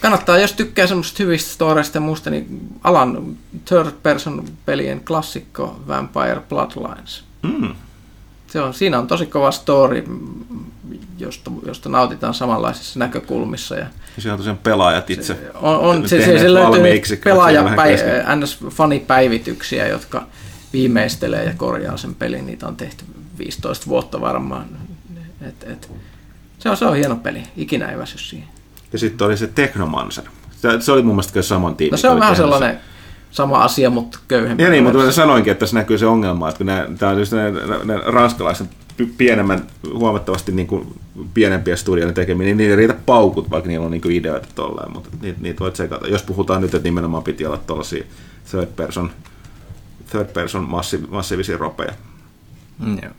[0.00, 6.40] kannattaa, jos tykkää semmoista hyvistä storeista ja muusta, niin alan third person pelien klassikko Vampire
[6.48, 7.24] Bloodlines.
[7.42, 7.74] Mm.
[8.46, 10.04] Se on, siinä on tosi kova story,
[11.18, 13.76] josta, josta nautitaan samanlaisissa näkökulmissa.
[13.76, 13.86] Ja
[14.18, 15.36] siellä on tosiaan pelaajat itse.
[15.54, 18.24] on, on, se, se, se löytyy valmiiksi, nyt pelaaja vähän päi, kesken.
[18.26, 20.26] NS-fanipäivityksiä, jotka
[20.72, 22.46] viimeistelee ja korjaa sen pelin.
[22.46, 23.04] Niitä on tehty
[23.38, 24.66] 15 vuotta varmaan.
[25.42, 25.90] Et, et,
[26.62, 27.42] se, on, se on hieno peli.
[27.56, 28.48] Ikinä ei väsy siihen.
[28.92, 30.24] Ja sitten oli se Technomancer.
[30.50, 31.90] Se, se oli mun mielestä kyllä saman tiimin.
[31.90, 32.80] No se on vähän sellainen
[33.30, 34.62] sama asia, mutta köyhempi.
[34.62, 37.18] Ja niin, mutta mä sanoinkin, että tässä näkyy se ongelma, että kun ne, tää on
[37.18, 38.68] just ne, ne, ne ranskalaiset
[39.16, 41.00] pienemmän, huomattavasti niin kuin
[41.34, 44.92] pienempiä studioiden tekemiä, niin niillä ei riitä paukut, vaikka niillä on niin kuin ideoita tolleen,
[44.92, 46.08] mutta niitä, niitä voit sekata.
[46.08, 48.04] Jos puhutaan nyt, että nimenomaan piti olla tuollaisia
[48.50, 49.10] third person,
[50.10, 51.92] third person massi, massiivisia ropeja.
[52.78, 53.12] Mm, joo.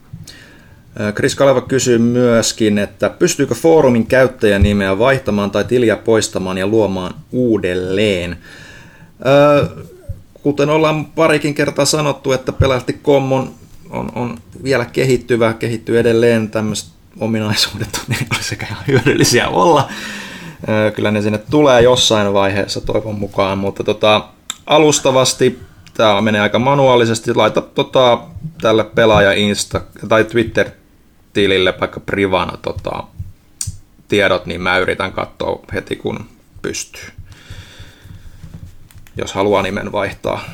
[1.00, 6.66] Ö, Chris Kaleva kysyy myöskin, että pystyykö foorumin käyttäjän nimeä vaihtamaan tai tiliä poistamaan ja
[6.66, 8.36] luomaan uudelleen.
[9.26, 9.66] Ö,
[10.42, 13.50] Kuten ollaan parikin kertaa sanottu, että Pelasti.com on,
[13.90, 16.88] on, on vielä kehittyvä, kehittyy edelleen tämmöiset
[17.20, 19.88] ominaisuudet, ne olisi sekä ihan hyödyllisiä olla.
[20.68, 24.28] Ö, Kyllä ne sinne tulee jossain vaiheessa toivon mukaan, mutta tota,
[24.66, 25.58] alustavasti
[25.94, 27.34] tämä menee aika manuaalisesti.
[27.34, 28.18] Laita tota,
[28.60, 30.24] tälle pelaaja Insta tai
[31.34, 33.04] Twitter-tilille vaikka privana tota,
[34.08, 36.28] tiedot, niin mä yritän katsoa heti kun
[36.62, 37.08] pystyy.
[39.16, 40.44] Jos haluaa nimen vaihtaa.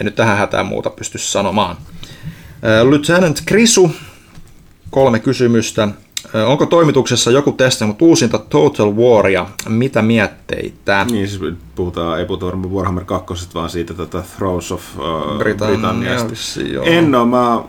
[0.00, 1.76] En nyt tähän hätään muuta pysty sanomaan.
[2.90, 3.96] Lieutenant Krisu,
[4.90, 5.88] kolme kysymystä.
[6.46, 9.46] Onko toimituksessa joku testannut uusinta Total Waria?
[9.68, 11.06] Mitä mietteitä?
[11.10, 15.76] Niin, siis puhutaan, ei puhuta varmaan Warhammer 2, vaan siitä tota Thrones of uh, Britannia,
[15.76, 16.34] Britanniasta.
[16.84, 17.62] En ole, mä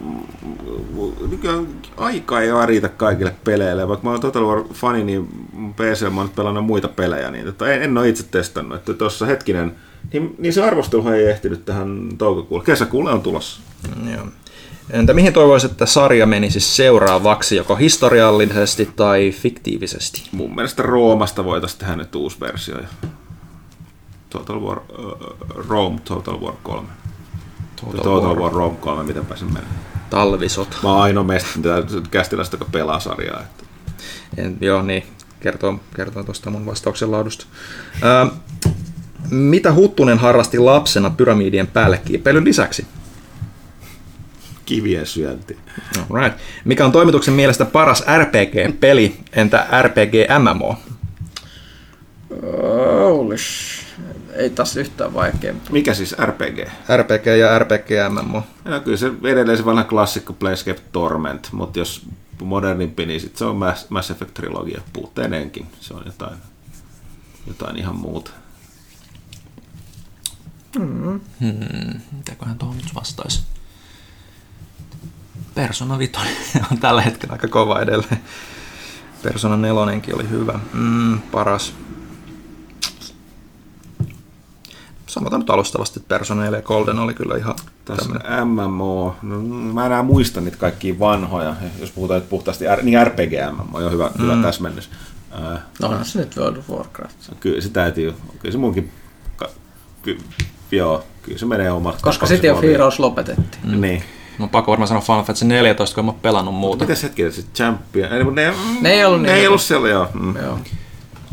[1.30, 1.68] nykyään
[1.98, 3.88] aika ei vaan riitä kaikille peleille.
[3.88, 5.28] Vaikka mä oon Total War fani, niin
[5.76, 8.78] PC mä oon pelannut muita pelejä, niin tota, en, en ole itse testannut.
[8.78, 9.76] Että tuossa hetkinen,
[10.14, 12.66] Niin, niin se arvostelu ei ehtinyt tähän toukokuulle.
[12.66, 13.62] Kesäkuulle on tulossa.
[13.96, 14.26] Mm, Joo.
[14.90, 20.30] Entä mihin toivoisit, että sarja menisi seuraavaksi, joko historiallisesti tai fiktiivisesti?
[20.32, 22.78] Mun mielestä Roomasta voitaisiin tehdä nyt uusi versio.
[22.78, 22.88] ja
[24.30, 25.38] Total War, uh,
[25.70, 26.88] Rome Total War 3.
[27.76, 28.40] Total, Total War.
[28.40, 29.64] War Rome 3, mitenpä se menee.
[30.10, 30.78] Talvisot.
[30.84, 31.50] Mä oon ainoa meistä
[32.12, 33.42] kästiläistä, joka pelaa sarjaa.
[33.42, 33.64] Että.
[34.38, 35.04] En, joo, niin.
[35.40, 37.46] Kertoo, kertoo tuosta mun vastauksen laadusta.
[38.02, 38.28] Ää,
[39.30, 42.88] mitä Huttunen harrasti lapsena pyramidien päälle kiipeilyn lisäksi?
[44.68, 45.58] Kivien syönti.
[46.22, 46.40] Right.
[46.66, 50.76] Mikä on toimituksen mielestä paras RPG-peli, entä RPG MMO?
[53.10, 53.86] Holy sh-
[54.36, 55.54] Ei taas yhtään vaikea.
[55.72, 56.60] Mikä siis RPG?
[56.98, 58.44] RPG ja RPG MMO.
[58.66, 62.06] No, kyllä se edelleen se vanha klassikko Playscape Torment, mutta jos
[62.42, 65.68] modernimpi, niin sit se on Mass, Mass Effect Trilogia puutteinenkin.
[65.80, 66.38] Se on jotain,
[67.48, 68.32] jotain ihan muuta.
[70.80, 71.20] Hmm,
[72.18, 73.44] mitäköhän tuohon nyt vastaisi?
[75.58, 76.14] Persona 5
[76.72, 78.22] on tällä hetkellä aika kova edelleen.
[79.24, 79.82] Persona 4
[80.16, 80.60] oli hyvä.
[80.74, 81.74] Mm, paras.
[85.08, 87.56] Sanotaan nyt alustavasti, että Persona 4 Golden oli kyllä ihan
[87.86, 88.48] Tässä tämmönen.
[88.48, 89.40] MMO, no,
[89.74, 94.12] mä enää muista niitä kaikkia vanhoja, jos puhutaan nyt puhtaasti, niin RPG MMO, on hyvä,
[94.18, 94.24] mm.
[94.24, 94.90] hyvä täsmennys.
[95.32, 97.16] Äh, No onhan se nyt World of Warcraft.
[97.40, 98.92] kyllä se täytyy, kyllä se munkin,
[99.36, 99.50] ka,
[100.02, 100.18] ky,
[100.72, 103.76] joo, kyllä se menee omat Koska City of Heroes lopetettiin.
[103.76, 103.82] Mm.
[103.82, 104.04] Niin.
[104.40, 106.86] Mä pakko varmaan sanoa Final Fantasy 14, kun en mä oon pelannut muuta.
[106.86, 109.50] Mitäs hetki, se Champion, ei, ne, Ne ei ollut ne niin ei hyviä.
[109.50, 110.08] ollut siellä, joo.
[110.14, 110.36] Mm.
[110.36, 110.60] Joo.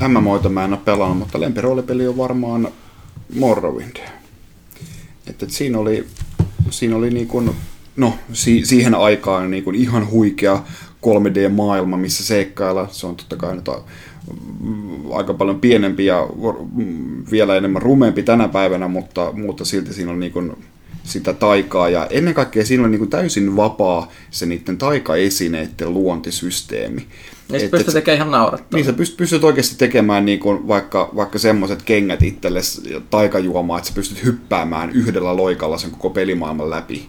[0.09, 2.68] MMOita mä en ole pelannut, mutta lempiroolipeli on varmaan
[3.39, 3.97] Morrowind.
[5.26, 6.06] Että et siinä oli,
[6.70, 7.51] siinä oli niin kuin,
[7.97, 10.62] no si, siihen aikaan niin kuin ihan huikea
[11.06, 12.89] 3D-maailma, missä seikkailla.
[12.93, 13.68] Se on totta kai nyt
[14.60, 16.28] mm, aika paljon pienempi ja
[16.74, 20.56] mm, vielä enemmän rumeempi tänä päivänä, mutta, mutta silti siinä on niin kuin
[21.05, 27.06] sitä taikaa ja ennen kaikkea siinä on niin kuin täysin vapaa se niiden taikaesineiden luontisysteemi.
[27.52, 28.68] Ja se Et- pystyy et- tekemään ihan naurettavaa.
[28.78, 33.78] niin sä pystyt, pystyt oikeasti tekemään niin kuin vaikka, vaikka semmoiset kengät itsellesi ja taikajuomaa,
[33.78, 37.09] että sä pystyt hyppäämään yhdellä loikalla sen koko pelimaailman läpi.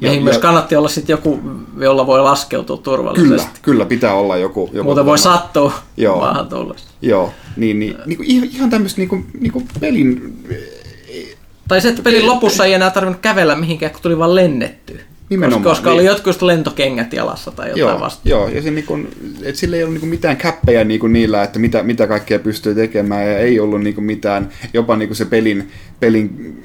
[0.00, 1.40] Mihin myös kannatti olla sitten joku,
[1.78, 3.60] jolla voi laskeutua Kyllä, turvallisesti.
[3.62, 4.70] kyllä pitää olla joku.
[4.72, 6.16] joku Muuten voi sattua Joo.
[6.16, 6.86] maahan tullessa.
[7.02, 10.36] Joo, niin, niin, niin kuin ihan, ihan tämmöistä niin kuin, niin kuin pelin...
[11.70, 15.00] Tai se, että pelin lopussa ei enää tarvinnut kävellä mihinkään, kun tuli vaan lennettyä.
[15.28, 16.00] Nimenomaan, Koska, koska niin.
[16.00, 18.28] oli jotkut lentokengät jalassa tai jotain Joo, vasta.
[18.28, 19.08] joo, ja se niin kuin,
[19.42, 23.26] et sillä ei ollut niin mitään käppejä niin niillä, että mitä, mitä kaikkea pystyy tekemään,
[23.26, 25.70] ja ei ollut niin mitään, jopa niin se pelin,
[26.00, 26.62] pelin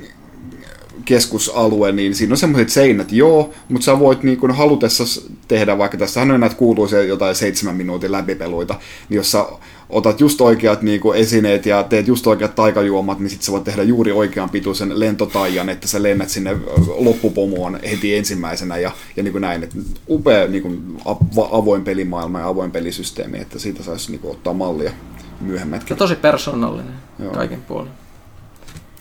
[1.05, 5.97] keskusalue, niin siinä on semmoiset seinät, joo, mutta sä voit niin kuin halutessa tehdä, vaikka
[5.97, 8.75] tässähän on näitä kuuluu se jotain seitsemän minuutin läpipeluita,
[9.09, 9.45] niin jos sä
[9.89, 13.63] otat just oikeat niin kuin esineet ja teet just oikeat taikajuomat, niin sit sä voit
[13.63, 16.57] tehdä juuri oikean pituisen lentotaian, että sä lennät sinne
[16.97, 19.63] loppupomoon heti ensimmäisenä ja, ja niin kuin näin.
[19.63, 19.77] Et
[20.09, 20.97] upea niin kuin
[21.51, 24.91] avoin pelimaailma ja avoin pelisysteemi, että siitä saisi niin kuin ottaa mallia Ja
[25.41, 25.97] myöhemmätkin.
[25.97, 27.33] tosi persoonallinen Joo.
[27.33, 27.91] kaikin puolin.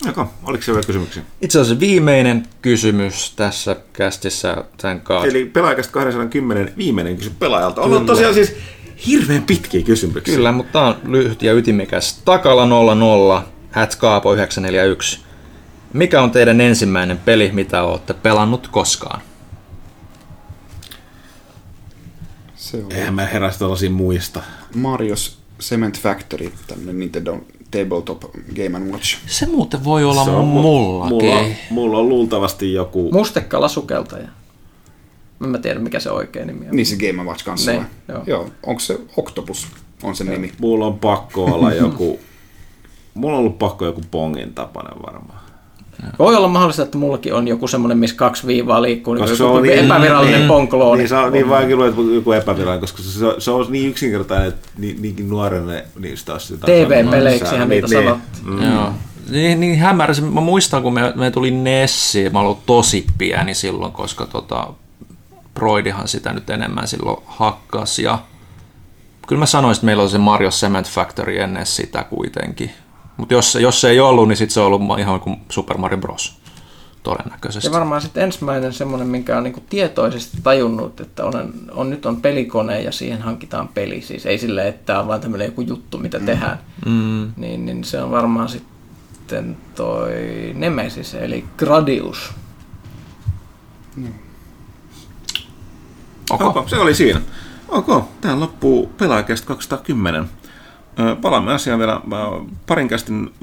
[0.05, 1.23] Joko, oliko se vielä kysymyksiä?
[1.41, 5.25] Itse asiassa viimeinen kysymys tässä kästissä, thank God.
[5.25, 7.81] Eli pelaajakasta 210 viimeinen kysymys pelaajalta.
[7.81, 8.55] On ollut tosiaan siis
[9.07, 10.35] hirveän pitkiä kysymyksiä.
[10.35, 12.21] Kyllä, mutta tämä on lyhyt ja ytimekäs.
[12.25, 13.43] Takala 00,
[13.75, 15.19] at Kaapo 941.
[15.93, 19.21] Mikä on teidän ensimmäinen peli, mitä olette pelannut koskaan?
[22.55, 24.41] Se on Eihän mä heräsi tällaisia muista.
[24.75, 27.39] Mario's Cement Factory, tämmönen Nintendo
[27.71, 28.23] Tabletop
[28.55, 29.17] Game Watch.
[29.27, 31.17] Se muuten voi olla Se on mu- mullakin.
[31.29, 33.11] Mulla, mulla on luultavasti joku...
[33.11, 34.27] Mustekala sukeltaja.
[35.43, 36.75] En mä tiedä, mikä se oikein nimi on.
[36.75, 37.81] Niin se Game Watch kanssa vai?
[38.07, 38.23] joo.
[38.27, 38.49] joo.
[38.65, 39.67] Onko se Octopus?
[40.03, 40.53] On se nimi.
[40.59, 42.19] Mulla on pakko olla joku...
[43.13, 45.39] Mulla on ollut pakko joku pongin tapainen varmaan.
[46.19, 49.53] Voi olla mahdollista, että mullakin on joku semmoinen, missä kaksi viivaa liikkuu, niin Koska joku
[49.53, 50.97] se on niin- epävirallinen niin- ponklooni.
[50.99, 54.69] Niin, se on niin vaikea että joku epävirallinen, koska se, se on niin yksinkertainen, että
[54.77, 58.45] ni, niinkin nuorenne niistä olisi jotain TV-peleiksihän niitä sanottiin.
[58.45, 58.73] Mm.
[58.73, 58.89] Joo.
[59.29, 60.13] Niin, niin hämärä.
[60.33, 64.67] Mä muistan, kun me, me tuli Nessi, mä olin tosi pieni silloin, koska tota,
[65.53, 67.99] Broidihan sitä nyt enemmän silloin hakkas.
[67.99, 68.19] Ja
[69.27, 72.71] kyllä mä sanoisin, että meillä oli se Mario Cement Factory ennen sitä kuitenkin.
[73.17, 75.97] Mutta jos, jos se ei ollut, niin sitten se on ollut ihan kuin Super Mario
[75.97, 76.37] Bros.
[77.03, 77.67] Todennäköisesti.
[77.67, 82.21] Ja varmaan sitten ensimmäinen semmoinen, minkä on niinku tietoisesti tajunnut, että on, on, nyt on
[82.21, 84.01] pelikone ja siihen hankitaan peli.
[84.01, 86.25] Siis ei silleen, että tämä on vaan tämmöinen joku juttu, mitä mm.
[86.25, 86.59] tehdään.
[86.85, 87.33] Mm.
[87.37, 90.11] Niin, niin se on varmaan sitten toi
[90.53, 92.33] Nemesis, eli Gradius.
[96.31, 96.47] Okay.
[96.47, 97.21] Okay, se oli siinä.
[97.67, 100.29] Ok, tähän loppuu pelaajakästä 210.
[101.21, 102.01] Palaamme asiaan vielä
[102.67, 103.33] parin kästin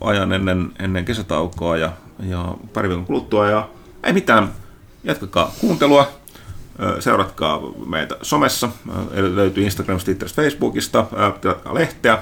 [0.00, 1.92] ajan ennen, ennen kesätaukoa ja,
[2.28, 3.50] ja pari viikon kuluttua.
[3.50, 3.68] Ja
[4.02, 4.48] ei mitään,
[5.04, 6.08] jatkakaa kuuntelua.
[7.00, 8.68] Seuratkaa meitä somessa,
[9.34, 11.06] löytyy Instagramista, Twitteristä, Facebookista,
[11.40, 12.18] tilatkaa lehteä,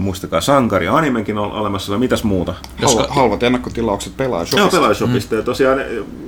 [0.00, 2.54] muistakaa Sankari ja Animenkin on olemassa, ja mitäs muuta.
[2.82, 4.70] Halva, halvat ennakkotilaukset Joo, pelaajashopista.
[4.70, 5.34] pelaajashopista.
[5.34, 5.38] Mm.
[5.38, 5.80] Ja tosiaan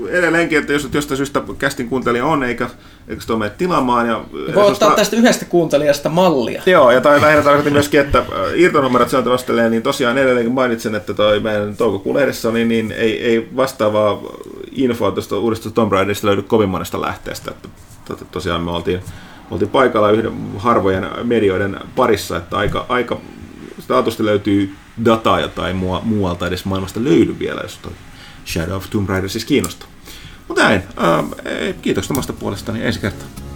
[0.08, 2.68] edelleenkin, että jos et jostain syystä kästin kuuntelija on, eikä,
[3.08, 4.08] eikä sitä ole mene tilaamaan.
[4.08, 6.62] Ja, Voi ottaa tästä yhdestä kuuntelijasta mallia.
[6.66, 8.22] Joo, ja tai lähinnä tarkoitin myöskin, että
[8.54, 13.24] irtonumerot sieltä vastelee, niin tosiaan edelleenkin mainitsen, että toi meidän toukokuun lehdessä niin, niin ei,
[13.24, 14.18] ei vastaavaa
[14.72, 17.50] infoa tuosta uudesta Tomb Raiderista löydy kovin monesta lähteestä.
[17.50, 17.68] Että,
[18.04, 19.00] to, tosiaan me oltiin,
[19.50, 23.18] oltiin paikalla yhden harvojen medioiden parissa, että aika, aika
[23.88, 27.92] taatusti löytyy dataa, jota ei mua, muualta edes maailmasta löydy vielä, jos toi
[28.46, 29.88] Shadow of Tomb Raider siis kiinnostaa.
[30.48, 33.47] Mutta näin, äh, kiitos omasta puolestani ensi kertaa.